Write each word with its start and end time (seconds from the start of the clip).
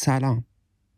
سلام. 0.00 0.44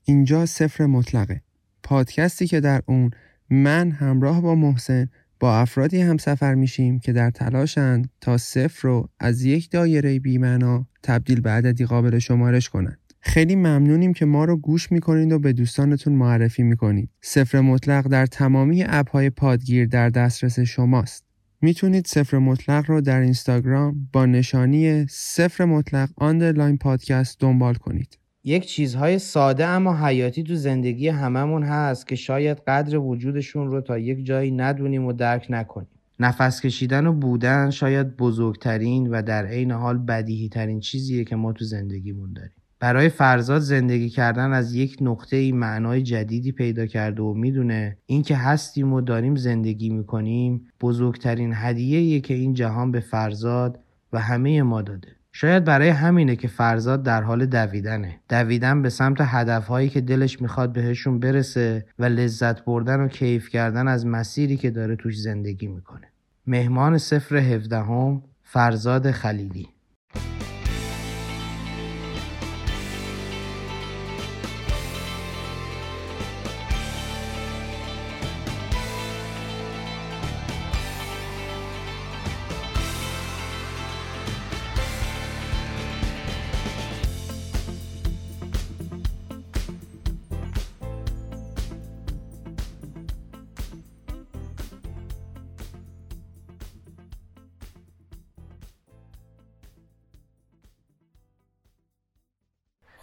اینجا 0.04 0.46
صفر 0.46 0.86
مطلقه. 0.86 1.42
پادکستی 1.82 2.46
که 2.46 2.60
در 2.60 2.82
اون 2.86 3.10
من 3.50 3.90
همراه 3.90 4.40
با 4.40 4.54
محسن 4.54 5.08
با 5.40 5.58
افرادی 5.58 6.00
هم 6.00 6.16
سفر 6.16 6.54
میشیم 6.54 6.98
که 6.98 7.12
در 7.12 7.30
تلاشند 7.30 8.10
تا 8.20 8.38
صفر 8.38 8.88
رو 8.88 9.08
از 9.20 9.44
یک 9.44 9.70
دایره 9.70 10.18
بی‌معنا 10.18 10.86
تبدیل 11.02 11.40
به 11.40 11.50
عددی 11.50 11.84
قابل 11.84 12.18
شمارش 12.18 12.68
کنند. 12.68 12.98
خیلی 13.20 13.56
ممنونیم 13.56 14.12
که 14.12 14.24
ما 14.24 14.44
رو 14.44 14.56
گوش 14.56 14.92
می‌کنید 14.92 15.32
و 15.32 15.38
به 15.38 15.52
دوستانتون 15.52 16.12
معرفی 16.12 16.62
می‌کنید. 16.62 17.10
صفر 17.20 17.60
مطلق 17.60 18.08
در 18.08 18.26
تمامی 18.26 18.84
app 18.86 19.13
های 19.13 19.30
پادگیر 19.30 19.86
در 19.86 20.08
دسترس 20.10 20.60
شماست. 20.60 21.24
می‌تونید 21.60 22.06
صفر 22.06 22.38
مطلق 22.38 22.84
رو 22.90 23.00
در 23.00 23.20
اینستاگرام 23.20 24.08
با 24.12 24.26
نشانی 24.26 25.06
صفر 25.06 25.64
مطلق 25.64 26.10
underline 26.16 26.78
پادکست 26.78 27.40
دنبال 27.40 27.74
کنید. 27.74 28.19
یک 28.44 28.66
چیزهای 28.66 29.18
ساده 29.18 29.66
اما 29.66 30.06
حیاتی 30.06 30.42
تو 30.42 30.54
زندگی 30.54 31.08
هممون 31.08 31.62
هست 31.62 32.06
که 32.06 32.16
شاید 32.16 32.58
قدر 32.66 32.98
وجودشون 32.98 33.70
رو 33.70 33.80
تا 33.80 33.98
یک 33.98 34.26
جایی 34.26 34.50
ندونیم 34.50 35.04
و 35.06 35.12
درک 35.12 35.46
نکنیم. 35.50 35.88
نفس 36.20 36.60
کشیدن 36.60 37.06
و 37.06 37.12
بودن 37.12 37.70
شاید 37.70 38.16
بزرگترین 38.16 39.06
و 39.06 39.22
در 39.22 39.46
عین 39.46 39.70
حال 39.70 39.98
بدیهی 39.98 40.48
ترین 40.48 40.80
چیزیه 40.80 41.24
که 41.24 41.36
ما 41.36 41.52
تو 41.52 41.64
زندگیمون 41.64 42.32
داریم. 42.32 42.52
برای 42.80 43.08
فرزاد 43.08 43.60
زندگی 43.60 44.08
کردن 44.08 44.52
از 44.52 44.74
یک 44.74 44.96
نقطه 45.00 45.36
ای 45.36 45.52
معنای 45.52 46.02
جدیدی 46.02 46.52
پیدا 46.52 46.86
کرده 46.86 47.22
و 47.22 47.34
می‌دونه 47.34 47.98
اینکه 48.06 48.36
هستیم 48.36 48.92
و 48.92 49.00
داریم 49.00 49.36
زندگی 49.36 49.90
می‌کنیم 49.90 50.68
بزرگترین 50.80 51.52
هدیه 51.54 52.20
که 52.20 52.34
این 52.34 52.54
جهان 52.54 52.92
به 52.92 53.00
فرزاد 53.00 53.80
و 54.12 54.20
همه 54.20 54.62
ما 54.62 54.82
داده. 54.82 55.08
شاید 55.32 55.64
برای 55.64 55.88
همینه 55.88 56.36
که 56.36 56.48
فرزاد 56.48 57.02
در 57.02 57.22
حال 57.22 57.46
دویدنه. 57.46 58.20
دویدن 58.28 58.82
به 58.82 58.90
سمت 58.90 59.16
هدفهایی 59.20 59.88
که 59.88 60.00
دلش 60.00 60.42
می‌خواد 60.42 60.72
بهشون 60.72 61.20
برسه 61.20 61.86
و 61.98 62.04
لذت 62.04 62.64
بردن 62.64 63.00
و 63.00 63.08
کیف 63.08 63.48
کردن 63.48 63.88
از 63.88 64.06
مسیری 64.06 64.56
که 64.56 64.70
داره 64.70 64.96
توش 64.96 65.18
زندگی 65.18 65.66
می‌کنه. 65.66 66.06
مهمان 66.46 66.98
سفر 66.98 67.36
هفدهم 67.36 68.22
فرزاد 68.42 69.10
خلیلی. 69.10 69.68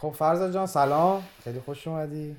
خب 0.07 0.13
فرزا 0.13 0.51
جان 0.51 0.65
سلام. 0.65 1.23
خیلی 1.43 1.59
خوش 1.59 1.87
اومدی. 1.87 2.35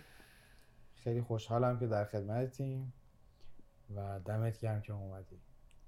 خیلی 1.04 1.20
خوشحالم 1.20 1.78
که 1.78 1.86
در 1.86 2.04
خدمتیم 2.04 2.92
و 3.96 4.00
دمت 4.26 4.60
گرم 4.60 4.80
که 4.80 4.92
اومدی. 4.92 5.36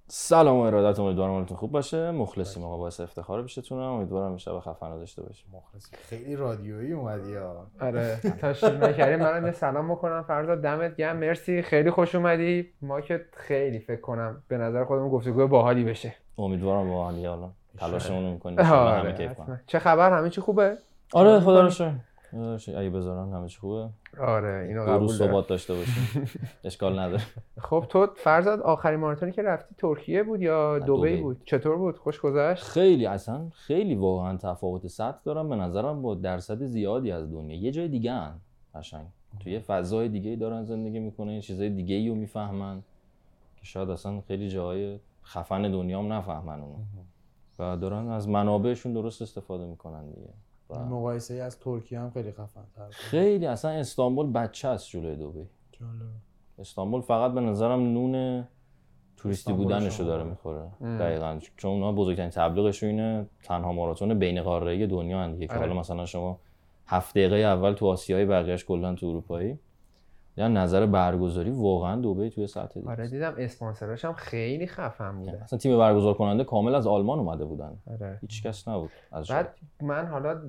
سلام 0.07 0.57
و 0.57 0.59
ارادت 0.59 0.99
امیدوارم 0.99 1.31
حالتون 1.31 1.57
خوب 1.57 1.71
باشه. 1.71 2.11
مخلصیم 2.11 2.63
آقا 2.63 2.77
باعث 2.77 2.99
افتخار 2.99 3.43
پیشتونم 3.43 3.81
امیدوارم 3.81 4.37
شب 4.37 4.59
خفن 4.59 4.89
داشته 4.89 5.21
باشیم. 5.21 5.47
مخلصی 5.53 5.95
خیلی 5.95 6.35
رادیویی 6.35 6.91
اومدی 6.91 7.35
ها. 7.35 7.67
آره 7.79 8.19
تشریف 8.41 8.83
نکردیم 8.83 9.19
منم 9.19 9.45
یه 9.45 9.51
سلام 9.51 9.91
بکنم. 9.91 10.23
فرزاد 10.23 10.61
دمت 10.61 10.95
گرم. 10.95 11.17
مرسی. 11.17 11.61
خیلی 11.61 11.91
خوش 11.91 12.15
اومدی. 12.15 12.69
ما 12.81 13.01
که 13.01 13.25
خیلی 13.33 13.79
فکر 13.79 14.01
کنم 14.01 14.43
به 14.47 14.57
نظر 14.57 14.85
خودمون 14.85 15.09
گفتگو 15.09 15.47
باحالی 15.47 15.83
بشه. 15.83 16.15
امیدوارم 16.37 16.89
باحالی. 16.89 17.25
حالا 17.25 17.51
تلاشمون 17.77 18.33
می‌کنیم. 18.33 18.59
آره، 18.59 19.35
چه 19.67 19.79
خبر؟ 19.79 20.17
همه 20.17 20.29
چی 20.29 20.41
خوبه؟ 20.41 20.77
آره 21.13 21.39
خدا 21.39 21.61
رو 21.61 21.69
شکر. 21.69 21.93
اگه 22.67 22.89
بذارن 22.89 23.33
همه 23.33 23.47
چی 23.47 23.59
خوبه. 23.59 23.89
آره 24.19 24.67
اینو 24.67 24.83
قبول 24.83 25.17
دارم. 25.17 25.29
ثبات 25.29 25.47
داشته 25.47 25.73
باشیم 25.73 26.29
اشکال 26.63 26.99
نداره. 26.99 27.23
خب 27.57 27.85
تو 27.89 28.07
فرزاد 28.15 28.59
آخرین 28.59 28.99
ماراتونی 28.99 29.31
که 29.31 29.41
رفتی 29.41 29.75
ترکیه 29.77 30.23
بود 30.23 30.41
یا 30.41 30.79
دبی. 30.79 31.21
بود؟ 31.21 31.41
چطور 31.45 31.77
بود؟ 31.77 31.97
خوش 31.97 32.19
گذشت؟ 32.19 32.63
خیلی 32.63 33.05
اصلا 33.05 33.49
خیلی 33.53 33.95
واقعا 33.95 34.37
تفاوت 34.37 34.87
سطح 34.87 35.17
دارم. 35.23 35.49
به 35.49 35.55
نظرم 35.55 36.01
با 36.01 36.15
درصد 36.15 36.63
زیادی 36.63 37.11
از 37.11 37.31
دنیا. 37.31 37.57
یه 37.57 37.71
جای 37.71 37.87
دیگه 37.87 38.11
هن 38.11 38.33
قشنگ. 38.75 39.05
توی 39.39 39.51
یه 39.51 39.59
فضای 39.59 40.09
دیگه 40.09 40.35
دارن 40.35 40.63
زندگی 40.63 40.99
می‌کنن 40.99 41.31
یه 41.31 41.41
چیزای 41.41 41.69
دیگه 41.69 41.95
ای 41.95 42.09
رو 42.09 42.15
می‌فهمن 42.15 42.83
که 43.55 43.65
شاید 43.65 43.89
اصلا 43.89 44.21
خیلی 44.27 44.49
جاهای 44.49 44.99
خفن 45.25 45.61
دنیا 45.61 45.99
هم 45.99 46.13
نفهمن 46.13 46.61
اونو 46.61 46.75
و 47.59 47.77
دارن 47.77 48.07
از 48.09 48.29
منابعشون 48.29 48.93
درست 48.93 49.21
استفاده 49.21 49.65
می‌کنن 49.65 50.05
دیگه. 50.09 50.29
و 50.71 50.85
مقایسه 50.85 51.33
از 51.33 51.59
ترکیه 51.59 51.99
هم 51.99 52.09
خیلی 52.09 52.31
خفن 52.31 52.63
تر 52.75 52.89
خیلی 52.89 53.45
اصلا 53.45 53.71
استانبول 53.71 54.31
بچه 54.31 54.67
است 54.67 54.89
جلوی 54.89 55.15
دبی 55.15 55.47
استانبول 56.59 57.01
فقط 57.01 57.31
به 57.31 57.41
نظرم 57.41 57.79
نون 57.79 58.43
توریستی 59.17 59.51
استانبول 59.51 59.63
بودنش 59.63 59.83
رو 59.85 59.91
شما. 59.91 60.07
داره 60.07 60.23
می‌خوره. 60.23 60.71
دقیقا. 60.81 61.39
چون 61.57 61.71
اونا 61.71 61.91
بزرگترین 61.91 62.29
تبلیغشون 62.29 62.89
اینه 62.89 63.25
تنها 63.43 63.73
ماراتون 63.73 64.19
بین 64.19 64.41
قاره 64.41 64.87
دنیا 64.87 65.27
دیگه 65.27 65.47
که 65.47 65.53
آره. 65.53 65.61
حالا 65.61 65.79
مثلا 65.79 66.05
شما 66.05 66.39
هفت 66.87 67.15
دقیقه 67.15 67.35
اول 67.35 67.73
تو 67.73 67.87
آسیایی 67.87 68.25
بقیهش 68.25 68.65
کلا 68.65 68.95
تو 68.95 69.05
اروپایی. 69.07 69.59
یا 70.37 70.47
نظر 70.47 70.85
برگزاری 70.85 71.49
واقعا 71.49 72.01
دبی 72.01 72.29
توی 72.29 72.47
سطح 72.47 72.79
دیگه 72.79 72.89
آره. 72.89 73.07
دیدم 73.07 73.33
اسپانسراش 73.37 74.05
هم 74.05 74.13
خیلی 74.13 74.67
خفن 74.67 75.17
بوده 75.17 75.43
اصلا 75.43 75.59
تیم 75.59 75.77
برگزار 75.77 76.13
کننده 76.13 76.43
کامل 76.43 76.75
از 76.75 76.87
آلمان 76.87 77.19
اومده 77.19 77.45
بودن 77.45 77.77
آره 77.91 78.17
هیچ 78.21 78.43
کس 78.43 78.67
نبود 78.67 78.89
از 79.11 79.27
بعد. 79.27 79.55
من 79.81 80.05
حالا 80.05 80.41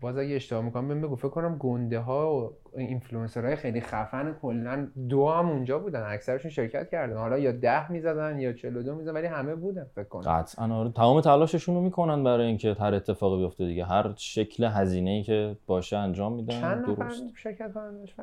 باز 0.00 0.18
اگه 0.18 0.34
اشتباه 0.34 0.64
می‌کنم 0.64 0.88
بهم 0.88 1.00
بگو 1.00 1.16
فکر 1.16 1.28
کنم 1.28 1.58
گنده 1.58 2.00
ها 2.00 2.34
و 2.34 2.52
اینفلوئنسرهای 2.76 3.56
خیلی 3.56 3.80
خفن 3.80 4.36
کلا 4.42 4.88
دو 5.08 5.28
هم 5.28 5.48
اونجا 5.48 5.78
بودن 5.78 6.02
اکثرشون 6.06 6.50
شرکت 6.50 6.90
کردن. 6.90 7.16
حالا 7.16 7.38
یا 7.38 7.52
ده 7.52 7.92
می‌زدن 7.92 8.40
یا 8.40 8.52
42 8.52 8.94
می‌زدن 8.94 9.14
ولی 9.14 9.26
همه 9.26 9.54
بودن 9.54 9.86
فکر 9.94 10.04
کنم. 10.04 10.22
قطعا 10.22 10.74
آره. 10.74 10.90
تمام 10.90 11.20
تلاششون 11.20 11.74
رو 11.74 11.80
می‌کنن 11.80 12.24
برای 12.24 12.46
اینکه 12.46 12.76
هر 12.80 12.94
اتفاقی 12.94 13.42
بیفته 13.42 13.66
دیگه. 13.66 13.84
هر 13.84 14.12
شکل 14.16 14.64
هزینه 14.64 15.10
ای 15.10 15.22
که 15.22 15.56
باشه 15.66 15.96
انجام 15.96 16.32
میدن 16.32 16.60
چند 16.60 16.90
نفر 16.90 17.04
درست. 17.04 17.22
شرکت 17.36 17.72
کنندش 17.74 18.14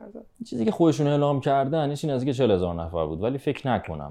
چیزی 0.49 0.65
که 0.65 0.71
خودشون 0.71 1.07
اعلام 1.07 1.39
کردن 1.39 1.79
این 1.79 2.11
نزدیک 2.11 2.35
40 2.35 2.51
هزار 2.51 2.75
نفر 2.75 3.05
بود. 3.05 3.23
ولی 3.23 3.37
فکر 3.37 3.67
نکنم. 3.67 4.09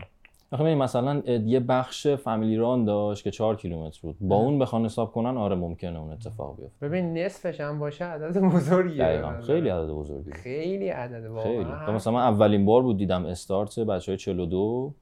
آخه 0.52 0.64
ببین 0.64 0.78
مثلا 0.78 1.22
یه 1.26 1.60
بخش 1.60 2.06
فامیلی 2.06 2.56
ران 2.56 2.84
داشت 2.84 3.24
که 3.24 3.30
4 3.30 3.56
کیلومتر 3.56 3.98
بود. 4.02 4.16
با 4.20 4.36
اون 4.36 4.58
بخوان 4.58 4.84
حساب 4.84 5.12
کنن 5.12 5.36
آره 5.36 5.56
ممکنه 5.56 5.98
اون 6.00 6.12
اتفاق 6.12 6.56
بیفته. 6.56 6.86
ببین 6.86 7.18
نصفش 7.18 7.60
هم 7.60 7.78
باشه 7.78 8.04
عدد 8.04 8.40
بزرگیه. 8.40 9.04
دقیقا. 9.04 9.40
خیلی 9.40 9.68
عدد 9.68 9.88
بزرگی 9.88 10.32
خیلی 10.32 10.88
عدد 10.88 11.42
خیلی. 11.42 11.64
واقعا 11.64 11.92
مثلا 11.92 12.12
من 12.12 12.20
اولین 12.20 12.64
بار 12.64 12.82
بود 12.82 12.96
دیدم 12.96 13.26
استارت 13.26 13.80
بچه 13.80 14.12
های 14.12 14.16
42 14.16 14.94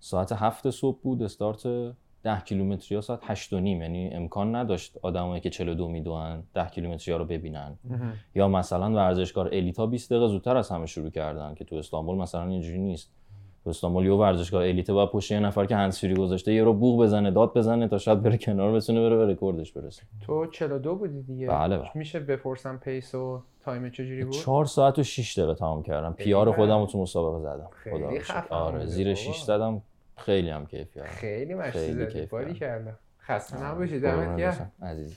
ساعت 0.00 0.32
هفت 0.32 0.70
صبح 0.70 0.98
بود 1.02 1.22
استارت 1.22 1.66
10 2.22 2.40
کیلومتری 2.40 2.94
ها 2.94 3.00
ساعت 3.00 3.20
8 3.22 3.52
و 3.52 3.60
نیم. 3.60 3.82
یعنی 3.82 4.08
امکان 4.08 4.54
نداشت 4.54 4.98
آدمایی 5.02 5.40
که 5.40 5.50
42 5.50 5.88
میدوئن 5.88 6.42
10 6.54 6.66
کیلومتری 6.66 7.12
ها 7.12 7.18
رو 7.18 7.24
ببینن. 7.24 7.78
یا 8.34 8.48
مثلا 8.48 8.92
ورزشکار 8.92 9.46
elite 9.46 9.79
ا 9.79 9.86
20 9.86 10.10
دقیقه 10.10 10.28
زودتر 10.28 10.56
از 10.56 10.70
همه 10.70 10.86
شروع 10.86 11.10
کردن 11.10 11.54
که 11.54 11.64
تو 11.64 11.76
استانبول 11.76 12.18
مثلا 12.18 12.46
اینجوری 12.46 12.78
نیست. 12.78 13.12
تو 13.64 13.70
استانبول 13.70 14.06
یه 14.06 14.12
ورزشکار 14.12 14.62
elite 14.62 14.90
باید 14.90 15.10
پشت 15.10 15.30
یه 15.30 15.40
نفر 15.40 15.66
که 15.66 15.76
هندزفری 15.76 16.14
گذاشته 16.14 16.52
یه 16.52 16.64
رو 16.64 16.74
بوق 16.74 17.02
بزنه 17.02 17.30
داد 17.30 17.54
بزنه 17.54 17.88
تا 17.88 17.98
شاید 17.98 18.22
بره 18.22 18.38
کنار 18.38 18.72
بتونه 18.72 19.00
بره 19.00 19.16
به 19.16 19.26
رکوردش 19.32 19.72
برسه. 19.72 20.02
تو 20.26 20.46
42 20.46 20.94
بودی 20.94 21.22
دیگه؟ 21.22 21.46
بله، 21.46 21.78
بله. 21.78 21.90
میشه 21.94 22.20
بپرسم 22.20 22.76
pace 22.76 23.14
و 23.14 23.42
time 23.64 23.90
چجوری 23.90 24.24
بود؟ 24.24 24.34
4 24.34 24.64
ساعت 24.64 24.98
و 24.98 25.02
6 25.02 25.38
دقیقه 25.38 25.54
تمام 25.54 25.82
کردم. 25.82 26.12
PR 26.12 26.52
خودم 26.52 26.80
رو 26.80 26.86
تو 26.86 27.02
مسابقه 27.02 27.40
زدم. 27.40 27.68
خیلی 27.72 28.20
خدا. 28.20 28.20
خفن 28.20 28.54
آره 28.54 28.86
زیر 28.86 29.06
بابا. 29.06 29.14
6 29.14 29.42
زدم. 29.42 29.82
خیلی 30.16 30.50
هم 30.50 30.66
کیف 30.66 30.94
کردم 30.94 31.08
خیلی 31.08 31.54
مشتی 31.54 31.78
خیلی 31.78 32.10
زدی. 32.10 32.26
باری 32.26 32.54
کردم. 32.54 32.98
خسته 33.20 33.64
نباشی. 33.64 34.00
قربونت 34.00 34.26
دمت 34.26 34.38
گرم. 34.38 34.50
بشم. 34.50 34.72
عزیزی. 34.82 35.16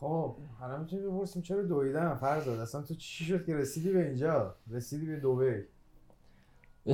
خب 0.00 0.34
حالا 0.60 0.76
می‌تونیم 0.76 1.10
بپرسیم 1.10 1.42
چرا 1.42 1.62
دویدن 1.62 2.14
فرزاد 2.14 2.58
اصلا 2.58 2.82
تو 2.82 2.94
چی 2.94 3.24
شد 3.24 3.46
که 3.46 3.56
رسیدی 3.56 3.92
به 3.92 4.06
اینجا؟ 4.06 4.54
رسیدی 4.70 5.06
به 5.06 5.16
دبی. 5.16 5.62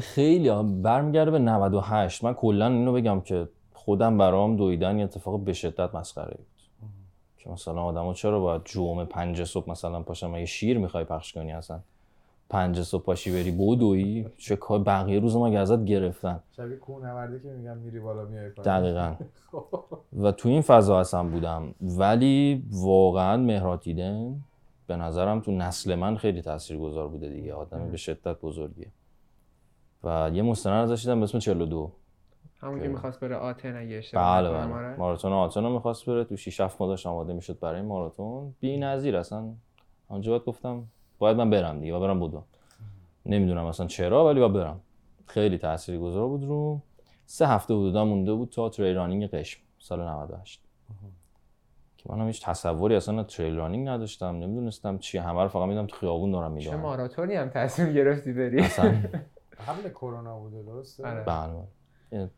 خیلی 0.01 0.49
ها 0.49 0.63
برمیگرده 0.63 1.31
به 1.31 1.39
98 1.39 2.25
من 2.25 2.35
کلا 2.35 2.67
اینو 2.67 2.93
بگم 2.93 3.21
که 3.21 3.49
خودم 3.75 4.19
برام 4.19 4.57
دویدن 4.57 4.99
یه 4.99 5.05
اتفاق 5.05 5.41
به 5.41 5.53
شدت 5.53 5.95
مسخره 5.95 6.35
بود. 6.37 6.47
که 7.39 7.51
مثلا 7.51 7.83
آدما 7.83 8.15
چرا 8.15 8.41
باید 8.41 8.63
جمعه 8.65 9.05
پنج 9.05 9.45
صبح 9.45 9.71
مثلا 9.71 10.03
پاشم؟ 10.03 10.31
مگه 10.31 10.45
شیر 10.45 10.79
می‌خوای 10.79 11.05
پخش 11.05 11.33
کنی 11.33 11.53
اصلا. 11.53 11.81
پنج 12.49 12.83
صبح 12.83 13.03
پاشی 13.03 13.33
بری 13.33 13.51
بدوی. 13.51 14.27
چه 14.39 14.57
کار 14.57 14.79
بقیه 14.79 15.21
روز 15.21 15.37
ما 15.37 15.59
ازت 15.59 15.85
گرفتن. 15.85 16.41
شبیه 16.57 16.77
کوهنوردی 16.77 17.41
که 17.41 17.49
میگم 17.49 17.77
میری 17.77 18.01
بالا 18.01 18.25
میای 18.25 18.49
پایین. 18.49 18.81
دقیقا. 18.81 19.15
خب. 19.53 19.75
و 20.23 20.33
تو 20.33 20.49
این 20.49 20.61
فضا 20.61 21.01
اصلا 21.01 21.25
بودم. 21.25 21.75
ولی 21.81 22.63
واقعا 22.71 23.37
مهرات 23.37 23.85
دیدن 23.85 24.41
به 24.87 24.97
نظرم 24.97 25.41
تو 25.41 25.53
نسل 25.53 25.95
من 25.95 26.17
خیلی 26.17 26.43
تاثیرگذار 26.43 27.09
بوده 27.09 27.29
دیگه. 27.29 27.55
آدم 27.55 27.91
به 27.91 27.97
شدت 27.97 28.41
بزرگیه. 28.41 28.89
و 30.05 30.31
یه 30.35 30.43
مستند 30.43 30.91
ازش 30.91 31.03
دیدم 31.03 31.21
به 31.21 31.25
اسم 31.25 31.39
42 31.39 31.91
همون 32.61 32.81
که 32.81 32.89
می‌خواست 32.89 33.21
بره 33.21 33.37
آتن 33.37 33.77
اگه 33.77 33.97
اشتباه 33.97 34.43
بله 34.43 34.51
بله. 34.51 34.97
ماراتون 34.97 35.33
آتن 35.33 35.62
رو 35.62 35.71
می‌خواست 35.71 36.06
بره. 36.06 36.25
تو 36.25 36.37
6 36.37 36.61
7 36.61 36.81
ماه 36.81 36.89
داشت 36.91 37.06
آماده 37.06 37.33
می‌شد 37.33 37.59
برای 37.59 37.83
ماراتون. 37.83 38.55
بی 38.61 38.77
نظیر 38.77 39.17
اصلا. 39.17 39.45
اونجا 40.09 40.31
باید 40.31 40.45
گفتم 40.45 40.85
باید 41.19 41.37
من 41.37 41.51
برم 41.51 41.81
دیگه 41.81 41.95
و 41.95 42.01
برم 42.01 42.21
بودم 42.21 42.45
نمی‌دونم 43.27 43.65
اصلا 43.65 43.87
چرا 43.87 44.27
ولی 44.27 44.41
باید 44.41 44.53
برم. 44.53 44.81
خیلی 45.27 45.59
تاثیرگذار 45.59 46.29
بود 46.29 46.45
رو. 46.45 46.81
سه 47.27 47.47
هفته 47.47 47.75
حدودا 47.75 48.05
مونده 48.05 48.33
بود 48.33 48.49
تا 48.50 48.69
تریل 48.69 48.97
رانینگ 48.97 49.31
قشم 49.31 49.61
سال 49.79 50.00
98 50.00 50.61
که 51.97 52.12
من 52.12 52.21
هم 52.21 52.27
هیچ 52.27 52.45
تصوری 52.45 52.97
اصلا 52.97 53.23
تریل 53.23 53.57
رانینگ 53.57 53.89
نداشتم. 53.89 54.27
نمی‌دونستم 54.37 54.99
چیه 54.99 55.23
همه 55.23 55.43
رو 55.43 55.49
فقط 55.49 55.69
میدم 55.69 55.87
تو 55.87 55.97
خیابون 55.97 56.31
دارم 56.31 56.50
چه 56.50 56.55
می‌دونم 56.55 56.81
ماراتونی 56.81 57.35
هم 57.35 57.49
تصمیم 57.49 57.93
گرفتی 57.93 58.33
بری؟ 58.33 58.61
اصلا 58.61 58.95
قبل 59.69 59.89
کرونا 59.89 60.39
بوده 60.39 60.62
درسته؟ 60.62 61.09
آره. 61.09 61.25
بله. 61.25 61.69
بله. 62.11 62.31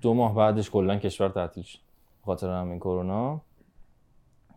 دو 0.00 0.14
ماه 0.14 0.34
بعدش 0.34 0.70
کلا 0.70 0.96
کشور 0.96 1.28
تعطیل 1.28 1.62
شد 1.62 1.78
به 2.20 2.26
خاطر 2.26 2.50
همین 2.50 2.78
کرونا. 2.78 3.40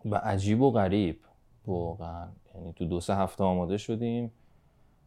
و 0.04 0.16
عجیب 0.16 0.60
و 0.62 0.70
غریب. 0.70 1.20
واقعا. 1.66 2.28
یعنی 2.54 2.72
تو 2.72 2.84
دو 2.84 3.00
سه 3.00 3.14
هفته 3.16 3.44
آماده 3.44 3.76
شدیم. 3.76 4.32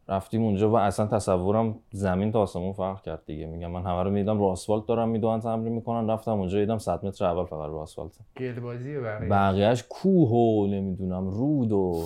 رفتیم 0.10 0.44
اونجا 0.44 0.72
و 0.72 0.76
اصلا 0.78 1.08
تصورم 1.08 1.80
زمین 1.92 2.32
تا 2.32 2.42
آسمون 2.42 2.74
فرق 2.74 3.02
کرد 3.02 3.26
دیگه. 3.26 3.46
میگم 3.46 3.72
من 3.72 3.82
همه 3.82 4.04
رو 4.04 4.10
میدم 4.12 4.38
رو 4.38 4.46
آسفالت 4.46 4.86
دارم 4.86 5.10
می‌دونن 5.10 5.40
تمرین 5.40 5.74
می‌کنن. 5.74 6.10
رفتم 6.10 6.32
اونجا 6.32 6.60
دیدم 6.60 6.78
100 6.78 7.06
متر 7.06 7.26
اول 7.26 7.46
فقط 7.46 7.70
رو 7.70 7.78
آسفالت. 7.78 8.20
گلبازی 8.38 8.96
و 8.96 9.04
بقیه. 9.04 9.30
بقیهش 9.30 9.84
کوه 9.90 10.30
و 10.30 10.68
نمی‌دونم 10.68 11.28
رود 11.28 11.72
و 11.72 12.04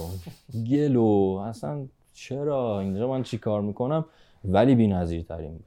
گل 0.69 0.95
و 0.95 1.41
اصلا 1.45 1.87
چرا؟ 2.13 2.79
اینجا 2.79 3.07
من 3.07 3.23
چی 3.23 3.37
کار 3.37 3.61
می‌کنم؟ 3.61 4.05
ولی 4.45 4.75
بی 4.75 5.23
ترین 5.23 5.51
بود. 5.51 5.65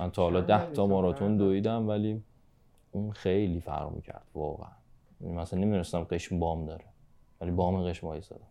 من 0.00 0.10
تا 0.10 0.22
حالا 0.22 0.40
ده 0.40 0.70
تا 0.70 0.86
ماراتون؟ 0.86 1.36
دویدم 1.36 1.88
ولی 1.88 2.22
اون 2.92 3.10
خیلی 3.10 3.60
فرق 3.60 3.92
می‌کرد 3.92 4.26
واقعا. 4.34 4.70
یعنی 5.20 5.34
مثلا 5.34 5.60
نمی‌دونستم 5.60 6.04
قشم 6.04 6.38
بام 6.38 6.66
داره 6.66 6.84
ولی 7.40 7.50
بام 7.50 7.84
قشم 7.84 8.06
وایسادم 8.06 8.46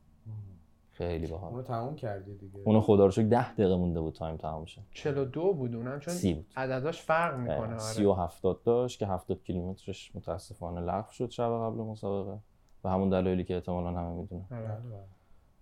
خیلی 0.91 1.27
باحال. 1.27 1.51
اونو 1.51 1.63
تموم 1.63 1.95
کردی 1.95 2.37
دیگه. 2.37 2.59
اونو 2.65 2.81
خدا 2.81 3.05
رو 3.05 3.11
شکر 3.11 3.27
ده 3.27 3.53
دقیقه 3.53 3.75
مونده 3.75 4.01
بود 4.01 4.13
time 4.13 4.37
تمام 4.37 4.65
شه. 4.65 4.81
42 4.91 5.53
بود 5.53 5.75
اونم 5.75 5.99
چون 5.99 6.13
سی 6.13 6.33
بود. 6.33 6.45
عدداش 6.55 7.01
فرق 7.01 7.39
می‌کنه 7.39 7.77
سی 7.77 8.05
و 8.05 8.13
هفتاد 8.13 8.63
داشت 8.63 8.99
که 8.99 9.07
هفتاد 9.07 9.43
کیلومترش 9.43 10.15
متاسفانه 10.15 10.81
لغو 10.81 11.11
شد 11.11 11.29
شب 11.29 11.49
قبل 11.49 11.77
مسابقه. 11.77 12.39
و 12.83 12.89
همون 12.89 13.09
دلایلی 13.09 13.43
که 13.43 13.55
احتمالا 13.55 13.89
همه 13.89 14.09
می‌دونن. 14.09 14.45
آره. 14.51 14.61
بله، 14.61 14.79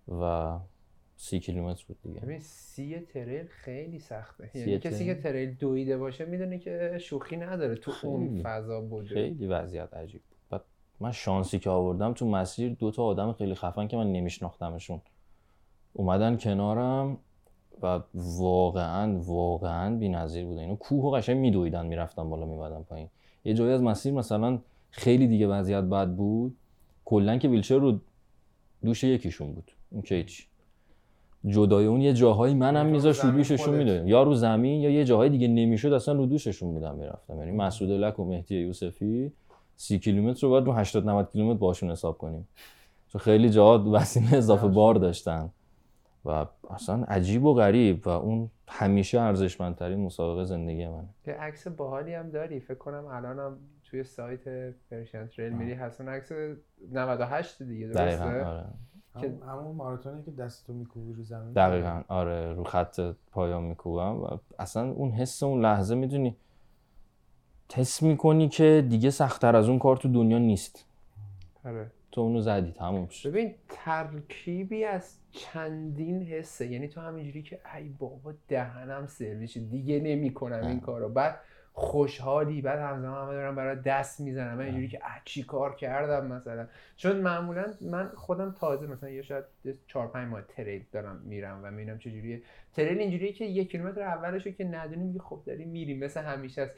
بله. 0.08 0.22
و 0.22 0.60
سی 1.22 1.40
کیلومتر 1.40 1.84
بود 1.88 1.98
دیگه. 2.04 2.20
ببین 2.20 2.40
سی 2.40 3.00
trail 3.00 3.46
خیلی 3.46 4.00
سخته. 4.00 4.52
یعنی 4.54 4.80
کسی 4.80 5.06
که 5.06 5.16
trail؟ 5.16 5.54
دویده 5.54 5.98
باشه 5.98 6.26
می‌دونه 6.26 6.60
که 6.60 6.98
شوخی 7.02 7.38
نداره 7.38 7.76
تو 7.76 7.92
اون. 8.04 8.42
فضا 8.44 8.82
بوده. 8.82 9.10
خیلی 9.10 9.48
وضعیت 9.48 9.94
عجیب 9.94 10.22
بود. 10.30 10.38
بعد 10.50 10.62
من 11.00 11.12
شانسی 11.12 11.60
که 11.60 11.70
آوردم 11.70 12.14
تو 12.14 12.28
مسیر 12.28 12.74
دو 12.74 12.92
تا 12.92 13.04
آدم 13.04 13.34
خیلی 13.34 13.56
خفن 13.56 13.88
که 13.88 13.98
من 13.98 14.12
نمیشناختمشون. 14.12 15.02
اومدن 15.94 16.38
کنارم 16.38 17.18
و 17.82 18.00
واقعا 18.14 19.20
واقعا 19.20 19.96
بی‌نظیر 19.96 20.46
بوده. 20.46 20.62
اینو 20.62 20.76
کوه 20.76 21.04
و 21.04 21.12
قشنگ 21.12 21.38
میدویدن 21.38 21.86
می‌رفتن 21.86 22.30
بالا 22.30 22.46
میمدن 22.46 22.84
پایین. 22.84 23.10
یه 23.46 23.54
جایی 23.54 23.74
از 23.74 23.82
مسیر 23.82 24.14
مثلا 24.14 24.60
خیلی 24.92 25.28
دیگه 25.28 25.48
وضعیت 25.48 25.84
بد 25.84 26.10
بود. 26.10 26.56
کلا 27.06 27.38
که 27.38 27.48
ویلچر 27.48 27.78
رو 27.78 28.00
دوش 28.84 29.04
یکیشون 29.04 29.54
بود. 29.54 29.72
اون 29.90 30.02
که 30.02 30.16
هیچ 30.16 30.49
جدای 31.46 31.86
اون 31.86 32.02
یه 32.02 32.14
جاهایی 32.14 32.56
منم 32.56 32.76
یعنی 32.76 32.92
میذاش 32.92 33.20
رو 33.20 33.32
دوششون. 33.32 33.76
می‌دادم 33.76 34.08
یا 34.08 34.24
رو 34.24 34.34
زمین 34.34 34.82
یا 34.82 34.90
یه 34.90 35.06
جاهای 35.06 35.30
دیگه 35.30 35.48
نمی‌شد 35.48 35.94
اصلا 35.94 36.14
رو 36.14 36.26
دوششون 36.26 36.74
بودم 36.74 36.96
می‌رفتم. 36.96 37.40
یعنی 37.40 37.52
مسعود 37.52 37.92
لک 37.92 38.20
و 38.20 38.26
مهدی 38.26 38.56
یوسفی 38.56 39.32
سی 39.76 40.00
کیلومتر 40.00 40.42
رو 40.42 40.50
باید 40.50 40.66
رو 40.66 40.72
80 40.74 41.10
90 41.10 41.32
کیلومتر 41.32 41.60
باشون 41.60 41.92
حساب 41.92 42.18
کنیم. 42.18 42.48
چون 43.08 43.22
خیلی 43.22 43.50
جاها 43.50 43.92
وسیله 43.92 44.38
اضافه 44.38 44.68
بار 44.68 44.96
داشتن. 44.96 45.50
و 46.26 46.46
اصلا 46.70 47.04
عجیب 47.04 47.46
و 47.46 47.54
غریب 47.54 48.08
و 48.08 48.10
اون 48.10 48.50
همیشه 48.68 49.20
ارزشمندترین 49.20 50.00
مسابقه 50.00 50.44
زندگی 50.44 50.88
من 50.88 51.04
یه 51.28 51.34
عکس 51.34 51.68
باحالی 51.68 52.14
هم 52.14 52.30
داری. 52.30 52.60
فکر 52.60 52.78
کنم 52.78 53.06
الانم 53.06 53.58
توی 53.84 54.04
سایت 54.04 54.74
پرشین 54.92 55.28
تریل 55.28 55.54
میری 55.54 55.74
هست 55.74 56.02
اون 56.02 56.10
عکس 56.10 56.32
98 56.92 57.64
دیگه 57.64 57.88
درسته؟ 57.88 58.44
آره. 58.46 58.66
همون- 59.28 59.42
همون 59.62 59.76
ماراتونی 59.76 60.24
که 60.24 60.32
دستتو 60.32 60.74
میکوبی 60.74 61.14
رو 61.14 61.24
زمین. 61.24 61.54
دقیقا 61.54 62.04
آره 62.08 62.54
رو 62.54 62.64
خط 62.64 63.00
پایان 63.32 63.64
میکوبم 63.64 64.22
و 64.24 64.28
اصلا 64.60 64.92
اون 64.92 65.12
حس 65.12 65.44
اون 65.44 65.62
لحظه 65.62 65.96
می‌دونی 65.96 66.36
حس 67.74 68.04
می‌کنی 68.04 68.50
که 68.50 68.86
دیگه 68.90 69.10
سختتر 69.10 69.56
از 69.56 69.70
اون 69.70 69.80
کار 69.80 69.98
تو 69.98 70.08
دنیا 70.14 70.38
نیست. 70.38 70.86
آره. 71.66 71.92
تو 72.12 72.22
اونو 72.22 72.42
زدی 72.42 72.72
تموم 72.72 73.08
شد. 73.08 73.30
ببین 73.30 73.56
ترکیبی 73.70 74.84
از 74.84 75.18
چندین 75.32 76.22
حسه 76.24 76.68
یعنی 76.68 76.88
تو 76.88 77.02
همینجوری 77.02 77.44
که 77.44 77.60
ای 77.76 77.90
بابا 77.90 78.34
دهنم 78.48 79.08
سرویس 79.08 79.58
دیگه 79.58 80.00
نمی‌کنم 80.00 80.68
این 80.68 80.80
کارو. 80.80 81.10
بعد 81.10 81.40
خوشحالی 81.80 82.62
بعد 82.62 82.80
همزمان 82.80 83.24
همه 83.24 83.34
دارم 83.34 83.56
برای 83.56 83.76
دست 83.76 84.20
می‌زنم 84.20 84.58
من 84.58 84.66
اینجوری 84.66 84.88
که 84.88 85.00
چی 85.26 85.44
کار 85.44 85.76
کردم 85.76 86.28
مثلا؟ 86.28 86.68
چون 86.96 87.18
معمولا 87.18 87.66
من 87.82 88.12
خودم 88.16 88.56
تازه 88.60 88.88
مثلا 88.88 89.10
یه 89.10 89.22
شاید 89.22 89.44
چهار 89.88 90.08
پنج 90.08 90.28
ماه 90.28 90.42
تریل 90.42 90.86
دارم 90.92 91.22
میرم 91.26 91.60
و 91.64 91.72
می‌بینم 91.72 91.98
چجوریه 91.98 92.42
تریل 92.74 93.00
اینجوریه 93.00 93.34
که 93.34 93.46
یک 93.46 93.72
کیلومتر 93.72 94.02
اولشو 94.02 94.52
که 94.52 94.64
ندونی 94.64 95.04
میگه 95.04 95.20
خب 95.20 95.42
داری 95.46 95.66
میری 95.66 95.94
مثل 95.94 96.22
همیشه 96.22 96.62
است. 96.62 96.74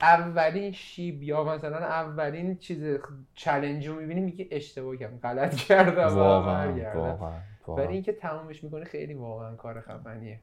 اولین 0.00 0.72
شیب 0.72 1.22
یا 1.22 1.44
مثلا 1.44 1.78
اولین 1.78 2.56
چیز 2.56 2.98
چلنج 3.34 3.88
رو 3.88 3.94
می‌بینی 3.94 4.20
میگه 4.20 4.48
اشتباه 4.50 4.96
کردم 4.96 5.18
غلط 5.18 5.54
کردم. 5.54 6.16
واقعا 6.16 6.72
برگردم. 6.72 7.18
واقعا 7.66 7.88
اینکه 7.88 8.12
تمومش 8.12 8.64
می‌کنه 8.64 8.84
خیلی 8.84 9.14
واقعا 9.14 9.54
کار 9.54 9.80
خفنیه. 9.80 10.40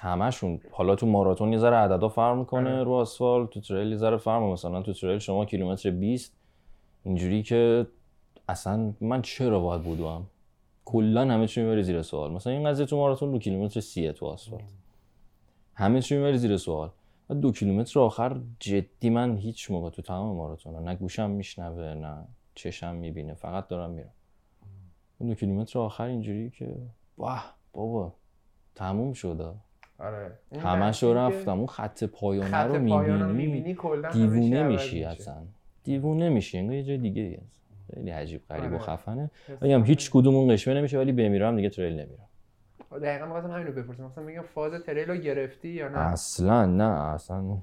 همشون. 0.00 0.60
حالا 0.70 0.94
تو 0.94 1.06
ماراتون 1.06 1.52
یه 1.52 1.58
ذره 1.58 1.76
عددا 1.76 2.08
فرق 2.08 2.36
می‌کنه 2.36 2.70
آره. 2.70 2.82
رو 2.82 2.92
آسفالت 2.92 3.50
تو 3.50 3.60
تریل 3.60 3.90
یه 3.90 3.96
ذره 3.96 4.16
فرق. 4.16 4.42
مثلا 4.42 4.82
تو 4.82 4.92
تریل 4.92 5.18
شما 5.18 5.44
کیلومتر 5.44 5.90
20 5.90 6.36
اینجوری 7.04 7.42
که 7.42 7.86
اصلا 8.48 8.92
من 9.00 9.22
چرا 9.22 9.60
باید 9.60 9.82
بودم 9.82 10.26
کلا 10.84 11.20
همه 11.20 11.46
چی 11.46 11.62
می‌بری 11.62 11.82
زیر 11.82 12.02
سوال. 12.02 12.32
مثلا 12.32 12.52
این 12.52 12.68
قضیه 12.68 12.86
تو 12.86 12.96
ماراتون 12.96 13.30
دو 13.30 13.38
کیلومتر 13.38 13.80
سیه 13.80 14.12
تو 14.12 14.26
آسفالت. 14.26 14.64
همه 15.74 16.02
چی 16.02 16.16
می‌بری 16.16 16.38
زیر 16.38 16.56
سوال. 16.56 16.90
و 17.30 17.34
دو 17.34 17.52
کیلومتر 17.52 18.00
آخر 18.00 18.40
جدی 18.60 19.10
من 19.10 19.36
هیچ 19.36 19.70
موقع 19.70 19.90
تو 19.90 20.02
تمام 20.02 20.36
ماراتون 20.36 20.74
نه 20.84 20.94
گوشم 20.94 21.30
میشنوه 21.30 21.94
نه 21.94 22.24
چشم 22.54 22.94
می‌بینه 22.94 23.34
فقط 23.34 23.68
دارم 23.68 23.90
میرم. 23.90 24.12
دو 25.20 25.34
کیلومتر 25.34 25.78
آخر 25.78 26.04
اینجوری 26.04 26.50
که 26.50 26.76
واه 27.18 27.56
بابا 27.72 28.12
تموم 28.74 29.12
شده. 29.12 29.52
آره. 29.98 30.38
همش 30.58 31.02
رو 31.02 31.14
رفتم 31.14 31.58
اون 31.58 31.66
خط 31.66 32.04
پایانه 32.04 32.50
خط 32.50 32.66
رو 32.66 32.88
پایان 32.88 33.22
رو 33.22 33.28
می‌بینی 33.28 33.76
می‌بینی 33.76 34.08
دیوونه 34.12 34.62
میشی. 34.62 35.04
اصلا. 35.04 35.34
دیوونه 35.84 36.28
میشی 36.28 36.58
انگار 36.58 36.74
یه 36.74 36.82
جای 36.82 36.98
دیگه 36.98 37.40
هست. 37.46 37.62
خیلی 37.94 38.10
عجیب 38.10 38.40
غریب 38.48 38.72
و 38.72 38.74
آره. 38.74 38.78
خفنه. 38.78 39.30
میگم 39.60 39.84
هیچ. 39.84 40.10
کدوم 40.10 40.34
اون 40.34 40.54
قشمه 40.54 40.74
نمیشه 40.74 40.98
ولی 40.98 41.12
بمیرم 41.12 41.56
دیگه 41.56 41.70
تریل 41.70 41.92
نمیرم. 41.92 42.28
دقیقا 43.02 43.26
می‌خواستم 43.26 43.50
همین 43.50 43.66
رو 43.66 43.72
بپرسم. 43.72 44.04
مثلا 44.04 44.24
میگم 44.24 44.42
فاز 44.42 44.72
تریل 44.82 45.08
رو 45.08 45.16
گرفتی 45.16 45.68
یا 45.68 45.88
نه؟ 45.88 45.98
اصلا 45.98 46.66
نه 46.66 46.84
اصلا 46.84 47.58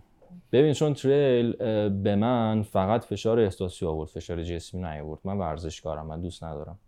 ببین 0.52 0.74
چون 0.74 0.94
تریل 0.94 1.52
به 1.90 2.16
من 2.16 2.62
فقط 2.62 3.04
فشار 3.04 3.40
احساسی 3.40 3.86
آورد 3.86 4.10
فشار 4.10 4.44
جسمی 4.44 4.82
نیاورد. 4.82 5.20
من 5.24 5.38
ورزشکارم 5.38 6.06
من 6.06 6.22
دوست 6.22 6.44
ندارم 6.44 6.80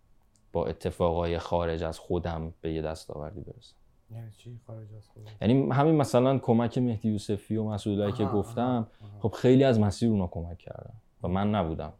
با 0.54 0.66
اتفاقای 0.66 1.38
خارج 1.38 1.84
از 1.84 2.00
خودم 2.00 2.54
به 2.62 2.74
یه 2.74 2.82
دستاوردی 2.82 3.42
برسم. 3.42 3.76
یعنی 4.12 4.32
چی؟ 4.32 4.60
خارج 4.68 4.94
از 4.94 5.08
خود 5.08 5.24
یعنی 5.42 5.70
همین 5.72 5.96
مثلا 5.96 6.38
کمک 6.38 6.78
مهدی 6.78 7.10
یوسفی 7.10 7.56
و 7.56 7.64
مسعودی 7.64 8.12
که 8.12 8.26
گفتم 8.26 8.88
خب 9.20 9.32
خیلی 9.32 9.64
از 9.64 9.80
مسیر 9.80 10.10
اونا 10.10 10.28
کمک 10.28 10.58
کردن 10.58 10.94
و 11.24 11.28
من 11.28 11.56
نبودم. 11.56 11.94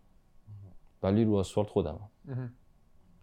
ولی 1.04 1.24
رو 1.24 1.36
آسفالت 1.36 1.70
خودمم. 1.70 2.10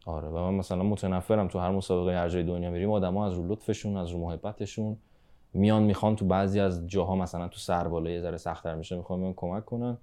آره 0.07 0.29
و 0.29 0.39
من 0.39 0.55
مثلا 0.55 0.83
متنفرم 0.83 1.49
تو 1.49 1.59
هر 1.59 1.71
مسابقه 1.71 2.17
هر 2.17 2.29
جای 2.29 2.43
دنیا 2.43 2.71
میریم 2.71 2.91
آدما 2.91 3.27
از 3.27 3.35
رو 3.35 3.49
لطفشون 3.49 3.97
از 3.97 4.11
رو 4.11 4.19
محبتشون 4.19 4.97
میان 5.55 5.83
می‌خوان 5.83 6.17
تو 6.17 6.27
بعضی 6.27 6.61
از 6.61 6.87
جاها 6.87 7.17
مثلا 7.17 7.49
تو 7.49 7.59
سر 7.59 7.89
بالا 7.89 8.11
یه 8.11 8.21
ذره 8.21 8.37
سخت‌تر 8.37 8.75
میشه 8.75 8.97
می‌خوان 8.97 9.19
میان 9.19 9.35
کمک 9.35 9.65
کنن. 9.65 9.99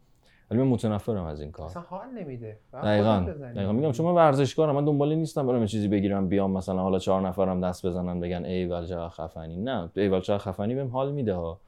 ولی 0.52 0.60
من 0.60 0.68
متنفرم 0.68 1.24
از 1.24 1.42
این 1.42 1.52
کار. 1.52 1.66
اصلا 1.66 1.82
حال 1.82 2.08
نمیده. 2.10 2.60
دقیقا. 2.74 3.20
دقیقا. 3.20 3.72
میگم 3.72 3.92
چون 3.92 4.06
من 4.06 4.14
ورزشکارم 4.14 4.76
من 4.76 4.86
دنبال 4.86 5.16
نیستم 5.16 5.48
برم 5.48 5.62
یه 5.62 5.68
چیزی 5.68 5.88
بگیرم 5.88 6.28
بیام 6.28 6.52
مثلا 6.52 6.82
حالا 6.82 7.00
چهار 7.00 7.22
نفرم 7.22 7.62
دست 7.62 7.86
بزنن 7.86 8.20
بگن 8.20 8.46
ای 8.46 8.66
ول 8.66 8.86
چقدر 8.86 9.10
خفنی. 9.10 9.58
نه 9.58 9.90
ای 9.96 10.08
ول 10.08 10.22
چقدر 10.22 10.38
خفنی 10.38 10.76
بهم 10.76 10.88
حال 10.88 11.12
میده 11.12 11.34
ها. 11.34 11.60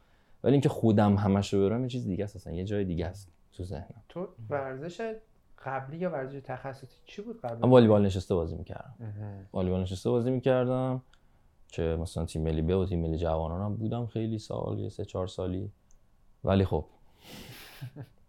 ولی 0.43 0.51
اینکه 0.51 0.69
خودم 0.69 1.15
همش 1.15 1.53
رو 1.53 1.69
برم 1.69 1.81
یه 1.81 1.89
چیز 1.89 2.07
دیگه 2.07 2.23
است 2.23 2.35
اصلا 2.35 2.53
یه 2.53 2.63
جای 2.63 2.83
دیگه 2.85 3.05
است 3.05 3.31
تو 3.53 3.63
ذهنم. 3.63 4.03
تو 4.09 4.27
ورزش 4.50 5.13
قبلی 5.65 5.97
یا 5.97 6.09
ورزش 6.09 6.39
تخصصی 6.43 6.97
چی 7.05 7.21
بود 7.21 7.41
قبل 7.41 7.57
من 7.63 7.69
والیبال 7.69 8.05
نشسته 8.05 8.35
بازی 8.35 8.55
می‌کردم. 8.55 8.93
والیبال 9.53 9.81
نشسته 9.81 10.09
بازی 10.09 10.31
می‌کردم 10.31 11.01
که 11.67 11.81
مثلا 11.81 12.25
تیم 12.25 12.41
ملی 12.41 12.61
ب 12.61 12.69
و 12.69 12.85
تیم 12.85 13.01
ملی 13.01 13.17
جوانان 13.17 13.61
هم 13.61 13.75
بودم 13.75 14.05
خیلی 14.05 14.39
سال 14.39 14.79
یه 14.79 14.89
سه 14.89 15.05
چهار 15.05 15.27
سالی. 15.27 15.71
ولی 16.43 16.65
خب. 16.65 16.85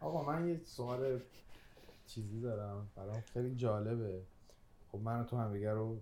آقا 0.00 0.32
من 0.32 0.48
یه 0.48 0.60
سوال 0.64 1.20
چیزی 2.06 2.40
دارم 2.40 2.88
برام. 2.96 3.20
خیلی 3.20 3.54
جالبه. 3.54 4.22
خب 4.92 4.98
من 4.98 5.20
و 5.20 5.24
تو 5.24 5.36
هم 5.36 5.52
دیگه 5.52 5.72
رو 5.72 5.96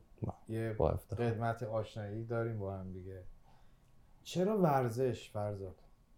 یه. 0.49 0.73
قدمت 1.17 1.63
آشنایی 1.63 2.25
داریم 2.25 2.59
با 2.59 2.77
هم 2.77 2.93
دیگه. 2.93 3.23
چرا 4.23 4.59
ورزش 4.59 5.31
فرزاد؟ 5.31 5.75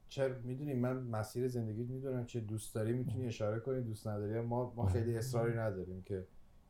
چرا؟ 0.09 0.35
می‌دونی 0.45 0.75
من 0.75 0.97
مسیر 0.97 1.49
زندگیت 1.49 1.89
می‌دونم. 1.89 2.27
چه 2.27 2.41
دوست 2.41 2.75
داری 2.75 2.93
می‌تونی 2.93 3.27
اشاره 3.27 3.61
کنی. 3.61 3.81
دوست 3.81 4.07
نداری 4.07 4.41
ما 4.41 4.73
ما 4.77 4.87
خیلی 4.87 5.17
اصراری 5.17 5.59
نداریم 5.59 6.03
که 6.03 6.27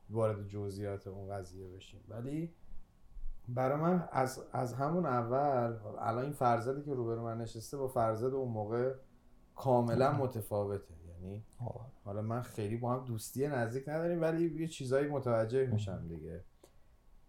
وارد 0.09 0.47
جزئیات 0.47 1.07
اون 1.07 1.29
قضیه 1.29 1.67
بشیم. 1.67 2.03
ولی 2.09 2.53
برای 3.47 3.81
من 3.81 4.09
از, 4.11 4.43
از 4.53 4.73
همون 4.73 5.05
اول 5.05 5.77
الان 5.99 6.23
این 6.23 6.33
فرزادی 6.33 6.81
که 6.81 6.93
روبرو 6.93 7.23
من 7.23 7.37
نشسته 7.37 7.77
با 7.77 7.87
فرزاد 7.87 8.33
اون 8.33 8.51
موقع 8.51 8.93
کاملا 9.55 10.11
متفاوته. 10.11 10.93
یعنی. 11.07 11.43
حالا 12.03 12.21
من 12.21 12.41
خیلی 12.41 12.77
با 12.77 12.93
هم 12.93 13.05
دوستی 13.05 13.47
نزدیک 13.47 13.89
نداریم 13.89 14.21
ولی 14.21 14.61
یه 14.61 14.67
چیزایی 14.67 15.07
متوجه 15.07 15.65
میشم 15.65 16.07
دیگه. 16.07 16.43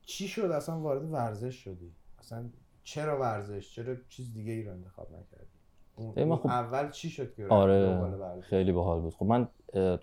چی 0.01 0.29
شد؟ 0.29 0.51
اصلا 0.51 0.81
وارد 0.81 1.13
ورزش 1.13 1.55
شدی؟ 1.55 1.93
اصلا 2.19 2.51
چرا 2.83 3.21
ورزش؟ 3.21 3.75
چرا 3.75 3.95
چیز 4.09 4.33
دیگه 4.35 4.53
ای 4.53 4.63
رو 4.63 4.73
انتخاب 4.73 5.09
نکردی؟ 5.11 5.47
اون, 5.97 6.37
خب- 6.37 6.47
اول 6.47 6.91
چی 6.91 7.11
شد 7.11 7.35
که 7.35 7.47
آره؟ 7.47 8.41
خیلی 8.41 8.73
باحال 8.73 9.01
بود. 9.01 9.15
خب 9.15 9.27
من 9.27 9.49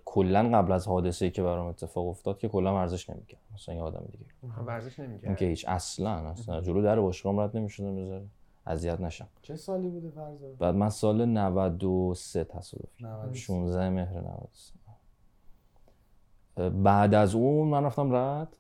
کلا 0.06 0.50
قبل 0.58 0.72
از 0.72 0.88
حادثه 0.88 1.25
ای 1.25 1.32
که 1.32 1.44
برام 1.44 1.65
اتفاق 1.68 2.08
افتاد 2.08 2.38
که 2.38 2.48
کلا 2.50 2.75
ورزش 2.75 3.10
نمی‌کردم. 3.10 3.44
مثلا 3.53 3.75
یه 3.75 3.82
آدم 3.82 4.06
دیگه. 4.12 4.25
ورزش 4.65 5.00
نمی‌کرد 5.00 5.38
که 5.38 5.46
هیچ 5.46 5.65
اصلا 5.68 6.10
اصلا. 6.10 6.62
جلو 6.62 6.82
در 6.82 7.00
باشگاه 7.00 7.44
رد 7.44 7.58
نمی‌شدم 7.58 7.96
بذاره 7.96 8.25
اذیت 8.65 9.01
نشم. 9.01 9.27
چه 9.41 9.55
سالی 9.55 9.89
بوده 9.89 10.10
فرزاد؟ 10.10 10.58
بعد 10.58 10.75
من 10.75 10.89
سال 10.89 11.25
93 11.25 12.43
تصادفی 12.43 13.03
93. 13.03 13.39
16 13.39 13.89
مهر 13.89 14.20
93 14.20 14.74
اه، 16.58 16.70
بعد 16.70 17.13
از 17.13 17.36
اون 17.36 17.67
من 17.67 17.84
رفتم 17.84 18.15
رد. 18.15 18.58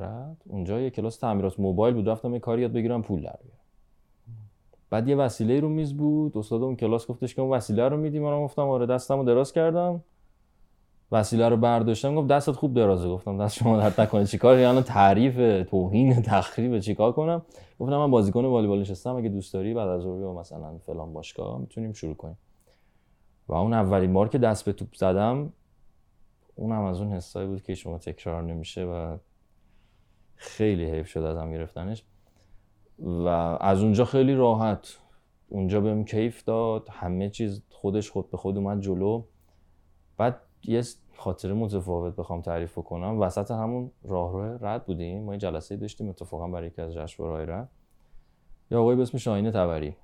رد. 0.00 0.36
اونجا 0.46 0.80
یه 0.80 0.90
کلاس 0.90 1.16
تعمیرات 1.16 1.60
موبایل 1.60 1.94
بود. 1.94 2.08
رفتم 2.08 2.32
یه 2.32 2.40
کاری 2.40 2.62
یاد 2.62 2.72
بگیرم 2.72 3.02
پول 3.02 3.22
در 3.22 3.38
بیارم. 3.42 3.60
بعد 4.90 5.08
یه 5.08 5.16
وسیله 5.16 5.60
رو 5.60 5.68
میز 5.68 5.94
بود. 5.94 6.38
استاد 6.38 6.62
اون 6.62 6.76
کلاس 6.76 7.06
گفتش 7.06 7.34
که 7.34 7.42
اون 7.42 7.50
وسیله 7.50 7.88
رو 7.88 7.96
میدی؟ 7.96 8.18
من 8.18 8.44
گفتم 8.44 8.68
آره 8.68 8.86
دستمو 8.86 9.24
دراز 9.24 9.52
کردم. 9.52 10.02
وسیله 11.12 11.48
رو 11.48 11.56
برداشتم 11.56 12.14
گفت 12.14 12.28
دستت 12.28 12.52
خوب 12.52 12.74
درازه. 12.74 13.08
گفتم 13.08 13.44
دست 13.44 13.56
شما 13.56 13.78
درد 13.78 14.00
نکنه 14.00 14.26
چیکار؟ 14.26 14.58
یعنی 14.58 14.82
تعریف 14.82 15.68
توهین 15.70 16.22
تخریب 16.22 16.78
چیکار 16.78 17.12
کنم؟ 17.12 17.42
گفتم 17.78 17.96
من 17.96 18.10
بازیکن 18.10 18.44
والیبال 18.44 18.80
نشستم 18.80 19.16
اگه 19.16 19.28
دوست 19.28 19.54
داری 19.54 19.74
بعد 19.74 19.88
از 19.88 20.04
بیا 20.04 20.32
مثلا 20.32 20.78
فلان 20.78 21.12
باشگاه 21.12 21.60
می‌تونیم 21.60 21.92
شروع 21.92 22.14
کنیم. 22.14 22.38
و 23.48 23.54
اون 23.54 23.72
اولین 23.72 24.12
بار 24.12 24.28
که 24.28 24.38
دست 24.38 24.64
به 24.64 24.72
توپ 24.72 24.94
زدم 24.94 25.52
اونم 26.54 26.84
از 26.84 27.00
اون 27.00 27.12
حسایی 27.12 27.48
بود 27.48 27.62
که 27.62 27.74
شما 27.74 27.98
تکرار 27.98 28.42
نمیشه 28.42 28.84
و 28.84 29.16
خیلی 30.34 30.90
حیف 30.90 31.08
شد 31.08 31.20
ازم 31.20 31.52
گرفتنش. 31.52 32.04
و 32.98 33.28
از 33.60 33.82
اونجا 33.82 34.04
خیلی 34.04 34.34
راحت. 34.34 34.98
اونجا 35.48 35.80
بهم 35.80 36.04
کیف 36.04 36.44
داد 36.44 36.88
همه 36.90 37.30
چیز 37.30 37.62
خودش 37.70 38.10
خود 38.10 38.30
به 38.30 38.36
خود 38.36 38.56
اومد 38.56 38.80
جلو. 38.80 39.22
بعد 40.16 40.40
یه 40.64 40.82
خاطره 41.16 41.54
متفاوت 41.54 42.16
بخوام 42.16 42.40
تعریف 42.40 42.74
کنم 42.74 43.20
وسط 43.20 43.50
همون 43.50 43.90
راهرو 44.02 44.66
رد 44.66 44.86
بودیم. 44.86 45.22
ما 45.22 45.32
یه 45.32 45.38
جلسه 45.38 45.76
داشتیم 45.76 46.08
اتفاقا 46.08 46.48
برای 46.48 46.66
یکی 46.66 46.82
از 46.82 46.94
جشنواره‌های 46.94 47.46
رد. 47.46 47.68
یه 48.70 48.78
آقای 48.78 48.96
به 48.96 49.02
اسم 49.02 49.18
شاهین 49.18 49.50
تبری 49.50 49.96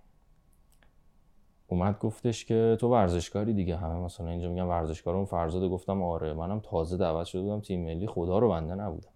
اومد 1.68 1.98
گفتش 1.98 2.44
که 2.44 2.76
تو 2.80 2.88
ورزشکاری 2.88 3.54
دیگه. 3.54 3.76
همه 3.76 3.94
مثلا 3.94 4.28
اینجا 4.28 4.48
میگن 4.48 4.62
ورزشکارم 4.62 5.24
فرزاده 5.24 5.68
گفتم 5.68 6.02
آره 6.02 6.34
منم 6.34 6.60
تازه 6.60 6.96
دعوت 6.96 7.26
شده 7.26 7.42
بودم 7.42 7.60
تیم 7.60 7.84
ملی. 7.84 8.06
خدا 8.06 8.38
رو 8.38 8.48
بنده 8.48 8.74
نبودم. 8.74 9.08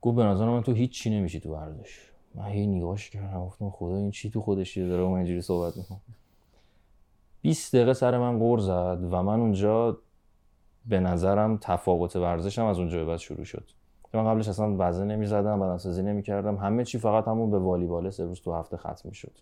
گفت 0.00 0.16
به 0.16 0.24
نظر 0.24 0.46
من 0.46 0.62
تو 0.62 0.72
هیچ 0.72 1.02
چی 1.02 1.10
نمیشی 1.10 1.40
تو 1.40 1.54
ورزش. 1.54 2.12
من 2.34 2.44
هی 2.44 2.66
نگاش 2.66 3.10
کردم. 3.10 3.46
گفتم 3.46 3.70
خدا 3.70 3.96
این 3.96 4.10
چی 4.10 4.30
تو 4.30 4.40
خودش 4.40 4.78
داره؟ 4.78 5.04
من 5.04 5.12
اینجوری 5.12 5.40
صحبت 5.40 5.76
می‌کنه 5.76 6.00
20 7.42 7.76
دقیقه 7.76 7.92
سر 7.92 8.18
من 8.18 8.38
غور 8.38 8.58
زد 8.58 8.98
و 9.10 9.22
من 9.22 9.40
اونجا 9.40 9.98
به 10.86 11.00
نظرم 11.00 11.58
تفاوت 11.60 12.16
ورزشم 12.16 12.64
از 12.64 12.78
اونجا 12.78 12.98
به 12.98 13.04
بعد 13.04 13.16
شروع 13.16 13.44
شد. 13.44 13.70
من 14.14 14.24
قبلش 14.24 14.48
اصلا 14.48 14.76
وزن 14.78 15.06
نمی‌زدم 15.06 15.60
بدنسازی 15.60 16.02
نمی‌کردم. 16.02 16.56
همه 16.56 16.84
چی 16.84 16.98
فقط 16.98 17.28
همون 17.28 17.50
به 17.50 17.58
والیبال 17.58 18.10
سه 18.10 18.24
روز 18.24 18.40
تو 18.40 18.52
هفته 18.52 18.76
ختم 18.76 19.08
می‌شد. 19.08 19.38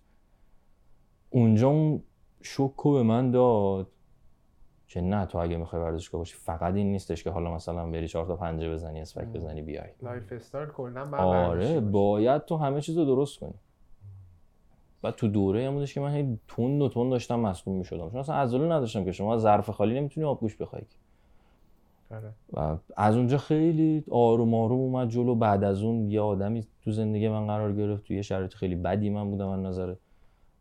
اونجا 1.31 1.69
اون 1.69 2.03
شوکو 2.43 2.93
به 2.93 3.03
من 3.03 3.31
داد 3.31 3.89
که 4.87 5.01
نه 5.01 5.27
تو 5.27 5.39
اگه 5.39 5.57
می‌خوای 5.57 5.83
ورزشکار 5.83 6.19
باشی 6.19 6.37
فقط 6.37 6.75
این 6.75 6.93
نیستش 6.93 7.25
که 7.25 7.31
حالا 7.31 7.55
مثلا 7.55 7.91
بری 7.91 8.09
چهار 8.09 8.27
تا 8.27 8.37
پنجه 8.37 8.73
بزنی 8.73 9.01
اسپک 9.01 9.25
بزنی 9.25 9.63
بیای. 9.63 9.89
lifestyle 10.03 10.69
کلا 10.69 11.17
آره 11.17 11.81
باید 11.81 12.45
تو 12.45 12.57
همه 12.57 12.81
چیز 12.81 12.99
رو 12.99 13.05
درست 13.05 13.41
کنی. 13.41 13.55
بعد 15.03 15.15
تو 15.15 15.29
دوره 15.29 15.67
هم 15.67 15.75
بودش 15.75 15.95
که 15.95 16.01
من 16.01 16.15
هی 16.15 16.39
تند 16.49 16.83
و 16.83 16.89
تند 16.89 17.11
داشتم 17.11 17.41
مصدوم 17.41 17.77
می‌شدم. 17.77 18.11
چون 18.11 18.21
اصلا 18.21 18.35
عضله 18.35 18.65
نداشتم 18.65 19.05
که 19.05 19.13
شما 19.13 19.39
ظرف 19.39 19.71
خالی 19.71 19.95
نمی‌تونی 19.95 20.27
آبگوشت 20.27 20.57
بخوای 20.57 20.83
آره. 22.11 22.33
و 22.53 22.77
از 22.97 23.17
اونجا 23.17 23.39
خیلی 23.39 24.05
آروم 24.11 24.55
آروم 24.55 24.79
اومد 24.79 25.09
جلو. 25.09 25.35
بعد 25.35 25.65
از 25.65 25.83
اون 25.83 26.11
یه 26.11 26.21
آدمی 26.21 26.67
تو 26.83 26.91
زندگی 26.91 27.29
من 27.29 27.47
قرار 27.47 27.73
گرفت. 27.73 28.05
توی 28.05 28.17
یه 28.17 28.23
شرایط 28.23 28.55
خیلی 28.55 28.75
بدی 28.75 29.11
من 29.11 29.31
بودم 29.31 29.49
از 29.49 29.61
نظر 29.61 29.95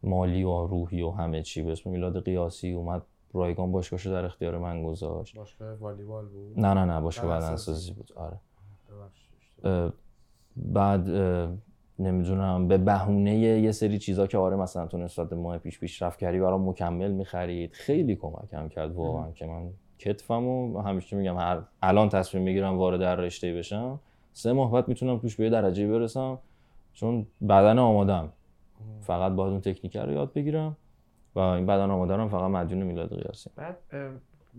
مالی 0.04 0.44
و 0.44 0.68
روحی 0.68 1.02
و 1.02 1.10
همه 1.10 1.44
چی. 1.44 1.62
به 1.62 1.72
اسم 1.72 1.90
میلاد 1.90 2.24
قیاسی 2.24 2.72
اومد 2.72 3.02
رایگان 3.34 3.72
باشگاهشو 3.72 4.10
در 4.12 4.26
اختیار 4.26 4.58
من 4.58 4.84
گذاشت. 4.84 5.38
باشگاه 5.38 5.74
والیبال 5.74 6.26
بود؟ 6.26 6.60
نه 6.60 6.74
نه 6.74 6.86
نه 6.86 7.02
باشگاه 7.02 7.40
بدنسازی. 7.40 7.94
بود. 7.94 8.12
آره. 8.16 8.40
بعد 10.56 11.10
اه، 11.10 11.50
نمی‌دونم 12.00 12.68
به 12.68 12.78
بهونه 12.78 13.38
یه 13.38 13.72
سری 13.72 14.00
چیزا 14.00 14.28
که 14.28 14.38
آره 14.38 14.56
مثلا 14.56 14.88
تو 14.88 14.98
نسبت 14.98 15.34
ماه 15.34 15.58
پیش 15.58 15.80
پیشرفت 15.80 16.20
کردی 16.20 16.40
برام 16.40 16.70
مکمل 16.70 17.12
می‌خرید. 17.12 17.74
خیلی 17.74 18.16
کمکم 18.16 18.70
کرد 18.70 18.92
واقعا 18.92 19.32
که 19.32 19.46
من 19.46 19.70
کتفم 19.98 20.48
و 20.48 20.82
همیشه 20.82 21.18
میگم 21.18 21.38
هر 21.38 21.62
الان 21.82 22.10
تصمیم 22.10 22.44
می‌گیرم 22.44 22.78
وارد 22.78 23.02
هر 23.02 23.16
رشته 23.16 23.54
بشم. 23.54 24.00
سه 24.34 24.54
ماه 24.54 24.72
بعد 24.72 24.88
می‌تونم 24.88 25.20
توش 25.20 25.36
به 25.36 25.44
یه 25.44 25.50
درجه 25.50 25.88
برسم. 25.88 26.40
چون 26.94 27.28
بدن 27.42 27.80
آمادم 27.80 28.30
فقط 29.02 29.32
باید 29.32 29.52
اون 29.52 29.62
تکنیک 29.62 29.98
رو 29.98 30.12
یاد 30.12 30.34
بگیرم 30.34 30.78
و 31.36 31.40
این 31.40 31.66
بدن 31.66 31.92
آماده 31.92 32.16
رو 32.16 32.28
فقط 32.28 32.52
مدیون 32.52 32.84
میلاد 32.84 33.22
قیاسی 33.22 33.50
بعد 33.56 33.78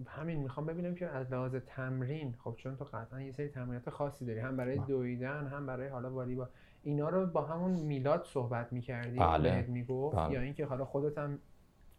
همین 0.06 0.38
می‌خوام 0.38 0.66
ببینم 0.66 0.94
که 0.94 1.06
از 1.06 1.32
لحاظ 1.32 1.54
تمرین 1.54 2.34
خب 2.44 2.54
چون 2.56 2.76
تو 2.76 2.84
قطعا 2.84 3.20
یه 3.20 3.32
سری 3.32 3.48
تمرینات 3.48 3.90
خاصی 3.90 4.26
داری. 4.26 4.38
هم 4.38 4.56
برای 4.56 4.78
دویدن 4.78 5.46
هم 5.46 5.66
برای 5.66 5.88
حالا 5.88 6.10
والیبال. 6.10 6.46
اینا 6.82 7.08
رو 7.08 7.26
با 7.26 7.42
همون 7.42 7.70
میلاد 7.70 8.26
صحبت 8.32 8.72
می‌کردی؟ 8.72 9.18
بله. 9.18 9.66
می‌گفت؟ 9.68 10.16
بله. 10.16 10.34
یا 10.34 10.40
اینکه 10.40 10.66
حالا 10.66 10.84
خودت 10.84 11.18
هم 11.18 11.38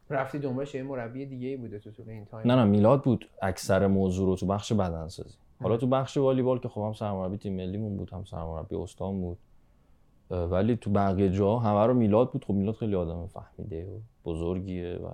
رفتی 0.10 0.40
دنبالش 0.40 0.76
یه 0.76 0.84
مربی 0.84 1.26
دیگه 1.26 1.48
ای 1.48 1.58
بوده 1.58 1.80
تو 1.80 1.92
طول 1.92 2.10
این 2.10 2.26
تایم. 2.26 2.48
نه 2.48 2.56
نه 2.56 2.64
میلاد 2.64 3.04
بود 3.04 3.30
اکثر 3.42 3.88
موضوع 3.88 4.28
رو 4.28 4.36
تو 4.36 4.46
بخش 4.46 4.74
بدنسازی. 4.74 5.36
حالا 5.62 5.78
تو 5.78 5.88
بخش 5.88 6.18
والیبال 6.18 6.60
که 6.60 6.70
خب 6.70 6.82
هم 6.82 6.94
سرمربی 6.94 7.38
تیم 7.38 7.56
ملیمون 7.56 7.98
بود 7.98 8.10
هم 8.10 8.24
سرمربی 8.24 8.76
استان 8.76 9.22
بود. 9.22 9.38
ولی 10.30 10.76
تو 10.76 10.90
بقیه 10.90 11.30
جا 11.30 11.60
همه 11.60 11.86
رو 11.86 11.94
میلاد 11.94 12.32
بود. 12.32 12.46
خب 12.46 12.54
میلاد 12.54 12.76
خیلی 12.76 12.96
آدم 12.96 13.28
فهمیده 13.28 13.86
و 13.86 14.00
بزرگیه 14.26 14.96
و 14.96 15.10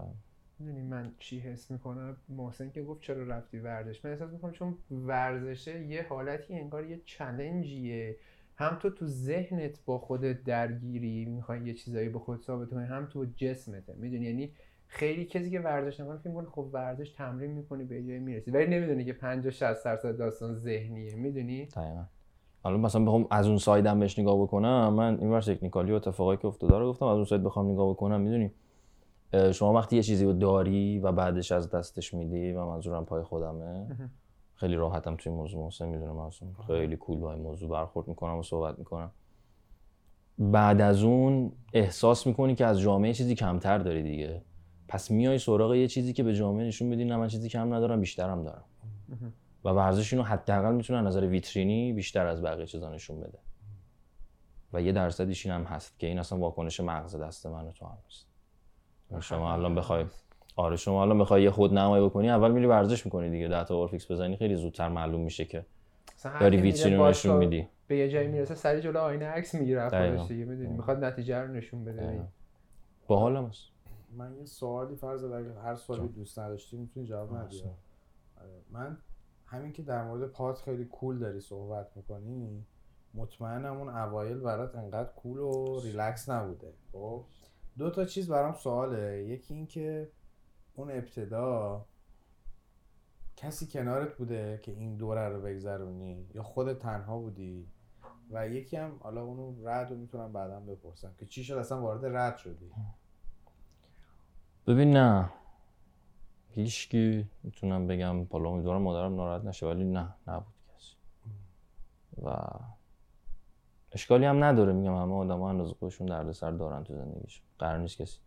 می‌دونی 0.60 0.82
من 0.82 1.12
چی 1.20 1.40
حس 1.40 1.72
می‌کنم؟ 1.72 2.18
محسن 2.30 2.72
که 2.72 2.84
گفت 2.84 3.02
چرا 3.02 3.24
رفتی 3.24 3.60
ورزش؟ 3.60 4.06
من 4.06 4.12
احساس 4.12 4.32
می‌کنم 4.32 4.52
چون 4.52 4.76
ورزشه 4.92 5.86
یه 5.86 6.06
حالتی 6.10 6.54
انگار 6.54 6.86
یه 6.86 7.02
چلنجیه 7.06 8.16
هم 8.58 8.78
تو 8.82 8.90
تو 8.90 9.06
ذهنت 9.06 9.80
با 9.86 9.98
خودت 9.98 10.44
درگیری 10.44 11.26
می‌خوای 11.26 11.62
یه 11.66 11.74
چیزایی 11.74 12.10
به 12.10 12.20
خود 12.20 12.42
ثابت 12.42 12.70
کنی 12.70 12.86
هم 12.86 13.06
تو 13.06 13.26
جسمته 13.36 13.94
می‌دونی؟ 13.98 14.26
یعنی 14.26 14.52
خیلی 14.88 15.26
کسی 15.26 15.52
که 15.52 15.60
ورزش 15.60 16.00
نکنه 16.00 16.18
فکر 16.18 16.30
می‌کنه 16.30 16.48
خب 16.50 16.70
ورزش 16.74 17.10
تمرین 17.10 17.52
می‌کنی 17.52 17.84
به 17.84 18.04
جای 18.04 18.20
می‌رسی. 18.20 18.52
ولی 18.52 18.68
نمی‌دونه 18.68 19.04
که 19.04 19.14
50 19.14 19.52
60 19.52 19.86
درصد 19.86 20.18
داستان 20.18 20.56
ذهنیه 20.56 21.16
می‌دونی؟ 21.16 21.66
دقیقا. 21.66 22.04
حالا 22.64 22.78
مثلا 22.78 23.06
بخوام 23.06 23.28
از 23.32 23.48
اون 23.48 23.58
سایدم 23.58 24.00
بهش 24.00 24.20
نگاه 24.20 24.42
بکنم 24.42 24.94
من 24.94 25.20
این 25.20 25.30
ور 25.30 25.42
تکنیکالی 25.42 25.92
و 25.92 25.96
اتفاقایی 25.96 26.38
که 26.38 26.48
افتاده 26.48 26.78
رو 26.78 26.90
گفتم 26.90 27.06
از 27.06 27.16
اون 27.16 27.26
ساید 27.26 27.44
بخوام 27.44 27.72
نگاه 27.72 27.90
بکنم 27.90 28.22
می‌دونی؟ 28.22 28.52
شما 29.54 29.74
وقتی 29.74 29.96
یه 29.96 30.04
چیزی 30.04 30.26
رو 30.26 30.34
داری 30.34 31.00
و 31.00 31.12
بعدش 31.12 31.52
از 31.52 31.70
دستش 31.70 32.14
میدی 32.14 32.52
و 32.52 32.66
منظورم 32.66 33.06
پای 33.06 33.24
خودمه 33.24 33.88
خیلی 34.58 34.76
راحتم 34.76 35.16
توی 35.16 35.32
موضوع 35.32 35.64
محسن 35.64 35.88
می‌دونم 35.88 36.18
اصلا 36.18 36.50
خیلی 36.68 36.98
کول 36.98 37.20
با 37.20 37.34
این 37.34 37.42
موضوع 37.42 37.70
برخورد 37.70 38.08
می‌کنم 38.08 38.38
و 38.38 38.44
صحبت 38.44 38.80
می‌کنم. 38.80 39.12
بعد 40.40 40.82
از 40.82 41.04
اون 41.04 41.52
احساس 41.74 42.28
می‌کنی 42.28 42.56
که 42.56 42.66
از 42.66 42.80
جامعه 42.80 43.14
چیزی 43.14 43.36
کمتر 43.36 43.78
داری 43.78 44.04
دیگه. 44.04 44.42
پس 44.88 45.12
میای 45.12 45.40
سراغ 45.40 45.74
یه 45.74 45.88
چیزی 45.88 46.14
که 46.14 46.24
به 46.24 46.36
جامعه 46.36 46.68
نشون 46.68 46.90
بدی 46.90 47.06
نه 47.06 47.18
من 47.18 47.28
چیزی 47.28 47.50
کم 47.50 47.74
ندارم 47.74 48.00
بیشترم 48.00 48.44
دارم. 48.44 48.64
و 49.64 49.70
ورزش 49.70 50.14
اینو 50.14 50.26
حداقل 50.26 50.76
می‌تونه 50.76 51.02
نظر 51.02 51.28
ویترینی 51.28 51.94
بیشتر 51.94 52.28
از 52.28 52.42
بقیه 52.42 52.66
چیزا 52.66 52.94
نشون 52.94 53.20
بده. 53.20 53.40
و 54.74 54.82
یه 54.82 54.92
درصدیش 54.92 55.46
این 55.46 55.56
هم 55.56 55.64
هست 55.64 56.00
که 56.00 56.08
این 56.08 56.20
اصلا 56.20 56.40
واکنش 56.40 56.80
مغز 56.80 57.16
دست 57.16 57.46
من 57.46 57.66
و 57.66 57.72
تو 57.72 57.86
هم 57.86 57.98
هست 58.08 58.28
شما 59.20 59.54
الان 59.54 59.76
بخوای 59.76 60.06
آره 60.58 60.76
شما 60.76 61.02
الان 61.02 61.20
بخوای 61.20 61.44
یه 61.44 61.52
خود 61.52 61.74
نمایی 61.74 62.06
بکنی 62.06 62.30
اول 62.30 62.52
میری 62.52 62.66
ورزش 62.66 63.06
می‌کنی 63.06 63.30
دیگه 63.30 63.48
دتا 63.48 63.76
اورفیکس 63.76 64.12
بزنی 64.12 64.38
خیلی 64.38 64.56
زودتر 64.56 64.90
معلوم 64.90 65.22
میشه 65.22 65.46
که 65.46 65.66
داری 66.40 66.58
ویترین 66.58 66.98
رو 66.98 67.08
نشون 67.08 67.38
میدی. 67.38 67.68
به 67.88 67.98
یه 67.98 68.10
جایی 68.10 68.28
می‌رسه 68.28 68.56
سری 68.56 68.82
جلو 68.82 69.00
آینه 69.00 69.26
عکس 69.26 69.56
می‌گیره. 69.56 69.90
خودش 69.90 70.28
دیگه 70.28 70.46
می‌دونی؟ 70.46 70.74
می‌خواد 70.74 71.04
نتیجه 71.04 71.38
رو 71.38 71.48
نشون 71.48 71.86
بده. 71.86 72.28
باحالم 73.08 73.46
هست 73.46 73.64
من 74.18 74.36
یه 74.36 74.46
سوالی 74.46 74.96
فرض 74.96 75.24
اگر 75.24 75.58
هر 75.64 75.76
سوالی 75.76 76.08
دوست 76.08 76.40
نداشتی 76.40 76.78
می‌تونی 76.78 77.06
جواب 77.06 77.38
ندی. 77.38 77.62
آره. 78.42 78.52
من 78.72 78.98
همین 79.46 79.74
که 79.74 79.84
در 79.84 80.04
مورد 80.04 80.32
پات 80.32 80.58
خیلی 80.58 80.86
کول 80.86 81.20
داری 81.20 81.40
صحبت 81.40 81.88
می‌کنی 81.96 82.66
مطمئنم 83.14 83.78
اون 83.78 83.90
اوایل 83.90 84.38
برات 84.38 84.76
انقدر 84.76 85.10
کول 85.16 85.40
و 85.40 85.80
ریلکس 85.84 86.30
نبوده. 86.30 86.74
خب 86.92 87.24
دو 87.78 87.90
تا 87.90 88.06
چیز 88.06 88.32
برام 88.32 88.54
سواله. 88.54 89.26
یکی 89.28 89.54
این 89.54 89.68
که 89.68 90.10
اون 90.78 90.92
ابتدا 90.92 91.86
کسی 93.36 93.68
کنارت 93.68 94.18
بوده 94.18 94.60
که 94.64 94.72
این 94.72 94.98
دوره 94.98 95.30
رو 95.30 95.42
بگذرونی؟ 95.42 96.28
یا 96.34 96.44
خودت 96.44 96.80
تنها 96.80 97.20
بودی؟ 97.20 97.68
و 98.32 98.50
یکی 98.50 98.78
هم 98.78 98.98
حالا 99.00 99.24
اونو 99.24 99.68
رد 99.68 99.92
رو 99.92 99.98
می‌تونم 99.98 100.34
بعدا 100.34 100.60
بپرسم 100.60 101.16
که 101.18 101.26
چی 101.26 101.44
شد؟ 101.44 101.54
اصلا 101.54 101.82
وارد 101.82 102.06
رد 102.06 102.38
شدی. 102.38 102.72
ببین 104.68 104.92
نه. 104.92 105.30
هیچکی 106.50 107.30
می‌تونم 107.44 107.88
بگم 107.88 108.26
بالا 108.26 108.50
امیدوارم 108.50 108.82
مادرم 108.82 109.16
ناراحت 109.16 109.46
نشه 109.46 109.68
ولی 109.68 109.84
نه 109.84 110.16
نبود 110.28 110.54
کسی. 110.76 110.96
و 112.24 112.38
اشکالی 113.92 114.26
هم 114.26 114.44
نداره 114.44 114.74
میگم 114.74 114.96
همه 114.96 115.14
آدم 115.14 115.40
ها 115.40 115.50
اندازه 115.50 115.74
خودشون 115.74 116.08
دردسر 116.08 116.52
دارن 116.52 116.84
تو 116.84 116.94
زندگیشون. 116.94 117.46
قرار 117.60 117.80
نیست 117.80 117.98
کسی 117.98 118.20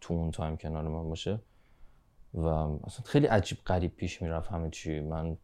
تو 0.00 0.14
اون 0.14 0.30
تایم 0.30 0.56
کنار 0.56 0.88
من 0.88 1.08
باشه. 1.08 1.40
و 2.34 2.46
اصلا 2.46 3.04
خیلی 3.04 3.26
عجیب 3.26 3.58
غریب 3.66 3.96
پیش 3.96 4.22
می‌رفت 4.22 4.50
همه 4.50 4.70
چی. 4.70 5.00
من 5.00 5.36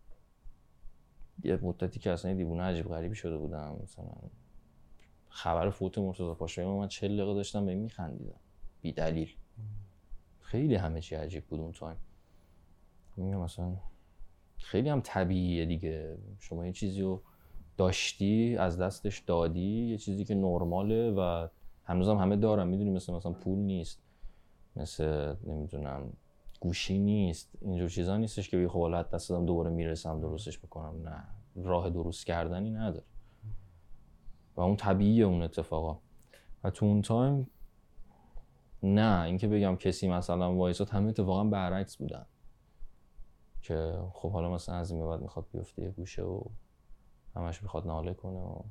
یه 1.45 1.57
مدتی 1.57 2.01
که 2.01 2.11
اصلا 2.11 2.35
دیوونه 2.35 2.63
عجیب 2.63 2.89
غریبی 2.89 3.15
شده 3.15 3.37
بودم. 3.37 3.77
مثلا 3.83 4.13
خبر 5.29 5.71
فوت 5.71 5.99
مرتضی 5.99 6.35
پاشایی 6.35 6.69
من 6.69 6.89
40 6.89 7.17
دقیقه 7.17 7.35
داشتم 7.35 7.65
به 7.65 7.73
این 7.73 7.81
میخندیدم. 7.81 8.41
بی 8.81 8.93
دلیل. 8.93 9.31
خیلی 10.41 10.75
همه 10.75 11.01
چی 11.01 11.15
عجیب 11.15 11.47
بود 11.47 11.61
اون 11.61 11.73
تایم. 11.73 11.97
میگم 13.17 13.39
مثلا 13.39 13.77
خیلی 14.59 14.89
هم 14.89 15.01
طبیعیه 15.05 15.67
دیگه. 15.67 16.19
شما 16.39 16.67
یه 16.67 16.73
چیزی 16.73 17.03
رو 17.03 17.23
داشتی 17.77 18.57
از 18.57 18.79
دستش 18.79 19.19
دادی 19.19 19.87
یه 19.91 19.99
چیزی 19.99 20.25
که 20.25 20.35
نرماله 20.35 21.11
و 21.11 21.49
هنوزم 21.85 22.17
همه 22.17 22.37
دارم 22.37 22.69
می‌دونی 22.69 22.91
مثل 22.91 23.13
مثلا 23.13 23.33
پول 23.33 23.59
نیست. 23.59 24.03
مثل 24.77 25.35
نمی‌دونم 25.45 26.13
گوشی 26.65 26.99
نیست 26.99 27.59
اینجور 27.61 27.89
چیزا 27.89 28.17
نیستش 28.17 28.49
که 28.49 28.57
بگی 28.57 28.69
خب 28.69 28.81
حالا 28.81 29.03
دست 29.03 29.29
دادم 29.31 29.47
دوباره 29.47 29.71
می‌رسم 29.71 30.21
درستش 30.21 30.63
می‌کنم 30.63 31.09
نه 31.09 31.25
راه 31.65 31.91
درست 31.91 32.27
کردنی 32.27 32.71
نداره. 32.71 33.05
و 34.57 34.61
اون 34.61 34.77
طبیعیه 34.77 35.25
اون 35.25 35.43
اتفاقا. 35.43 35.99
و 36.65 36.71
تو 36.71 36.87
اون 36.87 37.03
تایم 37.03 37.51
نه 38.83 39.23
اینکه 39.23 39.49
بگم 39.49 39.77
کسی 39.77 40.09
مثلا 40.09 40.55
وایساد 40.55 40.89
همه 40.89 41.09
اتفاقا 41.09 41.45
برعکس 41.45 41.97
بودن. 41.97 42.27
که 43.63 43.99
خب 44.13 44.33
حالا 44.33 44.51
مثلا 44.51 44.75
از 44.75 44.91
این 44.91 45.07
بعد 45.07 45.21
می‌خواد 45.21 45.47
بیفته 45.53 45.83
یه 45.83 45.91
گوشه 45.91 46.23
و 46.23 46.41
همش 47.37 47.63
می‌خواد 47.63 47.87
ناله 47.87 48.15
کنه 48.15 48.39
و 48.39 48.63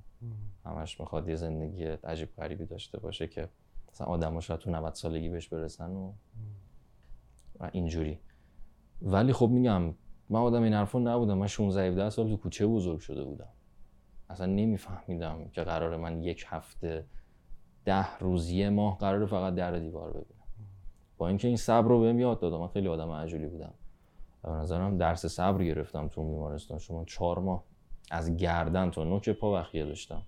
همش 0.65 0.99
می‌خواد 0.99 1.29
یه 1.29 1.35
زندگی 1.35 1.83
عجیب 1.83 2.35
غریبی 2.35 2.65
داشته 2.65 2.99
باشه 2.99 3.27
که 3.27 3.49
مثلا 3.91 4.07
آدم 4.07 4.39
شاید 4.39 4.59
تو 4.59 4.71
90 4.71 4.93
سالگی 4.93 5.29
بهش 5.29 5.47
برسن 5.47 5.91
و 5.91 6.13
اینجوری. 7.71 8.19
ولی 9.01 9.33
خب 9.33 9.49
میگم 9.49 9.83
من 10.29 10.39
آدم 10.39 10.63
این 10.63 10.73
حرفا 10.73 10.99
نبودم. 10.99 11.37
من 11.37 11.47
16 11.47 11.87
17 11.87 12.09
سال 12.09 12.29
تو 12.29 12.37
کوچه 12.37 12.67
بزرگ 12.67 12.99
شده 12.99 13.23
بودم. 13.23 13.49
اصلا 14.29 14.45
نمیفهمیدم 14.45 15.49
که 15.51 15.63
قرار 15.63 15.97
من 15.97 16.23
یک 16.23 16.45
هفته 16.47 17.05
ده 17.85 18.17
روز 18.17 18.49
یه 18.49 18.69
ماه 18.69 18.97
قرار 18.97 19.25
فقط 19.25 19.55
در 19.55 19.71
دیوار 19.71 20.09
ببینم. 20.09 20.43
با 21.17 21.27
اینکه 21.27 21.47
این 21.47 21.57
صبر 21.57 21.87
رو 21.87 21.99
بهم 21.99 22.19
یاد 22.19 22.39
دادم 22.39 22.57
من 22.57 22.67
خیلی 22.67 22.87
آدم 22.87 23.11
عجولی 23.11 23.47
بودم. 23.47 23.73
به 24.43 24.49
نظرم 24.49 24.97
درس 24.97 25.25
صبر 25.25 25.63
گرفتم 25.63 26.07
تو 26.07 26.23
بیمارستان. 26.23 26.79
شما 26.79 27.05
چهار 27.05 27.39
ماه 27.39 27.63
از 28.11 28.37
گردن 28.37 28.91
تا 28.91 29.03
نوک 29.03 29.29
پا 29.29 29.53
بخیه 29.53 29.85
داشتم. 29.85 30.21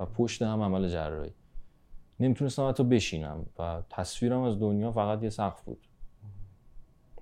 و 0.00 0.06
پشت 0.06 0.42
هم 0.42 0.62
عمل 0.62 0.88
جراحی. 0.88 1.34
نمی‌تونستم 2.20 2.68
حتی 2.68 2.84
بشینم. 2.84 3.46
و 3.58 3.82
تصویرم 3.90 4.42
از 4.42 4.60
دنیا 4.60 4.92
فقط 4.92 5.22
یه 5.22 5.30
سقف 5.30 5.62
بود. 5.62 5.86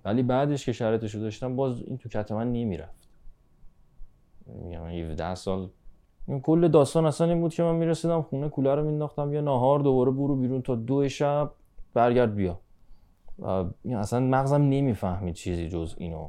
ولی 0.05 0.23
بعدش 0.23 0.67
که 0.67 0.73
شرایطش 0.73 1.15
رو 1.15 1.21
داشتم 1.21 1.57
باز 1.57 1.83
این 1.83 1.99
تو 1.99 2.09
کت 2.09 2.33
من 2.33 2.53
نمی‌رفت. 2.53 3.09
میگم 4.47 4.85
17 4.85 5.35
سال. 5.35 5.69
این 6.29 6.41
کل 6.41 6.69
داستان 6.69 7.07
اصلا 7.07 7.27
این 7.27 7.41
بود 7.41 7.55
که 7.55 7.63
من 7.63 7.75
می‌رسیدم 7.75 8.23
خونه 8.23 8.49
کوله 8.49 8.75
رو 8.75 8.85
مینداختم 8.85 9.33
یا 9.33 9.41
نهار 9.41 9.81
دوباره 9.81 10.11
برو 10.11 10.37
بیرون 10.37 10.63
تا 10.63 10.75
دو 10.75 11.09
شب 11.09 11.51
برگرد 11.95 12.35
بیا. 12.35 12.61
و 13.39 13.65
اصلا 13.85 14.21
مغزم 14.21 14.63
نمی‌فهمید 14.63 15.35
چیزی 15.35 15.69
جز 15.69 15.95
اینو. 15.99 16.29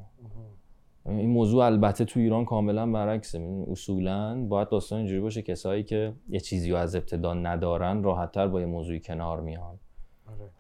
این 1.05 1.29
موضوع 1.29 1.65
البته 1.65 2.05
تو 2.05 2.19
ایران 2.19 2.45
کاملا 2.45 2.91
برعکسه. 2.91 3.65
اصولا 3.71 4.45
باید 4.45 4.69
داستان 4.69 4.97
اینجوری 4.97 5.21
باشه 5.21 5.41
کسایی 5.41 5.83
که 5.83 6.13
یه 6.29 6.39
چیزی 6.39 6.71
رو 6.71 6.77
از 6.77 6.95
ابتدا 6.95 7.33
ندارن 7.33 8.03
راحتتر 8.03 8.47
با 8.47 8.59
یه 8.59 8.65
موضوعی 8.65 8.99
کنار 8.99 9.39
میان. 9.39 9.79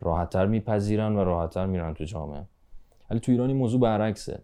راحتتر 0.01 0.45
میپذیرن 0.45 1.15
و 1.15 1.23
راحتتر 1.23 1.65
میرن 1.65 1.93
تو 1.93 2.03
جامعه. 2.03 2.45
ولی 3.11 3.19
تو 3.19 3.31
ایران 3.31 3.47
این 3.47 3.57
موضوع 3.57 3.81
برعکسه. 3.81 4.41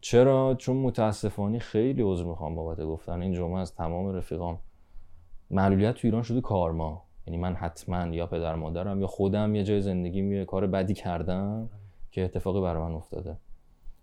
چرا؟ 0.00 0.54
چون 0.58 0.76
متاسفانه 0.76 1.58
خیلی 1.58 2.02
عذر 2.02 2.24
می‌خوام 2.24 2.54
بابت 2.54 2.80
گفتن. 2.80 3.22
این 3.22 3.32
جمعه 3.32 3.58
از 3.58 3.74
تمام 3.74 4.12
رفیقام. 4.12 4.58
معلولیت 5.50 5.94
تو 5.94 6.00
ایران 6.04 6.22
شده 6.22 6.40
کارما. 6.40 7.04
یعنی 7.26 7.38
من 7.38 7.54
حتما 7.54 8.06
یا 8.06 8.26
پدر 8.26 8.54
مادرم 8.54 9.00
یا 9.00 9.06
خودم 9.06 9.54
یه 9.54 9.64
جای 9.64 9.80
زندگی 9.80 10.36
یه 10.36 10.44
کار 10.44 10.66
بدی 10.66 10.94
کردم 10.94 11.70
که 12.10 12.24
اتفاقی 12.24 12.60
برای 12.60 12.82
من 12.82 12.94
افتاده. 12.94 13.36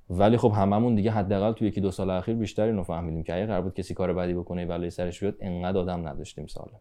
ولی 0.09 0.37
خب 0.37 0.51
هممون 0.55 0.95
دیگه 0.95 1.11
حداقل 1.11 1.51
تو 1.51 1.65
یکی 1.65 1.81
دو 1.81 1.91
سال 1.91 2.09
اخیر 2.09 2.35
بیشتر 2.35 2.63
اینو 2.63 2.83
فهمیدیم 2.83 3.23
که 3.23 3.35
اگه 3.35 3.45
قرار 3.45 3.61
بود 3.61 3.73
کسی 3.73 3.93
کار 3.93 4.13
بدی 4.13 4.33
بکنه 4.33 4.65
بلای 4.65 4.89
سرش 4.89 5.19
بیاد 5.19 5.35
انقدر 5.39 5.77
آدم 5.77 6.07
نداشتیم 6.07 6.47
ساله 6.47 6.79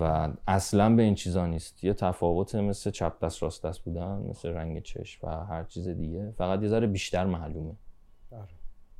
و 0.00 0.28
اصلا 0.46 0.94
به 0.94 1.02
این 1.02 1.14
چیزا 1.14 1.46
نیست. 1.46 1.84
یه 1.84 1.94
تفاوت 1.94 2.54
مثل 2.54 2.90
چپ 2.90 3.24
دست 3.24 3.42
راست 3.42 3.66
دست 3.66 3.80
بودن 3.80 4.26
مثل 4.30 4.48
رنگ 4.48 4.82
چشم 4.82 5.26
و 5.26 5.30
هر 5.30 5.64
چیز 5.64 5.88
دیگه. 5.88 6.30
فقط 6.38 6.62
یه 6.62 6.68
ذره 6.68 6.86
بیشتر 6.86 7.26
معلومه. 7.26 7.76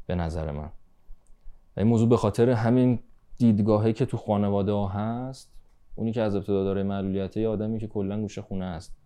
به 0.07 0.14
نظر 0.14 0.51
من. 0.51 0.70
و 1.77 1.81
این 1.81 1.87
موضوع 1.87 2.09
به 2.09 2.16
خاطر 2.16 2.51
همین 2.51 2.98
دیدگاهی 3.38 3.92
که 3.92 4.07
تو 4.07 4.16
خانواده 4.16 4.72
ها 4.72 4.88
هست 4.88 5.53
اونی 5.94 6.12
که 6.12 6.22
از 6.22 6.35
ابتدا 6.35 6.64
داره 6.64 6.83
معلولیته 6.83 7.40
یه 7.40 7.48
آدمی 7.48 7.79
که 7.79 7.87
کلا 7.87 8.20
گوشه 8.20 8.42
خونه 8.42 8.64
است. 8.64 8.96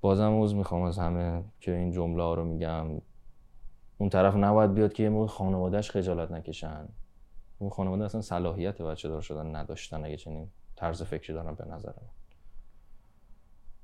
بازم 0.00 0.42
عذر 0.42 0.56
می‌خوام 0.56 0.82
از 0.82 0.98
همه 0.98 1.44
که 1.60 1.74
این 1.76 1.90
جمله 1.90 2.22
ها 2.22 2.34
رو 2.34 2.44
میگم. 2.44 2.86
اون 3.98 4.08
طرف 4.08 4.36
نباید 4.36 4.74
بیاد 4.74 4.92
که 4.92 5.02
یه 5.02 5.08
موقع 5.08 5.26
خانوادهش 5.26 5.90
خجالت 5.90 6.30
نکشن. 6.30 6.88
اون 7.62 7.70
خانواده 7.70 8.04
اصلا 8.04 8.20
صلاحیت 8.20 8.82
بچه 8.82 9.08
دار 9.08 9.20
شدن 9.20 9.56
نداشتن 9.56 10.04
اگه 10.04 10.16
چنین 10.16 10.48
طرز 10.76 11.02
فکری 11.02 11.34
دارن 11.34 11.54
به 11.54 11.64
نظر 11.64 11.88
من. 11.88 12.08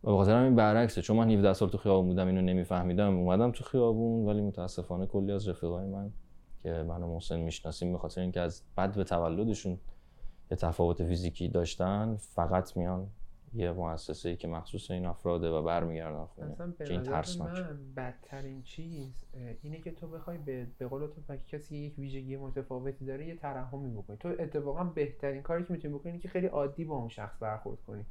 و 0.04 0.12
بخاطر 0.14 0.40
همین 0.40 0.56
برعکسه 0.56 1.02
چون 1.02 1.16
من 1.16 1.30
17 1.30 1.52
سال 1.52 1.68
تو 1.68 1.78
خیابون 1.78 2.06
بودم 2.06 2.26
اینو 2.26 2.40
نمیفهمیدم. 2.40 3.16
اومدم 3.16 3.52
تو 3.52 3.64
خیابون 3.64 4.26
ولی 4.26 4.40
متاسفانه 4.40 5.06
کلی 5.06 5.32
از 5.32 5.48
رفیقای 5.48 5.86
من 5.86 6.12
که 6.62 6.72
منو 6.72 7.14
محسن 7.14 7.40
می‌شناسیم 7.40 7.92
به 7.92 7.98
خاطر 7.98 8.20
اینکه 8.20 8.40
از 8.40 8.62
بد 8.76 8.94
به 8.94 9.04
تولدشون 9.04 9.78
یه 10.50 10.56
تفاوت 10.56 11.04
فیزیکی 11.04 11.48
داشتن 11.48 12.16
فقط 12.16 12.76
میان 12.76 13.06
یه 13.54 13.72
مؤسسه 13.72 14.28
ای 14.28 14.36
که 14.36 14.48
مخصوص 14.48 14.90
این 14.90 15.06
افراده 15.06 15.48
و 15.50 15.62
برمیگردن 15.62 16.24
خونه 16.24 16.50
اصلا 16.50 16.66
به 16.78 16.90
این 16.90 17.02
ترسناک 17.02 17.58
من 17.58 17.78
بدترین 17.96 18.62
چیز 18.62 19.24
اینه 19.62 19.80
که 19.80 19.90
تو 19.90 20.08
بخوای 20.08 20.38
به, 20.38 20.66
به 20.78 20.86
قول 20.86 21.06
تو 21.06 21.36
کسی 21.48 21.76
یک 21.76 21.98
ویژگی 21.98 22.36
متفاوتی 22.36 23.04
داره 23.04 23.26
یه 23.26 23.36
ترحمی 23.36 23.90
بکنی. 23.90 24.16
تو 24.16 24.28
اتفاقا 24.38 24.84
بهترین 24.84 25.42
کاری 25.42 25.64
که 25.64 25.72
می‌تونی 25.72 25.94
بکنی 25.94 26.18
که 26.18 26.28
خیلی 26.28 26.46
عادی 26.46 26.84
با 26.84 26.96
اون 26.96 27.08
شخص 27.08 27.36
برخورد 27.40 27.78
کنی. 27.86 28.04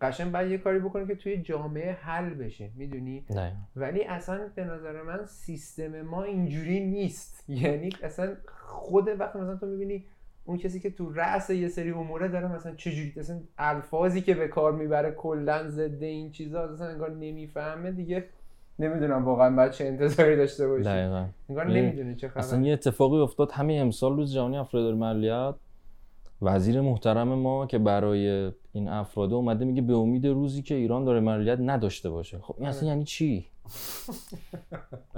قشنگ 0.00 0.32
بعد 0.32 0.50
یه 0.50 0.58
کاری 0.58 0.78
بکنی 0.78 1.06
که 1.06 1.14
توی 1.14 1.36
جامعه 1.36 1.92
حل 1.92 2.34
بشه 2.34 2.70
می‌دونی؟ 2.74 3.24
نه. 3.30 3.56
ولی 3.76 4.04
اصلا 4.04 4.48
به 4.54 4.64
نظر 4.64 5.02
من 5.02 5.26
سیستم 5.26 6.02
ما 6.02 6.22
اینجوری 6.22 6.86
نیست. 6.86 7.44
یعنی 7.62 7.90
اصلا 8.02 8.36
خود 8.66 9.08
وقتی 9.20 9.38
مثلا 9.38 9.56
تو 9.56 9.66
می‌بینی 9.66 10.04
اون 10.50 10.58
کسی 10.58 10.80
که 10.80 10.90
تو 10.90 11.12
رأس 11.12 11.50
یه 11.50 11.68
سری 11.68 11.90
اموره 11.90 12.28
داره 12.28 12.52
مثلا 12.52 12.74
چجوری 12.74 13.12
مثلا 13.16 13.40
الفاظی 13.58 14.20
که 14.20 14.34
به 14.34 14.48
کار 14.48 14.72
می‌بره 14.72 15.10
کلا 15.10 15.68
ضد 15.68 16.02
این 16.02 16.32
چیزا 16.32 16.66
مثلا 16.66 16.86
انگار 16.86 17.10
نمی‌فهمه 17.10 17.90
دیگه. 17.90 18.24
نمی‌دونم 18.78 19.24
واقعا 19.24 19.56
بعد 19.56 19.72
چه 19.72 19.84
انتظاری 19.84 20.36
داشته 20.36 20.68
باشی. 20.68 20.84
دقیقا. 20.84 21.26
انگار 21.48 21.64
ببین، 21.64 21.84
نمی‌دونه 21.84 22.14
چه 22.14 22.32
اصلا 22.36 22.58
خبر 22.58 22.66
یه 22.66 22.72
اتفاقی 22.72 23.18
افتاد 23.18 23.50
همین 23.52 23.80
امسال 23.80 24.16
روز 24.16 24.34
جهانی 24.34 24.56
افراد 24.56 24.94
ملیت. 24.94 25.54
وزیر 26.42 26.80
محترم 26.80 27.28
ما 27.28 27.66
که 27.66 27.78
برای 27.78 28.52
این 28.72 28.88
افراد 28.88 29.32
اومده 29.32 29.64
میگه 29.64 29.82
به 29.82 29.94
امید 29.94 30.26
روزی 30.26 30.62
که 30.62 30.74
ایران 30.74 31.04
داره 31.04 31.20
ملیت 31.20 31.58
نداشته 31.60 32.10
باشه. 32.10 32.38
خب 32.38 32.54
این 32.58 32.68
اصلا 32.68 32.88
یعنی 32.88 33.04
چی؟ 33.04 33.46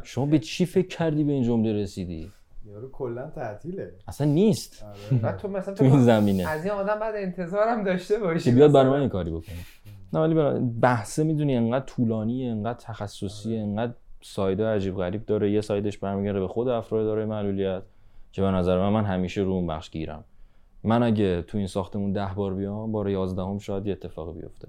شما 0.02 0.26
به 0.26 0.38
چی 0.38 0.66
فکر 0.66 0.88
کردی 0.88 1.24
به 1.24 1.32
این 1.32 1.42
جمله 1.42 1.72
رسیدی؟ 1.72 2.32
یارو 2.64 2.90
کلا 2.90 3.30
تعطیله. 3.30 3.92
اصلا 4.08 4.26
نیست. 4.26 4.82
آره. 4.84 5.20
بعد 5.22 5.36
تو 5.36 5.48
مثلا 5.48 5.74
تو 5.78 5.84
این 5.84 6.02
زمینه. 6.02 6.48
از 6.48 6.64
این 6.64 6.72
آدم 6.72 6.98
بعد 7.00 7.14
انتظارم 7.16 7.84
داشته 7.84 8.18
باشی 8.18 8.50
بیاد. 8.52 8.72
برای 8.72 8.90
من 8.90 9.00
این 9.00 9.08
کاری 9.08 9.30
بکنه. 9.30 9.56
نه 10.12 10.20
ولی 10.20 10.60
بحثه 10.80 11.24
می‌دونی 11.24 11.56
انقدر 11.56 11.84
طولانیه 11.84 12.50
انقدر 12.50 12.78
تخصصیه 12.78 13.60
انقدر 13.60 13.92
سایده 14.22 14.66
عجیب 14.66 14.96
غریب 14.96 15.26
داره. 15.26 15.50
یه 15.50 15.60
سایدش 15.60 15.98
برمیگرده 15.98 16.40
به 16.40 16.48
خود 16.48 16.68
افراد 16.68 17.04
دارای 17.04 17.24
معلولیت 17.24 17.82
که 18.32 18.42
به 18.42 18.48
نظر 18.50 18.78
من 18.78 18.88
من 18.88 19.04
همیشه 19.04 19.40
رو 19.40 19.50
اون 19.50 19.66
بخش 19.66 19.90
گیرم. 19.90 20.24
من 20.84 21.02
اگه 21.02 21.42
تو 21.42 21.58
این 21.58 21.66
ساختمون 21.66 22.12
ده 22.12 22.28
بار 22.36 22.54
بیام 22.54 22.92
بار 22.92 23.08
یازدهم 23.08 23.58
شاید 23.58 23.86
یه 23.86 23.92
اتفاقی 23.92 24.40
بیفته. 24.40 24.68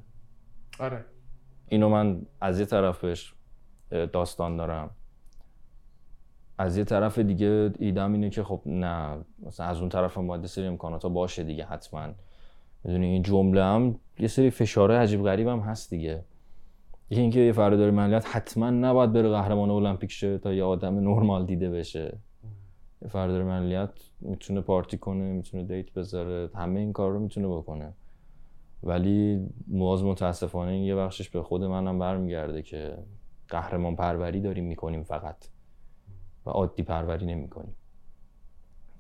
آره. 0.80 1.06
اینو 1.70 1.90
من 1.90 2.22
از 2.42 2.60
یه 2.60 2.66
طرفش 2.66 3.34
داستان 4.14 4.58
دارم. 4.58 4.90
از 6.64 6.78
یه 6.78 6.84
طرف 6.84 7.20
دیگه 7.20 7.72
ایدم 7.80 8.14
اینه 8.14 8.30
که 8.30 8.44
خب 8.44 8.62
نه 8.66 9.18
مثلا 9.46 9.66
از 9.66 9.80
اون 9.80 9.90
طرف 9.90 10.18
هم 10.18 10.28
باید 10.28 10.46
سری 10.46 10.68
امکانات 10.68 11.06
باشه 11.06 11.44
دیگه 11.44 11.66
حتما. 11.66 12.08
می‌دونی 12.84 13.06
این 13.06 13.22
جمله 13.22 13.64
هم 13.64 13.96
یه 14.20 14.28
سری 14.28 14.50
فشاره 14.50 14.98
عجیب 14.98 15.24
غریب 15.24 15.48
هم 15.48 15.60
هست 15.60 15.90
دیگه. 15.90 16.24
یکی 17.10 17.22
اینکه 17.22 17.40
یه 17.40 17.52
فرد 17.52 17.78
داره 17.78 17.92
ملیت 17.92 18.36
حتما 18.36 18.70
نباید 18.70 19.14
بره 19.14 19.30
قهرمان 19.30 19.70
المپیک 19.70 20.12
شه 20.12 20.38
تا 20.38 20.54
یه 20.54 20.64
آدم 20.64 20.96
نرمال 21.00 21.46
دیده 21.46 21.70
بشه. 21.70 22.18
یه 23.02 23.08
فرد 23.08 23.32
داره 23.32 23.44
ملیت 23.44 23.90
می‌تونه 24.22 24.62
پارتی 24.62 24.98
کنه 24.98 25.24
می‌تونه 25.24 25.64
دیت 25.64 25.94
بذاره 25.94 26.50
همه 26.56 26.80
این 26.80 26.94
کار 26.94 27.12
رو 27.12 27.20
می‌تونه 27.20 27.48
بکنه. 27.48 27.94
ولی 28.84 29.48
باز 29.68 30.04
متاسفانه 30.04 30.72
این 30.72 30.84
یه 30.84 30.96
بخشش 30.96 31.30
به 31.30 31.44
خود 31.44 31.64
منم 31.64 32.00
برمیگرده 32.00 32.62
که 32.62 32.98
قهرمان 33.50 33.96
پروری 33.96 34.42
داریم 34.42 34.66
می‌کنیم 34.66 35.04
فقط. 35.04 35.53
و 36.46 36.50
عادی 36.50 36.84
پروری 36.84 37.26
نمی‌کنیم 37.26 37.76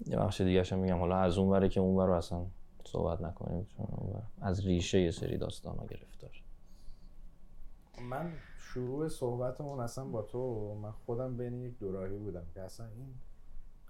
یه 0.05 0.17
بخش 0.17 0.41
دیگه 0.41 0.63
هم 0.63 0.79
میگم 0.79 0.99
حالا 0.99 1.17
از 1.17 1.37
اون 1.37 1.49
وره 1.49 1.69
که 1.69 1.79
اون 1.79 2.07
رو 2.07 2.13
اصلا 2.13 2.45
صحبت 2.85 3.21
نکنیم 3.21 3.65
چون 3.65 3.87
از 4.41 4.65
ریشه 4.65 5.01
یه 5.01 5.11
سری 5.11 5.37
داستان 5.37 5.77
ها 5.77 5.85
گرفتار. 5.85 6.43
من 8.09 8.33
شروع 8.57 9.07
صحبتمون 9.07 9.79
اصلا 9.79 10.05
با 10.05 10.21
تو 10.21 10.73
من 10.81 10.91
خودم 10.91 11.37
بین 11.37 11.53
یک 11.53 11.79
دوراهی 11.79 12.17
بودم 12.17 12.45
که 12.53 12.61
اصلا 12.61 12.87
این 12.87 13.13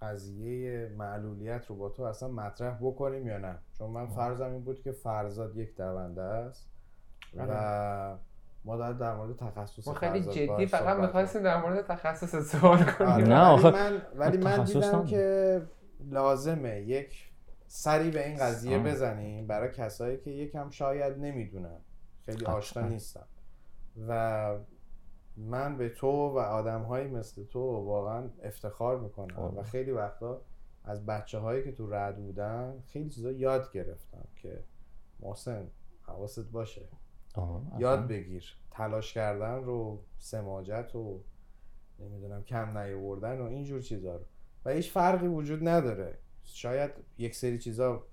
قضیه 0.01 0.91
معلولیت 0.97 1.65
رو 1.65 1.75
با 1.75 1.89
تو 1.89 2.03
اصلا 2.03 2.29
مطرح 2.29 2.77
بکنیم 2.81 3.27
یا 3.27 3.37
نه. 3.37 3.57
چون 3.77 3.89
من 3.89 4.07
فرضم 4.07 4.51
این 4.51 4.63
بود 4.63 4.81
که 4.81 4.91
فرزاد 4.91 5.57
یک 5.57 5.77
دونده 5.77 6.21
است 6.21 6.69
و 7.37 8.17
ما 8.65 8.77
در, 8.77 8.93
در 8.93 9.15
مورد 9.15 9.37
تخصص 9.37 9.87
ما 9.87 9.93
خیلی 9.93 10.21
جدی 10.21 10.65
فقط 10.65 10.97
می‌خواستیم 10.99 11.43
در 11.43 11.61
مورد 11.61 11.85
تخصص 11.87 12.51
سوال 12.51 12.77
آره، 12.77 12.91
کنیم 12.91 13.09
نه، 13.09 13.21
ولی 13.23 13.33
آخه 13.33 13.71
من 13.71 14.01
ولی 14.15 14.37
من 14.37 14.63
دیدم. 14.63 15.05
که 15.05 15.61
لازمه 16.09 16.81
یک 16.81 17.31
سری 17.67 18.11
به 18.11 18.27
این 18.27 18.37
قضیه 18.37 18.77
آه. 18.77 18.83
بزنیم 18.83 19.47
برای 19.47 19.71
کسایی 19.71 20.17
که 20.17 20.31
یکم 20.31 20.69
شاید 20.69 21.17
نمی‌دونن 21.17 21.79
خیلی 22.25 22.45
آشنا. 22.45 22.87
نیستن 22.87 23.25
و 24.07 24.55
من 25.37 25.77
به 25.77 25.89
تو 25.89 26.07
و 26.07 26.37
آدم 26.37 26.81
مثل 27.11 27.43
تو 27.43 27.59
واقعا 27.59 28.29
افتخار 28.43 28.99
می‌کنم 28.99 29.35
آه. 29.35 29.55
و 29.55 29.63
خیلی 29.63 29.91
وقتا 29.91 30.41
از 30.83 31.05
بچه 31.05 31.39
هایی 31.39 31.63
که 31.63 31.71
تو 31.71 31.93
رد 31.93 32.17
بودن 32.17 32.83
خیلی 32.87 33.09
چیزا 33.09 33.31
یاد 33.31 33.71
گرفتم 33.71 34.27
که 34.35 34.63
محسن 35.19 35.67
حواست 36.01 36.51
باشه 36.51 36.81
یاد. 37.79 38.07
بگیر. 38.07 38.57
تلاش 38.71 39.13
کردن 39.13 39.63
رو 39.63 39.99
سماجت 40.17 40.95
و 40.95 41.19
نمی‌دونم 41.99 42.43
کم 42.43 42.77
نیاوردن 42.77 43.41
و 43.41 43.45
اینجور 43.45 43.81
چیزا 43.81 44.15
رو. 44.15 44.23
و 44.65 44.69
هیچ 44.69 44.91
فرقی 44.91 45.27
وجود 45.27 45.67
نداره. 45.67 46.17
شاید 46.43 46.91
یک 47.17 47.35
سری 47.35 47.59
چیزا 47.59 48.03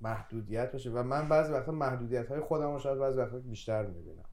محدودیت 0.00 0.72
باشه. 0.72 0.90
و 0.90 1.02
من 1.02 1.28
بعضی 1.28 1.52
وقتا 1.52 1.72
محدودیت 1.72 2.28
های 2.28 2.40
خودم 2.40 2.72
رو 2.72 2.78
شاید 2.78 2.98
بعضی 2.98 3.18
وقتا 3.18 3.38
بیشتر 3.38 3.86
می‌بینم. 3.86 4.24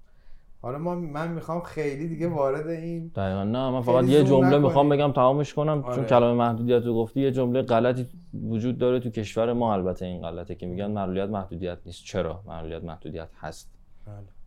حالا 0.61 0.77
ما 0.77 0.95
من 0.95 1.31
می‌خوام 1.31 1.61
خیلی 1.61 2.07
دیگه 2.07 2.27
وارد 2.27 2.67
این 2.67 3.07
دقیقا 3.07 3.43
نه 3.43 3.69
من 3.69 3.81
فقط 3.81 4.03
یه 4.03 4.23
جمله. 4.23 4.57
می‌خوام 4.57 4.89
بگم 4.89 5.11
تمامش 5.11 5.53
کنم 5.53 5.81
چون 5.81 5.91
آره. 5.91 6.05
کلمه 6.05 6.33
محدودیت 6.33 6.83
رو 6.83 6.93
گفتی 6.95 7.21
یه 7.21 7.31
جمله 7.31 7.61
غلطی 7.61 8.07
وجود 8.33 8.77
داره 8.77 8.99
تو 8.99 9.09
کشور 9.09 9.53
ما 9.53 9.73
البته 9.73 10.05
این 10.05 10.21
غلطه 10.21 10.55
که 10.55 10.67
میگن 10.67 10.91
معلولیت 10.91 11.29
محدودیت 11.29 11.77
نیست. 11.85 12.03
چرا 12.03 12.43
معلولیت 12.47 12.83
محدودیت 12.83 13.29
هست؟ 13.39 13.74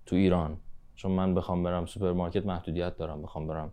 تو 0.07 0.17
ایران. 0.17 0.57
چون 0.95 1.13
من 1.13 1.35
بخوام 1.35 1.63
برم 1.63 1.87
سوپرمارکت 1.87 2.47
محدودیت 2.47 2.97
دارم. 2.97 3.23
بخوام 3.23 3.47
برم 3.47 3.73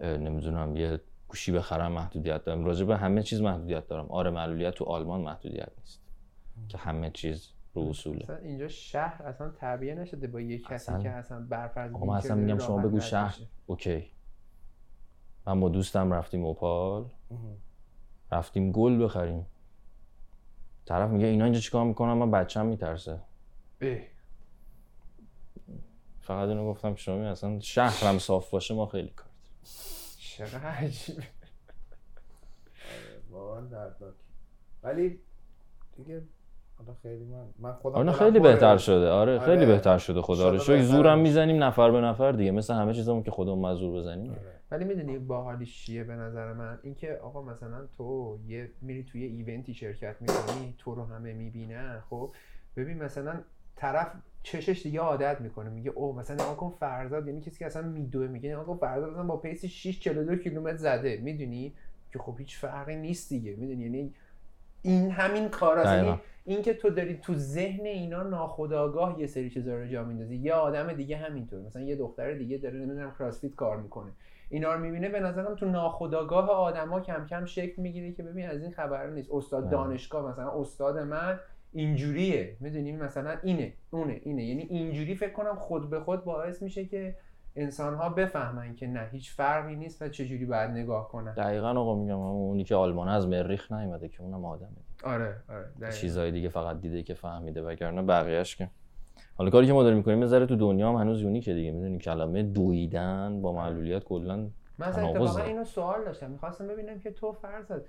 نمی‌دونم 0.00 0.76
یه 0.76 1.00
گوشی 1.28 1.52
بخرم 1.52 1.92
محدودیت 1.92 2.44
دارم. 2.44 2.64
راجع 2.64 2.84
به 2.84 2.96
همه 2.96 3.22
چیز 3.22 3.40
محدودیت 3.40 3.86
دارم. 3.86 4.06
آره 4.06 4.30
معلولیت 4.30 4.74
تو 4.74 4.84
آلمان 4.84 5.20
محدودیت 5.20 5.68
نیست. 5.78 6.02
که 6.68 6.78
همه 6.78 7.10
چیز 7.10 7.52
رو 7.74 7.82
اصوله. 7.82 8.22
مثلا 8.22 8.36
اینجا 8.36 8.68
شهر 8.68 9.22
اصلا 9.22 9.50
تعبیه 9.50 9.94
نشده 9.94 10.26
برای 10.26 10.58
کسی 10.58 10.74
اصلا. 10.74 11.02
که 11.02 11.10
اصلا 11.10 11.46
برفرض 11.48 11.92
من 11.92 12.08
اصلا 12.08 12.36
میگم 12.36 12.58
شما 12.58 12.78
بگو 12.78 13.00
شهر. 13.00 13.38
okay. 13.66 14.10
من 15.46 15.60
با 15.60 15.68
دوستم 15.68 16.12
رفتیم 16.12 16.44
اوپال. 16.44 17.04
رفتیم 18.32 18.72
گل 18.72 19.04
بخریم. 19.04 19.46
طرف 20.86 21.10
میگه 21.10 21.26
اینا 21.26 21.44
اینجا 21.44 21.60
چیکار 21.60 21.84
می‌کنن؟ 21.84 22.12
من 22.12 22.30
بچم 22.30 22.66
میترسه. 22.66 23.20
فقط 26.20 26.48
اینو 26.48 26.70
گفتم 26.70 26.94
که 26.94 27.00
شما 27.00 27.16
می 27.16 27.26
اصلا 27.26 27.60
شهرم 27.60 28.18
صاف 28.18 28.50
باشه 28.50 28.74
ما 28.74 28.86
خیلی 28.86 29.08
کار 29.08 29.28
داریم. 29.28 29.58
چقدر 30.18 30.66
عجیبه. 30.66 31.22
واقعا 33.30 33.60
دردناک. 33.60 34.14
ولی 34.82 35.18
دیگه 35.96 36.22
حالا 36.78 36.94
خیلی 37.02 37.24
من 37.24 37.44
من 37.58 37.72
خودم 37.72 37.96
آره 37.96 38.12
خیلی. 38.12 38.40
بهتر 38.40 38.76
شده. 38.76 39.08
آره 39.08 39.38
خیلی 39.38 39.56
آره. 39.56 39.66
بهتر 39.66 39.98
شده 39.98 40.22
خدا 40.22 40.50
رو 40.50 40.58
شکر. 40.58 40.82
زورم 40.82 41.12
هم 41.12 41.18
می‌زنیم 41.18 41.64
نفر 41.64 41.90
به 41.90 42.00
نفر 42.00 42.32
دیگه. 42.32 42.50
مثل 42.50 42.74
همه 42.74 42.94
چیزمون 42.94 43.22
که 43.22 43.30
خودمون 43.30 43.58
مزور 43.58 44.00
بزنیم. 44.00 44.30
آره. 44.30 44.60
ولی 44.70 44.84
می‌دونی 44.84 45.18
باحالیش 45.18 45.84
چیه 45.84 46.04
به 46.04 46.14
نظر 46.14 46.52
من؟ 46.52 46.78
اینکه 46.82 47.18
آقا 47.22 47.42
مثلا 47.42 47.86
تو 47.96 48.38
یه 48.46 48.70
میری 48.82 49.04
توی 49.04 49.24
ایونتی 49.24 49.74
شرکت 49.74 50.16
می‌کنی 50.20 50.74
تو 50.78 50.94
رو 50.94 51.04
همه 51.04 51.32
می‌بینن 51.32 52.02
خب؟ 52.10 52.34
ببین 52.76 53.02
مثلا 53.02 53.40
طرف 53.78 54.12
چشش 54.42 54.82
دیگه 54.82 55.00
عادت 55.00 55.40
می‌کنه 55.40 55.70
میگه 55.70 55.90
او 55.90 56.12
مثلا 56.16 56.36
نگاه 56.36 56.56
کن 56.56 56.72
فرزاد 56.80 57.26
یعنی 57.26 57.40
کسی 57.40 57.58
که 57.58 57.66
اصلا 57.66 57.82
میدوه 57.82 58.26
میگه 58.26 58.50
نگاه 58.50 58.64
کن 58.64 58.76
فرزاد 58.76 59.10
مثلا 59.10 59.24
با 59.24 59.36
پیس 59.36 59.64
6 59.64 60.00
42 60.00 60.36
کیلومتر 60.36 60.76
زده 60.76 61.16
می‌دونی؟ 61.22 61.72
که 62.12 62.18
خب 62.18 62.38
هیچ 62.38 62.58
فرقی 62.58 62.96
نیست 62.96 63.28
دیگه 63.28 63.56
می‌دونی؟ 63.56 63.82
یعنی 63.82 64.14
این 64.82 65.10
همین 65.10 65.48
کاراست 65.48 65.88
دقیقاً. 65.88 66.06
یعنی 66.06 66.20
این 66.44 66.62
که 66.62 66.74
تو 66.74 66.90
داری 66.90 67.16
تو 67.16 67.34
ذهن 67.34 67.86
اینا 67.86 68.22
ناخودآگاه 68.22 69.20
یه 69.20 69.26
سری 69.26 69.50
چیزا 69.50 69.74
رو 69.74 69.86
جا 69.86 70.04
میندازی. 70.04 70.36
یه 70.36 70.52
آدم 70.52 70.92
دیگه 70.92 71.16
همینطور. 71.16 71.60
مثلا 71.60 71.82
یه 71.82 71.96
دختر 71.96 72.34
دیگه 72.34 72.58
داره 72.58 72.78
نمی‌دونم 72.78 73.14
کراسفیت 73.18 73.54
کار 73.54 73.76
می‌کنه. 73.76 74.12
اینا 74.50 74.74
رو 74.74 74.80
می‌بینه 74.80 75.08
به 75.08 75.20
نظرم 75.20 75.54
تو 75.54 75.66
ناخودآگاه 75.66 76.50
آدما 76.50 77.00
کم 77.00 77.26
کم 77.26 77.44
شکل 77.44 77.82
می‌گیره 77.82 78.12
که 78.12 78.22
ببین 78.22 78.48
از 78.48 78.62
این 78.62 78.70
خبر 78.70 79.10
نیست. 79.10 79.28
استاد. 79.32 79.70
دانشگاه 79.70 80.32
مثلا 80.32 80.60
استاد 80.60 80.98
من 80.98 81.40
اینجوریه. 81.72 82.56
می‌دونی؟ 82.60 82.92
مثلا 82.92 83.36
اینه 83.42 83.72
اونه 83.90 84.20
اینه. 84.22 84.44
یعنی 84.44 84.62
اینجوری 84.62 85.14
فکر 85.14 85.32
کنم 85.32 85.54
خود 85.54 85.90
به 85.90 86.00
خود 86.00 86.24
باعث 86.24 86.62
میشه 86.62 86.84
که 86.84 87.14
انسان 87.56 87.94
ها 87.94 88.08
بفهمن 88.08 88.74
که 88.74 88.86
نه 88.86 89.08
هیچ 89.12 89.32
فرقی 89.32 89.76
نیست 89.76 90.02
و 90.02 90.08
چجوری 90.08 90.44
باید 90.44 90.70
نگاه 90.70 91.08
کنن. 91.08 91.34
دقیقا 91.34 91.70
آقا 91.70 91.94
میگم 91.94 92.18
اونی 92.18 92.64
که 92.64 92.74
آلمان 92.74 93.08
از 93.08 93.28
مریخ 93.28 93.72
نیومده 93.72 94.08
که 94.08 94.22
اونم 94.22 94.44
آدمه 94.44 94.68
آره 95.04 95.36
آره 95.48 95.64
دقیقاً. 95.80 95.90
چیزهای 95.90 96.30
دیگه 96.32 96.48
فقط 96.48 96.80
دیده 96.80 97.02
که 97.02 97.14
فهمیده 97.14 97.62
وگرنه 97.62 98.02
بقیهش 98.02 98.56
که. 98.56 98.70
حالا 99.34 99.50
کاری 99.50 99.66
که 99.66 99.72
ما 99.72 99.82
داریم 99.82 99.98
می‌کنیم 99.98 100.20
بذاره 100.20 100.46
تو 100.46 100.56
دنیا 100.56 100.88
هم 100.88 100.96
هنوز 100.96 101.22
یونیکه 101.22 101.54
دیگه. 101.54 101.72
می‌دونی 101.72 101.98
کلمه 101.98 102.42
دویدن 102.42 103.42
با 103.42 103.52
معلولیت 103.52 104.04
کلا 104.04 104.36
من 104.78 104.88
اتفاقا. 104.88 105.42
اینو 105.42 105.64
سوال 105.64 106.04
داشتم. 106.04 106.30
می‌خواستم 106.30 106.66
ببینم 106.66 107.00
که 107.00 107.10
تو 107.10 107.26
ام، 107.26 107.80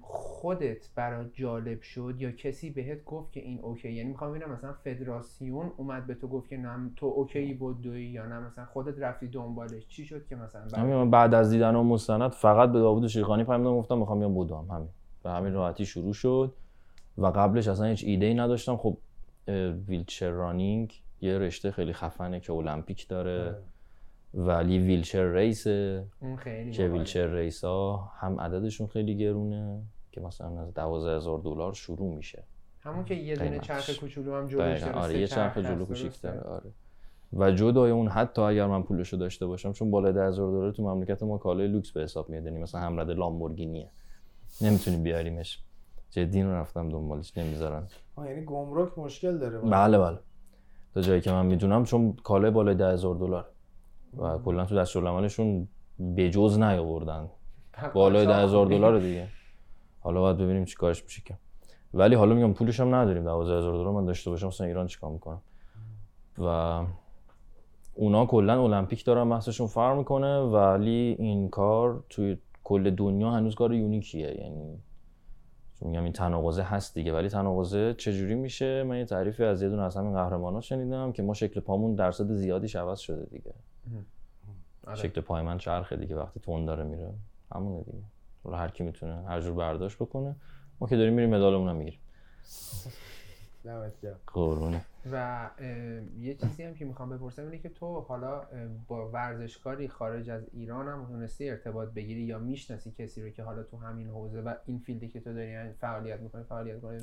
خودت 0.00 0.88
برات 0.94 1.30
جالب 1.32 1.82
شد 1.82 2.14
یا 2.18 2.30
کسی 2.30 2.70
بهت 2.70 3.04
گفت 3.04 3.32
که 3.32 3.40
این 3.40 3.60
okay؟ 3.60 3.92
یعنی 3.92 4.08
می‌خوام 4.08 4.30
ببینم 4.30 4.50
مثلا 4.50 4.72
فدراسیون 4.72 5.72
اومد 5.76 6.06
به 6.06 6.14
تو 6.14 6.28
گفت 6.28 6.48
که 6.48 6.56
نه 6.56 6.90
تو 6.96 7.06
okay 7.06 7.54
بدوی 7.54 8.04
یا 8.04 8.26
نه؟ 8.26 8.38
مثلا 8.38 8.64
خودت 8.64 8.98
رفتی 8.98 9.28
دنبالش. 9.28 9.86
چی 9.86 10.04
شد 10.04 10.26
که 10.26 10.36
مثلا 10.36 10.78
همین 10.78 11.10
بعد 11.10 11.34
از 11.34 11.50
دیدن 11.50 11.76
اون 11.76 11.86
مستند 11.86 12.30
فقط 12.30 12.72
به 12.72 12.78
داوود 12.78 13.06
شیخانی 13.06 13.44
دادم 13.44 13.64
گفتم 13.64 13.98
می‌خوام 13.98 14.18
بیام 14.18 14.34
بدوم 14.34 14.66
همین. 14.70 14.88
به 15.22 15.30
همین 15.30 15.52
راحتی 15.52 15.86
شروع 15.86 16.12
شد 16.12 16.54
و 17.18 17.26
قبلش 17.26 17.68
اصلا 17.68 17.86
هیچ 17.86 18.04
ایده 18.06 18.26
ای 18.26 18.34
نداشتم. 18.34 18.76
خب 18.76 18.96
اه، 19.48 19.68
wheelchair 19.70 20.30
running 20.30 21.02
یه 21.20 21.38
رشته 21.38 21.70
خیلی 21.70 21.92
خفنه 21.92 22.40
که 22.40 22.52
المپیک 22.52 23.08
داره. 23.08 23.56
ولی 24.34 24.78
wheelchair 24.78 25.32
race 25.32 25.66
اون 25.66 26.36
خیلی 26.36 26.70
که 26.70 26.82
باحاله. 26.82 26.98
wheelchair 26.98 27.34
race 27.34 27.64
ها 27.64 28.10
هم 28.16 28.40
عددشون 28.40 28.86
خیلی 28.86 29.16
گرونه 29.16 29.82
که 30.12 30.20
مثلا 30.20 30.60
از 30.60 30.74
12000 30.74 31.38
دلار 31.38 31.72
شروع 31.72 32.14
میشه. 32.14 32.44
همون 32.80 33.04
که 33.04 33.14
یه 33.14 33.36
دونه. 33.36 33.58
چرخ 33.58 33.98
کوچولو 33.98 34.34
هم 34.34 34.48
جلوش 34.48 34.82
آره 34.82 35.18
یه 35.18 35.26
چرخ 35.26 35.58
جلو 35.58 35.64
درسته؟ 35.74 35.84
کوچیک 35.84 36.20
داره 36.20 36.40
آره. 36.40 36.70
و 37.32 37.52
جدای 37.52 37.90
اون 37.90 38.08
حتی 38.08 38.42
اگر 38.42 38.66
من 38.66 38.82
پولشو 38.82 39.16
داشته 39.16 39.46
باشم 39.46 39.72
چون 39.72 39.90
بالای 39.90 40.12
10000 40.12 40.50
دلار 40.50 40.72
تو 40.72 40.82
مملکت 40.82 41.22
ما 41.22 41.38
کالای 41.38 41.68
لوکس 41.68 41.92
به 41.92 42.02
حساب 42.02 42.28
میاد 42.28 42.44
یعنی 42.44 42.58
مثلا 42.58 42.80
هم‌رده 42.80 43.10
لامبورگینیه. 43.10 43.90
نمی‌تونی 44.60 44.96
بیاریمش. 44.96 45.62
جدی 46.10 46.42
رو 46.42 46.52
رفتم 46.52 46.88
دنبالش 46.88 47.38
نمی‌ذارن 47.38 47.86
یعنی 48.18 48.44
گمرک 48.44 48.98
مشکل 48.98 49.38
داره. 49.38 49.58
بله 49.58 49.98
بله. 49.98 50.18
تا 50.94 51.00
جایی 51.00 51.20
که 51.20 51.32
من 51.32 51.46
می‌دونم 51.46 51.84
چون 51.84 52.12
کالای 52.12 52.50
بالای 52.50 52.74
10000 52.74 53.14
دلار. 53.14 53.48
و 54.18 54.38
کلا 54.38 54.64
تو 54.64 54.76
دستورالعملشون 54.76 55.68
بجز 56.16 56.58
نیاوردن. 56.58 57.28
بالای 57.94 58.26
ده 58.26 58.36
هزار 58.36 58.66
دلار 58.66 58.98
دیگه. 58.98 59.28
حالا 60.00 60.20
باید 60.20 60.36
ببینیم 60.36 60.64
چی 60.64 60.76
کارش 60.76 61.04
میشه 61.04 61.22
که. 61.24 61.38
ولی 61.94 62.14
حالا 62.14 62.34
میگم 62.34 62.52
پولش 62.52 62.80
هم 62.80 62.94
نداریم. 62.94 63.24
دوازده 63.24 63.58
هزار 63.58 63.72
دلار 63.72 63.92
من 63.92 64.04
داشته 64.04 64.30
باشم 64.30 64.46
مثلا 64.46 64.66
ایران 64.66 64.86
چیکار 64.86 65.10
می‌کنم؟ 65.10 65.40
و 66.38 66.46
اونا 67.94 68.26
کلا 68.26 68.62
المپیک 68.64 69.04
دارن 69.04 69.30
بحثشون 69.30 69.66
فرق 69.66 69.98
می‌کنه 69.98 70.40
ولی 70.40 71.16
این 71.18 71.48
کار 71.48 72.04
توی 72.08 72.38
کل 72.64 72.90
دنیا 72.90 73.30
هنوز 73.30 73.54
کار 73.54 73.74
یونیکیه. 73.74 74.40
یعنی 74.40 74.78
چون 75.80 75.88
میگم 75.88 76.04
این 76.04 76.12
تناقضه 76.12 76.62
هست 76.62 76.94
دیگه 76.94 77.12
ولی 77.12 77.28
تناقضه 77.28 77.94
چجوری 77.94 78.34
میشه؟ 78.34 78.82
من 78.82 78.98
یه 78.98 79.04
تعریفی 79.04 79.44
از 79.44 79.62
یه 79.62 79.68
دونه 79.68 79.82
از 79.82 79.96
همین 79.96 80.12
قهرمانا 80.12 80.60
شنیدم 80.60 81.12
که 81.12 81.22
ما 81.22 81.34
شکل 81.34 81.60
پامون 81.60 81.94
درصد 81.94 82.32
زیادیش 82.32 82.76
عوض 82.76 82.98
شده 82.98 83.24
دیگه. 83.24 83.54
شکل 84.94 85.20
پای 85.20 85.42
من 85.42 85.58
چرخه 85.58 85.96
دیگه 85.96 86.16
وقتی 86.16 86.40
تون 86.40 86.64
داره 86.64 86.84
میره. 86.84 87.14
همونه 87.54 87.82
دیگه. 87.82 88.04
حالا 88.44 88.56
هر 88.56 88.68
کی 88.68 88.84
می‌تونه 88.84 89.22
هر 89.28 89.40
جور 89.40 89.54
برداشت 89.54 89.96
بکنه. 89.96 90.36
ما 90.80 90.88
که 90.88 90.96
داریم 90.96 91.14
میریم 91.14 91.30
مدالمون 91.34 91.68
هم 91.68 91.76
می‌گیریم. 91.76 92.00
و 93.64 93.90
قربونه. 94.26 94.80
اه، 95.14 95.50
یه 96.18 96.34
چیزی 96.34 96.62
هم 96.62 96.74
که 96.74 96.84
می‌خوام 96.84 97.10
بپرسم 97.10 97.42
اینه 97.42 97.58
که 97.58 97.68
تو 97.68 98.00
حالا 98.00 98.42
با 98.88 99.10
ورزشکاری 99.10 99.88
خارج 99.88 100.30
از 100.30 100.48
ایران 100.52 100.88
هم 100.88 101.06
تونستی 101.06 101.50
ارتباط 101.50 101.88
بگیری 101.88 102.20
یا 102.20 102.38
می‌شناسی 102.38 102.90
کسی 102.90 103.22
رو 103.22 103.30
که 103.30 103.42
حالا 103.42 103.62
تو 103.62 103.76
همین 103.76 104.08
حوزه 104.08 104.40
و 104.40 104.54
این 104.66 104.78
فیلدی 104.78 105.08
که 105.08 105.20
تو 105.20 105.34
داری 105.34 105.50
یعنی 105.50 105.72
فعالیت 105.72 106.20
می‌کنه 106.20 106.42
فعالیت 106.42 106.80
کنه 106.80 107.00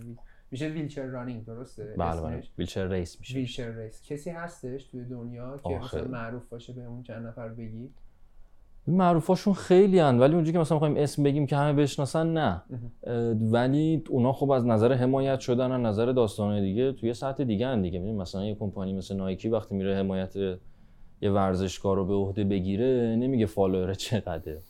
میشه 0.51 0.67
wheelchair 0.67 1.05
running 1.05 1.45
درسته؟ 1.45 1.95
بله 1.97 2.21
بله؟ 2.21 2.43
wheelchair 2.57 2.87
race 2.87 3.19
میشه. 3.19 3.35
wheelchair 3.35 3.75
race. 3.75 4.01
کسی 4.01 4.29
هستش 4.29 4.83
توی 4.83 5.03
دنیا 5.05 5.57
که. 5.57 5.79
مثلا 5.83 6.07
معروف 6.07 6.49
باشه 6.49 6.73
به 6.73 6.85
اون 6.85 7.03
چند 7.03 7.27
نفر 7.27 7.49
بگی؟ 7.49 7.89
این 8.87 8.97
معروفاشون 8.97 9.53
خیلی 9.53 9.99
هن 9.99 10.19
ولی 10.19 10.33
اونجوری 10.33 10.53
که 10.53 10.59
مثلا 10.59 10.75
می‌خوایم 10.75 10.97
اسم 10.97 11.23
بگیم 11.23 11.45
که 11.45 11.55
همه 11.55 11.73
بشناسن 11.73 12.33
نه. 12.33 12.61
ولی 13.51 14.03
اونا 14.09 14.33
خب 14.33 14.51
از 14.51 14.65
نظر 14.65 14.93
حمایت 14.93 15.39
شدن 15.39 15.71
از 15.71 15.81
نظر 15.81 16.11
داستان 16.11 16.61
دیگه 16.61 16.91
توی 16.91 17.13
سطح 17.13 17.43
دیگه 17.43 17.67
هن 17.67 17.81
دیگه. 17.81 17.99
می‌دونی 17.99 18.17
مثلا 18.17 18.45
یه 18.45 18.55
کمپانی 18.55 18.93
مثل 18.93 19.15
Nike 19.15 19.49
وقتی 19.49 19.75
میره 19.75 19.95
حمایت 19.95 20.35
یه 21.21 21.31
ورزشکار 21.31 21.95
رو 21.95 22.05
به 22.05 22.13
عهده 22.13 22.43
بگیره 22.43 23.15
نمیگه 23.19 23.45
follower 23.45 23.93
چقدره. 23.93 24.61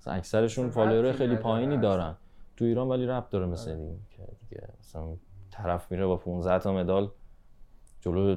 مثلا 0.00 0.14
اکثرشون 0.14 0.70
follower 0.70 1.12
خیلی 1.12 1.36
پایینی. 1.36 1.76
دارن. 1.76 2.16
تو 2.58 2.64
ایران 2.64 2.88
ولی 2.88 3.06
رپ 3.06 3.28
داره 3.28 3.46
مثل 3.46 3.70
این 3.70 3.98
که 4.10 4.22
دیگه 4.40 4.68
مثلا 4.80 5.16
طرف 5.50 5.92
میره 5.92 6.06
با 6.06 6.16
15 6.16 6.58
تا 6.58 6.72
مدال 6.72 7.10
جلو 8.00 8.36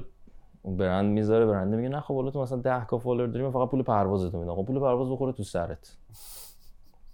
اون 0.62 0.76
برند 0.76 1.12
می‌ذاره 1.12 1.46
برنده 1.46 1.76
میگه 1.76 1.88
نه 1.88 2.00
خب 2.00 2.14
حالا 2.14 2.30
تو 2.30 2.42
مثلا 2.42 2.58
10 2.58 2.84
کا 2.84 2.98
فالوور 2.98 3.26
داری 3.26 3.44
من 3.44 3.50
فقط 3.50 3.68
پول 3.68 3.82
پروازتو 3.82 4.38
میدم. 4.38 4.54
خب 4.54 4.64
پول 4.64 4.80
پرواز 4.80 5.10
بخوره 5.10 5.32
تو 5.32 5.42
سرت. 5.42 5.96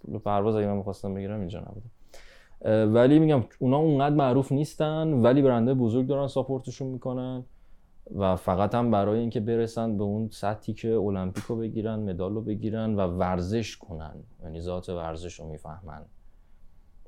پول 0.01 0.19
پرواز 0.19 0.55
اگه 0.55 0.67
من 0.67 0.77
می‌خواستم 0.77 1.13
بگیرم 1.13 1.39
اینجا 1.39 1.59
نبوده. 1.59 1.85
اه، 2.61 2.83
ولی 2.83 3.19
میگم 3.19 3.43
اونا 3.59 3.77
اونقدر 3.77 4.15
معروف 4.15 4.51
نیستن 4.51 5.13
ولی 5.13 5.41
برنده 5.41 5.73
بزرگ 5.73 6.07
دارن 6.07 6.27
ساپورتشون 6.27 6.87
می‌کنن 6.87 7.43
و 8.15 8.35
فقط 8.35 8.75
هم 8.75 8.91
برای 8.91 9.19
اینکه 9.19 9.39
برسن 9.39 9.97
به 9.97 10.03
اون 10.03 10.29
سطحی 10.29 10.73
که 10.73 10.95
المپیک 10.95 11.43
رو 11.43 11.55
بگیرن 11.55 11.99
مدال 11.99 12.33
رو 12.33 12.41
بگیرن 12.41 12.95
و 12.95 12.99
ورزش 12.99 13.77
کنن. 13.77 14.15
یعنی 14.43 14.61
ذات 14.61 14.89
ورزش 14.89 15.39
رو 15.39 15.47
می‌فهمن. 15.47 16.05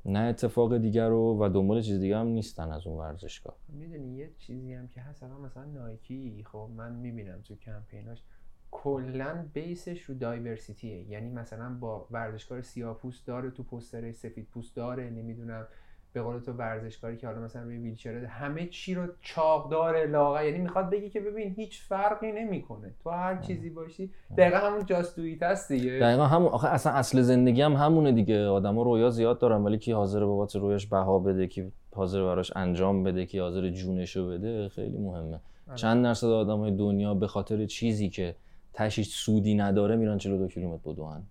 نه 0.05 0.19
اتفاق 0.19 0.77
دیگر 0.77 1.09
رو 1.09 1.37
و 1.39 1.49
دنبال 1.49 1.81
چیز 1.81 1.99
دیگه 1.99 2.17
هم 2.17 2.27
نیستن 2.27 2.71
از 2.71 2.87
اون 2.87 2.97
ورزشگاه. 2.97 3.55
می‌دونی 3.69 4.15
یه 4.15 4.31
چیزی 4.37 4.73
هم 4.73 4.87
که 4.87 5.01
هست 5.01 5.23
الان 5.23 5.41
مثلا 5.41 5.65
نایکی 5.65 6.43
خب 6.51 6.69
من 6.75 6.95
می‌بینم 6.95 7.41
تو 7.41 7.55
کمپیناش 7.55 8.23
کلا 8.71 9.45
بیسش 9.53 10.01
رو 10.01 10.15
دایورسیتیه. 10.15 11.09
یعنی 11.09 11.29
مثلا 11.29 11.77
با 11.79 12.07
ورزشکار 12.11 12.61
سیاه‌پوست 12.61 13.27
داره 13.27 13.51
تو 13.51 13.63
پوستر 13.63 14.11
سفید 14.11 14.47
پوست 14.47 14.75
داره 14.75 15.09
نمی‌دونم 15.09 15.67
به 16.13 16.21
قول 16.21 16.39
تو 16.39 16.51
ورزشکاری 16.51 17.17
که 17.17 17.27
حالا 17.27 17.39
مثلا 17.39 17.63
روی 17.63 17.77
ویلچره 17.77 18.27
همه 18.27 18.67
چی 18.67 18.95
رو 18.95 19.07
چاق 19.21 19.71
داره 19.71 20.05
لاغر 20.05 20.45
یعنی 20.45 20.57
می‌خواد 20.57 20.89
بگی 20.89 21.09
که 21.09 21.19
ببین 21.19 21.53
هیچ 21.53 21.81
فرقی 21.81 22.31
نمی‌کنه. 22.31 22.93
تو 23.03 23.09
هر 23.09 23.37
چیزی 23.37 23.69
باشی 23.69 24.09
دقیقا 24.37 24.57
همون 24.57 24.85
جاستویت 24.85 25.43
هست 25.43 25.71
دیگه. 25.71 25.99
دقیقا 25.99 26.25
همون 26.25 26.47
آخه 26.47 26.67
اصلا 26.67 26.93
اصل 26.93 27.21
زندگی 27.21 27.61
هم 27.61 27.73
همونه 27.73 28.11
دیگه. 28.11 28.47
آدما 28.47 28.83
رویا 28.83 29.09
زیاد 29.09 29.39
دارن 29.39 29.61
ولی 29.61 29.77
کی 29.77 29.91
حاضر 29.91 30.25
بابت 30.25 30.55
رویاش 30.55 30.87
بها 30.87 31.19
بده 31.19 31.47
کی 31.47 31.71
حاضر 31.95 32.23
براش 32.23 32.51
انجام 32.55 33.03
بده 33.03 33.25
کی 33.25 33.39
حاضر 33.39 33.69
جونشو 33.69 34.29
بده 34.29 34.69
خیلی 34.69 34.97
مهمه. 34.97 35.39
چند 35.75 36.03
درصد 36.03 36.27
آدمای 36.27 36.71
دنیا 36.71 37.13
به 37.13 37.27
خاطر 37.27 37.65
چیزی 37.65 38.09
که 38.09 38.35
تشیش 38.73 39.07
سودی 39.07 39.55
نداره 39.55 39.95
میرن 39.95 40.17
42 40.17 40.47
کیلومتر 40.47 40.91
بدوئن. 40.91 41.23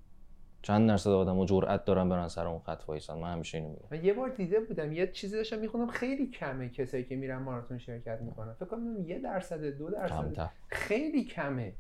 چند 0.63 0.89
درصد 0.89 1.11
آدما 1.11 1.47
جرئت 1.47 1.85
دارن 1.85 2.09
برن 2.09 2.29
سر 2.29 2.47
اون 2.47 2.59
خط 2.59 2.83
وایسن؟ 2.89 3.19
من 3.19 3.33
همیشه 3.33 3.59
اینو 3.59 3.71
میگم. 3.71 3.85
من 3.91 4.05
یه 4.05 4.13
بار 4.13 4.29
دیده 4.29 4.61
بودم 4.61 4.93
یه 4.93 5.07
چیزی 5.07 5.37
داشتم 5.37 5.59
میخوندم 5.59 5.87
خیلی 5.87 6.27
کمه 6.27 6.69
کسایی 6.69 7.05
که 7.05 7.17
میرن 7.17 7.39
ماراتون 7.43 7.79
شرکت 7.79 8.21
می‌کنن. 8.21 8.53
فکر 8.53 8.65
کنم 8.69 8.97
یه 9.07 9.19
درصد 9.19 9.65
دو 9.65 9.91
درصد. 9.91 10.15
کمتر. 10.15 10.49
خیلی 10.69 11.25
کمه. 11.25 11.73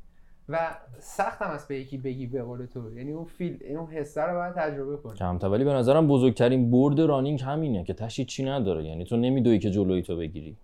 و 0.49 0.77
سختم 0.99 1.51
است 1.51 1.69
به 1.69 1.77
یکی 1.77 1.99
بگی 1.99 2.27
به 2.27 2.43
قول 2.43 2.67
تو. 2.67 2.93
یعنی 2.99 3.13
اون 3.13 3.25
فیل 3.25 3.59
اون 3.77 3.91
حسه 3.91 4.23
رو 4.23 4.39
باید 4.39 4.55
تجربه 4.55 4.97
کنی. 4.97 5.15
کمتر. 5.15 5.49
ولی 5.49 5.65
به 5.65 5.73
نظرم 5.73 6.09
بزرگترین 6.09 6.71
برد 6.71 7.01
رانینگ 7.01 7.43
همینه 7.43 7.85
که 7.85 7.95
تشی 7.95 8.25
چی 8.25 8.45
نداره. 8.45 8.85
یعنی 8.85 9.05
تو 9.05 9.17
نمیدوی 9.17 9.59
که 9.59 9.71
جلوی 9.71 10.03
تو 10.03 10.17
بگیری. 10.17 10.57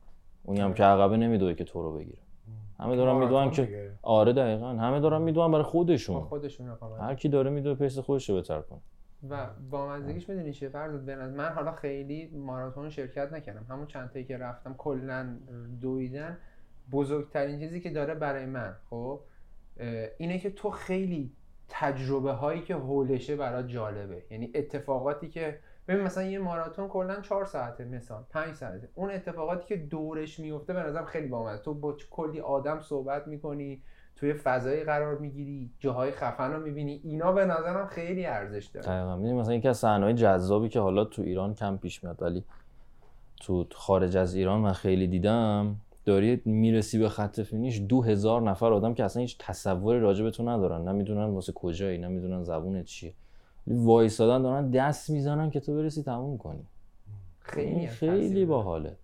اونی 0.45 0.61
هم 0.61 0.75
که 0.75 0.83
عقبه 0.83 1.17
نمیدوی 1.17 1.55
که 1.55 1.65
تو 1.65 1.83
رو 1.83 1.99
بگیره. 1.99 2.19
همه 2.81 2.97
دارن 2.97 3.17
می‌دونن 3.17 3.51
که. 3.51 3.93
آره 4.03 4.33
دقیقا. 4.33 4.69
همه 4.69 5.01
دارن 5.01 5.23
می‌دونن 5.23 5.53
برای 5.53 5.65
خودشون. 5.65 6.21
خودشون 6.21 6.69
رقابت 6.69 7.01
هر 7.01 7.15
کی 7.15 7.29
داره 7.29 7.51
می‌دونه 7.51 7.75
پیس 7.75 7.99
خودش 7.99 8.29
رو 8.31 8.37
بهتر 8.37 8.61
کنه. 8.61 8.81
و 9.31 9.47
با 9.71 9.89
مزدگیش 9.89 10.29
می‌دونی 10.29 10.53
چیه؟ 10.53 10.69
فرض 10.69 11.09
من 11.09 11.49
حالا 11.49 11.73
خیلی 11.73 12.27
ماراتون 12.27 12.91
شرکت 12.91 13.33
نکردم. 13.33 13.67
همون 13.71 13.87
چند 13.87 14.11
تایی 14.11 14.25
که 14.25 14.39
رفتم 14.39 14.75
کلا 14.79 15.37
دویدن 15.81 16.39
بزرگترین 16.93 17.59
چیزی 17.59 17.81
که 17.81 17.91
داره 17.91 18.15
برای 18.15 18.47
من 18.47 18.77
خب 18.91 19.21
اینه 20.19 20.39
که 20.39 20.51
تو 20.51 20.71
خیلی 20.71 21.33
تجربه 21.69 22.33
هایی 22.33 22.63
که 22.63 22.75
هولشه 22.75 23.37
برات 23.37 23.69
جالبه. 23.69 24.23
یعنی 24.31 24.53
اتفاقاتی 24.55 25.29
که 25.29 25.59
ببین 25.89 26.03
مثلا 26.03 26.25
یه 26.25 26.39
ماراتون 26.39 26.89
کلا 26.89 27.21
4 27.21 27.45
ساعته 27.45 27.85
مثال 27.85 28.23
5 28.31 28.55
ساعته. 28.55 28.89
اون 28.95 29.11
اتفاقاتی 29.11 29.67
که 29.67 29.77
دورش 29.77 30.41
میفته 30.41 30.73
به 30.73 30.81
نظرم 30.81 31.05
خیلی 31.05 31.27
بامزه. 31.27 31.63
تو 31.63 31.75
با 31.75 31.97
کلی 32.11 32.41
آدم 32.41 32.81
صحبت 32.81 33.29
می‌کنی 33.29 33.83
توی 34.17 34.35
فضایی 34.35 34.85
قرار 34.85 35.19
می‌گیری 35.19 35.71
جاهای 35.79 36.11
خفن 36.11 36.53
رو 36.53 36.63
می‌بینی. 36.63 37.01
اینا 37.05 37.33
به 37.33 37.45
نظرم 37.45 37.87
خیلی 37.87 38.27
ارزش 38.27 38.67
داره. 38.67 38.87
دقیقا. 38.87 39.17
مثلا 39.17 39.55
یکی 39.55 39.69
از 39.69 39.77
صحنه‌های 39.77 40.15
جذابی 40.15 40.69
که 40.69 40.81
حالا 40.81 41.05
تو 41.05 41.23
ایران 41.23 41.55
کم 41.55 41.77
پیش 41.77 42.05
میاد 42.05 42.23
ولی 42.23 42.45
تو 43.41 43.67
خارج 43.75 44.17
از 44.17 44.35
ایران 44.35 44.61
من 44.61 44.73
خیلی 44.73 45.07
دیدم 45.07 45.77
داری 46.05 46.43
می‌رسی 46.45 46.99
به 46.99 47.09
خط 47.09 47.41
فینیش 47.41 47.81
دو 47.89 48.03
هزار 48.03 48.43
نفر 48.43 48.73
آدم 48.73 48.95
که 48.95 49.05
اصلا 49.05 49.21
هیچ 49.21 49.39
به 50.23 50.31
تو 50.31 50.49
ندارن. 50.49 50.89
نمی‌دونن 50.89 51.25
واسه 51.25 51.53
کجایی 51.53 51.99
نمی‌دونن 51.99 52.43
زبونت 52.43 52.85
چیه. 52.85 53.15
ولی 53.67 53.79
وایسادن 53.79 54.43
دارن 54.43 54.71
دست 54.71 55.11
می‌زنن 55.11 55.51
که 55.51 55.61
تو 55.61 55.77
برسی 55.77 56.03
تموم 56.03 56.39
کنی. 56.39 56.67
خیلی 57.39 57.87
خیلی. 57.87 58.45
باحاله. 58.45 58.97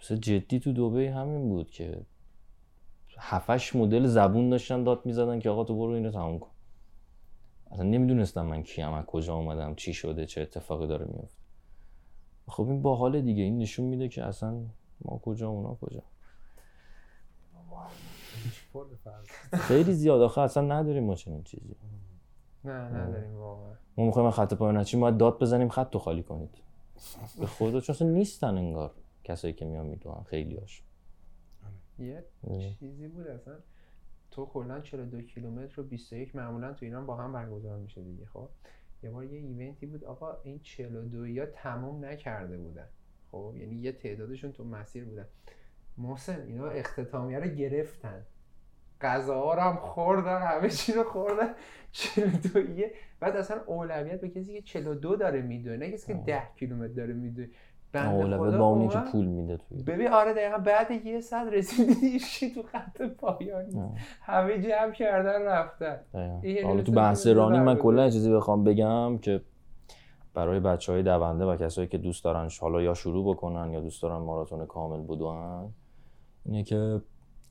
مثلا 0.00 0.16
جدی 0.16 0.60
تو 0.60 0.72
دبی 0.72 1.06
همین 1.06 1.48
بود 1.48 1.70
که 1.70 2.00
هفتش 3.18 3.76
مدل 3.76 4.06
زبون 4.06 4.50
داشتن 4.50 4.84
داد 4.84 5.06
می‌زدن 5.06 5.38
که 5.38 5.50
آقا 5.50 5.64
تو 5.64 5.74
برو 5.74 5.90
اینو 5.90 6.10
تموم 6.10 6.38
کن. 6.38 6.50
اصلا 7.70 7.84
نمی‌دونستم 7.84 8.46
من 8.46 8.62
کیم 8.62 8.92
از 8.92 9.04
کجا 9.06 9.34
اومدم 9.34 9.74
چی 9.74 9.94
شده 9.94 10.26
چه 10.26 10.40
اتفاقی 10.40 10.86
داره 10.86 11.06
میفته 11.06 11.38
خب 12.48 12.68
این 12.68 12.82
باحاله 12.82 13.20
دیگه. 13.20 13.42
این 13.42 13.58
نشون 13.58 13.86
میده 13.86 14.08
که 14.08 14.24
اصلا 14.24 14.60
ما 15.04 15.18
کجا 15.18 15.48
اونا 15.48 15.74
کجا. 15.80 16.02
خیلی 19.52 19.92
زیاد. 19.92 20.20
آخه 20.20 20.40
اصلا 20.40 20.62
نداریم 20.62 21.04
ما 21.04 21.14
چنین 21.14 21.42
چیزی. 21.42 21.74
نه 22.64 22.72
نداریم 22.72 23.36
واقعا. 23.36 23.74
ما 23.96 24.06
می‌خوایم 24.06 24.30
خط 24.30 24.54
پایان 24.54 24.84
چی 24.84 24.96
باید 24.96 25.16
داد 25.16 25.38
بزنیم 25.38 25.68
خط 25.68 25.94
رو 25.94 26.00
خالی 26.00 26.22
کنید. 26.22 26.58
به 27.40 27.46
خدا 27.46 27.80
چون 27.80 27.96
اصلا 27.96 28.08
نیستن 28.08 28.58
انگار 28.58 28.94
کسایی 29.24 29.54
که 29.54 29.64
میان 29.64 29.86
می‌دونن 29.86 30.22
خیلی 30.22 30.56
هاش 30.56 30.82
یه 31.98 32.24
چیزی 32.78 33.08
بود 33.08 33.26
اصلا. 33.26 33.54
تو 34.30 34.46
کلا 34.46 34.80
42 34.80 35.22
کیلومتر 35.22 35.74
رو 35.76 35.82
21 35.82 36.36
معمولا 36.36 36.72
تو 36.72 36.84
ایران 36.84 37.06
با 37.06 37.16
هم 37.16 37.32
برگزار 37.32 37.78
میشه 37.78 38.02
دیگه 38.02 38.26
خب؟ 38.26 38.48
یه 39.02 39.10
بار 39.10 39.24
یه 39.24 39.38
ایونتی 39.38 39.86
بود 39.86 40.04
آقا 40.04 40.36
این 40.42 40.60
42 40.60 41.26
یا 41.26 41.46
تمام 41.46 42.04
نکرده 42.04 42.58
بودن. 42.58 42.88
خب؟ 43.30 43.54
یعنی 43.56 43.76
یه 43.76 43.92
تعدادشون 43.92 44.52
تو 44.52 44.64
مسیر 44.64 45.04
بودن. 45.04 45.26
محسن 45.96 46.42
اینا 46.42 46.66
اختتامیه 46.66 47.38
رو 47.38 47.48
گرفتن. 47.48 48.26
غذاها 49.00 49.54
رو 49.54 49.60
هم 49.60 49.76
خوردن 49.76 50.42
همه 50.42 50.68
چی 50.68 50.92
رو 50.92 51.04
خوردن. 51.04 51.48
42 51.92 52.60
یه. 52.60 52.92
بعد 53.20 53.36
اصلا 53.36 53.60
اولویت 53.66 54.20
به 54.20 54.28
کسی 54.28 54.54
که 54.54 54.62
42 54.62 55.16
داره 55.16 55.42
میدوه 55.42 55.76
نه 55.76 55.90
کسی 55.92 56.06
که 56.06 56.14
10 56.26 56.42
کیلومتر 56.56 56.94
داره 56.94 57.14
میدوه 57.14 57.46
بنده 57.92 58.14
اولویت 58.14 58.58
با 58.58 58.66
اونی 58.66 58.88
که 58.88 58.98
پول 59.12 59.24
میده 59.26 59.56
توی. 59.56 59.82
ببین 59.82 60.08
آره 60.08 60.32
دقیقا 60.32 60.58
بعد 60.58 61.06
یه 61.06 61.20
ساعت 61.20 61.52
رسیدی 61.52 62.06
ایشی 62.06 62.54
تو 62.54 62.62
خط 62.62 63.02
پایان 63.02 63.64
نیست. 63.64 63.76
آه. 63.76 63.92
همه 64.22 64.62
جمع 64.62 64.92
کردن 64.92 65.42
رفتن. 65.42 66.00
حالا 66.64 66.82
تو 66.82 66.92
بحث 66.92 67.26
رانی 67.26 67.58
من 67.58 67.76
کلا 67.76 68.10
چیزی 68.10 68.32
بخوام 68.32 68.64
بگم 68.64 69.18
که 69.18 69.40
برای 70.34 70.60
بچه 70.60 70.92
های 70.92 71.02
دونده 71.02 71.44
و 71.44 71.56
کسایی 71.56 71.88
که 71.88 71.98
دوست 71.98 72.24
دارن 72.24 72.48
حالا 72.60 72.82
یا 72.82 72.94
شروع 72.94 73.34
بکنن 73.34 73.72
یا 73.72 73.80
دوست 73.80 74.02
دارن 74.02 74.16
ماراتون 74.16 74.66
کامل 74.66 75.02
بدون 75.02 75.72
اینه 76.44 76.64
که 76.64 77.00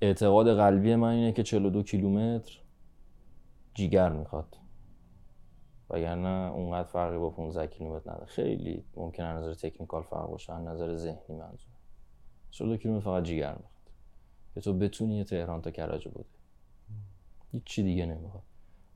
اعتقاد 0.02 0.58
قلبی 0.58 0.96
من 0.96 1.10
اینه 1.10 1.32
که 1.32 1.44
42 1.44 1.84
کیلومتر 1.84 2.60
جیگر 3.74 4.10
می‌خواد. 4.10 4.58
وگرنه 5.90 6.52
اونقدر 6.52 6.88
فرقی 6.88 7.18
با 7.18 7.30
15 7.30 7.68
کیلومتر 7.68 8.12
نداره. 8.12 8.26
خیلی 8.26 8.84
ممکنه 8.96 9.26
از 9.26 9.44
نظر 9.44 9.70
تکنیکال 9.70 10.02
فرق 10.02 10.30
باشه 10.30 10.54
از 10.54 10.66
نظر 10.66 10.96
ذهنی 10.96 11.36
منظور. 11.36 11.68
42 12.52 12.78
کیلومتر 12.78 13.06
فقط 13.06 13.24
جیگر 13.24 13.50
می‌خواد. 13.50 13.92
که 14.56 14.62
تو 14.62 14.74
بتونی 14.74 15.24
تهران 15.24 15.62
تا 15.62 15.72
کرج 15.72 16.08
بودی 16.08 16.30
هیچ 17.52 17.64
چی 17.66 17.84
دیگه 17.84 18.06
نمی‌خواد. 18.06 18.44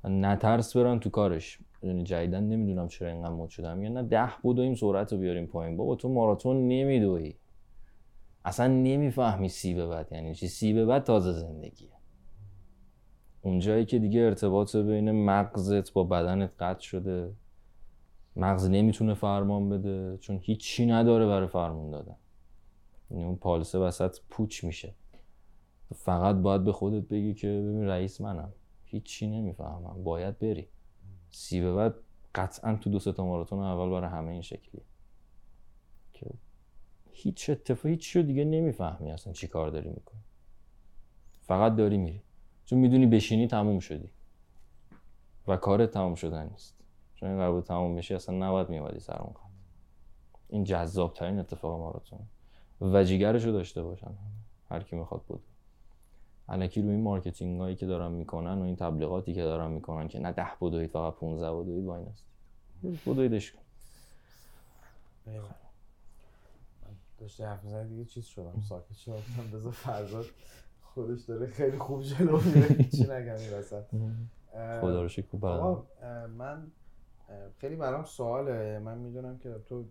نترس 0.03 0.77
برن 0.77 0.99
تو 0.99 1.09
کارش. 1.09 1.59
یعنی 1.83 2.03
جدیدن 2.03 2.43
نمی‌دونم 2.43 2.87
چرا 2.87 3.07
اینقدر 3.07 3.33
مد 3.33 3.49
شدم. 3.49 3.83
یا 3.83 3.89
نه 3.89 4.03
ده 4.03 4.29
بدویم 4.43 4.75
سرعت 4.75 5.13
رو 5.13 5.19
بیاریم 5.19 5.45
پایین. 5.45 5.77
بابا 5.77 5.95
تو 5.95 6.09
ماراتون 6.09 6.67
نمیدوی 6.67 7.33
اصلا 8.45 8.67
نمی‌فهمی 8.67 9.49
سی 9.49 9.73
به 9.73 9.87
بعد 9.87 10.11
یعنی 10.11 10.35
چی؟ 10.35 10.47
سی 10.47 10.73
به 10.73 10.85
بعد 10.85 11.03
تازه 11.03 11.33
زندگیه. 11.33 11.89
اونجایی 13.41 13.85
که 13.85 13.99
دیگه 13.99 14.21
ارتباط 14.21 14.75
بین 14.75 15.11
مغزت 15.11 15.93
با 15.93 16.03
بدنت 16.03 16.51
قطع 16.59 16.81
شده 16.81 17.33
مغز 18.35 18.69
نمی‌تونه 18.69 19.13
فرمان 19.13 19.69
بده 19.69 20.17
چون 20.17 20.39
هیچی 20.41 20.85
نداره 20.85 21.27
برای 21.27 21.47
فرمان 21.47 21.91
دادن. 21.91 22.15
یعنی 23.11 23.23
اون 23.23 23.35
پالسه 23.35 23.79
وسط 23.79 24.17
پوچ 24.29 24.63
میشه. 24.63 24.95
فقط 25.95 26.35
باید 26.35 26.63
به 26.63 26.71
خودت 26.71 27.07
بگی 27.07 27.33
که 27.33 27.47
ببین 27.47 27.83
رئیس 27.83 28.21
منم. 28.21 28.53
هیچی 28.85 29.27
نمی‌فهمم. 29.27 30.03
باید 30.03 30.39
بری. 30.39 30.67
سی 31.31 31.61
به 31.61 31.73
بعد 31.73 31.95
قطعا 32.35 32.75
تو 32.75 32.89
دو 32.89 32.99
تا 32.99 33.25
ماراتون 33.25 33.59
اول 33.59 33.89
برای 33.89 34.09
همه 34.09 34.31
این 34.31 34.41
شکلی 34.41 34.81
که 34.81 34.90
هیچ 37.13 37.49
اتفاقی 37.49 37.89
هیچ 37.89 38.15
رو 38.15 38.21
دیگه 38.21 38.45
نمی‌فهمی 38.45 39.11
اصلا 39.11 39.33
چی 39.33 39.47
کار 39.47 39.69
داری 39.69 39.89
می‌کنی. 39.89 40.21
فقط 41.41 41.75
داری 41.75 41.97
میری. 41.97 42.21
چون 42.65 42.79
می‌دونی 42.79 43.05
بشینی 43.05 43.47
تموم 43.47 43.79
شدی. 43.79 44.09
و 45.47 45.57
کارت 45.57 45.91
تموم 45.91 46.15
شدن 46.15 46.49
نیست. 46.49 46.75
چون 47.15 47.29
این 47.29 47.37
قرار 47.37 47.61
تموم 47.61 47.95
بشی 47.95 48.13
اصلا 48.13 48.47
نباید 48.47 48.69
میومدی 48.69 48.99
سر 48.99 49.17
اون 49.17 49.33
خط. 49.33 49.51
این 50.49 50.63
جذاب 50.63 51.13
ترین 51.13 51.39
اتفاق 51.39 51.79
ماراتون 51.79 52.19
و 52.81 53.03
جیگرشو 53.03 53.43
داشته 53.43 53.83
باشن 53.83 54.11
هر 54.69 54.83
کی 54.83 54.95
می‌خواد 54.95 55.21
بدوئه. 55.21 55.43
الکی 56.49 56.81
روی 56.81 56.91
این 56.91 57.01
marketing 57.01 57.59
هایی 57.59 57.75
که 57.75 57.85
دارن 57.85 58.11
می‌کنن 58.11 58.59
و 58.61 58.63
این 58.63 58.75
تبلیغاتی 58.75 59.33
که 59.33 59.41
دارن 59.43 59.71
می‌کنن 59.71 60.07
که 60.07 60.19
نه 60.19 60.31
ده 60.31 60.47
بدوید 60.61 60.89
فقط 60.89 61.13
15 61.13 61.51
بدوید 61.51 61.85
وای 61.85 62.03
نست. 62.03 62.25
بدویدش 63.05 63.51
کن. 63.51 63.61
من 65.25 65.33
داشتی 67.21 67.43
حرف 67.43 67.63
می‌زدی 67.63 67.89
دیگه 67.89 68.05
چیز 68.05 68.25
شدم 68.25 68.61
ساکت 68.69 68.93
شدم. 68.93 69.21
بذار 69.53 69.71
فرزاد 69.71 70.25
خودش 70.81 71.21
داره 71.21 71.47
خیلی 71.47 71.77
خوب 71.77 72.01
جلو 72.01 72.41
میره. 72.41 72.83
چی 72.83 73.03
نگم 73.03 73.35
این 73.35 73.53
وسط. 73.53 73.83
خدا 74.81 75.01
رو 75.01 75.07
شکر 75.07 75.45
اه، 75.45 76.27
من 76.27 76.71
خیلی 77.57 77.75
برام 77.75 78.03
سواله. 78.03 78.79
من 78.79 78.97
می‌دونم 78.97 79.37
که 79.37 79.55
تو 79.65 79.85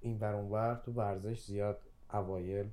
این 0.00 0.18
بر 0.18 0.34
اون 0.34 0.50
ور 0.50 0.82
تو 0.84 0.92
ورزش 0.92 1.44
زیاد 1.44 1.78
اوایل 2.12 2.70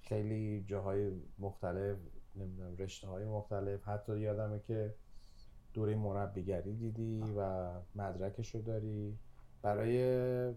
خیلی 0.00 0.64
جاهای 0.68 1.10
مختلف 1.38 1.96
نمی‌دونم 2.36 2.76
رشته 2.76 3.06
های 3.06 3.24
مختلف 3.24 3.88
حتی 3.88 4.18
یادمه 4.18 4.58
که 4.58 4.94
دوره 5.72 5.94
مربیگری 5.94 6.74
دیدی 6.74 7.24
و 7.36 7.70
مدرکش 7.94 8.54
رو 8.54 8.62
داری. 8.62 9.18
برای 9.62 10.54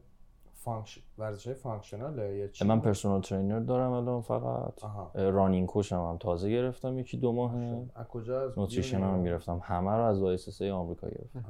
function... 0.68 1.00
ورزش 1.18 1.50
functional 1.54 2.28
ه 2.28 2.36
یا 2.36 2.48
چی 2.48 2.66
من 2.66 2.80
personal 2.80 3.22
trainer 3.22 3.60
دارم 3.60 3.92
الان 3.92 4.22
فقط. 4.22 4.86
running 5.16 5.68
coach 5.68 5.94
هم, 5.94 6.00
هم 6.00 6.18
تازه 6.18 6.50
گرفتم 6.50 7.00
یکی 7.00 7.18
دو 7.18 7.32
ماه 7.32 7.56
از 7.96 8.08
کجا 8.08 8.42
از 8.42 8.60
نوتریشن 8.60 9.02
هم 9.02 9.24
گرفتم. 9.24 9.62
همه 9.64 9.92
رو 9.92 10.04
از 10.04 10.24
آیسس 10.24 10.62
آمریکا 10.62 11.08
گرفتم. 11.08 11.46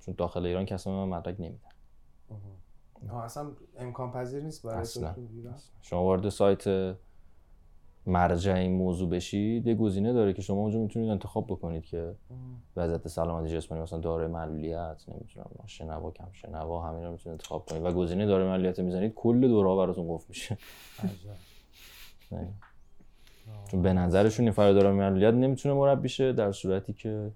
چون 0.00 0.14
داخل 0.18 0.46
ایران 0.46 0.64
کسی 0.64 0.90
من 0.90 1.08
مدرک 1.08 1.40
نمیدن 1.40 1.58
آها 3.08 3.22
اصلا 3.22 3.46
امکان 3.78 4.12
پذیر 4.12 4.42
نیست 4.42 4.66
برای 4.66 4.80
اصلا. 4.80 5.14
شما 5.82 6.04
وارد 6.04 6.28
سایت 6.28 6.64
مرجع 8.06 8.54
این 8.54 8.72
موضوع 8.72 9.08
بشید 9.08 9.66
یه 9.66 9.74
گزینه 9.74 10.12
داره 10.12 10.32
که 10.32 10.42
شما 10.42 10.56
اونجا 10.56 10.78
می‌تونید 10.78 11.10
انتخاب 11.10 11.46
بکنید 11.46 11.84
که 11.84 12.14
وضعیت 12.76 13.08
سلامتی 13.08 13.56
جسمانی 13.56 13.82
مثلا 13.82 13.98
دارای 13.98 14.26
معلولیت 14.26 15.04
نمی‌تونم 15.08 15.50
شنوا 15.66 16.10
کم 16.10 16.28
شنوا 16.32 16.88
همین 16.88 17.04
رو 17.04 17.10
می‌تونید 17.10 17.40
انتخاب 17.40 17.66
کنید 17.66 17.84
و 17.84 17.92
گزینه 17.92 18.26
دارای 18.26 18.48
معلولیت 18.48 18.80
می‌زنید 18.80 19.14
کل 19.14 19.48
دورها 19.48 19.76
براتون 19.76 20.14
قفل 20.14 20.24
میشه. 20.28 20.58
چون 23.70 23.82
به 23.82 23.92
نظرشون 23.92 24.44
این 24.44 24.52
فرد 24.52 24.74
دارای 24.74 24.92
معلولیت 24.92 25.34
نمی‌تونه 25.34 25.74
مربی 25.74 26.08
شه 26.08 26.32
در 26.32 26.52
صورتی 26.52 26.92
که 26.92 27.30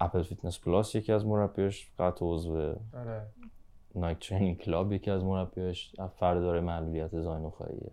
Apple 0.00 0.22
Fitness 0.22 0.60
Plus 0.60 0.94
یکی 0.94 1.12
از 1.12 1.26
مربیاش 1.26 1.90
قطع 1.98 2.26
عضو 2.26 2.74
Nike 3.94 4.28
Training 4.28 4.58
Club 4.58 4.92
یکی 4.92 5.10
از 5.10 5.24
مربیاش 5.24 5.94
فرد 6.16 6.40
دارای 6.40 6.60
معلولیت 6.60 7.20
ضایعه 7.20 7.48
نخاعیه 7.48 7.90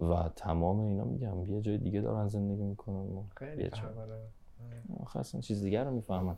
و 0.00 0.30
تمام 0.36 0.80
اینا 0.80 1.04
میگم. 1.04 1.44
یه 1.44 1.60
جای 1.60 1.78
دیگه 1.78 2.00
دارن 2.00 2.28
زندگی 2.28 2.62
می‌کنن 2.62 2.96
و 2.96 3.22
خیلی 3.36 3.70
آخه 5.00 5.18
اصلا 5.18 5.40
چیز 5.40 5.62
دیگر 5.62 5.84
رو 5.84 5.90
می‌فهمن 5.90 6.36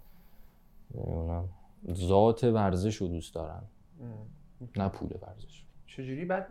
اونا 0.95 1.45
ذات 1.93 2.45
ورزش 2.45 2.97
رو 2.97 3.09
دوست 3.09 3.35
دارن. 3.35 3.63
ام. 4.01 4.29
نه 4.77 4.89
پول 4.89 5.09
ورزش. 5.23 5.65
چجوری 5.87 6.25
بعد 6.25 6.47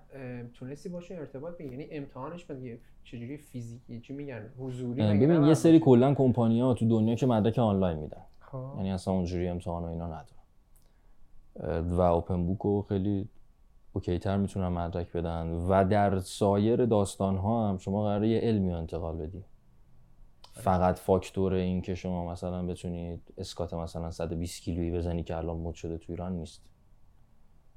تونستی 0.54 0.90
باشه 0.90 1.16
ارتباط 1.16 1.58
بگیری 1.58 1.72
یعنی 1.72 1.88
امتحانش 1.92 2.52
مگه 2.52 2.80
چجوری 3.04 3.38
فیزیکی 3.38 4.00
چی 4.00 4.14
میگن؟ 4.14 4.50
حضوری 4.60 5.02
ببین 5.02 5.44
یه 5.44 5.54
سری؟ 5.54 5.80
کلا 5.80 6.14
کمپانی 6.14 6.62
ها 6.62 6.74
تو 6.74 6.88
دنیا 6.88 7.16
که 7.16 7.26
مدرک 7.26 7.60
آنلاین 7.60 7.98
میدن. 7.98 8.22
خب. 8.40 8.74
یعنی 8.78 8.92
اصلا 8.92 9.14
اونجوری 9.14 9.48
امتحان 9.48 9.84
و 9.84 9.86
اینا 9.86 10.06
ندارن. 10.06 10.34
و 11.90 12.02
اوپن 12.02 12.46
بوک 12.46 12.60
رو 12.60 12.82
خیلی 12.82 13.30
اوکی 13.98 14.20
تر 14.20 14.38
می‌تونن 14.38 14.68
مدرک 14.68 15.12
بدن 15.12 15.52
و 15.52 15.84
در 15.84 16.20
سایر 16.20 16.86
داستان 16.86 17.38
ها 17.38 17.70
هم 17.70 17.78
شما 17.78 18.04
قراره 18.04 18.30
یه 18.30 18.40
علمی 18.40 18.72
انتقال 18.72 19.18
بدی. 19.18 19.44
فقط 20.54 21.00
فاکتور 21.00 21.54
این 21.54 21.82
که 21.82 21.96
شما 21.96 22.32
مثلا 22.32 22.66
بتونید 22.66 23.34
اسکات 23.38 23.74
مثلا 23.74 24.12
120 24.12 24.62
کیلویی 24.62 24.92
بزنی 24.92 25.24
که 25.24 25.38
الان 25.38 25.58
مد 25.58 25.74
شده 25.74 25.98
تو 25.98 26.06
ایران 26.12 26.34
نیست. 26.34 26.62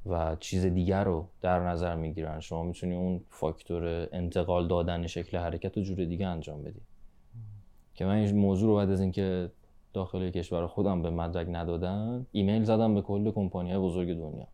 و 0.06 0.36
چیز 0.40 0.66
دیگر 0.66 1.04
رو 1.04 1.28
در 1.40 1.68
نظر 1.68 1.94
می‌گیرن. 1.94 2.40
شما 2.40 2.62
می‌تونی 2.62 2.94
اون 2.94 3.20
فاکتور 3.28 4.08
انتقال 4.12 4.68
دادن 4.68 5.06
شکل 5.06 5.38
حرکت 5.38 5.76
رو 5.76 5.82
جور 5.82 6.04
دیگه 6.04 6.26
انجام 6.26 6.62
بدی. 6.62 6.80
که 7.94 8.04
من 8.04 8.14
این 8.14 8.36
موضوع 8.36 8.68
رو 8.68 8.76
بعد 8.76 8.90
از 8.90 9.00
اینکه 9.00 9.50
داخل 9.92 10.30
کشور 10.30 10.66
خودم 10.66 11.02
به 11.02 11.10
مدرک 11.10 11.46
ندادن 11.50 12.26
ایمیل 12.32 12.64
زدم 12.64 12.94
به 12.94 13.02
کل 13.02 13.30
کمپانی 13.30 13.78
بزرگ 13.78 14.08
دنیا. 14.08 14.46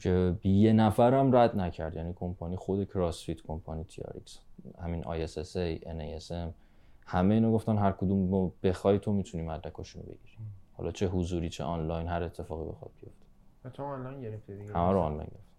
که 0.00 0.36
یه 0.44 0.72
نفرم 0.72 1.36
رد 1.36 1.56
نکرد. 1.56 1.96
یعنی 1.96 2.12
کمپانی 2.12 2.56
خود 2.56 2.88
CrossFit 2.88 3.42
کمپانی 3.42 3.84
TRX 3.84 4.40
همین 4.78 5.02
ISSA 5.02 5.82
NASM 5.84 6.52
همه 7.06 7.34
اینو 7.34 7.52
گفتن 7.52 7.78
هر 7.78 7.92
کدوم 7.92 8.52
بخوای 8.62 8.98
تو 8.98 9.12
می‌تونی 9.12 9.44
مدرکاشون 9.44 10.02
رو 10.02 10.08
بگیری. 10.08 10.38
حالا 10.72 10.90
چه 10.90 11.08
حضوری 11.08 11.48
چه 11.48 11.64
آنلاین 11.64 12.08
هر 12.08 12.22
اتفاقی 12.22 12.68
بخواد 12.70 12.90
بیفته. 13.00 13.70
تو 13.70 13.82
آنلاین 13.82 14.20
گرفتی 14.20 14.56
دیگه؟ 14.56 14.72
همه 14.72 14.92
رو 14.92 15.00
آنلاین 15.00 15.28
گرفتم. 15.28 15.52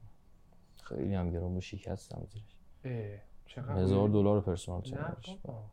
خیلی 0.83 1.15
هم 1.15 1.31
گرون 1.31 1.53
بود 1.53 1.61
شکستم 1.61 2.23
زیرش. 2.27 2.57
هزار؟ 3.57 4.09
دلار 4.09 4.41
پرسونال 4.41 4.81
بابا. 5.43 5.63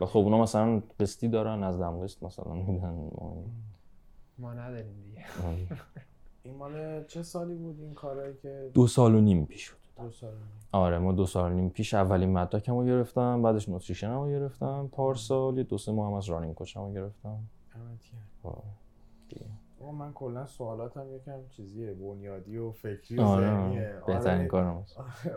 و 0.00 0.06
خب 0.06 0.18
اونا 0.18 0.38
مثلا 0.38 0.82
قسطی 1.00 1.28
دارن 1.28 1.62
از 1.62 1.80
دم 1.80 1.98
قسط 2.02 2.22
مثلا 2.22 2.54
میدن. 2.54 2.90
ما 2.90 3.44
ما 4.38 4.54
نداریم 4.54 5.02
دیگه. 5.02 5.24
این 6.44 6.56
مال 6.56 7.04
چه 7.04 7.22
سالی 7.22 7.54
بود 7.54 7.80
این 7.80 7.94
کارهایی 7.94 8.34
که 8.42 8.70
دو 8.74 8.86
سال 8.86 9.14
و 9.14 9.20
نیم 9.20 9.46
پیش 9.46 9.70
بود. 9.70 9.80
دو 10.06 10.10
سال 10.10 10.30
بود؟ 10.30 10.38
آره 10.72 10.98
ما 10.98 11.12
دو 11.12 11.26
سال 11.26 11.52
و 11.52 11.54
نیم 11.54 11.68
پیش 11.70 11.94
اولین 11.94 12.32
مدرکم 12.32 12.78
رو 12.78 12.84
گرفتم 12.86 13.42
بعدش 13.42 13.68
نوتریشن 13.68 14.10
رو 14.14 14.28
گرفتم 14.28 14.88
پارسال 14.92 15.56
یه 15.58 15.62
دو 15.64 15.78
سه 15.78 15.92
ماه 15.92 16.08
هم 16.08 16.14
از 16.14 16.28
رانینگ 16.28 16.54
کوچم 16.54 16.80
رو 16.80 16.92
گرفتم 16.92 17.38
دیگه. 19.28 19.46
آقا 19.80 19.92
من 19.92 20.12
کلا 20.12 20.46
سوالاتم 20.46 21.14
یکم 21.16 21.38
چیزیه 21.50 21.94
بنیادی 21.94 22.56
و 22.58 22.70
فکری 22.72 23.18
و 23.18 23.22
آره 23.22 23.46
ذهنیه. 23.46 23.94
بهترین 24.06 24.38
آره، 24.38 24.46
کار 24.48 24.84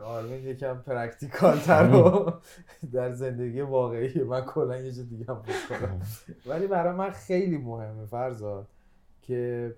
آرمین 0.05 0.43
یکم 0.43 0.77
practical 0.77 1.57
تر 1.57 1.95
و 1.95 2.33
در 2.93 3.11
زندگی 3.11 3.61
واقعی. 3.61 4.23
من 4.23 4.41
کلا 4.41 4.77
یه 4.77 4.91
جا 4.91 5.03
دیگه 5.03 5.25
هم 5.25 5.41
فکر 5.41 5.79
کنم. 5.79 6.01
ولی 6.45 6.67
برای 6.67 6.93
من 6.95 7.09
خیلی 7.09 7.57
مهمه 7.57 8.05
فرزاد 8.05 8.67
که 9.21 9.75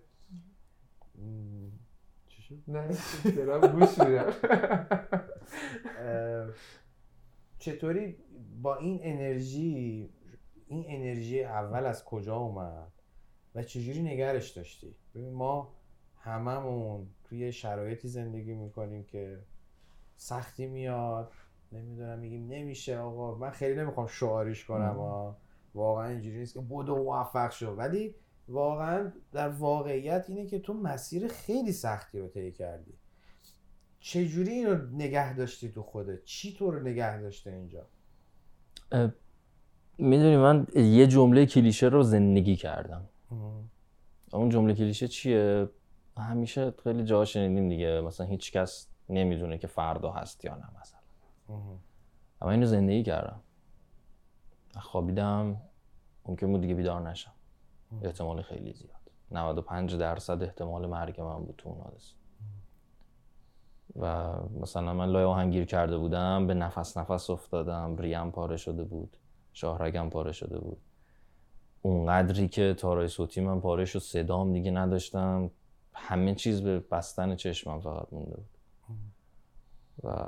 چی 2.48 2.58
شد؟ 2.58 2.72
نه 2.72 2.88
دارم 3.36 3.80
گوش 3.80 4.00
میدم. 4.00 4.34
چطوری 7.60 8.18
با 8.62 8.76
این 8.76 9.00
انرژی 9.02 10.10
این 10.68 10.86
انرژی 10.88 11.44
اول 11.44 11.86
از 11.86 12.06
کجا 12.06 12.36
اومد 12.36 12.92
و 13.56 13.64
چجوری 13.64 14.02
نگرش 14.02 14.50
داشتی؟ 14.52 14.96
ببین 15.16 15.34
ما 15.34 15.74
هممون 16.16 17.08
توی 17.24 17.52
شرایطی 17.52 18.08
زندگی 18.08 18.54
می‌کنیم 18.54 19.04
که 19.04 19.40
سختی 20.16 20.68
میاد 20.68 21.32
نمی‌دونم 21.72 22.20
میگیم 22.20 22.48
نمیشه 22.48 22.98
آقا. 22.98 23.36
من 23.36 23.50
خیلی 23.50 23.80
نمی‌خوام 23.80 24.08
شعاریش 24.08 24.66
کنم 24.66 24.96
ها. 24.96 25.38
واقعا 25.76 26.08
اینجوری 26.08 26.38
نیست 26.38 26.54
که 26.54 26.62
بدو 26.62 27.04
موفق 27.04 27.52
شو. 27.52 27.72
ولی 27.72 28.16
واقعا 28.48 29.12
در 29.32 29.50
واقعیت 29.50 30.26
اینه 30.28 30.46
که 30.46 30.60
تو 30.60 30.74
مسیر 30.74 31.28
خیلی 31.28 31.72
سختی 31.72 32.20
رو 32.20 32.28
طی 32.28 32.52
کردی. 32.52 32.94
چجوری 34.00 34.52
اینو 34.52 34.76
نگه 34.76 35.36
داشتی 35.36 35.72
تو 35.72 35.84
خودت؟ 35.84 36.24
چی 36.24 36.54
تو 36.54 36.72
رو 36.72 36.80
نگه 36.80 37.22
داشته 37.22 37.52
اینجا؟ 37.52 37.88
می‌دونی 39.98 40.38
من 40.38 40.68
یه 40.76 41.08
جمله 41.08 41.46
کلیشه 41.46 41.88
رو 41.88 42.04
زندگی 42.04 42.56
کردم. 42.56 43.10
اون 44.34 44.50
جمله 44.50 44.74
کلیشه 44.74 45.08
چیه؟ 45.08 45.70
همیشه 46.18 46.74
خیلی 46.84 47.04
جاها 47.04 47.26
شنیدیم 47.26 47.70
دیگه 47.70 48.02
مثلا 48.02 48.28
هیچ 48.28 48.52
کس 48.52 48.88
نمی‌دونه 49.10 49.58
که 49.58 49.68
فردا 49.68 50.12
هست 50.12 50.46
یا 50.46 50.56
نه 50.56 50.66
مثلا. 50.82 51.00
اما 52.42 52.52
اینو 52.52 52.66
زندگی 52.66 53.04
کردم. 53.04 53.42
خوابیدم. 54.76 55.62
ممکن 56.26 56.52
بود 56.52 56.62
دیگه 56.62 56.74
بیدار 56.74 57.10
نشم. 57.10 57.32
احتمال 58.02 58.42
خیلی 58.42 58.74
زیاد. 58.74 58.92
95 59.32 59.96
درصد 59.96 60.44
احتمال 60.44 60.86
مرگ 60.86 61.22
من 61.22 61.46
بود 61.46 61.56
تو 61.58 61.70
اون 61.70 61.82
حادثه. 61.82 62.14
و 63.96 64.34
مثلا 64.62 64.94
من 64.94 65.10
لای 65.10 65.24
آهن 65.24 65.50
گیر 65.52 65.66
کرده 65.66 65.98
بودم 65.98 66.48
به 66.48 66.54
نفس 66.54 66.98
نفس 66.98 67.30
افتادم 67.30 67.96
ریم 67.98 68.32
پاره 68.32 68.58
شده 68.58 68.84
بود 68.84 69.18
شاهرگم 69.54 70.10
پاره 70.10 70.32
شده 70.32 70.60
بود. 70.60 70.78
اونقدری 71.82 72.48
که 72.48 72.74
تارای 72.74 73.08
صوتی 73.08 73.42
من 73.42 73.60
پاره 73.60 73.86
شد 73.86 74.00
صدام 74.00 74.54
دیگه 74.54 74.72
نداشتم 74.72 75.52
همه 75.94 76.36
چیز 76.36 76.62
به 76.62 76.80
بستن 76.80 77.36
چشمم 77.36 77.80
فقط 77.80 78.08
مونده 78.12 78.36
بود. 78.36 78.58
و 80.04 80.26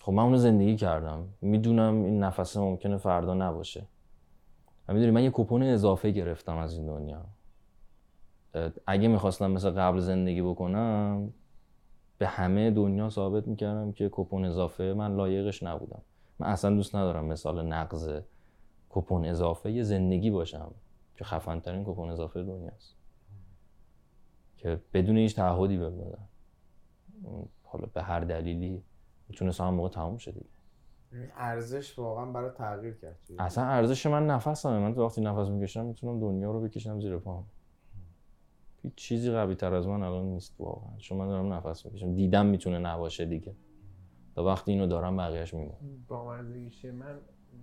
خب 0.00 0.12
من 0.12 0.22
اونو 0.22 0.36
زندگی 0.36 0.76
کردم. 0.76 1.28
می‌دونم 1.40 2.04
این 2.04 2.22
نفسه 2.22 2.60
ممکنه 2.60 2.96
فردا 2.96 3.34
نباشه. 3.34 3.86
و 4.88 4.94
می‌دونی 4.94 5.10
من 5.10 5.24
یه 5.24 5.30
کپون 5.32 5.62
اضافه 5.62 6.10
گرفتم 6.10 6.56
از 6.56 6.74
این 6.74 6.86
دنیا. 6.86 7.26
اگه 8.86 9.08
می‌خواستم 9.08 9.50
مثل 9.50 9.70
قبل 9.70 9.98
زندگی 9.98 10.42
بکنم 10.42 11.32
به 12.18 12.26
همه 12.26 12.70
دنیا 12.70 13.10
ثابت 13.10 13.48
می‌کردم 13.48 13.92
که 13.92 14.08
کپون 14.12 14.44
اضافه 14.44 14.94
من 14.96 15.16
لایقش 15.16 15.62
نبودم. 15.62 16.02
من 16.38 16.46
اصلا 16.46 16.76
دوست 16.76 16.96
ندارم 16.96 17.24
مثال 17.24 17.66
نقض 17.66 18.20
کپون 18.90 19.24
اضافه 19.24 19.72
یه 19.72 19.82
زندگی 19.82 20.30
باشم 20.30 20.70
که 21.16 21.24
خفن 21.24 21.60
ترین 21.60 21.84
کپون 21.84 22.10
اضافه 22.10 22.42
دنیاست 22.42 22.96
که 24.56 24.80
بدون 24.92 25.16
هیچ 25.16 25.36
تعهدی 25.36 25.76
بهم 25.76 25.92
حالا 27.64 27.86
به 27.94 28.02
هر 28.02 28.20
دلیلی. 28.20 28.82
می‌تونست 29.28 29.60
هم 29.60 29.74
موقع 29.74 29.88
تموم 29.88 30.16
شد 30.16 30.32
دیگه. 30.32 30.46
این 30.46 30.55
ارزش 31.36 31.98
واقعا 31.98 32.32
برای 32.32 32.50
تغییر 32.50 32.94
کرد 32.94 33.18
اصلا 33.38 33.64
ارزش 33.64 34.06
من 34.06 34.26
نفسمه. 34.26 34.78
من 34.78 34.94
تو 34.94 35.04
وقتی 35.04 35.20
نفس 35.20 35.48
می‌کشم 35.48 35.86
می‌تونم 35.86 36.20
دنیا 36.20 36.50
رو 36.50 36.60
بکشم 36.60 37.00
زیر 37.00 37.18
پام. 37.18 37.46
هیچ 38.82 38.94
چیزی 38.94 39.30
قوی 39.30 39.54
تر 39.54 39.74
از 39.74 39.86
من 39.86 40.02
الان 40.02 40.24
نیست 40.24 40.54
واقعا. 40.58 40.96
چون 40.98 41.18
من 41.18 41.28
دارم 41.28 41.52
نفس 41.52 41.86
می‌کشم. 41.86 42.14
دیدم 42.14 42.46
می‌تونه 42.46 42.78
نباشه 42.78 43.26
دیگه. 43.26 43.56
تا 44.34 44.44
وقتی 44.44 44.72
اینو 44.72 44.86
دارم 44.86 45.16
بقیهش 45.16 45.54
میمونه. 45.54 45.78
با 46.08 46.24
من 46.24 46.52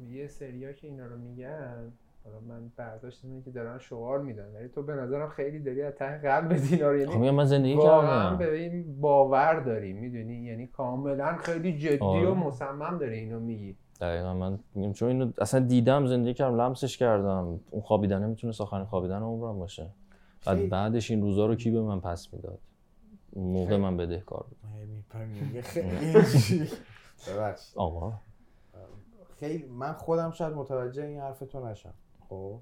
یه 0.10 0.28
سریا 0.28 0.74
که 0.74 0.88
اینا 0.88 1.06
رو 1.06 1.18
میگن 1.18 1.94
حالا 2.26 2.40
من 2.40 2.72
برداشت 2.78 3.26
اینه 3.26 3.42
که 3.42 3.52
دارن 3.52 3.78
شعار 3.80 4.22
میدن. 4.22 4.56
ولی 4.56 4.68
تو 4.68 4.84
به 4.84 4.94
نظرم 4.94 5.30
خیلی 5.30 5.60
داری 5.60 5.82
از 5.82 5.94
ته 5.94 6.18
قلب 6.18 6.52
اینا 6.52 6.92
رو 6.92 7.00
خب 7.00 7.06
یعنی 7.06 7.18
میگم 7.18 7.36
من 7.36 7.46
زندگی 7.46 7.74
واقعا 7.74 8.24
کردم. 8.24 8.38
به 8.38 8.60
این 8.60 9.02
باور 9.02 9.60
داری 9.60 9.94
می‌دونی؟ 9.94 10.36
یعنی 10.36 10.68
کاملا 10.68 11.38
خیلی 11.38 11.78
جدی 11.78 11.98
آره. 12.00 12.30
و 12.30 12.36
مصمم 12.36 12.98
داری 12.98 13.20
اینو 13.20 13.40
میگی. 13.40 13.76
دقیقا 14.02 14.34
من 14.34 14.60
میگم 14.76 14.94
چون 14.94 15.08
اینو 15.08 15.32
اصلا 15.42 15.60
دیدم 15.60 16.06
زندگی 16.06 16.34
کردم 16.34 16.62
لمسش 16.62 16.98
کردم. 16.98 17.60
اون 17.70 17.82
خوابیدنه 17.82 18.28
می‌تونه 18.28 18.54
آخرین 18.60 18.86
خوابیدن 18.86 19.22
عمرم 19.22 19.60
باشه. 19.60 19.90
بعد 20.46 20.70
بعدش 20.70 21.12
این 21.12 21.22
روزا 21.22 21.46
رو 21.46 21.56
کی 21.56 21.72
به 21.72 21.82
من 21.82 22.00
پس 22.00 22.34
می‌داد؟ 22.34 22.60
اون 23.32 23.54
موقع 23.54 23.70
خیلی. 23.70 23.82
من 23.82 23.98
بدهکار 23.98 24.46
بود. 24.50 24.58
خیلی. 25.64 26.70
آقا. 27.76 28.14
من 29.70 29.94
خودم 29.94 30.32
شاید 30.32 30.54
متوجه 30.54 31.04
این 31.04 31.20
حرف 31.20 31.40
تو 31.40 31.68
نشم. 31.68 31.94
خب. 32.34 32.62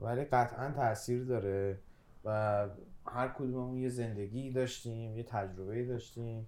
ولی 0.00 0.24
قطعا 0.24 0.70
تاثیر 0.70 1.24
داره 1.24 1.78
و 2.24 2.68
هر 3.06 3.28
کدوممون 3.28 3.78
یه 3.78 3.88
زندگی 3.88 4.50
داشتیم 4.50 5.16
یه 5.16 5.22
تجربه 5.22 5.84
داشتیم 5.84 6.46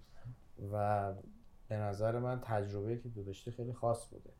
و 0.72 1.12
به 1.68 1.76
نظر 1.76 2.18
من 2.18 2.40
تجربه 2.40 2.98
که 2.98 3.10
تو 3.10 3.22
داشتی 3.22 3.50
خیلی 3.50 3.72
خاص 3.72 4.08
بوده 4.10 4.30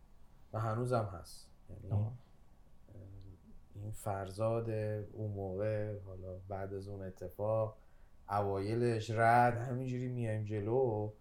و 0.53 0.61
هنوزم 0.61 1.05
هست. 1.05 1.51
یعنی. 1.71 2.11
این 3.75 3.93
فرزاد 3.93 4.71
اون 5.13 5.31
موقع 5.31 5.99
حالا 6.01 6.39
بعد 6.49 6.75
از 6.75 6.89
اون 6.89 7.03
اتفاق 7.03 7.77
اوایلش 8.31 9.11
رد 9.11 9.57
همینجوری 9.57 10.09
میایم 10.09 10.45
جلو 10.45 11.13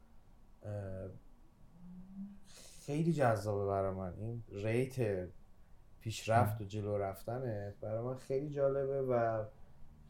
خیلی 2.85 3.13
جذابه 3.13 3.65
برای 3.65 3.95
من. 3.95 4.13
این 4.19 4.43
ریت 4.49 5.27
پیشرفت 6.03 6.61
و 6.61 6.63
جلو 6.63 6.97
رفتنه. 6.97 7.73
برای 7.81 8.01
من 8.03 8.15
خیلی 8.15 8.49
جالبه 8.49 9.01
و 9.01 9.43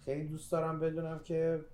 خیلی 0.06 0.28
دوست 0.28 0.52
دارم 0.52 0.80
بدونم 0.80 1.20
که 1.20 1.66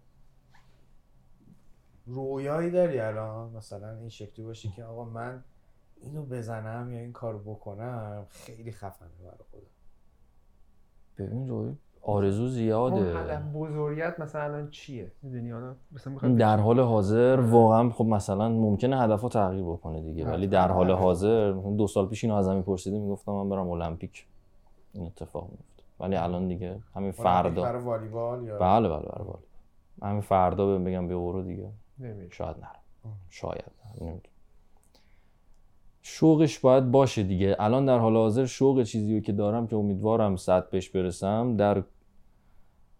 رویایی 2.06 2.72
داری 2.72 3.00
الان. 3.00 3.50
مثلا 3.50 3.98
این 3.98 4.10
شکلی 4.10 4.46
باشی 4.46 4.70
که 4.70 4.84
آقا 4.84 5.04
من 5.06 5.44
اینو 6.02 6.26
بزنم 6.26 6.92
یا 6.92 7.00
این 7.00 7.14
کارو 7.14 7.40
بکنم 7.40 8.26
خیلی 8.30 8.72
خفنه 8.72 9.10
برای 9.24 9.44
خودم. 9.52 9.66
ببین 11.18 11.48
روی 11.48 11.76
آرزو 12.02 12.48
زیاده. 12.48 13.14
بزرگیت 13.54 14.20
مثلا 14.20 14.42
الان 14.42 14.70
چیه؟ 14.70 15.12
می‌دونی 15.22 15.52
حالا 15.52 15.76
مثلا 15.92 16.14
می‌خوام 16.14 16.36
در 16.38 16.58
حال 16.58 16.80
حاضر 16.80 17.40
واقعا 17.40 17.90
خب 17.90 18.06
مثلا 18.06 18.50
ممکنه 18.50 19.00
هدف 19.02 19.22
تغییر 19.22 19.66
بکنه 19.66 20.02
دیگه 20.02 20.26
ولی 20.26 20.48
در 20.48 20.72
حال 20.72 20.92
حاضر 20.92 21.54
مثلا 21.54 21.72
دو 21.72 21.88
سال 21.88 22.08
پیش 22.08 22.24
اینو 22.24 22.36
ازم 22.36 22.56
میپرسیدی 22.56 23.00
می‌گفتم 23.00 23.32
من 23.32 23.50
برم 23.50 23.70
المپیک. 23.70 24.26
این 24.94 25.06
اتفاق 25.06 25.44
میفته 25.44 25.84
ولی 26.00 26.16
الان 26.16 26.48
دیگه 26.48 26.80
همین 26.96 27.12
فردا. 27.12 27.62
برای 27.62 27.82
والیبال 27.84 28.44
یا 28.44 28.60
بله 28.60 28.90
بله 28.90 29.00
بله 29.00 29.24
بله. 29.24 30.10
همین 30.10 30.22
فردا 30.22 30.66
بهم 30.66 30.84
بگم 30.84 31.08
بیا 31.08 31.20
برو 31.20 31.44
دیگه. 31.44 31.70
نمیشه. 32.00 32.36
شاید 32.36 32.56
نرم. 32.58 33.16
شاید 33.30 33.64
نرم. 33.86 33.96
نمی‌دونم. 34.02 34.22
شوقش 36.02 36.60
باید 36.60 36.92
باشه 36.92 37.24
دیگه. 37.24 37.56
الان 37.60 37.86
در 37.86 37.98
حال 37.98 38.16
حاضر 38.16 38.46
شوق 38.46 38.84
چیزی 38.84 39.16
رو 39.16 39.22
که 39.22 39.32
دارم 39.32 39.68
که 39.68 39.76
امیدوارم 39.76 40.36
صد 40.36 40.70
بهش 40.70 40.90
برسم 40.90 41.56
در 41.56 41.84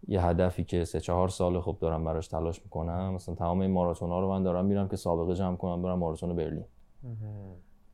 یه 0.08 0.26
هدفی 0.26 0.64
که 0.64 0.84
سه 0.84 1.00
چهار 1.00 1.28
سال 1.28 1.60
خب 1.60 1.76
دارم 1.80 2.04
براش 2.04 2.28
تلاش 2.28 2.62
می‌کنم. 2.64 3.14
مثلا 3.14 3.34
تمام 3.34 3.60
این 3.60 3.70
ماراتون 3.70 4.10
ها 4.10 4.20
رو 4.20 4.28
من 4.28 4.42
دارم 4.42 4.64
میرم 4.64 4.88
که 4.88 4.96
سابقه 4.96 5.34
جمع 5.34 5.56
کنم 5.56 5.82
برم 5.82 5.98
ماراتون 5.98 6.36
برلین. 6.36 6.64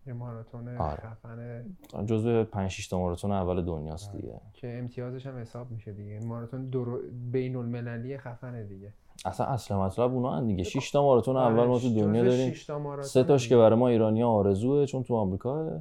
یه 0.06 0.12
ماراتون 0.12 0.68
آره. 0.68 0.96
خفنه 0.96 1.64
جزو 2.06 2.44
5 2.44 2.70
6 2.70 2.88
تا 2.88 2.98
ماراتون 2.98 3.32
اول 3.32 3.64
دنیاست 3.64 4.12
دیگه. 4.12 4.40
که 4.52 4.78
امتیازش 4.78 5.26
هم 5.26 5.38
حساب 5.38 5.70
میشه 5.70 5.92
دیگه. 5.92 6.20
ماراتون 6.20 6.66
دور... 6.66 7.00
بین 7.32 7.56
المللی 7.56 8.18
خفنه 8.18 8.64
دیگه. 8.64 8.92
اصلا 9.24 9.46
اصل 9.46 9.74
مطلب 9.74 10.14
اونا 10.14 10.36
هن 10.36 10.46
دیگه. 10.46 10.62
6 10.64 10.90
تا 10.90 11.02
ماراتون 11.02 11.36
اول 11.36 11.66
ما 11.66 11.78
تو 11.78 11.86
آره، 11.86 11.96
دنیا 11.96 12.24
داریم. 12.24 12.52
شش 12.52 12.70
سه 13.00 13.24
تاش 13.24 13.48
که. 13.48 13.56
برای 13.56 13.78
ما 13.78 13.88
ایرانی 13.88 14.22
آرزوه 14.22 14.86
چون 14.86 15.02
تو 15.02 15.14
آمریکا. 15.14 15.80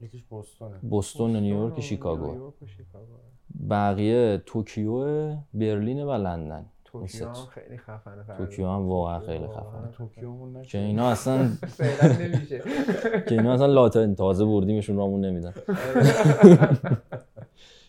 یکیش 0.00 0.24
بوستونه 0.24 0.74
بوستون 0.82 1.36
نیویورک 1.36 1.78
و 1.78 1.80
شیکاگو. 1.80 2.26
نیویورک 2.26 2.62
و 2.62 2.66
شیکاگو. 2.66 3.14
بقیه 3.70 4.42
توکیو 4.46 5.04
برلین 5.54 6.02
و 6.04 6.12
لندن. 6.12 6.66
توکیو 6.84 7.26
هم. 7.28 7.34
خیلی 7.34 7.76
خفنه. 7.78 8.24
توکیو 8.38 8.68
هم 8.68 8.88
واقعا 8.88 9.20
خیلی 9.20 9.46
خفنه. 9.46 9.90
توکیومون 9.92 10.62
که 10.62 10.78
اینا 10.78 11.08
اصلا 11.10 11.48
فعلا 11.78 12.12
نمیشه. 12.12 12.62
که 13.28 13.34
اینا 13.34 13.52
اصلا 13.52 13.66
لاتاری 13.66 14.14
تازه 14.14 14.44
بردیمشون 14.44 14.96
رامون 14.96 15.24
نمیدن. 15.24 15.54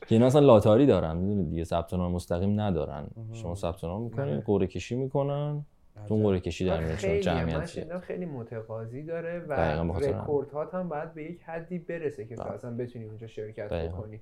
که 0.08 0.16
اینا 0.16 0.26
اصلا 0.26 0.41
لاتاری 0.41 0.86
دارن 0.86 1.18
می‌دونید 1.18 1.49
دیگه 1.49 1.64
ثبت 1.64 1.93
نام 1.93 2.12
مستقیم 2.12 2.62
ندارن. 2.62 3.08
شما 3.34 3.55
ثبت 3.55 3.84
نام 3.84 4.01
می‌کنید 4.01 4.43
قرعه 4.43 4.68
کشی 4.68 4.95
می‌کنن. 4.95 5.66
تو 6.08 6.16
قرعه 6.16 6.39
کشی 6.39 6.66
در 6.66 6.80
میاد 6.80 6.97
جمعیت 6.97 7.99
خیلی 7.99 8.26
متقاضی 8.26 9.03
داره 9.03 9.39
و 9.39 9.86
به 9.86 9.93
خاطر 9.93 10.78
هم. 10.78 10.89
باید 10.89 11.14
به 11.14 11.24
یک 11.24 11.41
حدی 11.41 11.80
برسه 11.80 12.26
که 12.26 12.36
تو 12.36 12.43
بله. 12.43 12.51
اصلا 12.51 12.76
بتونی 12.76 13.05
اونجا 13.05 13.28
شرکت. 13.28 13.74
بکنی. 13.74 14.22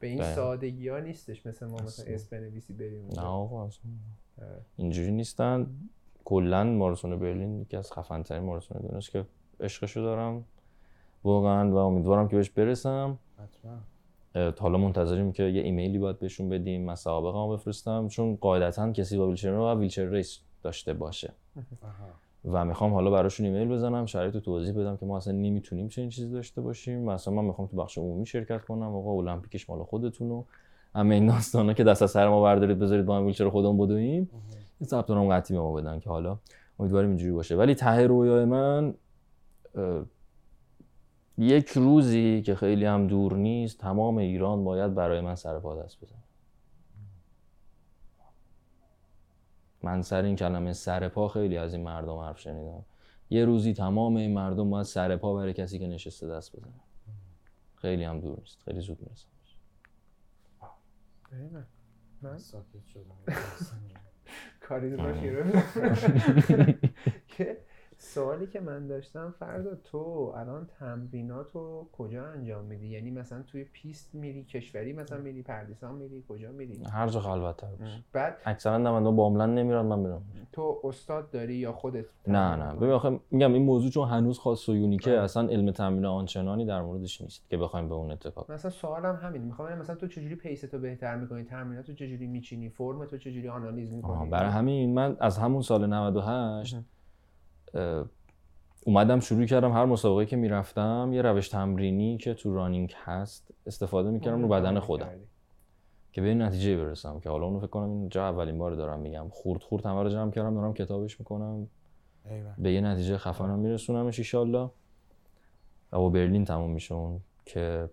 به 0.00 0.06
این. 0.06 0.22
سادگی 0.22 0.88
ها 0.88 0.98
نیستش 0.98 1.46
مثل 1.46 1.66
ما 1.66 1.76
مثلا. 1.76 2.14
اسم 2.14 2.36
بنویسی 2.36 2.72
بریم 2.72 3.06
نه 3.16 3.22
آقا 3.22 3.66
اصلا. 3.66 3.90
آره. 4.42 4.60
اینجوری 4.76 5.10
نیستن. 5.10 5.66
کلا 6.24 6.64
ماراتون 6.64 7.18
برلین 7.18 7.60
یکی 7.60 7.76
از 7.76 7.92
خفن 7.92 8.22
ترین 8.22 8.42
ماراتون 8.42 8.78
دنیاست 8.80 9.10
که 9.10 9.24
عشقشو 9.60 10.00
دارم. 10.00 10.44
واقعا 11.24 11.70
و 11.70 11.76
امیدوارم 11.76 12.28
که 12.28 12.36
بهش 12.36 12.50
برسم. 12.50 13.18
حتما. 13.34 13.78
اه، 14.36 14.54
حالا 14.58 14.78
منتظریم 14.78 15.32
که 15.32 15.42
یه 15.42 15.62
ایمیلی 15.62 15.98
باید 15.98 16.18
بهشون 16.18 16.48
بدیم 16.48 16.84
من 16.84 16.94
سوابقمو 16.94 17.56
بفرستم 17.56 18.08
چون 18.08 18.36
قاعدتا 18.36 18.92
کسی 18.92 19.18
با 19.18 19.26
ویلچر 19.26 19.50
رو 19.50 19.74
ویلچر 19.74 20.10
race 20.10 20.38
داشته 20.62 20.92
باشه. 20.92 21.32
و 22.52 22.64
می‌خوام 22.64 22.94
حالا 22.94 23.10
براشون 23.10 23.46
ایمیل 23.46 23.68
بزنم 23.68 24.06
شرایط 24.06 24.34
رو 24.34 24.40
توضیح 24.40 24.74
بدم 24.74 24.96
که 24.96 25.06
ما 25.06 25.16
اصلا 25.16 25.32
نمی‌تونیم 25.32 25.88
چنین 25.88 26.08
چیزی 26.08 26.30
داشته 26.30 26.60
باشیم. 26.60 27.04
مثلا 27.04 27.34
من 27.34 27.44
می‌خوام 27.44 27.68
تو 27.68 27.76
بخش 27.76 27.98
عمومی 27.98 28.26
شرکت 28.26 28.64
کنم. 28.64 28.96
آقا 28.96 29.10
المپیکش 29.10 29.70
مال 29.70 29.82
خودتونه 29.82 30.44
همه 30.94 31.14
این 31.14 31.26
داستانا 31.26 31.72
که 31.72 31.84
دست 31.84 32.02
از 32.02 32.10
سر 32.10 32.28
ما 32.28 32.42
بردارید 32.42 32.78
بذارید 32.78 33.06
با 33.06 33.16
هم 33.16 33.24
ویلچر 33.24 33.48
خودمون 33.48 33.86
بدویم 33.86 34.30
این 34.80 34.88
ثبت 34.88 35.10
نام 35.10 35.28
قطعی 35.28 35.56
به 35.56 35.62
ما 35.62 35.72
بدن 35.72 36.00
که 36.00 36.10
حالا 36.10 36.38
امیدواریم 36.78 37.08
اینجوری 37.10 37.32
باشه. 37.32 37.56
ولی 37.56 37.74
ته 37.74 38.06
رویای 38.06 38.44
من 38.44 38.94
یک 41.38 41.68
روزی 41.68 42.42
که 42.42 42.54
خیلی 42.54 42.84
هم 42.84 43.06
دور 43.06 43.36
نیست 43.36 43.78
تمام 43.78 44.18
ایران 44.18 44.64
باید 44.64 44.94
برای 44.94 45.20
من 45.20 45.34
سر 45.34 45.58
پا 45.58 45.82
دست 45.82 46.00
بزن 46.00 46.16
من 49.82 50.02
سر 50.02 50.22
این 50.22 50.36
کلمه 50.36 50.72
سر 50.72 51.08
پا 51.08 51.28
خیلی 51.28 51.56
از 51.56 51.74
این 51.74 51.84
مردم 51.84 52.18
حرف 52.18 52.40
شنیدم. 52.40 52.84
یه 53.30 53.44
روزی 53.44 53.74
تمام 53.74 54.16
این 54.16 54.34
مردم 54.34 54.70
باید 54.70 54.86
سر 54.86 55.16
پا 55.16 55.34
برای 55.34 55.52
کسی 55.52 55.78
که 55.78 55.86
نشسته 55.86 56.28
دست 56.28 56.56
بزنه. 56.56 56.72
خیلی 57.74 58.04
هم 58.04 58.20
دور 58.20 58.38
نیست. 58.38 58.62
خیلی 58.62 58.80
زود 58.80 58.98
می‌رسم. 59.00 59.28
من؟ 62.22 62.38
ساکت 62.38 62.86
شدم. 62.86 63.16
کاری 64.68 64.96
رو 64.96 65.02
که 67.36 67.65
سوالی 67.98 68.46
که 68.46 68.60
من 68.60 68.86
داشتم 68.86 69.34
فردا 69.38 69.74
تو 69.74 70.32
الان 70.36 70.66
تمریناتو 70.78 71.86
کجا 71.92 72.26
انجام 72.26 72.64
میدی؟ 72.64 72.86
یعنی 72.86 73.10
مثلا 73.10 73.42
توی 73.42 73.64
پیست 73.64 74.14
میری 74.14 74.44
کشوری 74.44 74.92
مثلا 74.92 75.18
میری 75.18 75.42
پردیسان 75.42 75.94
میری 75.94 76.24
کجا 76.28 76.52
میری؟ 76.52 76.84
هر 76.92 77.08
جا 77.08 77.20
باشه. 77.20 78.04
بعد 78.12 78.36
اکثرا 78.44 78.78
نمنده 78.78 79.10
با 79.10 79.26
عملن 79.26 79.54
نمیرن 79.54 79.86
من 79.86 79.98
میرم. 79.98 80.22
تو 80.52 80.80
استاد 80.84 81.30
داری 81.30 81.54
یا 81.54 81.72
خودت؟ 81.72 82.04
نه 82.26 82.56
نه. 82.56 82.74
ببین 82.74 82.90
آخه 82.90 83.20
میگم 83.30 83.52
این 83.52 83.62
موضوع 83.62 83.90
چون 83.90 84.08
هنوز 84.08 84.38
خاص 84.38 84.68
و 84.68 84.76
unique 84.76 85.01
ه. 85.01 85.10
اصلا 85.10 85.48
علم 85.48 85.70
تمرین 85.70 86.04
آنچنانی 86.04 86.66
در 86.66 86.82
موردش 86.82 87.20
نیست 87.20 87.50
که 87.50 87.56
بخوایم 87.56 87.88
به 87.88 87.94
اون 87.94 88.16
کنیم. 88.16 88.46
مثلا 88.48 88.70
سوالم 88.70 89.18
همین 89.22 89.42
می‌خوام 89.42 89.78
مثلا 89.78 89.96
تو 89.96 90.08
چجوری 90.08 90.34
پیستو 90.34 90.78
بهتر 90.78 91.16
می‌کنی؟ 91.16 91.44
تمریناتو 91.44 91.92
چجوری 91.92 92.26
میچینی؟ 92.26 92.68
فرم 92.68 93.04
تو 93.04 93.18
چجوری 93.18 93.48
آنالیز 93.48 93.92
می‌کنی؟ 93.92 94.30
برای 94.30 94.50
همین 94.50 94.94
من 94.94 95.16
از 95.20 95.38
همون 95.38 95.62
سال 95.62 95.86
98 95.86 96.74
اه، 96.74 96.80
اومدم 98.84 99.20
شروع 99.20 99.46
کردم 99.46 99.72
هر 99.72 99.84
مسابقه 99.84 100.26
که 100.26 100.36
می‌رفتم 100.36 101.10
یه 101.12 101.22
روش 101.22 101.48
تمرینی 101.48 102.16
که 102.18 102.34
تو 102.34 102.54
رانینگ 102.54 102.94
هست 103.04 103.50
استفاده 103.66 104.10
می‌کردم 104.10 104.42
رو 104.42 104.48
بدن 104.48 104.80
خودم. 104.80 105.10
که 106.12 106.22
به 106.22 106.28
این 106.28 106.42
نتیجه 106.42 106.76
برسم 106.76 107.20
که 107.20 107.30
حالا 107.30 107.46
اونو 107.46 107.58
فکر 107.58 107.66
کنم 107.66 107.90
اینجا 107.90 108.28
اولین 108.28 108.58
بار 108.58 108.72
دارم 108.72 109.00
میگم. 109.00 109.28
خورد 109.28 109.62
خورد 109.62 109.86
همه 109.86 110.02
رو 110.02 110.08
جمع 110.08 110.30
کردم 110.30 110.54
دارم 110.54 110.74
کتابش 110.74 111.20
می‌کنم. 111.20 111.68
ایول 112.30 112.52
به 112.58 112.72
یه 112.72 112.80
نتیجه 112.80 113.16
خفنم 113.16 113.58
میرسونمش 113.58 114.18
ایشالله 114.18 114.70
و 115.92 115.98
با 115.98 116.08
برلین 116.08 116.44
تموم 116.44 116.70
میشه 116.70 116.94
اون 116.94 117.20
که 117.44 117.90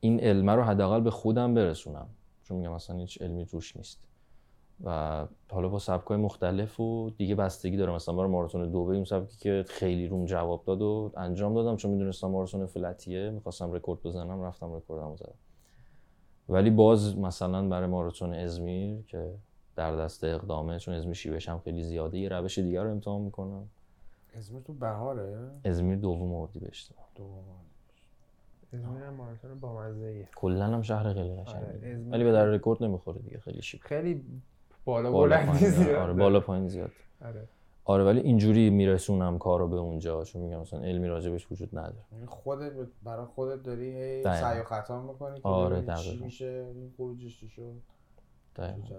این 0.00 0.20
علمه 0.20 0.52
رو 0.52 0.62
حداقل 0.62 1.00
به 1.00 1.10
خودم 1.10 1.54
برسونم. 1.54 2.06
چون 2.42 2.56
میگم 2.56 2.72
اصلا 2.72 2.96
هیچ 2.96 3.22
علمی 3.22 3.44
روش 3.44 3.76
نیست. 3.76 4.00
و 4.84 5.26
حالا 5.50 5.68
با 5.68 5.78
سبکای 5.78 6.16
مختلف 6.16 6.80
و 6.80 7.10
دیگه 7.10 7.34
بستگی 7.34 7.76
داره 7.76 7.92
مثلا 7.92 8.14
برای 8.14 8.30
ماراتون 8.30 8.70
دو 8.70 8.78
اون 8.78 9.04
سبکی 9.04 9.36
که 9.38 9.64
خیلی 9.68 10.08
روم 10.08 10.24
جواب 10.24 10.64
داد 10.64 10.82
و 10.82 11.12
انجام 11.16 11.54
دادم 11.54 11.76
چون 11.76 11.90
می‌دونستم 11.90 12.26
ماراتون 12.26 12.66
flat 12.66 13.09
یه 13.09 13.30
می‌خواستم 13.30 13.72
رکورد 13.72 14.02
بزنم 14.02 14.42
رفتم 14.42 14.74
رکوردمو 14.74 15.16
زدم. 15.16 15.34
ولی 16.48 16.70
باز 16.70 17.18
مثلا 17.18 17.68
برای 17.68 17.86
ماراتون 17.86 18.34
ازمیر 18.34 19.02
که 19.02 19.34
در 19.76 19.96
دست 19.96 20.24
اقدامه 20.24 20.78
چون 20.78 20.94
ازمیر 20.94 21.14
شیبش 21.14 21.48
هم 21.48 21.58
خیلی 21.58 21.82
زیاده 21.82 22.18
یه 22.18 22.28
روش 22.28 22.58
دیگر 22.58 22.82
رو 22.82 22.90
امتحان 22.90 23.20
می‌کنم. 23.20 23.68
ازمیر 24.34 24.62
تو 24.62 24.72
بهاره؟ 24.72 25.50
ازمیر 25.64 25.96
دوم 25.96 26.34
اردیبهشت 26.34 26.92
دوم 27.14 27.44
ازمیر 28.72 29.02
هم 29.02 29.14
ماراتون 29.14 29.60
با 29.60 29.80
مزه 29.80 30.28
کلا 30.36 30.66
هم 30.66 30.82
شهر 30.82 31.14
خیلی 31.14 31.30
آره، 31.30 31.42
قشنگه 31.42 31.88
ازمیر 31.88 32.12
ولی 32.12 32.24
به 32.24 32.32
در 32.32 32.44
رکورد 32.44 32.82
نمی‌خوره 32.82 33.18
دیگه 33.18 33.38
خیلی 33.38 33.62
شیک. 33.62 33.82
خیلی 33.82 34.24
بالا 34.84 35.12
بلندی 35.12 35.46
پایین 35.46 35.70
زیاد 35.70 35.96
آره 35.96 36.12
بالا 36.12 36.40
پایین 36.40 36.68
زیاد 36.68 36.90
آره. 37.24 37.48
آره 37.84 38.04
ولی 38.04 38.20
اینجوری 38.20 38.70
میرسونم 38.70 39.38
کارو 39.38 39.68
به 39.68 39.76
اونجا 39.76 40.24
چون 40.24 40.42
میگم 40.42 40.60
مثلا 40.60 40.80
علمی 40.80 41.08
راجبش 41.08 41.52
وجود 41.52 41.78
نداره 41.78 42.04
یعنی 42.12 42.26
خودت 42.26 42.72
برای 43.02 43.26
خودت 43.26 43.62
داری 43.62 43.96
هی. 43.96 44.22
سعی 44.22 44.60
و 44.60 44.64
خطا 44.64 45.02
می‌کنی 45.02 45.40
که 45.40 45.48
آره، 45.48 45.94
چی. 45.96 46.24
میشه 46.24 46.66
این 46.74 46.92
خروجش 46.96 47.40
چی 47.40 47.48
شد. 47.48 47.72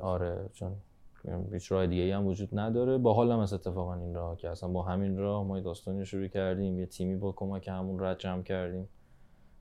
آره 0.02 0.50
چون 0.54 0.72
میگم 1.24 1.54
هیچ 1.54 1.72
راه 1.72 1.88
دیگه 1.88 2.16
هم 2.16 2.28
وجود 2.28 2.60
نداره 2.60 2.98
با 2.98 3.14
حالم 3.14 3.40
از 3.40 3.54
اتفاقا 3.54 3.94
این 3.94 4.16
راه 4.16 4.38
که 4.38 4.50
اصلا 4.50 4.70
با 4.70 4.82
همین 4.82 5.18
راه 5.18 5.44
ما 5.44 5.58
یه 5.58 5.64
داستانی 5.64 6.00
رو 6.00 6.06
شروع 6.06 6.28
کردیم 6.28 6.80
یه 6.80 6.86
تیمی 6.86 7.16
با 7.16 7.32
کمک 7.32 7.68
همون 7.68 8.00
رد 8.00 8.18
جمع 8.20 8.44
کردیم 8.44 8.90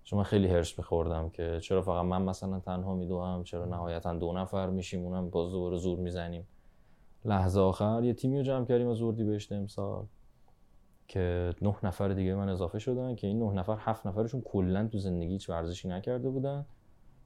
چون 0.04 0.16
من 0.16 0.22
خیلی 0.22 0.48
هرس 0.48 0.78
میخوردم 0.78 1.30
که 1.30 1.60
چرا 1.62 1.82
فقط 1.82 2.04
من 2.04 2.22
مثلا 2.22 2.60
تنها 2.60 2.94
میدوام 2.94 3.44
چرا 3.44 3.64
نهایتا 3.64 4.14
دو 4.14 4.32
نفر 4.32 4.70
میشیم 4.70 5.04
اونم 5.04 5.30
باز 5.30 5.50
دوباره 5.50 5.76
زور 5.76 5.98
می‌زنیم. 5.98 6.46
لحظه 7.24 7.60
آخر 7.60 8.04
یه 8.04 8.14
تیمی 8.14 8.38
رو 8.38 8.42
جمع 8.42 8.64
کردیم 8.64 8.88
از 8.88 9.02
اردیبهشت 9.02 9.52
امسال 9.52 10.06
که 11.08 11.54
نه 11.62 11.74
نفر 11.82 12.08
دیگه 12.08 12.34
من 12.34 12.48
اضافه 12.48 12.78
شدن 12.78 13.14
که 13.14 13.26
این 13.26 13.38
نه 13.38 13.52
نفر 13.52 13.76
هفت 13.78 14.06
نفرشون 14.06 14.40
کلا 14.40 14.88
تو 14.88 14.98
زندگی 14.98 15.32
هیچ 15.32 15.50
ورزشی 15.50 15.88
نکرده 15.88 16.30
بودن. 16.30 16.66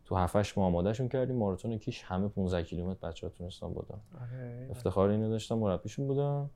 تو 0.04 0.16
هفتش 0.16 0.58
ماه 0.58 0.66
آمادهشون 0.66 1.08
کردیم. 1.08 1.36
ماراتون 1.36 1.78
کیش 1.78 2.02
همه 2.02 2.28
15 2.28 2.62
کیلومتر 2.62 3.08
بچه‌ها 3.08 3.32
تونستن 3.32 3.68
بودن 3.72 4.00
آره. 4.20 4.68
افتخار 4.70 5.08
اینو 5.08 5.28
داشتم 5.28 5.58
مربیشون 5.58 6.06
بودم 6.06 6.50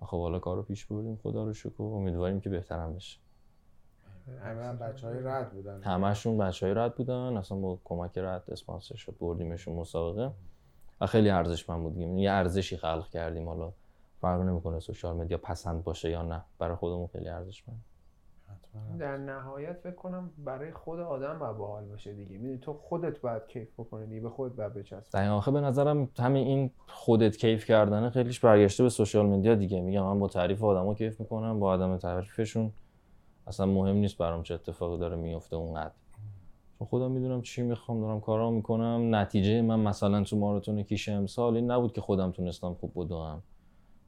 خب 0.00 0.20
حالا 0.20 0.38
کارو 0.38 0.62
پیش 0.62 0.86
بردیم. 0.86 1.16
خدا 1.16 1.44
رو 1.44 1.54
شکر. 1.54 1.82
امیدواریم 1.82 2.40
که 2.40 2.50
بهترم 2.50 2.94
بشه. 2.94 3.18
همه 4.42 4.64
هم 4.64 4.78
بچه 4.78 5.06
های 5.06 5.22
رد 5.22 5.52
بودن. 5.52 5.82
همشون 5.82 6.38
بچه 6.38 6.66
های 6.66 6.74
رد 6.74 6.94
بودن. 6.94 7.36
اصلا 7.36 7.58
با 7.58 7.78
کمک 7.84 8.18
رد 8.18 8.42
اسپانسر 8.48 8.96
شد 8.96 9.14
بردیمشون 9.20 9.74
مسابقه. 9.74 10.30
و 11.00 11.06
خیلی 11.06 11.30
ارزشمند 11.30 11.82
بود. 11.82 11.94
دیگه 11.94 12.06
یه 12.06 12.30
ارزشی 12.30 12.76
خلق 12.76 13.08
کردیم. 13.08 13.48
حالا 13.48 13.72
فرق 14.20 14.40
نمی‌کنه 14.40 14.80
سوشال 14.80 15.16
مدیا 15.16 15.38
پسند 15.38 15.84
باشه 15.84 16.10
یا 16.10 16.22
نه. 16.22 16.42
برای 16.58 16.76
خودمون 16.76 17.06
خیلی 17.06 17.28
ارزشمند. 17.28 17.84
حتما. 18.46 18.96
در 18.98 19.16
نهایت 19.16 19.76
فکر 19.76 19.94
کنم 19.94 20.30
برای 20.44 20.72
خود 20.72 21.00
آدم 21.00 21.38
باید 21.38 21.56
باحال 21.56 21.84
باشه 21.84 22.12
دیگه. 22.12 22.38
می‌دونی 22.38 22.58
تو 22.58 22.72
خودت 22.72 23.20
باید 23.20 23.46
کیف 23.46 23.68
بکنی 23.78 24.06
دیگه 24.06 24.20
به 24.20 24.30
خودت 24.30 24.54
باید 24.54 24.74
بچسبی. 24.74 25.10
در 25.12 25.30
آخه 25.30 25.50
به 25.50 25.60
نظرم 25.60 26.08
همین 26.18 26.46
این 26.46 26.70
خودت 26.86 27.36
کیف 27.36 27.64
کردنه 27.64 28.10
خیلیش 28.10 28.40
برگشته 28.40 28.82
به 28.82 28.88
سوشال 28.88 29.26
مدیا 29.26 29.54
دیگه. 29.54 29.80
میگم 29.80 30.02
من 30.02 30.18
با 30.18 30.28
تعریف 30.28 30.64
آدما 30.64 30.94
کیف 30.94 31.20
می‌کنم 31.20 31.60
با 31.60 31.68
آدم 31.68 31.96
تعریفشون 31.96 32.72
اصلا 33.48 33.66
مهم 33.66 33.96
نیست 33.96 34.18
برام 34.18 34.42
چه 34.42 34.54
اتفاقی 34.54 34.98
داره 34.98 35.16
میفته 35.16 35.56
اونقدر. 35.56 35.94
چون 36.78 36.88
خودم 36.88 37.10
می‌دونم 37.10 37.42
چی 37.42 37.62
می‌خوام 37.62 38.00
دارم 38.00 38.20
کارا 38.20 38.50
می‌کنم. 38.50 39.14
نتیجه 39.14 39.62
من 39.62 39.80
مثلا 39.80 40.24
تو 40.24 40.36
ماراتون 40.36 40.82
کیش 40.82 41.08
امسال 41.08 41.56
این 41.56 41.70
نبود 41.70 41.92
که 41.92 42.00
خودم 42.00 42.30
تونستم 42.30 42.74
خوب 42.74 42.92
بدوم. 42.94 43.42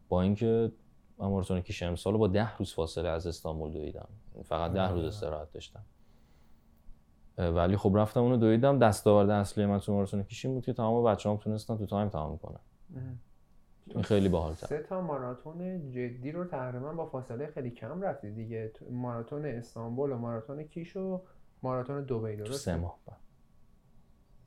با 0.08 0.22
اینکه 0.22 0.72
من 1.18 1.28
ماراتون 1.28 1.60
کیش 1.60 1.82
امسال 1.82 2.16
با 2.16 2.26
ده 2.26 2.56
روز 2.56 2.74
فاصله 2.74 3.08
از 3.08 3.26
استانبول 3.26 3.72
دویدم. 3.72 4.08
فقط 4.44 4.72
ده 4.72 4.88
روز 4.88 5.04
استراحت 5.04 5.52
داشتم. 5.52 5.84
ولی 7.38 7.76
خب 7.76 7.92
رفتم 7.96 8.20
اونو 8.22 8.36
دویدم. 8.36 8.78
دستاورد 8.78 9.30
اصلی 9.30 9.66
من 9.66 9.78
تو 9.78 9.92
ماراتون 9.92 10.22
کیش 10.22 10.46
بود 10.46 10.64
که 10.64 10.72
تمام 10.72 11.04
بچه‌هام 11.04 11.38
تونستن 11.38 11.76
تو 11.76 11.86
تایم 11.86 12.08
تمام 12.08 12.38
کنن. 12.38 12.60
این 13.94 14.02
خیلی 14.02 14.28
باحال‌تر. 14.28 14.66
سه 14.66 14.78
تا 14.78 15.00
ماراتون 15.00 15.90
جدی 15.90 16.32
رو 16.32 16.44
تقریبا 16.44 16.92
با 16.92 17.06
فاصله 17.06 17.46
خیلی 17.46 17.70
کم 17.70 18.02
رفتی 18.02 18.30
دیگه. 18.30 18.68
تو- 18.74 18.90
ماراتون 18.90 19.44
استانبول 19.44 20.12
و 20.12 20.18
ماراتون 20.18 20.62
کیش 20.64 20.96
و 20.96 21.20
ماراتون 21.62 22.04
دبی 22.04 22.36
درست 22.36 22.64
سه 22.64 22.76
ماه 22.76 22.98
بعد. 23.06 23.16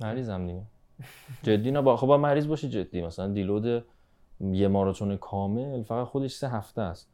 مریضم 0.01 0.47
دیگه. 0.47 0.61
جدی 1.43 1.71
نه 1.71 1.81
با 1.81 1.97
خب 1.97 2.07
با 2.07 2.17
مریض 2.17 2.47
باشی 2.47 2.69
جدی. 2.69 3.01
مثلا 3.01 3.27
دیلود 3.27 3.85
یه 4.41 4.67
ماراتون 4.67 5.17
کامل 5.17 5.83
فقط 5.83 6.07
خودش 6.07 6.35
سه 6.35 6.49
هفته 6.49 6.81
است. 6.81 7.09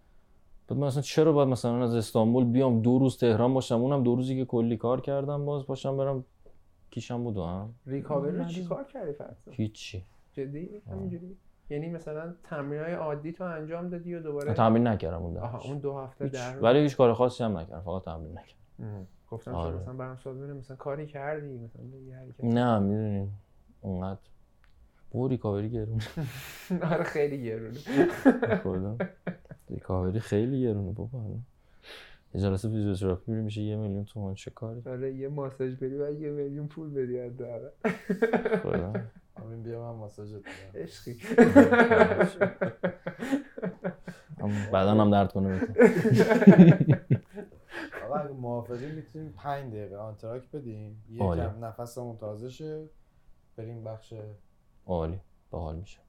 بعد 0.68 0.80
من 0.80 0.88
مثلا 0.88 1.02
چرا 1.02 1.32
باید 1.34 1.50
مثلا 1.50 1.84
از 1.84 1.96
استانبول 1.96 2.46
بیام 2.46 2.82
دو 2.82 3.00
روز 3.00 3.18
تهران 3.18 3.54
باشم؟ 3.54 3.76
اونم 3.82 4.04
دو 4.04 4.16
روزی 4.16 4.36
که 4.38 4.46
کلی 4.46 4.78
کار 4.78 5.02
کردم 5.02 5.46
باز 5.46 5.66
باشم 5.68 5.98
برم 5.98 6.26
کیشم 6.92 7.24
بود 7.24 7.38
هم. 7.38 7.74
ریکاوری 7.86 8.38
رو 8.38 8.46
چیکار 8.46 8.84
کردی 8.84 9.14
فرض 9.14 9.36
هیچی. 9.52 10.04
جدی؟ 10.34 10.70
همینجوری؟ 10.92 11.38
یعنی 11.70 11.90
مثلا 11.90 12.34
تمرینای 12.44 12.94
عادی 12.94 13.32
تو 13.32 13.44
انجام 13.44 13.90
دادی 13.90 14.16
و 14.16 14.20
دوباره 14.20 14.54
تمرین 14.54 14.88
نکردم 14.88 15.24
اون 15.24 15.38
آها 15.38 15.60
اون 15.60 15.78
دو 15.78 15.98
هفته 15.98 16.26
هیچ. 16.26 16.34
در 16.34 16.60
ولی 16.60 16.80
هیچ 16.80 16.98
کار 16.98 17.14
خاصی 17.14 17.44
هم 17.44 17.58
نکردم 17.58 17.82
فقط 17.82 18.04
تمرین 18.04 18.32
نکردم. 18.32 19.08
گفتم 19.32 19.56
آره. 19.56 19.76
مثلا 19.76 19.94
برام 19.94 20.16
سوال 20.16 20.36
مثلا 20.36 20.78
کاری 20.78 21.08
کردی 21.08 21.58
مثلا 21.58 21.84
حرکت 22.20 22.44
نه 22.44 22.80
می‌دونین 22.80 23.30
اونقدر 23.82 24.20
بو 25.12 25.28
ریکاوری 25.28 25.70
گرونه 25.70 26.04
آره 26.92 27.04
خیلی 27.04 27.44
گرونه. 27.44 27.78
ریکاوری 29.70 30.20
خیلی 30.20 30.62
گرونه 30.62 30.92
بابا. 30.92 31.20
یه 32.34 32.42
جلسه 32.42 32.70
فیزیوتراپی 32.70 33.32
میره 33.32 33.44
میشه 33.44 33.62
یه 33.62 33.76
میلیون 33.76 34.06
تومان. 34.06 34.34
چه 34.34 34.52
کاری؟ 34.52 34.82
آره 34.86 35.14
یه 35.14 35.28
ماساژ 35.28 35.76
بری 35.76 35.96
و 36.02 36.12
یه 36.12 36.30
میلیون 36.30 36.68
پول 36.68 36.90
بدی 36.90 37.20
از 37.20 37.32
همین 39.44 39.64
بیا 39.64 39.92
من 39.92 40.00
ماساژت 40.00 40.42
بدم 40.42 40.82
عشقی 40.82 41.20
هم 44.40 44.72
بدنم 44.74 45.12
درد 45.12 45.34
کنه 45.34 45.62
آقا 48.06 48.16
اگه 48.16 48.34
موافقی 48.34 48.92
می‌تونیم 48.92 49.34
5 49.38 49.74
دقیقه 49.74 49.98
آنتراک 49.98 50.52
بدیم. 50.52 51.04
یکم 51.10 51.66
نفسمون 51.66 52.18
تازه 52.18 52.50
شه 52.50 52.90
بریم 53.58 53.84
بخش 53.84 54.14
عالی 54.86 55.20
باحال 55.52 55.76
میشه 55.76 56.00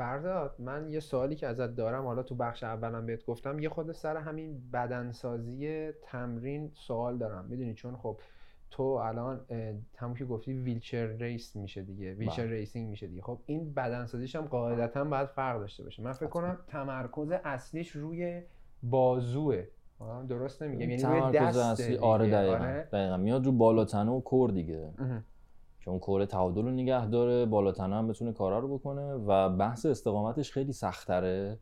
فرزاد 0.00 0.54
من 0.58 0.90
یه 0.90 1.00
سوالی 1.00 1.36
که 1.36 1.46
ازت 1.46 1.74
دارم 1.74 2.04
حالا 2.04 2.22
تو 2.22 2.34
بخش 2.34 2.64
اولم 2.64 3.06
بهت 3.06 3.24
گفتم 3.24 3.58
یه 3.58 3.68
خود 3.68 3.92
سر 3.92 4.16
همین 4.16 4.70
بدنسازی 4.72 5.90
تمرین 6.02 6.70
سوال 6.74 7.18
دارم. 7.18 7.44
می‌دونی 7.44 7.74
چون 7.74 7.96
خب 7.96 8.20
تو 8.70 8.82
الان 8.82 9.40
همون 9.96 10.14
که 10.14 10.24
گفتی 10.24 10.52
ویلچر 10.52 11.06
race 11.06 11.56
میشه 11.56 11.82
دیگه 11.82 12.14
ویلچر 12.14 12.46
بله. 12.46 12.52
racing 12.52 12.90
میشه 12.90 13.06
دیگه. 13.06 13.22
خب 13.22 13.38
این 13.46 13.74
بدنسازیش 13.74 14.36
هم 14.36 14.42
قاعدتا 14.42 15.04
باید 15.04 15.28
فرق 15.28 15.60
داشته 15.60 15.84
باشه. 15.84 16.02
من 16.02 16.12
فکر 16.12 16.26
کنم 16.26 16.58
تمرکز 16.66 17.30
اصلیش 17.44 17.90
روی 17.90 18.42
بازوه. 18.82 19.66
درست 20.28 20.62
نمیگم 20.62 20.90
یعنی 20.90 21.02
روی 21.02 21.32
دست 21.32 21.58
اصلی 21.58 21.96
آره 21.96 22.30
دقیقا. 22.30 22.54
آره؟ 22.54 22.88
دقیقا. 22.92 23.16
میاد 23.16 23.46
رو 23.46 23.52
بالاتنه 23.52 24.10
و 24.10 24.20
core 24.20 24.50
دیگه. 24.50 24.90
که 25.80 25.90
اون 25.90 25.98
کور 25.98 26.24
تعادل 26.24 26.62
رو 26.62 26.70
نگه 26.70 27.06
داره 27.06 27.46
بالاتنه 27.46 27.96
هم 27.96 28.08
بتونه 28.08 28.32
کارا 28.32 28.58
رو 28.58 28.78
بکنه 28.78 29.14
و 29.14 29.48
بحث 29.48 29.86
استقامتش 29.86 30.52
خیلی 30.52 30.72
سختره. 30.72 31.58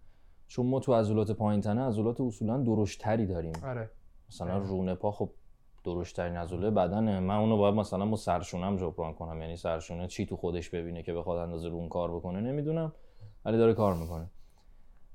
چون 0.47 0.67
ما 0.67 0.81
تو 0.81 0.95
عضلات 0.95 1.31
پایین 1.31 1.61
تنه 1.61 1.81
عضلات 1.81 2.21
اصولا 2.21 2.59
درشتری 2.59 3.27
داریم. 3.27 3.53
آره. 3.65 3.91
مثلا 4.29 4.55
آره. 4.55 4.67
رونه 4.67 4.95
پا 4.95 5.11
خب 5.11 5.31
درشترین 5.85 6.37
عضله 6.37 6.71
بدنه. 6.71 7.21
من 7.21 7.37
اونو 7.37 7.57
باید 7.57 7.75
مثلا 7.75 8.07
با 8.07 8.17
سرشونم 8.17 8.77
جبران 8.77 9.15
کنم. 9.15 9.41
یعنی 9.43 9.57
سرشونه 9.57 10.07
چی 10.07 10.27
تو 10.27 10.37
خودش 10.37 10.71
ببینه 10.71 11.03
که 11.03 11.13
بخواد 11.13 11.39
اندازه 11.39 11.69
رون 11.69 11.89
کار 11.89 12.17
بکنه 12.17 12.41
نمی‌دونم 12.41 12.93
ولی 13.45 13.59
داره 13.59 13.75
کار 13.75 13.95
می‌کنه. 13.95 14.31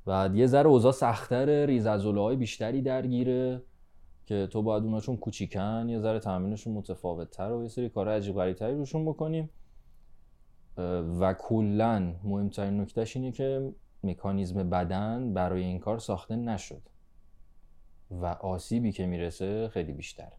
و 0.08 0.30
یه 0.34 0.48
ذره 0.48 0.68
اوضاع 0.68 0.92
سختره 0.92 1.66
ریز 1.66 1.88
های 1.88 2.36
بیشتری 2.36 2.82
درگیره. 2.82 3.62
که 4.34 4.48
تو 4.48 4.62
باید 4.62 4.84
اونا 4.84 5.00
چون 5.00 5.18
کوچیکن 5.18 5.90
یه 5.90 6.00
ذره 6.00 6.20
تمرینشون 6.20 6.74
متفاوت 6.74 7.32
تر 7.32 7.52
و 7.52 7.62
یه 7.62 7.68
سری 7.68 7.90
کار 7.90 8.10
عجیب 8.10 8.36
غریب 8.36 8.56
تری 8.56 8.76
روشون 8.76 9.06
بکنیم. 9.06 9.50
و 11.20 11.34
کلا 11.34 12.16
مهمترین 12.24 12.82
نکتهش 12.82 13.16
اینه 13.16 13.32
که 13.32 13.74
مکانیزم 14.04 14.70
بدن 14.70 15.34
برای 15.34 15.64
این 15.64 15.80
کار 15.80 16.00
ساخته 16.00 16.36
نشد 16.36 16.82
و 18.12 18.26
آسیبی 18.26 18.92
که 18.92 19.06
می‌رسه 19.06 19.68
خیلی 19.68 19.94
بیشتره 19.94 20.32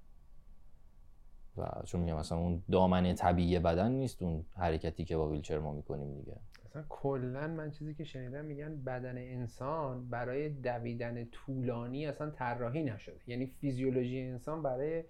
و 1.57 1.82
چون 1.84 2.01
میگم 2.01 2.16
مثلا 2.16 2.38
اون 2.38 2.62
دامنه 2.70 3.14
طبیعی 3.14 3.59
بدن 3.59 3.92
نیست 3.92 4.22
اون 4.22 4.45
حرکتی 4.57 5.05
که 5.05 5.16
با 5.16 5.28
ویلچر 5.28 5.59
ما 5.59 5.72
می‌کنیم 5.72 6.14
دیگه. 6.14 6.36
اصلا 6.75 6.85
کلا 6.89 7.49
من 7.49 7.70
چیزی 7.70 7.95
که 7.95 8.05
شنیدم 8.05 8.45
میگن 8.45 8.77
بدن 8.77 9.18
انسان 9.18 10.09
برای 10.11 10.49
دویدن 10.49 11.25
طولانی 11.25 12.07
اصلا 12.07 12.31
طراحی 12.31 12.83
نشده. 12.83 13.16
یعنی 13.27 13.47
فیزیولوژی 13.47 14.20
انسان 14.20 14.62
برای 14.62 15.05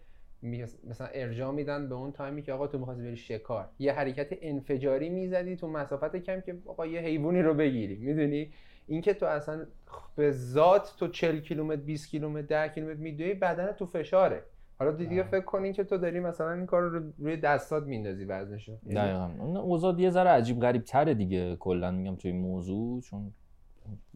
مثلا 0.91 1.07
ارجاع 1.07 1.53
میدن 1.53 1.89
به 1.89 1.95
اون 1.95 2.13
تایمی 2.13 2.43
که 2.43 2.53
آقا 2.53 2.67
تو 2.67 2.79
می‌خواستی 2.79 3.03
بری 3.03 3.17
شکار. 3.17 3.69
یه 3.79 3.93
حرکت 3.93 4.29
انفجاری 4.43 5.09
می‌زدی 5.09 5.57
تو 5.57 5.69
مسافت 5.69 6.17
کم 6.17 6.41
که 6.41 6.59
آقا 6.67 6.87
یه 6.87 7.01
حیوانی 7.01 7.43
رو 7.43 7.55
بگیری. 7.55 7.97
می‌دونی؟ 7.97 8.53
اینکه 8.87 9.15
تو 9.15 9.27
اصلا 9.27 9.67
به 10.17 10.31
ذات 10.31 10.95
تو 10.99 11.09
40 11.09 11.41
کیلومتر 11.41 11.83
20 11.83 12.09
کیلومتر 12.09 12.67
10 12.67 12.75
کیلومتر 12.75 13.01
میدوی 13.01 13.35
بدن 13.35 13.73
تو 13.73 13.87
فشاره. 13.87 14.43
حالا 14.79 14.93
دیگه 14.93 15.23
آه. 15.23 15.29
فکر 15.29 15.45
کنین 15.45 15.73
که 15.73 15.85
تو 15.85 15.99
داری 15.99 16.21
مثلا 16.21 16.53
این 16.53 16.67
کار 16.67 16.83
رو 16.83 17.13
روی 17.19 17.37
دستات 17.37 17.83
میندازی 17.83 18.25
وزنشو. 18.25 18.73
یعنی 18.73 18.95
دقیقا. 18.95 19.31
اون 19.39 19.57
اوضاع 19.57 20.01
یه 20.01 20.11
ذره 20.11 20.31
عجیب 20.31 20.61
غریب 20.61 20.83
تره 20.83 21.15
دیگه. 21.15 21.57
کلا 21.57 21.91
میگم 21.91 22.17
توی 22.17 22.31
این 22.31 22.41
موضوع 22.41 23.01
چون 23.01 23.33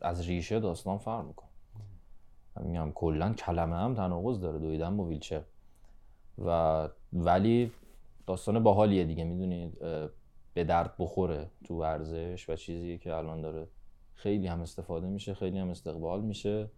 از 0.03 0.29
ریشه 0.29 0.61
داستان 0.61 0.99
فرق 0.99 1.27
می‌کنه. 1.27 1.49
میگم 2.61 2.93
کلا 2.95 3.33
کلمه 3.33 3.77
هم 3.77 3.95
تناقض 3.95 4.41
داره 4.41 4.59
دویدن 4.59 4.97
با 4.97 5.05
ویلچر. 5.05 5.43
و 6.45 6.89
ولی 7.13 7.73
داستان 8.27 8.63
باحالیه 8.63 9.05
دیگه 9.05 9.25
می‌دونید 9.25 9.79
به 10.55 10.65
درد 10.65 10.95
بخوره 10.99 11.51
تو 11.65 11.81
ورزش 11.81 12.49
و 12.49 12.57
چیزیه 12.57 12.99
که 12.99 13.15
الان 13.15 13.41
داره. 13.41 13.67
خیلی 14.15 14.47
هم 14.47 14.61
استفاده 14.61 15.07
میشه 15.07 15.35
خیلی 15.35 15.59
هم 15.59 15.71
استقبال 15.71 16.23
میشه 16.23 16.71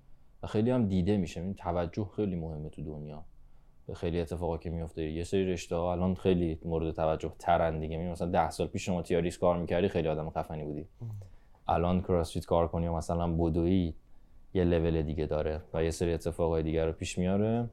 و 0.42 0.46
خیلی 0.46 0.70
هم 0.70 0.88
دیده 0.88 1.16
میشه. 1.16 1.40
این 1.40 1.54
توجه 1.54 2.08
خیلی 2.16 2.36
مهمه 2.36 2.68
تو 2.68 2.82
دنیا. 2.82 3.24
خیلی 3.94 4.20
اتفاقا 4.20 4.58
که 4.58 4.70
میفته 4.70 5.10
یه 5.10 5.24
سری 5.24 5.52
رشته 5.52 5.76
ها 5.76 5.92
الان 5.92 6.14
خیلی 6.14 6.58
مورد 6.64 6.90
توجه 6.94 7.32
ترن 7.38 7.80
دیگه. 7.80 7.98
مثلا 7.98 8.28
ده 8.30 8.50
سال 8.50 8.66
پیش 8.66 8.86
شما 8.86 9.02
تیاریس 9.02 9.38
کار 9.38 9.58
می‌کردی 9.58 9.88
خیلی 9.88 10.08
آدم 10.08 10.30
خفنی 10.30 10.64
بودی. 10.64 10.86
الان 11.68 12.00
کراسفیت 12.02 12.46
کار 12.46 12.68
کنی 12.68 12.86
و 12.86 12.96
مثلا 12.96 13.32
بدوی 13.36 13.94
یه 14.54 14.64
لول 14.64 15.02
دیگه 15.02 15.26
داره 15.26 15.60
و 15.74 15.84
یه 15.84 15.90
سری 15.90 16.12
اتفاقای 16.12 16.62
دیگه 16.62 16.84
رو 16.84 16.92
پیش 16.92 17.18
میاره. 17.18 17.68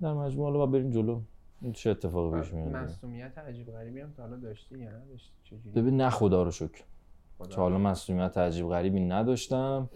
در 0.00 0.12
مجموع 0.12 0.50
حالا 0.52 0.66
بریم 0.66 0.90
جلو. 0.90 1.20
این 1.62 1.72
چه 1.72 1.90
اتفاقی 1.90 2.40
پیش 2.40 2.52
میاد. 2.52 2.68
مصومیت 2.76 3.38
عجیب 3.38 3.72
غریبی 3.72 4.00
هم 4.00 4.12
تا 4.16 4.22
حالا 4.22 4.36
داشتی 4.36 4.78
یا 4.78 4.90
نداشتی؟ 4.90 5.32
چجوری؟ 5.44 5.70
ببین 5.80 5.96
نه 5.96 6.10
خدا 6.10 6.42
رو 6.42 6.50
شکر. 6.50 6.82
تا 7.50 7.62
حالا 7.62 7.78
مسئولیت 7.78 8.38
عجیب 8.38 8.68
غریبی 8.68 9.00
نداشتم. 9.00 9.90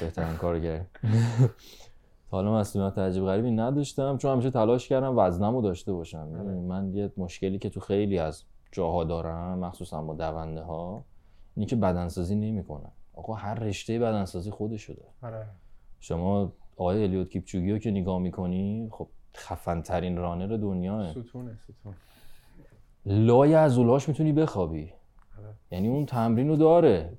بهترین 0.00 0.36
کار 0.36 0.60
کردی 0.60 0.84
حالا 2.34 2.54
مسئولیت 2.54 2.98
عجیب 2.98 3.24
غریبی 3.24 3.50
نداشتم 3.50 4.16
چون 4.16 4.32
همیشه 4.32 4.50
تلاش 4.50 4.88
کردم 4.88 5.18
وزنمو 5.18 5.62
داشته 5.62 5.92
باشم. 5.92 6.26
می‌دونی، 6.26 6.60
من 6.60 6.94
یه 6.94 7.12
مشکلی 7.16 7.58
که 7.58 7.70
تو 7.70 7.80
خیلی 7.80 8.18
از 8.18 8.44
جاها 8.72 9.04
دارم 9.04 9.58
مخصوصا 9.58 10.02
با 10.02 10.14
دونده 10.14 10.62
ها 10.62 11.04
اینه 11.56 11.66
که 11.66 11.76
بدنسازی 11.76 12.34
نمی‌کنن 12.34 12.90
آقا 13.14 13.34
هر 13.34 13.54
رشته 13.54 13.98
بدنسازی 13.98 14.50
خودشو 14.50 14.92
داره. 14.92 15.08
آره. 15.22 15.46
شما 16.00 16.52
آقای 16.76 17.02
الیوت 17.02 17.30
کیپچوگی 17.30 17.72
رو 17.72 17.78
که 17.78 17.90
نگاه 17.90 18.18
می‌کنی 18.18 18.88
خب 18.92 19.08
خفن 19.36 19.82
ترین 19.82 20.16
رانر 20.16 20.56
دنیاه 20.56 21.10
ستونه 21.10 21.56
ستون. 21.56 21.94
لای 23.06 23.54
عضلاش 23.54 24.08
می‌تونی 24.08 24.32
بخوابی. 24.32 24.92
آره. 25.38 25.54
یعنی 25.70 25.88
اون 25.88 26.06
تمرین 26.06 26.48
رو 26.48 26.56
داره. 26.56 27.18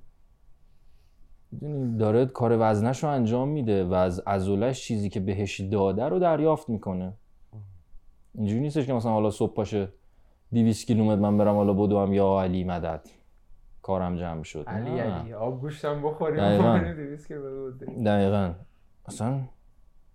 می‌دونی 1.61 1.97
داره 1.97 2.25
کار 2.25 2.57
وزنش 2.59 3.03
رو 3.03 3.09
انجام 3.09 3.49
میده 3.49 3.85
و 3.85 3.93
از 3.93 4.19
عضلش 4.19 4.81
چیزی 4.81 5.09
که 5.09 5.19
بهش 5.19 5.61
داده 5.61 6.03
رو 6.03 6.19
دریافت 6.19 6.69
می‌کنه. 6.69 7.13
اینجوری 8.33 8.61
نیستش 8.61 8.85
که 8.85 8.93
مثلا 8.93 9.11
حالا 9.11 9.29
صبح 9.29 9.53
پاشه 9.53 9.87
200 10.53 10.87
کیلومتر 10.87 11.21
من 11.21 11.37
برم 11.37 11.55
حالا 11.55 11.73
بدوم 11.73 12.13
یا 12.13 12.41
علی 12.41 12.63
مدد. 12.63 13.09
کارم 13.81 14.15
جمع 14.15 14.43
شد. 14.43 14.63
علی 14.67 14.89
نه. 14.89 15.01
علی. 15.01 15.33
آب 15.33 15.61
گوشتم 15.61 16.01
بخوریم. 16.01 16.37
دقیقاً. 16.37 16.79
دقیقا. 18.05 18.53
اصلا 19.05 19.39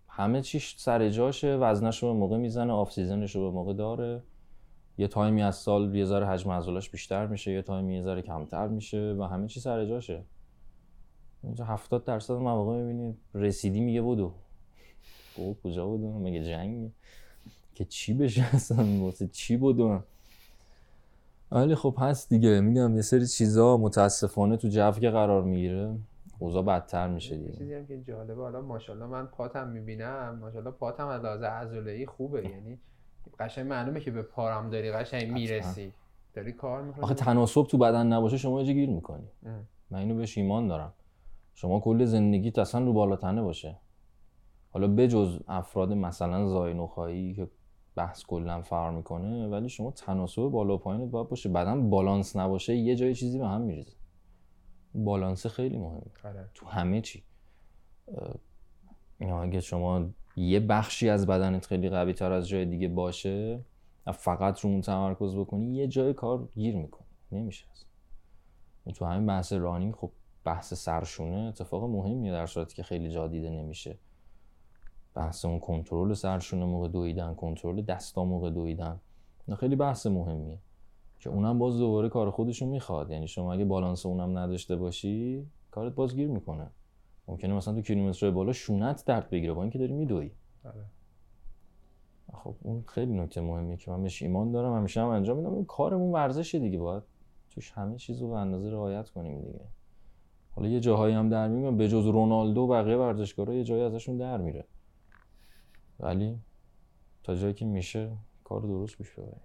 همه 0.09 0.43
چیش 0.43 0.74
سر 0.78 1.09
جاشه 1.09 1.57
وزنش 1.57 2.03
رو 2.03 2.12
به 2.12 2.18
موقع 2.18 2.36
می‌زنه 2.36 2.72
off 2.72 2.93
season 2.93 3.26
ش 3.26 3.36
رو 3.36 3.51
به 3.51 3.57
موقع 3.57 3.72
داره. 3.72 4.22
یه 4.99 5.09
تایمی 5.09 5.43
از 5.43 5.57
سال 5.57 5.95
یه 5.95 6.05
ذره 6.05 6.26
حجم 6.26 6.51
عضلش 6.51 6.91
بیشتر 6.91 7.26
میشه 7.26 7.53
یه 7.53 7.62
تایمی 7.62 7.95
یه 7.95 8.03
ذره 8.03 8.22
کمتر 8.22 8.68
میشه 8.68 9.16
و 9.18 9.22
همه 9.22 9.49
چی 9.49 9.61
سر 9.61 9.84
جاشه. 9.84 10.22
اینجا 11.43 11.64
70 11.64 12.05
درصد 12.05 12.34
مواقع 12.34 12.76
می‌بینید. 12.76 13.16
رسیدی 13.34 13.80
میگه 13.80 14.03
بدو. 14.03 14.32
او 15.36 15.57
کجا 15.64 15.86
بدو؟ 15.86 16.18
مگه 16.18 16.45
جنگ 16.45 16.91
که 17.74 17.84
چی 17.84 18.14
بشه 18.14 18.55
اصلا؟ 18.55 19.05
واسه 19.05 19.26
چی 19.26 19.57
بدو؟ 19.57 20.01
ولی 21.53 21.74
خب 21.74 21.95
هست 21.99 22.28
دیگه. 22.28 22.61
میگم 22.61 22.97
یه 22.97 23.03
سری 23.03 23.26
چیزا 23.26 23.76
متاسفانه 23.76 24.57
تو 24.57 24.68
جو 24.68 24.91
که 24.91 25.11
قرار 25.11 25.43
می‌گیره 25.43 25.97
اوضاع 26.38 26.62
بدتر 26.62 27.09
میشه 27.09 27.34
یه 27.34 27.38
دیگه 27.38 27.53
چیزی 27.59 27.74
هم 27.74 27.86
که 27.86 28.01
جالبه 28.03 28.43
حالا 28.43 28.61
ماشاءالله 28.61 29.07
من 29.07 29.26
پاتم 29.26 29.68
می‌بینم. 29.68 30.38
ماشاءالله 30.41 30.70
پاتم 30.70 31.07
از 31.07 31.22
لحاظ 31.22 31.43
عضله‌ای 31.43 32.07
خوبه. 32.07 32.49
یعنی 32.49 32.78
قشنگ 33.38 33.66
معلومه 33.66 34.01
که 34.01 34.11
به 34.11 34.22
پارم 34.22 34.70
داری 34.70 34.93
قشنگ 34.93 35.32
می‌رسی. 35.32 35.93
داری 36.34 36.53
کار 36.53 36.82
می‌کنی. 36.82 37.03
آخه 37.05 37.14
تناسب 37.14 37.62
تو 37.62 37.78
بدن 37.78 38.07
نباشه 38.07 38.36
شما 38.36 38.62
یه 38.62 38.72
گیر 38.72 38.88
می‌کنی. 38.88 39.28
ام. 39.47 39.66
من 39.91 39.99
اینو 39.99 40.14
بهش 40.14 40.38
ایمان 40.38 40.68
دارم. 40.68 40.93
شما 41.61 41.80
کل 41.80 42.04
زندگیت 42.04 42.58
اصلا 42.58 42.84
رو 42.84 42.92
بالاتنه 42.92 43.42
باشه. 43.42 43.76
حالا 44.70 44.88
بجز 44.88 45.38
افراد 45.48 45.92
مثلا 45.92 46.48
زاینوخایی 46.48 47.34
که 47.34 47.48
بحث 47.96 48.24
کلا 48.24 48.62
فرق 48.62 48.94
می‌کنه 48.94 49.48
ولی 49.48 49.68
شما 49.68 49.90
تناسب 49.90 50.42
بالا 50.42 50.74
و 50.74 50.78
پایینت 50.78 51.11
باید 51.11 51.28
باشه. 51.28 51.48
بدن 51.48 51.90
بالانس 51.90 52.36
نباشه 52.36 52.76
یه 52.76 52.96
جای 52.96 53.14
چیزی 53.14 53.38
به 53.38 53.48
هم 53.48 53.61
میریزه. 53.61 53.96
بالانس 54.94 55.46
خیلی 55.46 55.78
مهمه. 55.78 56.02
آره. 56.24 56.50
تو 56.54 56.66
همه 56.66 57.00
چی. 57.00 57.22
اگه 59.20 59.61
شما 59.61 60.11
یه 60.36 60.61
بخشی 60.61 61.08
از 61.08 61.26
بدنت 61.26 61.66
خیلی 61.66 61.88
قوی 61.88 62.12
تر 62.12 62.32
از 62.32 62.48
جای 62.48 62.64
دیگه 62.64 62.88
باشه 62.88 63.64
فقط 64.14 64.61
رو 64.61 64.70
اون 64.70 64.80
تمرکز 64.80 65.36
بکنی 65.36 65.74
یه 65.74 65.88
جای 65.88 66.14
کار 66.14 66.48
گیر 66.54 66.76
می‌کنی 66.76 67.06
نمیشه 67.32 67.66
اصلا. 67.72 67.88
تو 68.94 69.04
همین 69.04 69.26
بحث 69.26 69.52
رانینگ 69.52 69.94
خب 69.94 70.11
بحث 70.51 70.74
سرشونه 70.74 71.36
اتفاق 71.36 71.84
مهمیه 71.84 72.32
در 72.32 72.46
صورتی 72.46 72.76
که 72.76 72.82
خیلی 72.82 73.11
جا 73.11 73.28
دیده 73.28 73.51
نمیشه. 73.51 73.98
بحث 75.14 75.44
اون 75.44 75.59
کنترل 75.59 76.14
سرشونه 76.14 76.64
موقع 76.64 76.88
دویدن 76.88 77.34
کنترل 77.34 77.82
دستا 77.82 78.24
موقع 78.24 78.51
دویدن 78.51 79.01
اینا 79.46 79.57
خیلی 79.57 79.76
بحث 79.76 80.07
مهمیه 80.07 80.59
که 81.18 81.30
اونم 81.30 81.59
باز 81.59 81.78
دوباره 81.78 82.09
کار 82.09 82.30
خودشو 82.30 82.66
می‌خواد. 82.66 83.11
یعنی 83.11 83.28
شما 83.28 83.53
اگه 83.53 83.64
بالانس 83.64 84.07
اونم 84.07 84.38
نداشته 84.38 84.76
باشی 84.76 85.46
کارت 85.70 85.94
باز 85.94 86.16
گیر 86.16 86.28
می‌کنه. 86.28 86.70
ممکنه 87.28 87.55
مثلا 87.55 87.74
تو 87.74 87.80
کیلومترهای 87.80 88.34
بالا 88.34 88.53
شونت 88.53 89.05
درد 89.05 89.30
بگیره 89.30 89.53
با 89.53 89.62
اینکه 89.62 89.78
داری 89.78 89.92
میدوی 89.92 90.30
آره. 90.64 90.84
خب 92.32 92.55
اون 92.62 92.84
خیلی 92.86 93.12
نکته 93.12 93.40
مهمیه 93.40 93.76
که 93.76 93.90
من 93.90 94.03
بهش 94.03 94.22
ایمان 94.22 94.53
دارم. 94.53 94.76
همیشه 94.76 95.01
هم 95.01 95.09
انجام 95.09 95.36
میدم. 95.36 95.55
این 95.55 95.64
کارمون 95.64 96.12
ورزشه 96.12 96.59
دیگه. 96.59 96.78
باید 96.78 97.03
توش 97.51 97.72
همه 97.72 97.96
چیز 97.96 98.22
رو 98.22 98.28
به 98.28 98.36
اندازه 98.36 98.70
رعایت 98.70 99.11
کنیم 99.11 99.40
دیگه. 99.40 99.61
حالا 100.61 100.72
یه 100.72 100.80
جاهایی 100.80 101.14
هم 101.14 101.28
در 101.28 101.48
میگم 101.48 101.76
به 101.76 101.88
جز 101.88 102.06
رونالدو 102.06 102.66
بقیه 102.66 102.96
ورزشکارا 102.96 103.54
یه 103.54 103.64
جایی 103.64 103.82
ازشون 103.82 104.16
در 104.16 104.36
میره. 104.36 104.64
ولی 106.00 106.40
تا 107.22 107.34
جایی 107.34 107.54
که 107.54 107.64
میشه 107.64 108.16
کار 108.44 108.61
درست 108.61 108.98
پیش 108.98 109.11
ببریم. 109.11 109.40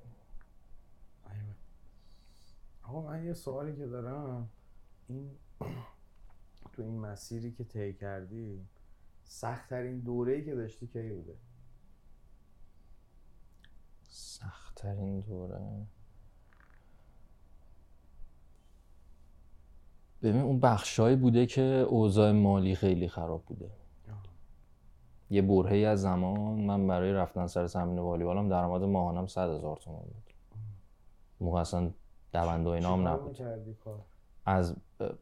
آقا 2.84 3.02
من 3.02 3.26
یه 3.26 3.34
سوالی 3.34 3.76
که 3.76 3.86
دارم. 3.86 4.50
این 5.08 5.32
تو 6.74 6.82
این 6.82 7.00
مسیری 7.00 7.52
که 7.52 7.64
طی 7.64 7.94
کردی 7.94 8.66
سخت 9.24 9.70
ترین 9.70 10.00
دوره 10.00 10.34
ای 10.34 10.46
که 10.46 10.56
داشتی 10.56 10.88
کی 10.88 11.10
بوده؟ 11.10 11.36
سختترین 14.04 15.20
دوره؟ 15.20 15.88
ببین 20.22 20.42
اون 20.42 20.60
بخشایی 20.60 21.16
بوده 21.16 21.46
که 21.46 21.62
اوضاع 21.62 22.32
مالی 22.32 22.76
خیلی 22.76 23.08
خراب 23.08 23.44
بوده. 23.46 23.72
یه 25.30 25.42
برهه‌ای 25.42 25.86
از 25.86 26.02
زمان 26.02 26.60
من 26.60 26.88
برای 26.88 27.14
رفتن 27.14 27.48
سر 27.48 27.68
تمرین 27.68 28.00
والیبالم 28.00 28.50
درآمد 28.50 28.84
ماهانم 28.84 29.28
100 29.28 29.50
هزار 29.50 29.78
تومان 29.78 30.02
بود. 30.02 30.34
موقع 31.42 31.60
اصلا 31.60 31.92
دونده 32.34 32.70
و 32.70 32.72
اینا 32.72 32.94
هم 32.94 33.08
نبود. 33.08 33.42
از 34.46 34.76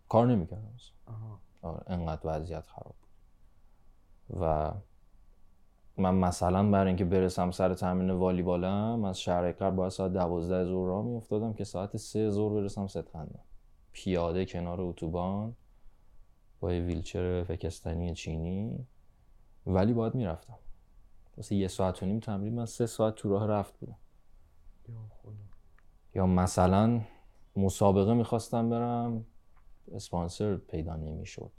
کار 0.10 0.28
نمی‌کردم 0.28 0.74
آها. 1.06 1.40
آره 1.62 1.84
انقدر 1.88 2.22
وضعیت 2.24 2.68
خراب 2.68 2.96
بود. 3.02 4.42
و 4.42 4.74
من 5.98 6.16
مثلا 6.16 6.72
برای 6.72 6.88
اینکه 6.88 7.06
برسم 7.06 7.52
سر 7.52 7.74
تمرین 7.74 8.10
والیبالم 8.10 9.06
از 9.06 9.20
شهر 9.20 9.52
غرب 9.52 9.76
باید 9.76 9.92
ساعت 9.92 10.14
دوازده 10.14 10.66
ظهر 10.66 10.88
راه 10.88 11.06
میافتادم 11.06 11.54
که 11.54 11.64
ساعت 11.64 11.98
سه 11.98 12.30
ظهر 12.30 12.54
برسم 12.54 12.88
ستخندم 12.88 13.40
پیاده 13.94 14.46
کنار 14.46 14.82
اتوبان 14.82 15.56
با 16.60 16.74
یه 16.74 16.82
ویلچر 16.82 17.44
فکستنی 17.44 18.14
چینی 18.14 18.88
ولی 19.66 19.94
باید 19.94 20.16
می‌رفتم. 20.16 20.58
واسه 21.38 21.56
یه 21.56 21.68
ساعت 21.68 22.04
و 22.04 22.06
نیم 22.06 22.20
تمرین 22.20 22.56
من 22.56 22.66
سه 22.66 22.86
ساعت 22.86 23.16
تو 23.16 23.30
راه 23.30 23.48
رفت 23.48 23.80
بودم. 23.80 23.98
یا 24.90 24.96
خدا. 25.10 25.32
یا 26.16 26.26
مثلا 26.26 27.02
مسابقه 27.56 28.14
می‌خواستم 28.14 28.70
برم 28.70 29.26
اسپانسر 29.92 30.58
پیدا 30.58 30.96
نمی‌شد. 30.96 31.52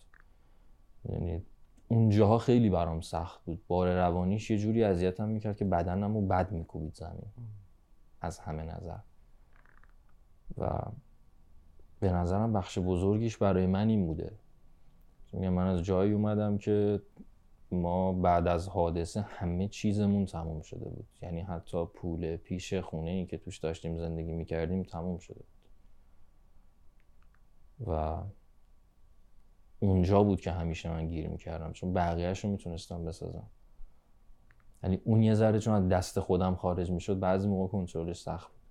یعنی 1.04 1.42
اونجاها 1.88 2.38
خیلی 2.38 2.70
برام 2.70 3.00
سخت 3.00 3.44
بود. 3.44 3.66
بار 3.66 3.94
روانیش 3.94 4.50
یه 4.50 4.58
جوری 4.58 4.84
اذیتم 4.84 5.28
می‌کرد 5.28 5.56
که 5.56 5.64
بدنم 5.64 6.14
رو 6.14 6.26
بد 6.26 6.52
میکوبید 6.52 6.94
زمین. 6.94 7.32
از 8.20 8.38
همه 8.38 8.62
نظر. 8.62 8.98
و 10.58 10.78
به 12.00 12.12
نظرم 12.12 12.52
بخش 12.52 12.78
بزرگیش 12.78 13.36
برای 13.36 13.66
من 13.66 13.88
این 13.88 14.06
بوده. 14.06 14.32
من 15.32 15.66
از 15.66 15.82
جایی 15.82 16.12
اومدم 16.12 16.58
که 16.58 17.02
ما 17.70 18.12
بعد 18.12 18.48
از 18.48 18.68
حادثه 18.68 19.20
همه 19.20 19.68
چیزمون 19.68 20.26
تموم 20.26 20.62
شده 20.62 20.88
بود. 20.88 21.06
یعنی 21.22 21.40
حتی 21.40 21.86
پول 21.86 22.36
پیش 22.36 22.74
خونه 22.74 23.10
ای 23.10 23.26
که 23.26 23.38
توش 23.38 23.58
داشتیم 23.58 23.98
زندگی 23.98 24.32
می‌کردیم 24.32 24.82
تموم 24.82 25.18
شده 25.18 25.38
بود. 25.38 25.46
و 27.88 28.22
اونجا 29.80 30.22
بود 30.22 30.40
که 30.40 30.50
همیشه 30.50 30.90
من 30.90 31.08
گیر 31.08 31.28
می‌کردم. 31.28 31.72
چون 31.72 31.92
بقیهش 31.92 32.44
رو 32.44 32.50
می‌تونستم 32.50 33.04
بسازم. 33.04 33.46
یعنی 34.82 35.00
اون 35.04 35.22
یه 35.22 35.34
ذره 35.34 35.58
چون 35.58 35.74
از 35.74 35.88
دست 35.88 36.20
خودم 36.20 36.54
خارج 36.54 36.90
می‌شد 36.90 37.18
بعضی 37.18 37.48
موقع 37.48 37.72
کنترلش 37.72 38.20
سخت 38.20 38.48
بود. 38.52 38.63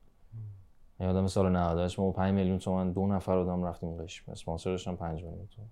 یادم 1.03 1.27
سال 1.27 1.51
98 1.51 1.99
ما 1.99 2.05
با 2.05 2.11
5 2.11 2.33
میلیون 2.33 2.59
تومن 2.59 2.91
دو 2.91 3.07
نفر 3.07 3.37
آدم 3.37 3.63
رفتیم 3.63 4.03
قشم 4.03 4.31
اسپانسر 4.31 4.69
داشتم 4.69 4.95
5 4.95 5.23
میلیون 5.23 5.47
تومن 5.47 5.69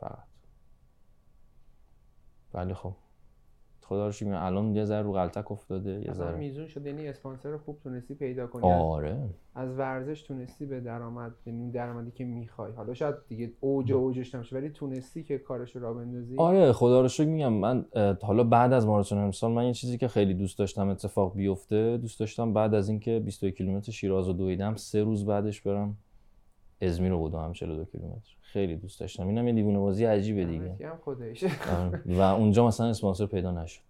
فقط. 0.00 0.24
ولی 2.54 2.74
خب. 2.74 2.94
خدا 3.84 4.06
رو 4.06 4.12
شکر 4.12 4.26
میگم 4.26 4.42
الان 4.42 4.76
یه 4.76 4.84
ذره 4.84 5.02
رو 5.02 5.12
غلطک 5.12 5.52
افتاده 5.52 5.90
یه 6.06 6.12
ذره. 6.12 6.36
میزون 6.36 6.66
شد 6.66 6.86
یعنی 6.86 7.08
اسپانسر 7.08 7.56
خوب 7.56 7.78
تونستی 7.82 8.14
پیدا 8.14 8.46
کنی. 8.46 8.72
آره. 8.72 9.16
از 9.54 9.78
ورزش 9.78 10.22
تونستی 10.22 10.66
به 10.66 10.80
درآمد 10.80 11.32
یعنی 11.46 11.70
درآمدی 11.70 12.10
که 12.10 12.24
می‌خوای. 12.24 12.72
حالا 12.72 12.94
شاید 12.94 13.14
دیگه 13.28 13.52
اوج 13.60 13.92
اوجش 13.92 14.34
نمیشه 14.34 14.56
ولی 14.56 14.70
تونستی 14.70 15.22
که 15.22 15.38
کارش 15.38 15.76
رو 15.76 15.94
بندازی. 15.94 16.36
آره 16.38 16.72
خدا 16.72 17.00
رو 17.00 17.08
شکر 17.08 17.28
میگم. 17.28 17.52
من 17.52 17.84
حالا 18.22 18.44
بعد 18.44 18.72
از 18.72 18.86
ماراتون 18.86 19.18
امسال 19.18 19.52
من 19.52 19.66
یه 19.66 19.72
چیزی 19.72 19.98
که 19.98 20.08
خیلی 20.08 20.34
دوست 20.34 20.58
داشتم 20.58 20.88
اتفاق 20.88 21.34
بیفته 21.34 21.96
دوست 21.96 22.20
داشتم 22.20 22.52
بعد 22.52 22.74
از 22.74 22.88
اینکه 22.88 23.20
21 23.20 23.56
کیلومتر 23.56 23.92
شیراز 23.92 24.26
رو 24.26 24.32
دویدم 24.32 24.74
سه 24.76 25.02
روز 25.02 25.26
بعدش 25.26 25.60
برم 25.60 25.96
ازمیر 26.86 27.10
رو 27.10 27.28
بدوم 27.28 27.52
42 27.52 27.84
کیلومتر. 27.84 28.36
خیلی 28.40 28.76
دوست 28.76 29.00
داشتم. 29.00 29.28
اینم 29.28 29.46
یه 29.46 29.54
دیوونه 29.54 29.78
بازی 29.78 30.04
عجیبه 30.04 30.44
دیگه. 30.44 30.88
هم 30.88 30.96
خودش. 30.96 31.44
آره. 31.44 32.02
و 32.06 32.20
اونجا 32.20 32.66
مثلا 32.66 32.86
اسپانسر 32.86 33.26
پیدا 33.26 33.50
نشد. 33.50 33.82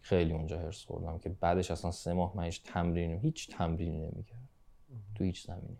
خیلی 0.00 0.32
اونجا 0.32 0.58
حرص 0.58 0.84
خوردم 0.84 1.18
که 1.18 1.28
بعدش 1.40 1.70
اصلا 1.70 1.90
سه 1.90 2.12
ماه 2.12 2.36
من 2.36 2.44
هیچ 2.44 2.62
تمرین 2.62 3.18
هیچ 3.18 3.50
تمرینی 3.56 3.98
نمی‌کردم. 3.98 4.48
تو 5.14 5.24
هیچ 5.24 5.46
زمینی. 5.46 5.76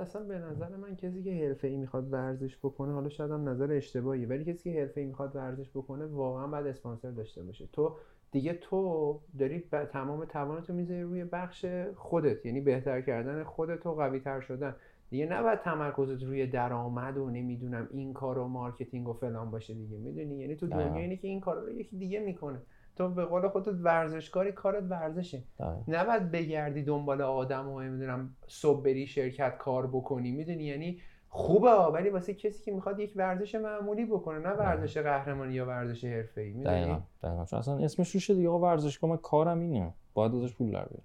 اصلا 0.00 0.22
به 0.22 0.38
نظر 0.38 0.76
من 0.76 0.96
کسی 0.96 1.22
که 1.22 1.34
حرفه‌ای 1.34 1.76
می‌خواد 1.76 2.12
ورزش 2.12 2.56
بکنه 2.56 2.92
حالا 2.92 3.08
شاید 3.08 3.30
هم 3.30 3.48
نظر 3.48 3.72
اشتباهی 3.72 4.26
ولی 4.26 4.44
کسی 4.44 4.72
که 4.72 4.80
حرفه‌ای 4.80 5.06
می‌خواد 5.06 5.36
ورزش 5.36 5.70
بکنه 5.70 6.06
واقعا 6.06 6.46
باید 6.46 6.66
اسپانسر 6.66 7.10
داشته 7.10 7.42
باشه. 7.42 7.68
تو 7.72 7.96
دیگه 8.32 8.52
تو 8.52 9.20
داری 9.38 9.58
ب- 9.58 9.84
تمام 9.84 10.24
توانتو 10.24 10.72
می‌ذاری 10.72 11.02
روی 11.02 11.24
بخش 11.24 11.66
خودت. 11.96 12.46
یعنی 12.46 12.60
بهتر 12.60 13.00
کردن 13.00 13.44
خودت 13.44 13.86
و 13.86 13.94
قوی 13.94 14.20
تر 14.20 14.40
شدن. 14.40 14.76
دیگه 15.10 15.26
نباید 15.26 15.60
تمرکزت 15.60 16.22
روی 16.22 16.46
درآمد 16.46 17.18
و 17.18 17.30
نمی‌دونم 17.30 17.88
این 17.90 18.12
کار 18.12 18.38
و 18.38 18.48
marketing 18.48 19.08
و 19.08 19.12
فلان 19.12 19.50
باشه 19.50 19.74
دیگه. 19.74 19.98
می‌دونی؟ 19.98 20.38
یعنی 20.38 20.56
تو. 20.56 20.66
دنیا 20.66 21.02
اینه 21.02 21.16
که 21.16 21.28
این 21.28 21.40
کار 21.40 21.56
رو 21.60 21.70
یکی 21.70 21.96
دیگه 21.96 22.20
می‌کنه. 22.20 22.62
تو 22.96 23.08
به 23.08 23.24
قول 23.24 23.48
خودت 23.48 23.68
ورزشکاری 23.68 24.52
کارت 24.52 24.84
ورزشه. 24.90 25.42
دقیقاً. 25.58 25.82
نباید 25.88 26.30
بگردی 26.30 26.82
دنبال 26.82 27.22
آدم 27.22 27.68
و 27.68 27.80
نمی‌دونم 27.80 28.36
صبح 28.46 28.82
بری 28.82 29.06
شرکت 29.06 29.58
کار 29.58 29.86
بکنی. 29.86 30.32
می‌دونی؟ 30.32 30.64
یعنی 30.64 31.00
خوبه 31.32 31.70
ولی 31.70 32.08
واسه 32.08 32.34
کسی 32.34 32.64
که 32.64 32.72
می‌خواد 32.72 33.00
یک 33.00 33.12
ورزش 33.16 33.54
معمولی 33.54 34.04
بکنه 34.04 34.38
نه 34.38 34.50
ورزش 34.50 34.96
قهرمانی 34.96 35.54
یا 35.54 35.66
ورزش 35.66 36.04
حرفه‌ای 36.04 36.52
می‌دونی؟ 36.52 37.02
دقیقا 37.22 37.44
چون 37.44 37.58
اصلا 37.58 37.78
اسمش 37.78 38.10
روشه 38.10 38.34
دیگه 38.34 38.48
آقا 38.48 38.58
ورزشگاه 38.58 39.10
من 39.10 39.16
کارم 39.16 39.60
اینه. 39.60 39.94
باید 40.14 40.34
ازش 40.34 40.54
پول 40.54 40.66
در 40.66 40.84
بیارم. 40.84 41.04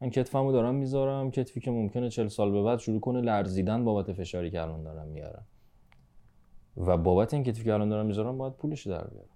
من 0.00 0.10
کتفمو 0.10 0.52
دارم 0.52 0.74
می‌ذارم 0.74 1.30
کتفی 1.30 1.60
که 1.60 1.70
ممکنه 1.70 2.08
40 2.08 2.28
سال 2.28 2.52
به 2.52 2.62
بعد 2.62 2.78
شروع 2.78 3.00
کنه 3.00 3.20
لرزیدن 3.20 3.84
بابت 3.84 4.12
فشاری 4.12 4.50
که 4.50 4.62
الان 4.62 4.82
دارم 4.82 5.08
میارم. 5.08 5.46
و 6.76 6.96
بابت 6.96 7.34
این 7.34 7.42
کتفی 7.44 7.64
که 7.64 7.74
الان 7.74 7.88
دارم 7.88 8.06
می‌ذارم 8.06 8.38
باید 8.38 8.52
پولش 8.52 8.86
در 8.86 9.04
بیارم. 9.04 9.28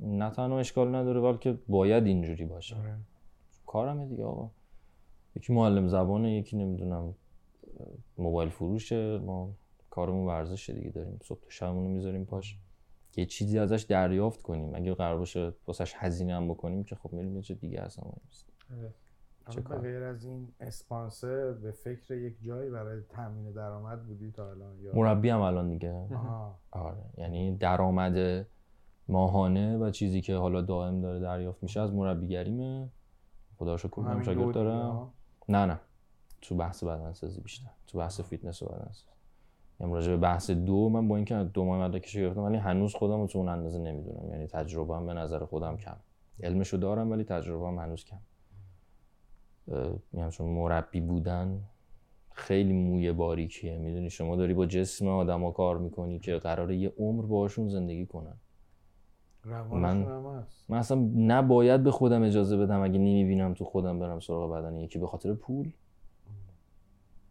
نه 0.00 0.30
تنها 0.30 0.58
اشکال 0.58 0.94
نداره 0.94 1.20
بلکه 1.20 1.58
باید 1.68 2.06
اینجوری 2.06 2.44
باشه. 2.44 2.76
آره. 2.76 2.96
کارمه 3.66 4.06
دیگه 4.06 4.24
آقا. 4.24 4.50
یکی 5.36 5.52
معلم 5.52 5.88
زبانه 5.88 6.32
یکی 6.32 6.56
نمی‌دونم 6.56 7.14
موبایل 8.18 8.48
فروشه 8.48 9.18
ما 9.18 9.50
کارمون 9.90 10.26
ورزشه 10.26 10.72
دیگه 10.72 10.90
داریم 10.90 11.18
صبح 11.22 11.40
تا 11.40 11.50
شبمون 11.50 11.84
رو 11.84 11.90
می‌ذاریم 11.90 12.24
پاش. 12.24 12.58
یه 13.16 13.26
چیزی 13.26 13.58
ازش 13.58 13.82
دریافت 13.82 14.42
کنیم. 14.42 14.74
اگه 14.74 14.94
قرار 14.94 15.18
باشه 15.18 15.52
واسش 15.66 15.94
هزینه 15.96 16.34
هم 16.34 16.48
بکنیم 16.48 16.84
که 16.84 16.94
خب 16.96 17.12
میریم 17.12 17.36
یه 17.36 17.42
چه 17.42 17.54
دیگه 17.54 17.80
اصلا 17.80 18.04
نیست. 18.24 18.46
چه 19.50 19.60
کار؟ 19.62 19.78
به 19.78 19.82
غیر 19.82 20.02
از 20.02 20.24
این 20.24 20.48
اسپانسر 20.60 21.52
به 21.52 21.70
فکر 21.70 22.14
یک 22.14 22.42
جایی 22.42 22.70
برای 22.70 23.02
تامین 23.08 23.52
درآمد 23.52 24.06
بودی 24.06 24.30
تا 24.30 24.50
الان 24.50 24.80
یا؟ 24.80 24.94
مربی 24.94 25.28
هم 25.28 25.40
الان 25.40 25.68
دیگه. 25.68 26.06
آره. 26.70 27.02
یعنی 27.18 27.56
درآمد 27.56 28.46
ماهانه 29.08 29.78
و 29.78 29.90
چیزی 29.90 30.20
که 30.20 30.36
حالا 30.36 30.62
دائم 30.62 31.00
داره 31.00 31.20
دریافت 31.20 31.62
میشه 31.62 31.80
از 31.80 31.92
مربیگریمه. 31.92 32.88
خدا 33.56 33.76
شکر 33.76 34.00
من 34.00 34.22
شاگرد 34.22 34.54
دارم؟ 34.54 35.12
نه 35.48 35.66
نه. 35.66 35.80
تو 36.40 36.54
بحث 36.54 36.84
بدنسازی 36.84 37.40
بیشتر 37.40 37.70
تو 37.86 37.98
بحث 37.98 38.20
فیتنس 38.20 38.62
و 38.62 38.66
بدنسازی. 38.66 39.06
یعنی 39.80 39.92
راجع 39.92 40.10
به 40.10 40.16
بحث 40.16 40.50
دو 40.50 40.88
من 40.88 41.08
با 41.08 41.16
اینکه 41.16 41.34
دو 41.34 41.64
ماه 41.64 41.88
مدرکش 41.88 42.16
گرفتم 42.16 42.40
ولی 42.42 42.56
هنوز 42.56 42.94
خودم 42.94 43.20
رو 43.20 43.26
تو 43.26 43.38
اون 43.38 43.48
اندازه 43.48 43.78
نمی‌دونم. 43.78 44.30
یعنی 44.30 44.46
تجربه 44.46 45.06
به 45.06 45.14
نظر 45.14 45.44
خودم 45.44 45.76
کم. 45.76 45.96
علمشو 46.42 46.76
دارم 46.76 47.10
ولی 47.10 47.24
تجربه 47.24 47.82
هنوز 47.82 48.04
کم. 48.04 48.16
میگم 50.12 50.30
چون 50.30 50.46
مربی 50.46 51.00
بودن 51.00 51.62
خیلی 52.32 52.72
موی 52.72 53.12
باریکیه. 53.12 53.78
می‌دونی 53.78 54.10
شما 54.10 54.36
داری 54.36 54.54
با 54.54 54.66
جسم 54.66 55.08
آدما 55.08 55.50
کار 55.50 55.78
می‌کنی 55.78 56.18
که 56.18 56.36
قراره 56.36 56.76
یه 56.76 56.92
عمر 56.98 57.26
باشون 57.26 57.68
زندگی 57.68 58.06
کنن. 58.06 58.36
من- 59.80 60.02
هم 60.02 60.46
من 60.68 60.78
اصلا 60.78 61.10
نباید 61.16 61.82
به 61.82 61.90
خودم 61.90 62.22
اجازه 62.22 62.56
بدم 62.56 62.80
اگه 62.80 62.98
نمی‌بینم 62.98 63.54
تو 63.54 63.64
خودم 63.64 63.98
برم 63.98 64.20
سراغ 64.20 64.52
بدن 64.52 64.76
یکی 64.76 64.98
به 64.98 65.06
خاطر 65.06 65.34
پول. 65.34 65.72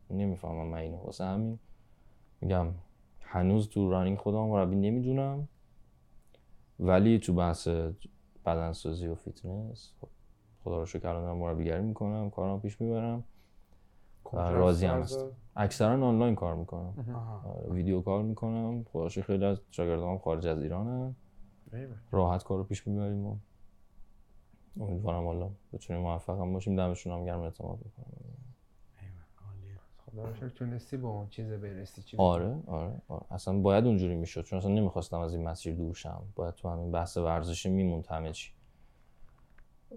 نمی‌فهمم 0.10 0.66
من 0.66 0.78
اینو 0.78 0.98
واسه 0.98 1.24
همین. 1.24 1.60
میگم 2.42 2.68
هنوز 3.20 3.70
تو 3.70 3.90
running 3.90 4.18
خودم 4.18 4.40
مربی 4.40 4.76
نمی‌دونم. 4.76 5.48
ولی 6.80 7.20
تو 7.20 7.34
بحث 7.34 7.68
بدنسازی 8.46 9.08
و 9.08 9.16
فیتنس 9.16 9.92
خدا 10.64 10.80
رو 10.80 10.86
شکر 10.86 11.08
الان 11.08 11.24
دارم 11.24 11.38
مربیگری 11.38 11.82
می‌کنم 11.82 12.30
کارم 12.30 12.60
پیش 12.60 12.82
می‌برم. 12.82 13.24
کجاست 14.24 14.54
راضی 14.54 14.86
هم 14.86 15.00
فرزاد؟ 15.00 15.34
اکثرا 15.56 16.08
آنلاین 16.08 16.36
کار 16.36 16.56
می‌کنم. 16.56 16.94
آره، 17.46 17.74
ویدیو 17.74 18.02
کار 18.02 18.24
می‌کنم. 18.24 18.84
خدا 18.84 19.10
خیلی 19.10 19.46
از 19.46 19.62
شاگردام 19.72 20.18
خارج 20.18 20.48
از 20.48 20.62
ایرانن. 20.62 21.16
راحت 22.12 22.44
کار 22.44 22.58
رو 22.58 22.64
پیش 22.64 22.88
می‌بریم 22.88 23.26
و 23.26 23.36
امیدوارم 24.80 25.26
حالا 25.26 25.50
بتونیم 25.74 26.02
موفق 26.02 26.40
هم 26.40 26.54
باشیم. 26.54 26.76
دمشون 26.76 27.14
هم 27.14 27.26
گرم 27.26 27.40
اعتماد 27.40 27.80
می‌کنم. 27.86 28.35
خدا 30.16 30.50
تونستی 30.50 30.98
با 30.98 31.10
اون 31.10 31.28
چیز 31.30 31.52
برسی 31.52 32.02
چی 32.02 32.18
آره 32.18 32.58
آره 32.68 33.02
آره. 33.08 33.26
اصلا 33.32 33.60
باید 33.60 33.86
اونجوری 33.86 34.16
می‌شد 34.16 34.44
چون 34.44 34.60
اصلا 34.60 34.72
نمی‌خواستم 34.72 35.20
از 35.20 35.34
این 35.34 35.44
مسیر 35.44 35.76
دور 35.76 35.94
شم. 35.94 36.22
باید 36.36 36.54
تو 36.54 36.70
همین 36.70 36.92
بحث 36.92 37.18
ورزشی 37.18 37.70
میموند 37.70 38.08
همه 38.08 38.32
چی. 38.32 38.52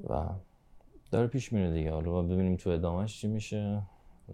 و 0.08 0.26
داره 1.10 1.26
پیش 1.26 1.52
میره 1.52 1.72
دیگه. 1.72 1.92
حالا 1.92 2.10
باید 2.10 2.28
ببینیم 2.28 2.56
تو 2.56 2.70
ادامهش 2.70 3.20
چی 3.20 3.28
میشه. 3.28 3.82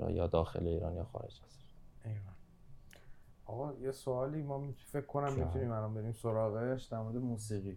یا 0.09 0.27
داخل 0.27 0.67
ایران 0.67 0.95
یا 0.97 1.05
خارج 1.05 1.41
از. 1.45 1.55
آقا 3.47 3.73
یه 3.75 3.93
سوالی 3.93 4.43
ما 4.43 4.59
می- 4.59 4.73
فکر 4.73 5.07
کنم. 5.07 5.33
می‌تونیم 5.33 5.71
الان 5.71 5.95
بریم 5.95 6.13
سراغش 6.13 6.85
در 6.85 6.99
مورد 6.99 7.17
موسیقی. 7.17 7.77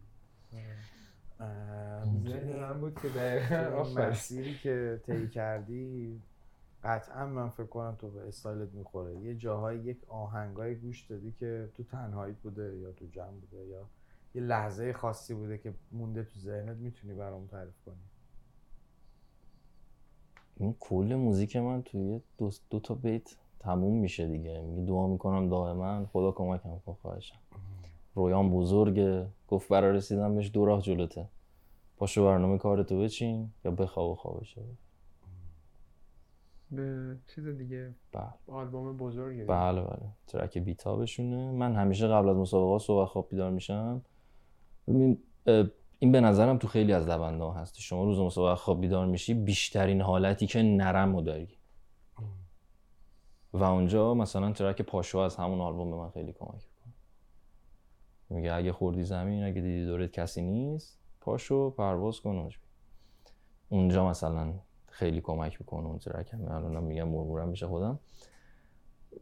اه، 1.39 2.03
ذهن 2.03 2.60
من 2.60 2.80
بود 2.80 2.99
که 3.01 3.10
دقیقاً 3.10 3.78
آفرین. 3.80 4.08
مسیری 4.08 4.58
که 4.58 5.01
طی 5.05 5.28
کردی 5.30 6.22
قطعا 6.84 7.26
من 7.26 7.50
فکر 7.50 7.66
کنم 7.68 7.96
تو 8.00 8.10
به 8.10 8.28
استایلت 8.28 8.74
می‌خوره. 8.74 9.20
یه 9.20 9.36
جاهای 9.36 9.80
یک 9.80 9.98
آهنگای 10.08 10.76
گوش 10.76 11.06
دادی 11.06 11.32
که 11.40 11.70
تو 11.76 11.84
تنهایی 11.84 12.34
بوده 12.44 12.78
یا 12.78 12.92
تو 12.92 13.06
جمع 13.06 13.32
بوده 13.32 13.66
یا 13.66 13.86
یه 14.36 14.42
لحظه 14.42 14.94
خاصی 14.94 15.34
بوده 15.34 15.58
که 15.58 15.74
مونده 15.92 16.24
تو 16.24 16.40
ذهنت 16.40 16.78
می‌تونی 16.78 17.14
برام 17.14 17.48
تعریف 17.48 17.82
کنی؟ 17.86 17.96
این 20.60 20.76
کل 20.80 21.16
موزیک 21.16 21.56
من 21.56 21.82
توی 21.82 22.22
دو, 22.38 22.52
دو 22.70 22.80
تا 22.80 22.94
بیت 22.94 23.36
تموم 23.60 24.00
میشه 24.00 24.28
دیگه. 24.28 24.62
میگه 24.62 24.88
دعا 24.88 25.08
می‌کنم 25.08 25.50
دائما 25.50 26.06
خدا 26.06 26.32
کمکم 26.32 26.80
کن 26.86 26.94
خواهشم. 27.02 27.38
رویان 28.16 28.52
بزرگه. 28.52 29.28
گفت 29.48 29.70
برا 29.70 29.92
رسیدن 29.92 30.36
بهش 30.36 30.52
دو 30.54 30.66
راه 30.66 30.82
جلوته. 30.82 31.28
پاشو 31.98 32.26
برنامه 32.26 32.58
کارتو 32.58 33.00
بچین 33.00 33.50
یا 33.66 33.72
بخواب 33.72 34.12
و 34.12 34.16
خوابشو. 34.16 34.62
به 36.72 37.18
چیز 37.36 37.47
دیگه 37.47 37.95
بله. 38.11 38.34
آلبوم 38.47 38.97
بزرگه 38.97 39.45
بله 39.45 39.82
بله. 39.82 40.09
ترک 40.28 40.57
بیتابشونه. 40.57 41.51
من 41.51 41.76
همیشه 41.76 42.07
قبل 42.07 42.30
از 42.30 42.38
مسابقه 42.38 42.80
صبح 42.80 43.05
خواب 43.05 43.30
بیدار 43.30 43.51
میشم. 43.51 44.01
ببین 44.88 45.18
این 45.99 46.11
به 46.11 46.22
نظرم 46.22 46.57
تو 46.57 46.68
خیلی 46.68 46.93
از 46.93 47.05
دونده 47.05 47.43
ها 47.43 47.53
هست. 47.53 47.80
شما 47.80 48.03
روز 48.03 48.20
مسابقه 48.20 48.55
خواب 48.55 48.82
بیدار 48.82 49.05
میشی 49.05 49.34
بیشترین 49.34 50.01
حالتی 50.01 50.47
که 50.47 50.61
نرم 50.61 51.15
رو 51.15 51.22
داری. 51.22 51.57
و 53.53 53.63
اونجا 53.63 54.13
مثلا 54.13 54.51
ترک 54.51 54.82
پاشو 54.82 55.18
از 55.18 55.36
همون 55.36 55.61
آلبوم 55.61 55.91
به 55.91 55.97
من 55.97 56.09
خیلی 56.09 56.34
کمک 56.34 56.53
می‌کنه. 56.53 56.93
میگه 58.30 58.53
اگه 58.53 58.72
خوردی 58.72 59.03
زمین 59.03 59.43
اگه 59.43 59.61
دیدی 59.61 59.86
دورت 59.86 60.11
کسی 60.11 60.41
نیست 60.41 60.99
پاشو 61.22 61.70
پرواز 61.70 62.20
کن. 62.20 62.49
اونجا 63.70 64.09
مثلا 64.09 64.53
خیلی 64.98 65.22
کمک 65.22 65.62
می‌کنه 65.62 65.86
اون 65.86 66.00
ترک 66.00 66.34
هم 66.34 66.45
الان 66.45 66.84
میگم 66.84 67.08
مرمورم 67.08 67.50
میشه 67.50 67.68
خودم. 67.68 68.00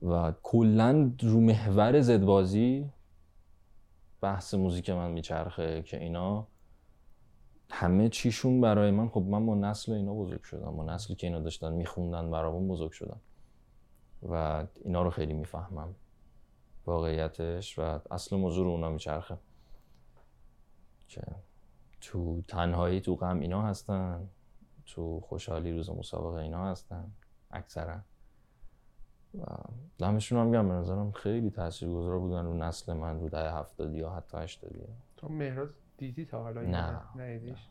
و 0.02 0.34
کلا 0.44 1.12
رو 1.22 1.40
محور 1.42 2.02
زدبازی 2.02 2.92
بحث 4.22 4.54
موزیک 4.54 4.90
من 4.90 5.12
میچرخه 5.12 5.82
که 5.82 6.00
اینا 6.00 6.48
همه 7.70 8.10
چیشون 8.10 8.62
برای 8.62 8.92
من 8.92 9.10
خب 9.10 9.22
من 9.22 9.46
با 9.46 9.56
نسل 9.56 9.92
اینا 9.92 10.14
بزرگ 10.14 10.44
شدم. 10.44 10.76
با 10.78 10.84
نسلی 10.84 11.16
که 11.16 11.28
اینا 11.28 11.40
داشتن 11.40 11.74
میخوندن 11.74 12.32
برامون 12.32 12.68
بزرگ 12.68 12.92
شدم 12.92 13.20
و 14.30 14.66
اینا 14.84 15.02
رو 15.02 15.10
خیلی 15.10 15.34
می‌فهمم. 15.34 15.96
واقعیتش 16.86 17.80
و 17.80 18.00
اصل 18.12 18.36
موضوع 18.36 18.66
رو 18.66 18.72
اونا 18.72 18.90
میچرخه. 18.90 19.38
که 21.08 21.22
تو 22.02 22.42
تنهایی 22.42 23.02
تو 23.02 23.16
غم 23.16 23.40
اینا 23.40 23.62
هستن. 23.62 24.30
تو 24.86 25.20
خوشحالی 25.20 25.72
روز 25.72 25.90
مسابقه 25.90 26.36
اینا 26.36 26.72
هستن 26.72 27.12
اکثرا. 27.52 28.00
و 29.40 29.46
دمشون 29.98 30.40
هم 30.40 30.52
گرم 30.52 30.68
به 30.68 30.74
نظرم 30.74 31.12
خیلی 31.12 31.50
تاثیرگذار 31.50 32.20
بودن 32.20 32.46
رو 32.46 32.54
نسل 32.54 32.94
من 32.94 33.20
رو 33.20 33.30
دهه 33.30 33.58
هفتادی 33.58 33.98
یا 33.98 34.10
حتی 34.10 34.38
هشتادی. 34.38 34.80
تو 35.18 35.30
مهراز 35.30 35.70
دیدی 35.98 36.26
تا 36.26 36.44
حالا 36.44 36.62
نه. 36.62 37.02
ندیدیش؟ 37.16 37.70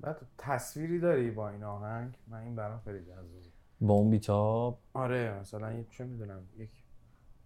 بعد 0.00 0.16
تصویری 0.38 1.00
داری 1.00 1.30
با 1.30 1.48
این 1.48 1.64
آهنگ؟ 1.64 2.14
من 2.26 2.42
این 2.42 2.56
برام 2.56 2.80
خیلی 2.80 3.04
جذابه. 3.04 3.52
با 3.80 3.94
اون 3.94 4.10
بیتاب؟ 4.10 4.78
آره 4.94 5.38
مثلا 5.40 5.72
یه 5.72 5.86
چه 5.90 6.04
می‌دونم 6.04 6.40
یک 6.56 6.70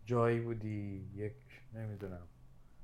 جایی 0.06 0.40
بودی 0.40 1.10
یک 1.14 1.36
نمی‌دونم. 1.74 2.26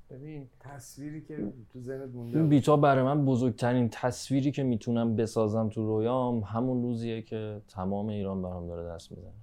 ببین 0.09 0.49
تصویری 0.59 1.21
که 1.21 1.53
تو 1.73 1.81
ذهنت 1.81 2.09
مونده 2.09 2.37
این 2.37 2.41
بود. 2.41 2.49
بیتاب 2.49 2.81
برای 2.81 3.03
من 3.03 3.25
بزرگترین 3.25 3.89
تصویری 3.91 4.51
که 4.51 4.63
می‌تونم 4.63 5.15
بسازم 5.15 5.69
تو 5.69 5.87
رویام 5.87 6.39
همون 6.39 6.83
روزیه 6.83 7.21
که 7.21 7.61
تمام 7.67 8.07
ایران 8.07 8.41
برام 8.41 8.67
داره 8.67 8.89
دست 8.89 9.11
می‌زنه. 9.11 9.33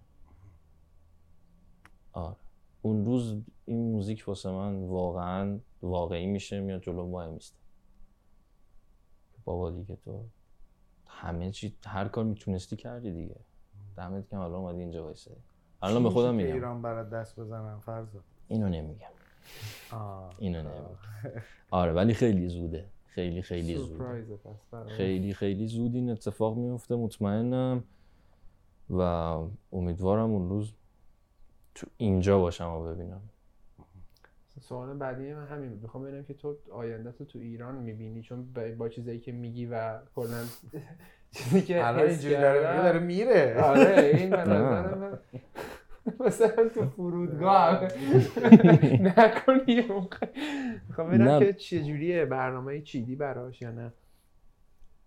آره. 2.12 2.36
اون 2.82 3.04
روز 3.04 3.36
این 3.64 3.92
موزیک 3.92 4.24
واسه 4.26 4.50
من 4.50 4.82
واقعا 4.84 5.58
واقعی 5.82 6.26
میشه 6.26 6.60
میاد 6.60 6.82
جلو 6.82 7.10
وای 7.10 7.30
میسته. 7.30 7.56
بابا 9.44 9.70
دیگه 9.70 9.96
تو 9.96 10.24
همه 11.06 11.50
چی 11.50 11.76
هر 11.86 12.08
کار 12.08 12.24
می‌تونستی 12.24 12.76
کردی 12.76 13.12
دیگه. 13.12 13.36
دمت 13.96 14.28
کم 14.30 14.40
الان 14.40 14.54
اومدی 14.54 14.80
اینجا 14.80 15.04
وایسادی 15.04 15.40
الان 15.82 16.02
به 16.02 16.10
خودم 16.10 16.36
که 16.36 16.42
میگم. 16.42 16.54
ایران 16.54 16.82
برات 16.82 17.10
دست 17.10 17.40
بزنم 17.40 17.80
فرضا 17.80 18.20
اینو 18.48 18.68
نمیگم. 18.68 19.06
اینو 20.38 20.58
نمیگم 20.62 20.96
آره 21.70 21.92
ولی 21.92 22.14
خیلی 22.14 22.48
زوده. 22.48 22.84
خیلی 23.06 23.42
خیلی 23.42 23.78
برای 24.70 24.90
خیلی 24.96 25.34
خیلی 25.34 25.66
زود 25.66 25.94
این 25.94 26.10
اتفاق 26.10 26.56
میفته. 26.56 26.96
مطمئنم. 26.96 27.84
و 28.90 29.00
امیدوارم 29.72 30.30
اون 30.30 30.48
روز 30.48 30.72
تو 31.74 31.86
اینجا 31.96 32.38
باشم 32.38 32.70
و 32.70 32.82
ببینم. 32.94 33.20
سوال 34.60 34.96
بعدی 34.96 35.34
من 35.34 35.46
همین 35.46 35.70
بود. 35.70 35.82
می‌خوام 35.82 36.04
ببینم 36.04 36.24
که 36.24 36.34
تو 36.34 36.56
آینده 36.72 37.12
تو 37.12 37.24
تو 37.24 37.38
ایران 37.38 37.74
می‌بینی؟ 37.74 38.22
چون 38.22 38.52
با- 38.78 38.88
چیزایی 38.88 39.20
که 39.20 39.32
میگی 39.32 39.66
و 39.66 39.98
کلا 40.14 40.44
چیزی 41.34 41.62
که 41.62 41.86
الان 41.86 42.08
اینجوری 42.08 42.34
داره 42.36 42.98
میره. 42.98 43.62
آره 43.62 44.10
این 44.14 44.30
به 44.30 44.44
مثلا 46.26 46.68
تو 46.74 46.86
فرودگاه. 46.86 47.70
هم 47.70 47.88
نکنی 49.18 49.82
می‌خوام 50.88 51.08
ببینم 51.08 51.28
نه. 51.28 51.38
که 51.38 51.52
چجوریه 51.52 52.24
برنامه 52.24 52.80
چیدی 52.80 53.16
براش 53.16 53.62
یا 53.62 53.70
نه. 53.70 53.92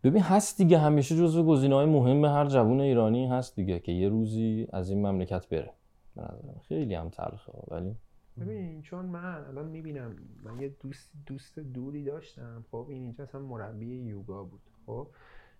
ببین 0.03 0.21
هست 0.21 0.57
دیگه. 0.57 0.77
همیشه 0.77 1.15
جزو 1.15 1.43
گزینه‌های 1.43 1.85
مهم 1.85 2.25
هر 2.25 2.45
جوون 2.45 2.81
ایرانی 2.81 3.27
هست 3.27 3.55
دیگه 3.55 3.79
که 3.79 3.91
یه 3.91 4.09
روزی 4.09 4.67
از 4.73 4.89
این 4.89 5.07
مملکت 5.07 5.49
بره. 5.49 5.71
به 6.15 6.21
نظرم 6.21 6.61
خیلی 6.67 6.95
هم 6.95 7.09
تلخه 7.09 7.53
ولی 7.67 7.95
ببین 8.41 8.81
چون 8.81 9.05
من 9.05 9.45
الان 9.49 9.65
می‌بینم 9.65 10.15
من 10.43 10.59
یه 10.61 10.75
دوست 10.83 11.11
دوست 11.25 11.59
دوری 11.59 12.03
داشتم. 12.03 12.65
خب 12.71 12.87
این 12.89 13.03
اینجا 13.03 13.23
اصلا 13.23 13.41
مربی 13.41 13.85
یوگا 13.85 14.43
بود. 14.43 14.61
خب 14.85 15.07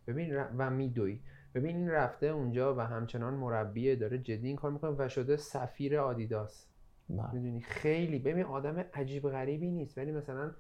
ببین 0.08 0.44
و 0.58 0.70
میدوی. 0.70 1.20
ببین 1.56 1.76
این 1.76 1.90
رفته 1.90 2.26
اونجا 2.26 2.76
و 2.76 2.80
همچنان 2.80 3.34
مربیه 3.34 3.96
داره 3.96 4.18
جدی 4.18 4.48
این 4.48 4.56
کار 4.56 4.72
می‌کنه 4.72 4.96
و 4.98 5.10
شده 5.10 5.38
سفیر 5.38 5.98
آدیداس. 5.98 6.66
بله. 7.10 7.34
می‌دونی؟ 7.34 7.62
خیلی 7.62 8.20
ببین 8.20 8.44
آدم 8.44 8.86
عجیب 8.94 9.30
غریبی 9.30 9.72
نیست. 9.72 9.98
ولی 9.98 10.12
مثلا 10.12 10.52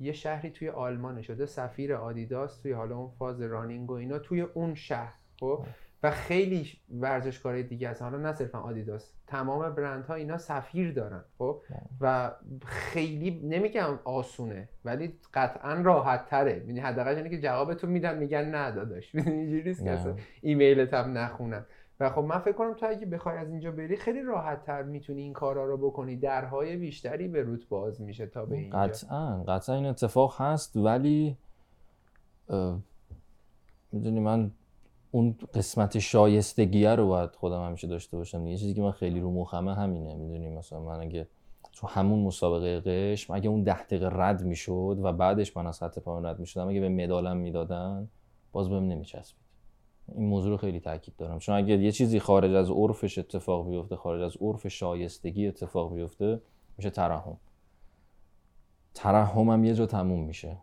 یه 0.00 0.12
شهری 0.12 0.50
توی 0.50 0.68
آلمان 0.68 1.22
شده 1.22 1.46
سفیر 1.46 1.94
آدیداس 1.94 2.60
توی 2.60 2.72
حالا 2.72 2.96
اون 2.96 3.10
فاز 3.10 3.40
رانینگ 3.40 3.90
و 3.90 3.94
اینا 3.94 4.18
توی 4.18 4.40
اون 4.40 4.74
شهر 4.74 5.14
خب؟ 5.40 5.64
و 6.06 6.10
خیلی 6.10 6.68
ورزشکارای 6.90 7.62
دیگه 7.62 7.88
هستن 7.88 8.04
حالا 8.04 8.18
نه 8.18 8.32
صرفا 8.32 8.58
آدیداس 8.58 9.12
تمام 9.26 9.74
برندها 9.74 10.14
اینا 10.14 10.38
سفیر 10.38 10.92
دارن 10.92 11.24
خب؟ 11.38 11.62
و 12.00 12.32
خیلی 12.64 13.40
نمیگم 13.44 13.98
آسونه 14.04 14.68
ولی 14.84 15.18
قطعا 15.34 15.74
راحت 15.74 16.26
تره 16.26 16.64
یعنی 16.66 16.80
حداقل 16.80 17.14
اینه 17.14 17.28
که 17.28 17.40
جوابتو 17.40 17.86
میدن 17.86 18.18
میگن 18.18 18.44
نه 18.44 18.70
داداش. 18.70 19.14
می‌دونی 19.14 19.36
اینجوری 19.40 19.62
نیست 19.62 19.84
که 19.84 20.14
ایمیلت 20.40 20.94
هم 20.94 21.18
نخونن. 21.18 21.66
و 22.00 22.10
خب 22.10 22.22
من 22.22 22.38
فکر 22.38 22.52
کنم 22.52 22.74
تو 22.74 22.86
اگه 22.86 23.06
بخوای 23.06 23.36
از 23.36 23.50
اینجا 23.50 23.70
بری 23.70 23.96
خیلی 23.96 24.22
راحت 24.22 24.64
تر 24.64 24.82
می‌تونی 24.82 25.22
این 25.22 25.32
کارا 25.32 25.64
رو 25.64 25.76
بکنی. 25.76 26.16
درهای 26.16 26.76
بیشتری 26.76 27.28
به 27.28 27.42
روت 27.42 27.68
باز 27.68 28.00
میشه 28.00 28.26
تا 28.26 28.46
به 28.46 28.56
اینجا. 28.56 28.78
قطعا 28.78 29.42
قطعا 29.42 29.76
این 29.76 29.86
اتفاق 29.86 30.40
هست 30.40 30.76
ولی 30.76 31.36
می‌دونی 33.92 34.20
من 34.20 34.50
اون 35.10 35.36
قسمت 35.54 35.98
شایستگیه 35.98 36.94
رو 36.94 37.08
باید 37.08 37.30
خودم 37.30 37.66
همیشه 37.66 37.86
داشته 37.86 38.16
باشم. 38.16 38.46
یه 38.46 38.56
چیزی 38.56 38.74
که 38.74 38.82
من 38.82 38.90
خیلی 38.90 39.20
رو 39.20 39.30
مخمه 39.30 39.74
همینه 39.74 40.14
می‌دونی؟ 40.14 40.48
مثلا 40.48 40.80
من 40.80 41.00
اگه 41.00 41.26
تو 41.72 41.86
همون 41.86 42.18
مسابقه 42.18 42.80
قشم 42.80 43.34
اگه 43.34 43.48
اون 43.48 43.62
ده 43.62 43.82
دقیقه 43.82 44.08
رد 44.12 44.42
می‌شد 44.42 44.98
و 45.02 45.12
بعدش 45.12 45.56
من 45.56 45.66
از 45.66 45.78
خط 45.78 45.98
پایان 45.98 46.26
رد 46.26 46.40
می‌شدم 46.40 46.68
اگه 46.68 46.80
به 46.80 46.88
مدالم 46.88 47.36
می‌دادن 47.36 48.08
باز 48.52 48.68
بهم 48.68 48.84
نمیچسبید. 48.84 49.46
این 50.14 50.26
موضوع 50.26 50.50
رو 50.50 50.56
خیلی 50.56 50.80
تاکید 50.80 51.16
دارم. 51.16 51.38
چون 51.38 51.54
اگه 51.54 51.78
یه 51.78 51.92
چیزی 51.92 52.20
خارج 52.20 52.54
از 52.54 52.70
عرفش 52.70 53.18
اتفاق 53.18 53.68
بیفته 53.68 53.96
خارج 53.96 54.22
از 54.22 54.36
عرف 54.40 54.68
شایستگی 54.68 55.46
اتفاق 55.46 55.94
بیفته 55.94 56.40
میشه 56.78 56.90
ترحم. 56.90 57.36
ترحمم 58.94 59.64
یه 59.64 59.74
جا 59.74 59.86
تموم 59.86 60.24
میشه. 60.24 60.56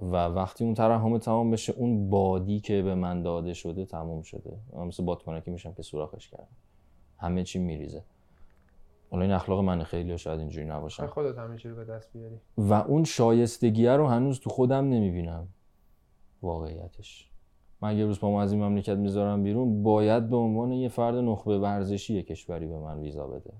و 0.00 0.16
وقتی 0.16 0.64
اون 0.64 0.74
ترحم 0.74 1.18
تمام 1.18 1.50
بشه 1.50 1.72
اون 1.72 2.10
بادی 2.10 2.60
که 2.60 2.82
به 2.82 2.94
من 2.94 3.22
داده 3.22 3.54
شده 3.54 3.84
تموم 3.84 4.22
شده. 4.22 4.58
من 4.72 4.86
مثل 4.86 5.04
بادکنکی 5.04 5.50
میشم 5.50 5.72
که 5.72 5.82
سوراخش 5.82 6.28
کردم. 6.28 6.48
همه 7.18 7.44
چی 7.44 7.58
میریزه. 7.58 8.04
حالا 9.10 9.22
این 9.22 9.32
اخلاق 9.32 9.60
من 9.60 9.82
خیلی 9.82 10.18
شاید 10.18 10.40
اینجوری 10.40 10.66
نباشم 10.66 11.06
خودت 11.06 11.38
همه 11.38 11.58
چی 11.58 11.68
رو 11.68 11.76
به 11.76 11.84
دست 11.84 12.12
بیاری. 12.12 12.40
و 12.56 12.72
اون 12.72 13.04
شایستگیه 13.04 13.92
رو 13.92 14.06
هنوز 14.06 14.40
تو 14.40 14.50
خودم 14.50 14.88
نمی‌بینم. 14.88 15.48
واقعیتش. 16.42 17.30
من 17.80 17.98
یه 17.98 18.04
روز 18.04 18.20
پامو 18.20 18.36
از 18.36 18.52
این 18.52 18.62
مملکت 18.62 18.96
می‌ذارم 18.96 19.42
بیرون 19.42 19.82
باید 19.82 20.28
به 20.28 20.36
عنوان 20.36 20.72
یه 20.72 20.88
فرد 20.88 21.14
نخبه 21.14 21.58
ورزشی 21.58 22.14
یه 22.14 22.22
کشوری 22.22 22.66
به 22.66 22.78
من 22.78 23.00
ویزا 23.00 23.26
بده. 23.26 23.52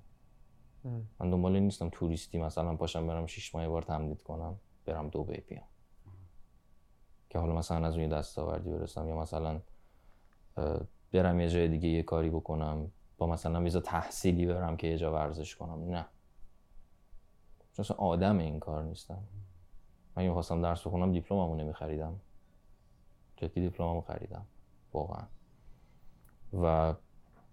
من 1.21 1.31
دنبال 1.31 1.59
نیستم 1.59 1.89
توریستی 1.93 2.39
مثلا 2.39 2.77
پاشم 2.77 3.07
برم 3.07 3.27
شیش 3.27 3.55
ماه 3.55 3.69
بار 3.69 3.83
تمدید 3.83 4.23
کنم 4.23 4.55
برم 4.85 5.09
دبی 5.09 5.41
بیام. 5.49 5.65
که 7.29 7.39
حالا 7.39 7.55
مثلا 7.55 7.87
از 7.87 7.95
اون 7.95 8.03
یه 8.03 8.09
دستاوردی 8.09 8.71
برسم 8.71 9.09
یا 9.09 9.17
مثلا 9.17 9.61
برم 11.13 11.41
یه 11.41 11.49
جای 11.49 11.69
دیگه 11.69 11.89
یه 11.89 12.03
کاری 12.03 12.31
بکنم 12.31 12.91
با 13.19 13.27
مثلا 13.27 13.63
ویزا 13.63 13.81
تحصیلی 13.81 14.47
برم 14.47 14.77
که 14.77 14.87
یه 14.87 14.99
جا 14.99 15.13
ورزش 15.13 15.57
کنم. 15.57 15.91
نه. 15.91 16.07
چون 17.73 17.85
اصلا 17.85 17.97
آدم 17.97 18.39
این 18.39 18.61
کار 18.61 18.85
نیستم. 18.85 19.15
من 19.15 20.23
اگه 20.23 20.29
می‌خواستم 20.29 20.63
درس 20.63 20.87
بخونم 20.87 21.13
دیپلممو 21.13 21.57
نمیخریدم. 21.57 22.21
جدی 23.37 23.61
دیپلممو 23.61 24.01
خریدم. 24.01 24.47
واقعا. 24.93 25.27
و 26.53 26.95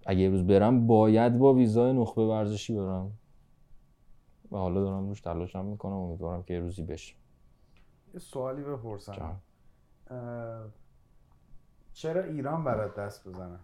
اگه 0.06 0.20
یه 0.20 0.30
روز 0.30 0.48
برم 0.48 0.88
باید 0.88 1.38
با 1.38 1.54
ویزای 1.54 1.94
نخبه 1.94 2.28
ورزشی 2.28 2.76
برم. 2.76 3.12
و 4.52 4.58
حالا 4.58 4.82
دارم 4.82 5.08
روش 5.08 5.22
تلاشم 5.22 5.66
می‌کنم. 5.66 5.94
امیدوارم 5.94 6.44
که 6.44 6.54
یه 6.54 6.60
روزی 6.60 6.84
بشه 6.84 7.16
یه 8.14 8.20
سوالی 8.20 8.64
بپرسم. 8.64 9.40
چرا 11.94 12.24
ایران 12.24 12.64
برات 12.64 12.96
دست 12.96 13.28
بزنه؟ 13.28 13.60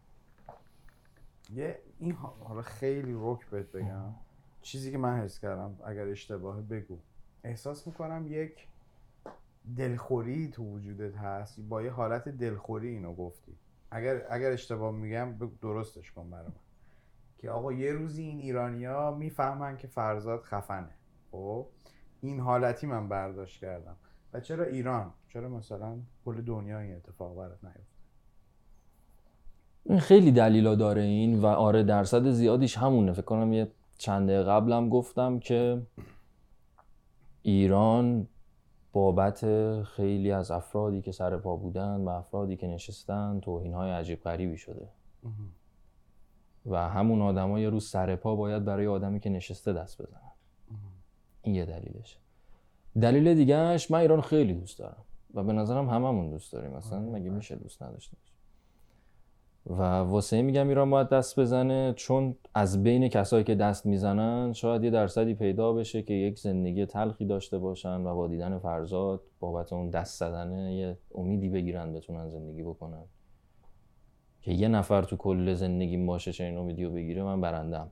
یه 1.54 1.80
این 2.00 2.14
حالا 2.44 2.62
خیلی 2.62 3.16
رک 3.20 3.46
بهت 3.50 3.72
بگم. 3.72 4.16
چیزی 4.62 4.92
که 4.92 4.98
من 4.98 5.20
حس 5.20 5.40
کردم 5.40 5.78
اگر 5.86 6.08
اشتباهه 6.08 6.62
بگو. 6.62 7.00
احساس 7.44 7.88
می‌کنم 7.88 8.26
یک 8.28 8.68
دلخوری 9.78 10.50
تو 10.50 10.64
وجودت 10.64 11.16
هست. 11.16 11.60
با 11.60 11.82
یه 11.82 11.92
حالت 11.92 12.30
دلخوری 12.30 12.88
اینو 12.88 13.16
گفتی. 13.16 13.58
اگر 13.92 14.26
اگر 14.30 14.52
اشتباه 14.52 14.92
میگم 14.92 15.36
درستش 15.62 16.12
کن 16.12 16.30
برای 16.30 16.52
که 17.38 17.52
آقا 17.52 17.74
یه 17.74 17.92
روزی 17.94 18.24
این 18.24 18.40
ایرانیا 18.40 19.12
می‌فهمن 19.12 19.78
که 19.78 19.88
فرزاد 19.88 20.44
خفنه. 20.44 20.94
خب؟ 21.32 21.68
این 22.22 22.40
حالتی 22.40 22.88
من 22.88 23.10
برداشت 23.10 23.62
کردم. 23.62 23.96
و 24.34 24.39
چرا 24.39 24.65
ایران؟ 24.65 25.13
چرا 25.27 25.49
مثلا 25.49 25.97
کل 26.25 26.41
دنیا 26.41 26.80
این 26.80 26.95
اتفاق 26.95 27.38
برات 27.38 27.63
نیفته؟ 27.63 27.99
این 29.84 29.99
خیلی 29.99 30.32
دلیلا 30.32 30.75
داره 30.75 31.01
این 31.01 31.41
و 31.41 31.45
آره 31.45 31.84
درصد 31.84 32.30
زیادیش 32.30 32.77
همونه. 32.77 33.13
فکر 33.13 33.21
کنم 33.21 33.53
یه 33.53 33.71
چند 33.97 34.32
قبلم 34.32 34.89
گفتم 34.89 35.39
که 35.39 35.82
ایران 37.41 38.27
بابت 38.93 39.45
خیلی 39.84 40.32
از 40.32 40.51
افرادی 40.51 41.01
که 41.01 41.11
سر 41.11 41.38
پا 41.38 41.55
بودن 41.55 41.95
و 41.95 42.09
افرادی 42.09 42.57
که 42.57 42.67
نشستن 42.67 43.39
توهین 43.39 43.73
های 43.73 43.91
عجیب 43.91 44.21
غریبی 44.21 44.57
شده. 44.57 44.89
و 46.65 46.89
همون 46.89 47.21
آدما 47.21 47.59
یه 47.59 47.69
روز 47.69 47.89
سر 47.89 48.15
پا 48.15 48.36
باید 48.36 48.65
برای 48.65 48.88
آدمی 48.88 49.19
که 49.19 49.30
نشسته 49.30 49.73
دست 49.73 50.01
بزنن. 50.01 50.32
این 51.41 51.55
یه 51.55 51.65
دلیلشه. 51.65 52.17
دلیل 53.00 53.34
دیگهش 53.34 53.91
من 53.91 54.00
ایران 54.00 54.22
خیلی 54.22 54.54
دوست 54.54 54.80
دارم 54.80 55.04
و 55.34 55.43
به 55.43 55.54
نظرم 55.54 55.89
هممون 55.89 56.30
دوست 56.30 56.54
داریم. 56.54 56.72
مثلا 56.72 57.00
مگه 57.00 57.30
میشه 57.30 57.56
دوست 57.56 57.84
نداشته 57.84 58.18
و 59.66 59.82
واسه 59.84 60.41
میگم 60.41 60.68
ایران 60.68 60.89
باید 60.89 61.10
دست 61.10 61.39
بزنه 61.39 61.93
چون 61.95 62.36
از 62.54 62.84
بین 62.84 63.08
کسایی 63.08 63.43
که 63.43 63.56
دست 63.56 63.86
می‌زنن 63.86 64.54
شاید 64.54 64.84
یه 64.84 64.89
درصدی 64.89 65.34
پیدا 65.34 65.74
بشه 65.74 66.02
که 66.02 66.14
یک 66.14 66.39
زندگی 66.39 66.86
تلخی 66.86 67.26
داشته 67.26 67.58
باشن 67.58 68.06
و 68.06 68.16
با 68.16 68.28
دیدن 68.28 68.58
فرزاد 68.58 69.22
بابت 69.39 69.74
اون 69.74 69.89
دست 69.89 70.20
زدنه 70.20 70.76
یه 70.76 70.97
امیدی 71.16 71.50
بگیرن 71.50 71.93
بتونن 71.93 72.30
زندگی 72.30 72.64
بکنن. 72.64 73.04
که 74.41 74.52
یه 74.52 74.68
نفر 74.68 75.02
تو 75.02 75.16
کل 75.16 75.54
زندگیم 75.54 76.06
باشه 76.06 76.32
چه 76.32 76.43
این 76.43 76.58
امیدی 76.58 76.84
رو 76.84 76.91
بگیره 76.91 77.24
من 77.24 77.41
برندم 77.41 77.91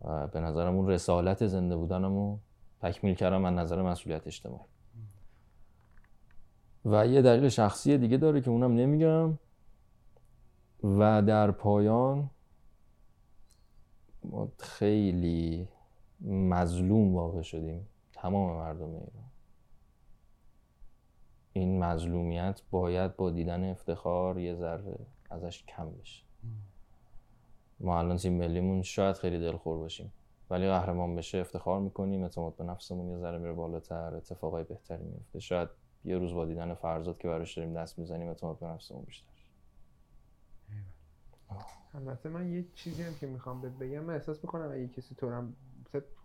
و 0.00 0.26
به 0.26 0.40
نظرم 0.40 0.76
اون 0.76 0.88
رسالت 0.88 1.46
زنده 1.46 1.76
بودنمو 1.76 2.38
تکمیل 2.84 3.14
کردم 3.14 3.40
من 3.40 3.54
نظر 3.54 3.82
مسئولیت 3.82 4.26
اجتماعی. 4.26 4.64
و 6.84 7.06
یه 7.06 7.22
دلیل 7.22 7.48
شخصی 7.48 7.98
دیگه 7.98 8.16
داره 8.16 8.40
که 8.40 8.50
اونم 8.50 8.74
نمیگم. 8.74 9.38
و 10.84 11.22
در 11.22 11.50
پایان 11.50 12.30
ما 14.24 14.48
خیلی 14.58 15.68
مظلوم 16.30 17.14
واقع 17.14 17.42
شدیم. 17.42 17.88
تمام 18.12 18.56
مردم 18.56 18.88
ایران. 18.88 19.30
این 21.52 21.84
مظلومیت 21.84 22.60
باید 22.70 23.16
با 23.16 23.30
دیدن 23.30 23.70
افتخار 23.70 24.38
یه 24.38 24.54
ذره 24.54 24.98
ازش 25.30 25.64
کم 25.64 25.90
بشه. 25.90 26.24
ما 27.80 27.98
الان 27.98 28.16
تیم 28.16 28.32
ملیمون 28.32 28.82
شاید 28.82 29.16
خیلی 29.16 29.38
دلخور 29.38 29.78
باشیم. 29.78 30.12
ولی 30.50 30.68
قهرمان 30.68 31.16
بشه 31.16 31.38
افتخار 31.38 31.80
می‌کنیم 31.80 32.22
اعتماد 32.22 32.56
به 32.56 32.64
نفسمون 32.64 33.08
یه 33.08 33.16
ذره 33.16 33.38
میره 33.38 33.52
بالاتر 33.52 34.14
اتفاقای 34.14 34.64
بهتری 34.64 35.04
میفته 35.04 35.40
شاید 35.40 35.68
یه 36.04 36.18
روز 36.18 36.34
با 36.34 36.46
دیدن 36.46 36.74
فرزاد 36.74 37.18
که 37.18 37.28
براش 37.28 37.58
داریم 37.58 37.74
دست 37.74 37.98
می‌زنیم 37.98 38.28
اعتماد 38.28 38.58
به 38.58 38.66
نفسمون 38.66 39.02
بیشتر. 39.02 39.28
البته 41.94 42.28
من 42.28 42.52
یه 42.52 42.64
چیزی 42.74 43.02
هم 43.02 43.14
که 43.20 43.26
می‌خوام 43.26 43.60
بهت 43.60 43.72
بگم 43.72 44.00
من 44.00 44.14
احساس 44.14 44.44
می‌کنم 44.44 44.70
اگه 44.72 44.88
کسی 44.88 45.14
تو 45.14 45.30
هم 45.30 45.54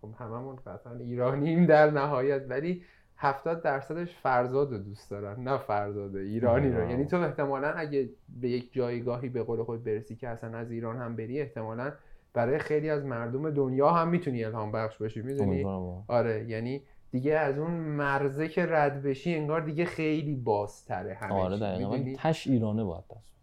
خب 0.00 0.14
هممون 0.18 0.56
قطعا 0.56 0.96
ایرانیم 0.96 1.66
در 1.66 1.90
نهایت 1.90 2.46
ولی 2.48 2.82
هفتاد 3.16 3.62
درصدش 3.62 4.16
فرزاد 4.16 4.72
رو 4.72 4.78
دوست 4.78 5.10
دارن 5.10 5.42
نه 5.42 5.58
فرزاد 5.58 6.16
ایرانی 6.16 6.72
رو. 6.72 6.90
یعنی 6.90 7.06
تو 7.06 7.16
احتمالا 7.20 7.68
اگه 7.68 8.10
به 8.40 8.50
یک 8.50 8.72
جایگاهی 8.72 9.28
به 9.28 9.42
قول 9.42 9.62
خود 9.62 9.84
برسی 9.84 10.16
که 10.16 10.28
اصلا 10.28 10.58
از 10.58 10.70
ایران 10.70 10.96
هم 10.96 11.16
بری 11.16 11.40
احتمالا 11.40 11.92
برای 12.34 12.58
خیلی 12.58 12.90
از 12.90 13.04
مردم 13.04 13.50
دنیا 13.50 13.90
هم 13.90 14.08
می‌تونی 14.08 14.44
الهام 14.44 14.72
بخش 14.72 14.98
باشی 14.98 15.22
می‌دونی. 15.22 15.64
آره 16.08 16.44
یعنی 16.48 16.82
دیگه 17.10 17.34
از 17.34 17.58
اون 17.58 17.70
مرزه 17.70 18.48
که 18.48 18.66
رد 18.66 19.02
بشی 19.02 19.34
انگار 19.34 19.60
دیگه 19.60 19.84
خیلی 19.84 20.34
بازتره 20.34 21.14
همه 21.14 21.34
آره. 21.34 21.58
دقیقا؟ 21.58 21.98
تش 22.16 22.46
ایرانه 22.46 22.84
باید 22.84 23.04
دست 23.16 23.34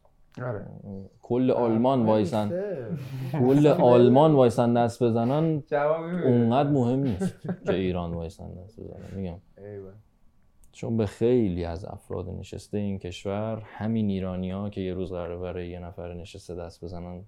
آره 0.41 0.65
کل 1.21 1.51
آلمان 1.51 2.05
وایسن. 2.05 2.51
کل 3.31 3.67
آلمان 3.93 4.33
وایسن 4.33 4.73
دست 4.73 5.03
بزنن. 5.03 5.63
اونقدر 6.25 6.69
مهم 6.69 6.99
نیست 6.99 7.35
که 7.65 7.73
ایران 7.73 8.13
وایسن 8.13 8.53
دست 8.53 8.79
بزنن 8.79 9.19
میگم. 9.21 9.37
چون 10.71 10.97
به 10.97 11.05
خیلی 11.05 11.65
از 11.65 11.85
افراد 11.85 12.29
نشسته 12.29 12.77
این 12.77 12.99
کشور 12.99 13.61
همین 13.65 14.09
ایرانی 14.09 14.51
ها 14.51 14.69
که 14.69 14.81
یه 14.81 14.93
روز 14.93 15.11
قراره 15.11 15.37
برای 15.37 15.69
یه 15.69 15.79
نفر 15.79 16.13
نشسته 16.13 16.55
دست 16.55 16.83
بزنن 16.83 17.23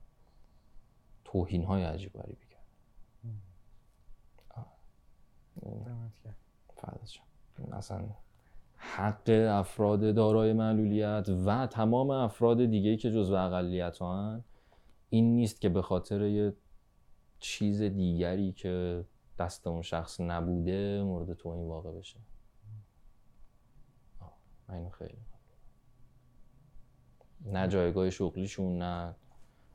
توهین 1.32 1.64
های 1.64 1.84
عجیب 1.84 2.14
غریبی 2.14 2.46
کرد. 2.46 2.66
اصلا 7.72 8.10
حق 8.76 9.30
افراد 9.50 10.16
دارای 10.16 10.54
معلولیت 10.54 11.30
و 11.46 11.68
تمام 11.68 12.10
افراد 12.10 12.66
دیگه 12.66 12.98
که 12.98 13.12
جزو 13.12 13.34
اقلیت 13.34 14.02
هن 14.02 14.44
این 15.10 15.36
نیست 15.36 15.62
که 15.62 15.70
به 15.70 15.82
خاطر 15.82 16.22
یه 16.22 16.54
چیز 17.40 17.82
دیگری 17.82 18.52
که 18.52 19.06
دست 19.40 19.68
اون 19.68 19.82
شخص 19.82 20.22
نبوده 20.22 21.04
مورد 21.04 21.34
توهین 21.34 21.68
واقع 21.68 21.92
بشه. 21.92 22.20
اینو 24.70 24.90
خیلی. 24.90 25.18
نه 27.46 27.68
جایگاه 27.68 28.10
شغلیشون 28.10 28.78
نه 28.78 29.16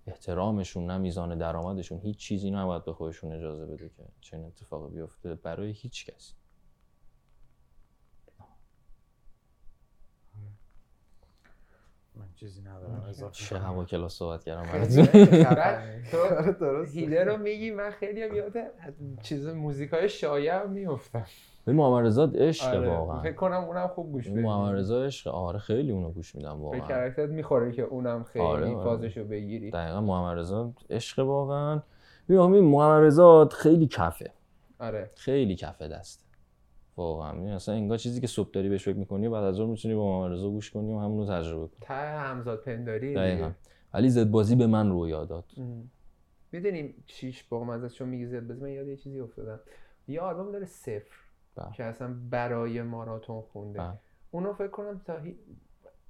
احترامشون 0.07 0.87
نه 0.87 0.99
میزان 0.99 1.39
درآمدشون 1.39 2.01
هیچ 2.01 2.17
چیزی 2.17 2.51
نباید 2.51 2.85
به 2.85 2.93
خودشون 2.93 3.33
اجازه 3.33 3.67
بده 3.67 3.89
که 3.89 4.05
چنین 4.21 4.47
اتفاقی 4.47 4.95
بیفته 4.95 5.35
برای 5.35 5.71
هیچ 5.71 6.07
کسی. 6.07 6.35
من 12.15 12.29
چیزی 12.35 12.63
ندارم. 12.63 13.03
اضافه 13.09 13.35
چه 13.35 13.59
هوا 13.59 13.85
کلاس 13.85 14.15
صحبت 14.15 14.45
کردم. 14.45 16.03
تو. 16.11 16.85
هیله 16.85 17.25
رو 17.25 17.37
میگی 17.37 17.71
من 17.71 17.91
خیلی 17.91 18.23
هم 18.23 18.35
یاد 18.35 18.53
چیز 19.23 19.47
موزیکای 19.47 20.09
شایع 20.09 20.55
هم 20.63 20.71
میفتم 20.71 21.27
به 21.65 21.73
محمد 21.73 22.07
رضا 22.07 22.25
عشق 22.35 22.75
آره. 22.75 22.89
واقعا. 22.89 23.23
فکر 23.23 23.35
کنم 23.35 23.65
اونم 23.65 23.87
خوب 23.87 24.13
گوش 24.13 24.27
این 24.27 24.35
بدی. 24.35 24.45
محمد 24.45 24.75
رضا 24.75 25.05
عشق 25.05 25.35
آره 25.35 25.59
خیلی 25.59 25.93
اونو 25.93 26.11
گوش 26.11 26.35
میدم 26.35 26.59
به 26.59 26.65
واقعا 26.65 26.81
کرکترت 26.81 27.31
می‌خوره 27.31 27.73
که 27.73 27.83
اونم 27.83 28.25
خیلی 28.25 28.45
آره، 28.45 28.67
آره. 28.67 28.85
فازشو 28.85 29.25
بگیری. 29.25 29.71
دقیقا 29.71 30.01
محمد 30.01 30.39
رضا 30.39 30.73
عشق 30.91 31.19
واقعا. 31.19 31.83
ببین 32.29 32.65
محمد 32.65 33.05
رضا 33.05 33.49
خیلی 33.53 33.87
کفه. 33.87 34.31
آره. 34.79 35.11
خیلی 35.17 35.55
کفه 35.55 35.89
دسته 35.89 36.25
واقعا. 36.97 37.33
می‌دونی 37.33 37.53
اصلا 37.53 37.75
انگار 37.75 37.99
چیزی 37.99 38.21
که 38.21 38.27
صبح 38.27 38.51
داری 38.53 38.69
بهش 38.69 38.85
فکر 38.85 38.97
می‌کنی 38.97 39.29
بعد 39.29 39.45
از 39.45 39.61
اون 39.61 39.71
می‌تونی 39.71 39.95
با 39.95 40.21
محمد 40.21 40.33
رضا 40.33 40.51
گوش 40.51 40.71
کنی 40.71 40.93
و 40.93 40.99
همونو 40.99 41.27
تجربه 41.27 41.67
کنی. 41.67 41.79
ته 41.81 41.95
همزاد 41.95 42.63
پنداری 42.63 43.15
دقیقا. 43.15 43.51
ولی 43.95 44.09
زد 44.09 44.31
بازی 44.31 44.57
به 44.57 44.67
من 44.67 44.91
رویا 44.91 45.25
داد. 45.25 45.45
می‌دونیم 46.53 47.05
چیش 47.07 47.45
با 47.45 47.65
مزه 47.65 47.89
چون 47.89 48.09
میگی 48.09 48.27
زد 48.27 48.49
بازی 48.49 48.61
من 48.61 48.71
یاد 48.71 48.89
یه 48.89 48.97
چیزی 48.97 49.21
افتادم. 49.21 49.61
یه 50.09 50.21
آلبوم 50.21 50.53
داره 50.53 50.67
صفر. 50.67 51.24
بله. 51.57 51.73
که 51.73 51.85
اصلا 51.85 52.15
برای 52.31 52.83
ماراتون 52.83 53.41
خونده. 53.41 53.79
بله. 53.79 53.99
اونو 54.31 54.53
فکر 54.53 54.69
کنم 54.69 55.01
تا 55.05 55.19
هی- 55.19 55.39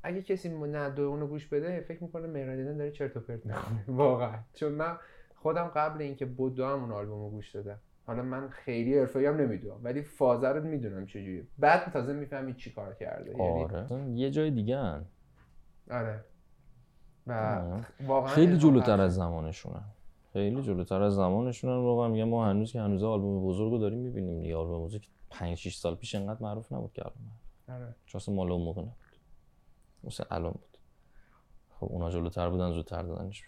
اگه 0.03 0.23
کسی 0.23 0.49
نه 0.49 0.91
دو 0.91 1.03
اونو 1.03 1.27
گوش 1.27 1.47
بده 1.47 1.81
فکر 1.81 2.03
می‌کنه 2.03 2.27
مهران 2.27 2.77
داره 2.77 2.91
چرت 2.91 3.17
و 3.17 3.21
پرت 3.21 3.47
می‌کنه 3.47 3.85
واقعا. 4.03 4.39
چون 4.55 4.73
من 4.73 4.97
خودم 5.35 5.65
قبل 5.65 6.03
اینکه 6.03 6.27
بدو 6.27 6.67
هم 6.67 6.81
اون 6.83 6.93
آلبوم 6.93 7.23
رو 7.25 7.31
گوش 7.31 7.51
دادم. 7.51 7.79
حالا 8.07 8.23
من 8.23 8.49
خیلی 8.49 8.99
حرفه‌ای 8.99 9.27
هم 9.27 9.37
نمی‌دونم 9.37 9.81
ولی 9.83 10.03
فازه 10.03 10.49
رو 10.49 10.65
می‌دونم 10.65 11.07
چجوریه. 11.07 11.47
بعد 11.59 11.93
تازه 11.93 12.13
می‌فهمی 12.13 12.55
چی 12.55 12.73
کار 12.73 12.95
کرده. 12.95 13.31
یعنی 13.31 13.65
آره. 13.65 13.77
اصلا 13.79 14.09
یه 14.09 14.31
جای 14.31 14.51
دیگه 14.51 14.79
هن. 14.79 15.05
آره. 15.91 16.25
و. 17.27 17.61
واقعا 18.07 18.29
خیلی 18.31 18.57
جلوتر. 18.59 19.01
از 19.01 19.15
زمانشونن 19.15 19.85
خیلی 20.33 20.63
جلوتر 20.63 21.03
از 21.03 21.15
زمانشونن 21.15 21.77
واقعا 21.77 22.09
میگم 22.09 22.29
ما 22.29 22.47
هنوز 22.47 22.73
که 22.73 22.81
هنوز 22.81 23.03
آلبوم 23.03 23.47
بزرگ 23.47 23.73
رو 23.73 23.79
داریم 23.79 23.99
می‌بینیم 23.99 24.41
دیگه. 24.41 24.57
آلبوم 24.57 24.85
بزرگ 24.85 25.09
5 25.35 25.59
6 25.59 25.77
سال 25.77 25.95
پیش 25.95 26.15
انقدر 26.15 26.43
معروف 26.43 26.73
نبود 26.73 26.93
که 26.93 27.03
الان 27.07 27.31
آره. 27.69 27.95
چون 28.07 28.21
اصلا 28.21 28.35
مال 28.35 28.53
اون 28.53 28.63
موقع 28.63 28.83
نبود 28.83 29.19
مثل 30.05 30.25
الان 30.31 30.53
بود 30.53 30.79
خب 31.69 31.87
اونا 31.87 32.11
جلوتر 32.11 32.51
بودن 32.51 32.73
زودتر 32.73 33.03
دادنش 33.03 33.45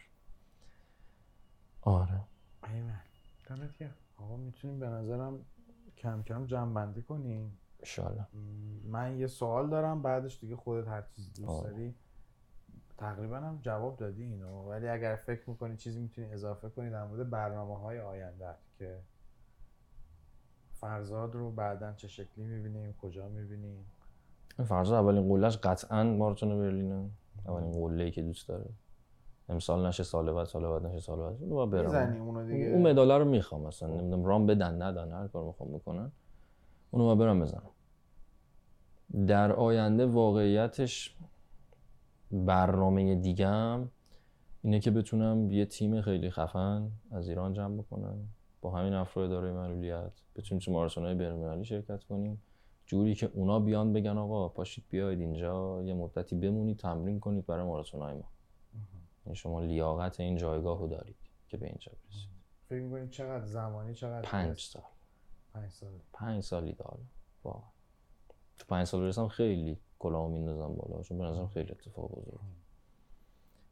آره 1.80 2.20
ایوه. 2.64 3.01
دمت 3.49 3.78
گرم. 3.78 3.95
آقا 4.16 4.37
می‌تونیم 4.37 4.80
به 4.80 4.89
نظرم 4.89 5.45
کم 5.97 6.22
کم 6.22 6.47
جمع 6.47 6.74
بندی 6.74 7.03
کنیم 7.03 7.59
انشالله 7.78 8.26
من 8.84 9.18
یه 9.18 9.26
سوال 9.26 9.70
دارم 9.70 10.03
بعدش 10.03 10.41
دیگه 10.41 10.57
خودت 10.57 10.89
هر 10.89 11.03
چیزی 11.03 11.30
دوست 11.30 11.49
آه. 11.49 11.62
داری 11.62 11.95
تقریبا 12.99 13.37
هم 13.37 13.59
جواب 13.62 13.97
دادی 13.97 14.22
اینو 14.22 14.70
ولی 14.70 14.89
اگر 14.89 15.16
فکر 15.16 15.51
می‌کنی 15.51 15.76
چیزی 15.76 16.01
می‌تونی 16.01 16.32
اضافه 16.32 16.68
کنی 16.68 16.91
در 16.91 17.05
مورد 17.05 17.30
برنامه 17.30 17.78
های 17.78 18.01
آینده 18.01 18.55
که 18.78 19.03
فرزاد 20.81 21.35
رو 21.35 21.51
بعدا 21.51 21.93
چه 21.93 22.09
شکلی 22.09 22.45
می‌بینیم؟ 22.45 22.95
کجا 23.03 23.29
می‌بینیم؟ 23.29 23.85
فرضا 24.68 24.99
اولین 24.99 25.29
قولش 25.29 25.57
قطعا 25.57 26.05
ماراتون 26.05 26.59
برلینه. 26.59 27.11
اولین 27.47 27.72
قله 27.72 28.05
ای 28.05 28.11
که 28.11 28.22
دوست 28.22 28.49
داره. 28.49 28.70
امسال 29.49 29.87
نشه 29.87 30.03
سال 30.03 30.33
بعد 30.33 30.47
سال 30.47 30.68
بعد 30.68 30.87
نشه 30.87 31.01
سال 31.01 31.18
بعد. 31.18 31.43
اونو 31.43 31.66
برم. 31.66 32.22
اونو 32.22 32.47
دیگه. 32.47 32.64
اون 32.64 32.91
مداله 32.91 33.18
رو 33.18 33.24
می‌خوام 33.24 33.61
مثلا 33.61 33.89
نمی‌دونم 33.89 34.24
رام 34.24 34.47
بدن 34.47 34.83
ندن 34.83 35.12
هر 35.12 35.29
کار 35.29 35.45
می‌خوام 35.45 35.72
بکنن. 35.72 36.12
اونو 36.91 37.05
باید 37.07 37.18
برم 37.18 37.41
بزنم. 37.41 37.70
در 39.27 39.53
آینده 39.53 40.07
واقعیتش 40.07 41.16
برنامه 42.33 43.14
دیگم 43.14 43.89
اینه 44.62 44.81
که 44.81 44.91
بتونم 44.91 45.51
یه 45.51 45.66
تیم 45.66 46.01
خیلی 46.01 46.31
خفن 46.31 46.91
از 47.11 47.29
ایران 47.29 47.53
جمع 47.53 47.77
بکنم. 47.77 48.29
با 48.66 48.72
همین 48.72 48.94
افراد 48.94 49.30
دارای 49.30 49.52
معلولیت 49.52 50.12
بتونیم 50.36 50.64
تو 50.64 50.72
ماراتون‌های 50.72 51.14
بین‌المللی 51.14 51.64
شرکت 51.64 52.04
کنیم. 52.04 52.42
جوری 52.86 53.14
که 53.14 53.30
اونا 53.34 53.60
بیان 53.60 53.92
بگن 53.92 54.18
آقا 54.18 54.48
پاشید 54.48 54.84
بیاید 54.90 55.20
اینجا 55.20 55.82
یه 55.82 55.94
مدتی 55.94 56.36
بمونید 56.36 56.78
تمرین 56.78 57.20
کنید 57.20 57.46
برای 57.46 57.66
ماراتون‌های 57.66 58.14
ما. 58.14 58.30
یعنی 59.26 59.36
شما 59.36 59.60
لیاقت 59.60 60.20
این 60.20 60.36
جایگاه 60.36 60.78
رو 60.78 60.88
دارید 60.88 61.16
که 61.48 61.56
به 61.56 61.66
اینجا 61.66 61.92
برسید. 62.04 62.28
فکر 62.68 62.80
می‌کنیم 62.80 63.08
چقدر 63.08 63.44
زمانی 63.44 63.94
چقدر 63.94 64.28
پنج؟ 64.30 64.60
سال. 64.60 64.82
پنج 65.54 65.70
سال. 65.70 65.90
پنج 66.12 66.42
سال 66.42 66.64
ایدال 66.64 66.98
واقعا. 67.44 67.70
تو 68.58 68.64
پنج 68.68 68.86
سال 68.86 69.00
برسم 69.00 69.28
خیلی 69.28 69.78
کلاهو 69.98 70.28
میندازم 70.28 70.74
بالا 70.74 71.02
چون 71.02 71.18
به 71.18 71.24
نظرم 71.24 71.48
خیلی 71.48 71.70
اتفاق 71.70 72.10
بزرگ. 72.10 72.40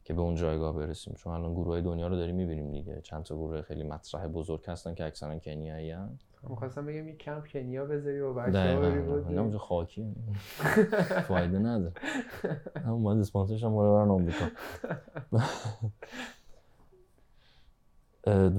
که 0.04 0.14
به 0.14 0.20
اون 0.20 0.34
جایگاه 0.34 0.76
برسیم. 0.76 1.14
چون 1.14 1.32
الان 1.32 1.54
گروه 1.54 1.80
دنیا 1.80 2.06
رو 2.06 2.16
داریم 2.16 2.34
می‌بینیم 2.36 2.70
دیگه. 2.70 3.00
چند 3.00 3.22
تا 3.22 3.36
گروه 3.36 3.62
خیلی 3.62 3.82
مطرح 3.82 4.26
بزرگ 4.26 4.64
هستن 4.66 4.94
که 4.94 5.04
اکثرا 5.04 5.38
کنیایی 5.38 5.90
هستن. 5.90 6.18
می‌خواستم 6.48 6.86
بگم 6.86 7.08
یه 7.08 7.16
کمپ 7.16 7.48
کنیا 7.48 7.84
بذاری 7.84 8.20
و 8.20 8.34
بچه‌ها 8.34 8.50
دقیقاً. 8.50 8.80
بری 8.80 8.98
اینا 8.98 9.22
بود 9.22 9.38
اونجا 9.38 9.58
خاکی. 9.58 10.14
فایده 11.28 11.58
نداره. 11.58 11.92
همون 12.84 13.02
باید 13.02 13.18
اسپانسرش 13.18 13.64
هم 13.64 13.76
برن 13.76 14.10
آمریکا. 14.10 14.44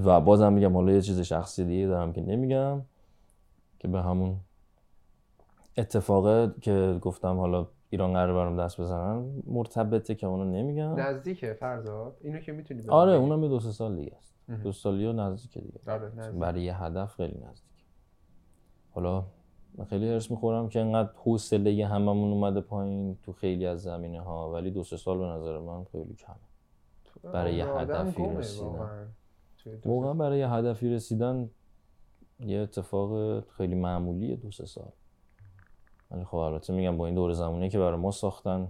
و 0.04 0.20
بازم 0.20 0.52
میگم 0.52 0.74
حالا 0.74 0.92
یه 0.92 1.00
چیز 1.00 1.20
شخصی 1.20 1.64
دیگه 1.64 1.86
دارم 1.86 2.12
که 2.12 2.20
نمیگم 2.20 2.82
که 3.78 3.88
به 3.88 4.02
همون 4.02 4.36
اتفاقه 5.78 6.54
که 6.60 6.98
گفتم 7.00 7.36
حالا 7.36 7.66
ایران 7.90 8.12
قرار 8.12 8.34
برام 8.34 8.64
دست 8.64 8.80
بزنن. 8.80 9.42
مرتبطه 9.46 10.14
که 10.14 10.26
اونو 10.26 10.44
نمیگم. 10.44 11.00
نزدیکه 11.00 11.52
فرزاد. 11.52 12.16
اینو 12.20 12.38
که 12.40 12.52
می‌تونی. 12.52 12.88
آره 12.88 13.12
اونم 13.12 13.42
یه 13.42 13.48
دو 13.48 13.60
سه 13.60 13.72
سال 13.72 13.96
دیگه 13.96 14.16
است. 14.16 14.36
دو 14.62 14.72
سالی 14.72 15.06
و 15.06 15.12
نزدیکه 15.12 15.60
دیگه. 15.60 15.80
آره 15.86 16.12
نزدیک. 16.16 16.40
برای 16.40 16.62
یه 16.62 16.82
هدف 16.82 17.14
خیلی 17.14 17.38
نزدیک 17.38 17.86
حالا 18.90 19.24
من 19.78 19.84
خیلی 19.84 20.08
هرس 20.08 20.30
می‌خورم 20.30 20.68
که 20.68 20.80
انقدر 20.80 21.10
حوصله 21.24 21.86
هممون 21.86 22.32
اومده 22.32 22.60
پایین 22.60 23.16
تو 23.22 23.32
خیلی 23.32 23.66
از 23.66 23.82
زمینه 23.82 24.20
ها 24.20 24.52
ولی 24.52 24.70
دو 24.70 24.84
سه 24.84 24.96
سال 24.96 25.18
به 25.18 25.24
نظر 25.24 25.58
من 25.58 25.84
خیلی 25.84 26.14
کم 26.14 26.36
برای 27.32 27.54
یه 27.54 27.66
هدفی 27.66 28.22
رسیدن. 28.36 29.08
واقعا. 29.84 30.14
برای 30.14 30.38
یه 30.38 30.50
هدفی 30.50 30.90
رسیدن 30.94 31.50
یه 32.40 32.58
اتفاق 32.58 33.40
خیلی 33.48 33.74
معمولیه 33.74 34.36
دو 34.36 34.50
سه 34.50 34.66
سال. 34.66 34.92
ولی 36.10 36.24
خب 36.24 36.36
البته 36.36 36.72
میگم 36.72 36.96
با 36.96 37.06
این 37.06 37.14
دور 37.14 37.32
زمانی 37.32 37.68
که 37.68 37.78
برای 37.78 37.96
ما 37.96 38.10
ساختن 38.10 38.68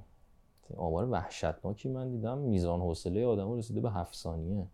آمار 0.76 1.10
وحشتناکی 1.10 1.88
من 1.88 2.10
دیدم. 2.10 2.38
میزان 2.38 2.80
حوصله 2.80 3.26
آدم 3.26 3.52
رسیده 3.52 3.80
به 3.80 3.90
هفت 3.90 4.14
ثانیه. 4.14 4.66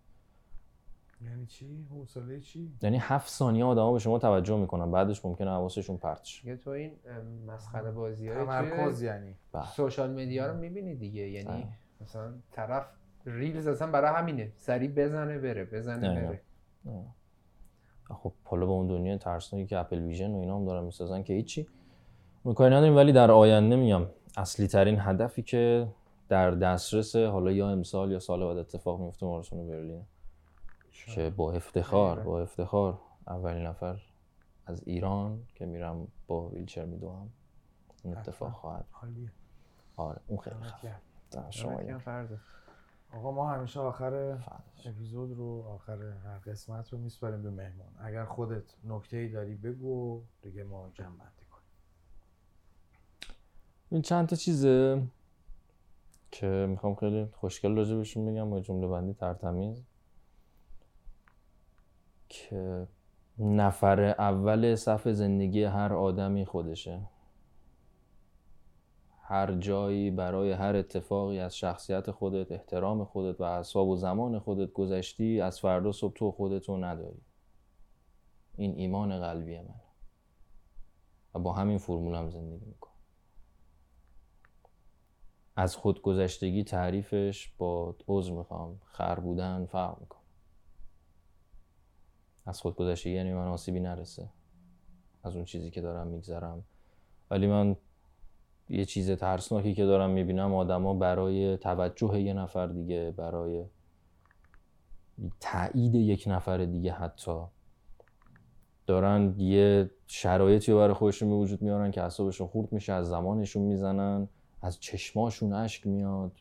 یعنی 1.25 1.47
چی؟ 1.47 1.87
حوصله 1.91 2.41
چی؟ 2.41 2.73
یعنی 2.83 2.99
هفت 3.01 3.29
ثانیه 3.31 3.65
آدما 3.65 3.93
به 3.93 3.99
شما 3.99 4.19
توجه 4.19 4.57
می‌کنن 4.57 4.91
بعدش 4.91 5.25
ممکنه 5.25 5.51
حواسشون 5.51 5.97
پرت 5.97 6.25
شه. 6.25 6.43
دیگه 6.43 6.57
تو 6.57 6.71
این 6.71 6.93
مسخره 7.47 7.91
بازی 7.91 8.31
تمرکز 8.31 9.03
یعنی. 9.03 9.35
بله. 9.53 9.67
سوشال 9.67 10.11
مدیا 10.11 10.47
رو 10.47 10.57
می‌بینی 10.57 10.95
دیگه. 10.95 11.29
یعنی 11.31 11.49
بله. 11.49 11.69
مثلا 12.01 12.33
طرف 12.53 12.87
ریلز 13.27 13.67
اصلا 13.67 13.91
برای 13.91 14.21
همینه. 14.21 14.53
سریع 14.57 14.91
بزنه 14.91 15.39
بره 15.39 15.65
بزنه 15.65 16.09
دقیقاً. 16.09 16.33
بره. 16.85 17.05
خب 18.15 18.33
حالا 18.45 18.67
با 18.67 18.73
اون 18.73 18.87
دنیا 18.87 19.19
ترسناکی 19.19 19.67
که 19.67 19.79
اپل 19.79 19.99
ویژن 19.99 20.31
و 20.31 20.39
اینا 20.39 20.57
هم 20.57 20.65
دارن 20.65 20.85
می‌سازن 20.85 21.23
که 21.23 21.35
هیچی. 21.35 21.67
کاری 22.45 22.75
نداریم 22.75 22.97
ولی 22.97 23.13
در 23.13 23.31
آینده 23.31 23.77
میگم 23.77 24.07
اصلی 24.37 24.67
ترین 24.67 25.01
هدفی 25.01 25.43
که 25.43 25.89
در 26.29 26.51
دسترس 26.51 27.17
حالا 27.17 27.53
یا 27.53 27.71
امسال 27.71 28.13
یا 28.13 28.19
سال 28.19 28.47
بعد 28.47 28.57
اتفاق 28.57 29.01
میفته 29.01 29.27
ماراتون 29.27 29.69
برلین. 29.69 30.05
که 31.15 31.31
با 31.31 31.53
افتخار 31.53 32.21
با 32.21 32.41
افتخار 32.41 32.99
اولین 33.27 33.67
نفر 33.67 34.03
از 34.67 34.83
ایران 34.87 35.43
که 35.55 35.67
میرم 35.67 36.09
با 36.27 36.49
ویلچر 36.49 36.85
میدوام 36.85 37.31
این 38.05 38.17
اتفاق 38.17 38.53
خواهد. 38.53 38.85
آره 39.97 40.21
اون 40.27 40.39
خیلی 40.39 40.57
خفن. 40.57 41.99
فرزاد. 41.99 42.39
آقا 43.15 43.33
ما 43.33 43.51
همیشه 43.51 43.81
آخر. 43.81 44.39
اپیزود 44.85 45.33
رو 45.33 45.65
آخر 45.69 46.03
هر 46.03 46.39
قسمت 46.39 46.93
رو 46.93 46.99
میسپاریم 46.99 47.43
به 47.43 47.51
مهمان. 47.51 47.89
اگر 48.01 48.25
خودت 48.25 48.75
نکته 48.85 49.17
ای 49.17 49.29
داری 49.29 49.55
بگو. 49.55 50.23
دیگه 50.43 50.65
ما 50.65 50.91
جمع 50.95 51.25
این 53.93 54.03
چند 54.03 54.29
تا 54.29 54.37
چیزه 54.37 55.03
که 56.31 56.47
می‌خوام 56.47 56.95
خیلی 56.95 57.27
خوشگل 57.33 57.77
راجع 57.77 57.97
بهشون 57.97 58.27
بگم 58.27 58.51
با 58.51 58.61
جمله 58.61 58.87
بندی 58.87 59.15
ترتمیز. 59.15 59.83
که 62.29 62.87
نفر 63.39 64.01
اول 64.05 64.75
صف 64.75 65.09
زندگی 65.09 65.65
هر 65.65 65.93
آدمی 65.93 66.45
خودشه. 66.45 67.01
هر 69.23 69.55
جایی 69.55 70.11
برای 70.11 70.53
هر 70.53 70.77
اتفاقی 70.77 71.39
از 71.39 71.57
شخصیت 71.57 72.11
خودت 72.11 72.53
احترام 72.53 73.05
خودت 73.05 73.41
و 73.41 73.45
اعصاب 73.45 73.89
و 73.89 73.97
زمان 73.97 74.39
خودت 74.39 74.73
گذشتی 74.73 75.41
از 75.41 75.61
فردا 75.61 75.93
صبح 75.93 76.15
تو 76.15 76.31
خودتو 76.31 76.77
نداری. 76.77 77.23
این 78.57 78.75
ایمان 78.77 79.21
قلبی 79.21 79.59
من 79.59 79.81
و 81.35 81.39
با 81.39 81.53
همین 81.53 81.79
فرمول 81.79 82.15
هم 82.15 82.31
زندگی 82.31 82.67
می‌کنم. 82.67 82.92
از 85.57 85.77
خودگذشتگی 85.77 86.65
تعریفش 86.65 87.53
با 87.59 87.97
عذر 88.09 88.33
می‌خوام 88.33 88.81
خر 88.85 89.21
بودن 89.21 89.67
فرق 89.67 90.01
می‌کنه. 90.01 90.23
از 92.47 92.61
خودگذشتگی 92.61 93.13
یعنی 93.13 93.33
من 93.33 93.47
آسیبی 93.47 93.81
نرسه. 93.81 94.29
از 95.25 95.37
اون 95.37 95.45
چیزی 95.45 95.71
که 95.71 95.81
دارم 95.81 96.07
میگذرم. 96.07 96.65
ولی 97.31 97.47
من 97.47 97.77
یه 98.69 98.85
چیز 98.85 99.11
ترسناکی 99.11 99.75
که 99.75 99.85
دارم 99.85 100.11
می‌بینم 100.11 100.55
آدما 100.55 100.95
برای 100.95 101.57
توجه 101.57 102.21
یه 102.21 102.33
نفر 102.33 102.67
دیگه 102.67 103.15
برای 103.17 103.65
تایید 105.41 105.95
یک 105.95 106.25
نفر 106.27 106.65
دیگه 106.65 106.93
حتی 106.93 107.41
دارن 108.87 109.35
یه 109.39 109.91
شرایطی 110.07 110.73
رو 110.73 110.79
برای 110.79 110.95
خودشون 110.95 111.29
به 111.29 111.35
وجود 111.35 111.63
میارن 111.63 111.91
که 111.91 112.03
اعصابشون 112.03 112.47
خورد 112.47 112.73
میشه 112.73 112.93
از 112.93 113.09
زمانشون 113.09 113.63
می‌زنن. 113.63 114.29
از 114.63 114.81
چشماشون 114.81 115.53
اشک 115.53 115.87
میاد. 115.87 116.33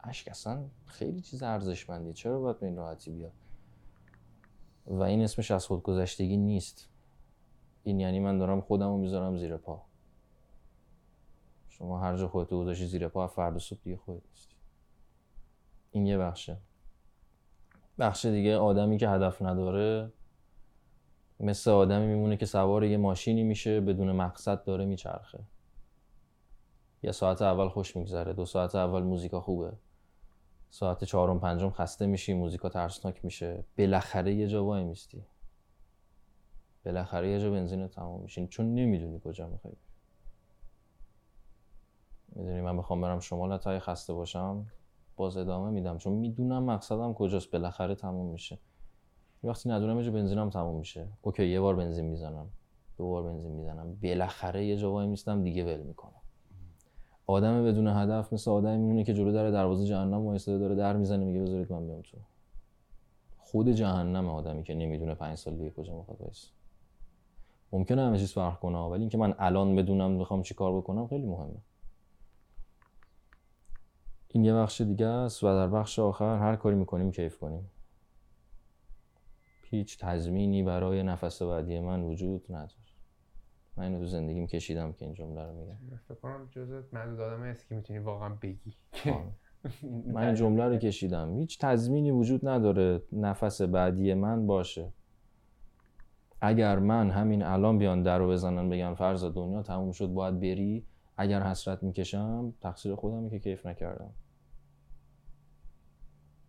اشک 0.00 0.28
اصلا 0.28 0.64
خیلی 0.86 1.20
چیز 1.20 1.42
ارزشمندیه. 1.42 2.12
چرا 2.12 2.40
باید 2.40 2.60
به 2.60 2.66
این 2.66 2.76
راحتی 2.76 3.10
بیاد؟ 3.10 3.32
و 4.86 5.02
این 5.02 5.22
اسمش 5.22 5.50
از 5.50 5.66
خودگذشتگی 5.66 6.36
نیست. 6.36 6.88
این 7.82 8.00
یعنی 8.00 8.20
من 8.20 8.38
دارم 8.38 8.60
خودم 8.60 8.88
رو 8.88 8.96
می‌ذارم 8.96 9.36
زیر 9.36 9.56
پا. 9.56 9.82
شما 11.68 12.00
هر 12.00 12.16
جا 12.16 12.28
خودتو 12.28 12.58
گذاشتی 12.58 12.86
زیر 12.86 13.08
پا 13.08 13.26
فردا 13.26 13.58
صبح 13.58 13.78
دیگه 13.84 13.96
خودت 13.96 14.22
نیستی. 14.30 14.54
این 15.90 16.06
یه 16.06 16.18
بخشه. 16.18 16.56
بخش 17.98 18.24
دیگه 18.24 18.56
آدمی 18.56 18.98
که 18.98 19.08
هدف 19.08 19.42
نداره 19.42 20.12
مثل 21.40 21.70
آدمی 21.70 22.06
میمونه 22.06 22.36
که 22.36 22.46
سوار 22.46 22.84
یه 22.84 22.96
ماشینی 22.96 23.42
میشه 23.42 23.80
بدون 23.80 24.12
مقصد 24.12 24.64
داره 24.64 24.84
میچرخه. 24.84 25.38
یه 27.02 27.12
ساعت 27.12 27.42
اول 27.42 27.68
خوش 27.68 27.96
میگذره 27.96 28.32
دو 28.32 28.44
ساعت 28.44 28.74
اول 28.74 29.02
موزیکا 29.02 29.40
خوبه. 29.40 29.72
ساعت 30.70 31.04
چهارم 31.04 31.40
پنجم 31.40 31.70
خسته 31.70 32.06
میشی 32.06 32.34
موزیکا 32.34 32.68
ترسناک 32.68 33.24
میشه. 33.24 33.64
بالاخره 33.78 34.34
یه 34.34 34.46
جا 34.46 34.64
وای 34.64 34.84
میستی. 34.84 35.24
بالاخره 36.84 37.30
یه 37.30 37.40
جا 37.40 37.50
بنزین 37.50 37.88
تمام 37.88 38.20
میشه 38.20 38.46
چون 38.46 38.74
نمی‌دونی 38.74 39.20
کجا 39.24 39.48
می‌خوای 39.48 39.74
می‌دونی 42.28 42.60
من 42.60 42.76
بخوام 42.76 43.00
برم 43.00 43.20
شمال 43.20 43.56
تا 43.56 43.78
خسته 43.78 44.12
باشم 44.12 44.66
باز 45.16 45.36
ادامه 45.36 45.70
میدم. 45.70 45.98
چون 45.98 46.12
می‌دونم 46.12 46.64
مقصدم 46.64 47.14
کجاست. 47.14 47.50
بالاخره 47.50 47.94
تموم 47.94 48.26
میشه. 48.26 48.58
وقتی 49.44 49.68
ندونم 49.68 50.00
یه 50.00 50.10
بنزینم 50.10 50.50
تموم 50.50 50.78
میشه. 50.78 51.08
اوکی 51.22 51.46
یه 51.46 51.60
بار 51.60 51.76
بنزین 51.76 52.04
می‌زنم. 52.04 52.48
دو 52.96 53.08
بار 53.08 53.22
بنزین 53.22 53.52
می‌زنم. 53.52 53.94
بالاخره 53.94 54.66
یه 54.66 54.76
جا 54.76 54.92
وای 54.92 55.06
میستم 55.06 55.42
دیگه 55.42 55.64
ول 55.64 55.82
می‌کنم. 55.82 56.17
آدم 57.30 57.64
بدون 57.64 57.86
هدف 57.86 58.32
مثل 58.32 58.50
آدمی 58.50 58.76
میمونه 58.76 59.04
که 59.04 59.14
جلو 59.14 59.32
در 59.32 59.50
دروازه 59.50 59.86
جهنم 59.86 60.26
وایساده 60.26 60.58
داره 60.58 60.74
در 60.74 60.96
می‌زنه 60.96 61.24
میگه 61.24 61.40
بذارید 61.40 61.72
من 61.72 61.86
بیام 61.86 62.02
تو. 62.02 62.18
خود 63.38 63.68
جهنم 63.68 64.28
آدمی 64.28 64.62
که 64.62 64.74
نمی‌دونه 64.74 65.14
پنج 65.14 65.38
سال 65.38 65.56
دیگه 65.56 65.70
کجا 65.70 65.96
می‌خواد 65.96 66.20
وایسه 66.20 66.48
ممکنه 67.72 68.02
همه 68.02 68.18
چیز 68.18 68.32
فرق 68.32 68.58
کنه 68.58 68.78
ولی 68.78 69.00
اینکه 69.00 69.18
من 69.18 69.34
الان 69.38 69.76
بدونم 69.76 70.10
می‌خوام 70.10 70.42
چی 70.42 70.54
کار 70.54 70.76
بکنم 70.76 71.06
خیلی 71.06 71.26
مهمه. 71.26 71.60
این 74.28 74.44
یه 74.44 74.54
بخش 74.54 74.80
دیگه 74.80 75.06
است 75.06 75.44
و 75.44 75.46
در 75.46 75.68
بخش 75.68 75.98
آخر 75.98 76.38
هر 76.38 76.56
کاری 76.56 76.76
می‌کنیم 76.76 77.12
کیف 77.12 77.38
کنیم. 77.38 77.70
هیچ 79.62 79.98
تضمینی 79.98 80.62
برای 80.62 81.02
نفس 81.02 81.42
بعدی 81.42 81.80
من 81.80 82.02
وجود 82.02 82.44
نداره. 82.48 82.87
من 83.78 83.84
اینو 83.84 83.98
تو 83.98 84.06
زندگیم 84.06 84.46
کشیدم 84.46 84.92
که 84.92 85.04
این 85.04 85.14
جمله 85.14 85.46
رو 85.46 85.52
میگم. 85.52 85.76
فکر 86.08 86.14
کنم 86.14 86.48
جزء 86.50 86.82
معدود 86.92 87.20
آدم 87.20 87.42
هست 87.42 87.68
که 87.68 87.74
می‌تونی 87.74 87.98
واقعا 87.98 88.28
بگی. 88.28 88.76
من 90.14 90.26
این 90.26 90.34
جمله 90.34 90.64
رو 90.64 90.76
کشیدم. 90.76 91.36
هیچ 91.36 91.58
تضمینی 91.58 92.10
وجود 92.10 92.48
نداره 92.48 93.02
نفس 93.12 93.62
بعدی 93.62 94.14
من 94.14 94.46
باشه. 94.46 94.92
اگر 96.40 96.78
من 96.78 97.10
همین 97.10 97.42
الان 97.42 97.78
بیان 97.78 98.02
در 98.02 98.18
رو 98.18 98.28
بزنن 98.28 98.68
بگن 98.68 98.94
فرض 98.94 99.24
دنیا 99.24 99.62
تموم 99.62 99.92
شد 99.92 100.06
باید 100.06 100.40
بری. 100.40 100.86
اگر 101.16 101.42
حسرت 101.42 101.82
می‌کشم 101.82 102.54
تقصیر 102.60 102.94
خودمه 102.94 103.30
که 103.30 103.38
کیف 103.38 103.66
نکردم. 103.66 104.10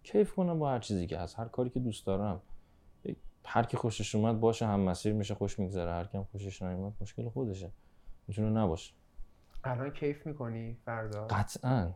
کیف 0.04 0.34
کنم 0.34 0.60
با 0.60 0.72
هر 0.72 0.80
چیزی 0.80 1.08
که 1.08 1.18
هست. 1.18 1.40
هر 1.40 1.46
کاری 1.46 1.70
که 1.70 1.80
دوست 1.80 2.06
دارم. 2.06 2.42
هر 3.46 3.64
کی 3.64 3.78
خوشش 3.78 4.16
اومد 4.16 4.40
باشه 4.40 4.66
هم 4.66 4.80
مسیر 4.80 5.14
میشه 5.14 5.36
خوش 5.36 5.60
میگذره. 5.60 5.92
هر 5.92 6.06
کیم 6.06 6.24
خوشش 6.24 6.62
نیومد 6.62 6.94
مشکل 7.02 7.30
خودشه. 7.30 7.72
می‌تونه 8.28 8.50
نباشه. 8.50 8.94
الان 9.64 9.90
کیف 9.90 10.28
می‌کنی 10.28 10.78
فردا؟ 10.86 11.28
قطعا. 11.28 11.92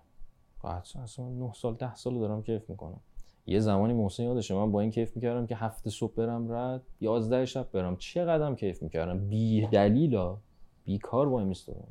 قطعا. 0.63 1.03
اصلا 1.03 1.29
9 1.29 1.53
سال 1.53 1.75
10 1.75 1.95
سال 1.95 2.19
دارم 2.19 2.43
کیف 2.43 2.69
می‌کنم. 2.69 2.99
یه 3.45 3.59
زمانی 3.59 3.93
محسن 3.93 4.23
یادشه 4.23 4.55
من 4.55 4.71
با 4.71 4.81
این 4.81 4.91
کیف 4.91 5.15
می‌کردم 5.15 5.45
که 5.45 5.55
هفته 5.55 5.89
صبح 5.89 6.13
برم 6.13 6.51
رد 6.51 6.81
11 7.01 7.45
شب 7.45 7.71
برم. 7.71 7.95
چه 7.95 8.25
قدم 8.25 8.55
کیف 8.55 8.83
می‌کردم؟ 8.83 9.27
بی 9.27 9.67
دلیلا 9.67 10.37
بی 10.83 10.97
کار 10.97 11.27
وای 11.27 11.45
میستادم 11.45 11.87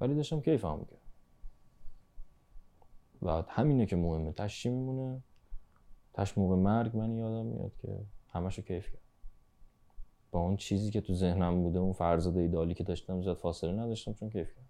ولی 0.00 0.14
داشتم 0.14 0.40
کیف 0.40 0.64
هم 0.64 0.78
می‌کردم. 0.78 0.98
و 3.22 3.42
همینه 3.48 3.86
که 3.86 3.96
مهمه. 3.96 4.32
تش 4.32 4.62
چی 4.62 4.68
میمونه. 4.68 5.22
تش 6.18 6.38
موقع 6.38 6.56
مرگ 6.56 6.96
من 6.96 7.16
یادم 7.16 7.46
میاد 7.46 7.76
که 7.76 8.06
همشو 8.28 8.62
کیف 8.62 8.90
کرد. 8.90 9.02
با 10.30 10.40
اون 10.40 10.56
چیزی 10.56 10.90
که 10.90 11.00
تو 11.00 11.14
ذهنم 11.14 11.62
بوده 11.62 11.78
اون 11.78 11.92
فرزاد 11.92 12.36
ایدالی 12.36 12.74
که 12.74 12.84
داشتم 12.84 13.22
زیاد 13.22 13.36
فاصله 13.36 13.72
نداشتم 13.72 14.12
چون 14.12 14.30
کیف 14.30 14.48
کردم 14.48 14.68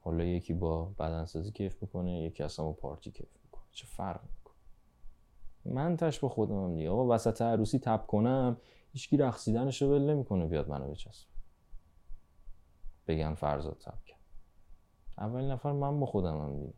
حالا 0.00 0.24
یکی 0.24 0.54
با 0.54 0.84
بدنسازی 0.84 1.52
کیف 1.52 1.82
می‌کنه 1.82 2.22
یکی 2.22 2.42
اصلا 2.42 2.64
با 2.64 2.72
پارتی 2.72 3.10
کیف 3.10 3.28
می‌کنه. 3.44 3.62
چه 3.70 3.86
فرق 3.86 4.20
می‌کنه؟ 4.22 4.54
من 5.64 5.96
تش 5.96 6.20
با 6.20 6.28
خودم 6.28 6.64
هم 6.64 6.74
دیگه. 6.74 6.90
آقا 6.90 7.14
وسط 7.14 7.42
عروسی 7.42 7.78
تب 7.78 8.06
کنم 8.06 8.56
هیچکی 8.92 9.16
رقصیدنش 9.16 9.82
رو 9.82 9.88
ول 9.88 10.02
نمی‌کنه 10.02 10.46
بیاد 10.46 10.68
منو 10.68 10.90
بچسب 10.90 11.28
بگن 13.06 13.34
فرزاد 13.34 13.78
تب 13.78 14.04
کرد. 14.04 14.20
اول 15.18 15.50
نفر 15.50 15.72
من 15.72 16.00
با 16.00 16.06
خودم 16.06 16.38
هم 16.38 16.58
دیگه. 16.58 16.74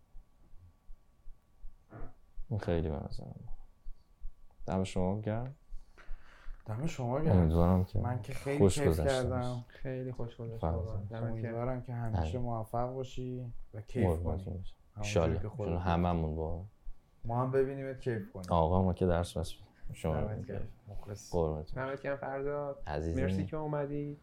این 2.48 2.58
خیلی 2.58 2.90
به 2.90 2.96
نظرم. 2.96 3.34
دم 4.66 4.84
شما 4.84 5.20
گرم. 5.20 5.54
دم 6.66 6.86
شما 6.86 7.20
گرم. 7.20 7.36
امیدوارم 7.38 7.84
که 7.84 7.98
من 7.98 8.22
که 8.22 8.34
خیلی 8.34 8.58
خوش 8.58 8.78
کردم. 8.78 9.64
خیلی 9.68 10.12
خوش 10.12 10.36
گذشت. 10.36 10.64
امیدوارم 10.64 11.82
که 11.82 11.92
همیشه 11.92 12.20
آره. 12.20 12.38
موفق 12.38 12.94
باشی 12.94 13.52
و 13.74 13.80
کیف 13.80 14.22
کنی. 14.22 14.64
خودت 15.48 15.70
چون 15.70 15.76
هممون 15.76 16.36
با 16.36 16.64
ما 17.24 17.42
هم 17.42 17.50
ببینیمت 17.50 18.00
کیف 18.00 18.32
کنیم. 18.32 18.46
آقا 18.50 18.82
ما 18.82 18.92
که 18.92 19.06
درس 19.06 19.36
بس 19.36 19.52
شما. 19.92 20.30
مخلص. 20.88 21.32
قربونتون 21.32 21.86
دمت 21.86 22.02
گرم 22.02 22.16
فردا 22.16 22.76
عزیزی 22.86 23.22
مرسی 23.22 23.46
که 23.46 23.56
اومدی 23.56 24.18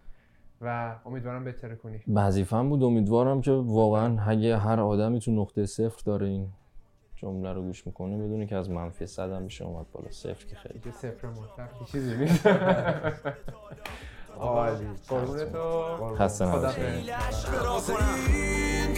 و 0.62 0.96
امیدوارم 1.06 1.44
بهتره 1.44 1.76
کنی. 1.76 2.04
وظیفه‌م 2.08 2.70
بود. 2.70 2.84
امیدوارم 2.84 3.42
که 3.42 3.52
واقعا 3.52 4.24
اگه 4.28 4.58
هر 4.58 4.80
آدمی 4.80 5.20
تو 5.20 5.32
نقطه 5.32 5.66
صفر 5.66 6.02
داره 6.06 6.28
این 6.28 6.54
جمله 7.22 7.54
رو 7.54 7.62
گوش 7.62 7.88
می‌کنه 7.88 8.18
بدونی 8.18 8.48
که 8.48 8.56
از 8.56 8.70
منفی 8.70 9.06
صد 9.06 9.32
هم 9.32 9.42
میشه 9.42 9.66
اومد 9.66 9.92
بالا. 9.92 10.12
صفر 10.12 10.46
که 10.46 10.56
خیلی. 10.56 10.80
دیگه 10.80 10.92
صفر 10.96 11.28
مطلق. 11.28 11.80
که 11.80 11.86
چیزی 11.86 12.18
نیست 12.18 12.48
عالی. 14.38 14.88
قربونت. 15.10 15.56
و 15.56 16.16
خسته 16.16 16.46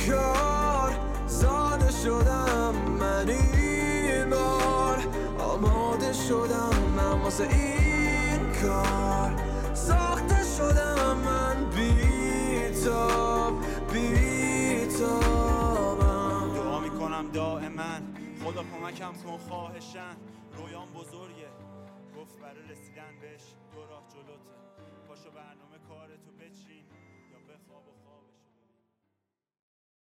کار 0.07 0.91
زاده 1.27 1.91
شدم 1.91 2.75
من 2.99 3.29
این 3.29 4.29
بار. 4.29 4.97
آماده 5.39 6.13
شدم 6.13 6.71
من 6.97 7.21
واسه 7.21 7.43
این 7.43 8.39
کار. 8.61 9.31
ساخته 9.73 10.43
شدم 10.57 11.17
من 11.25 11.69
بیتاب 11.75 13.53
بیتابم 13.93 15.23
دعا 16.55 16.79
می‌کنم 16.79 17.31
دائما. 17.33 18.12
خدا 18.43 18.63
کمکم 18.63 19.13
کن 19.13 19.37
خواهشن. 19.37 20.15
رویان 20.53 20.87
بزرگه. 20.93 21.49
گفت 22.17 22.39
برای 22.39 22.63
رسیدن 22.69 23.19
بهش 23.21 23.41
دو 23.73 23.85
راه 23.85 24.03
جلوته. 24.13 24.53
پاشو 25.07 25.31
برنامه 25.31 25.72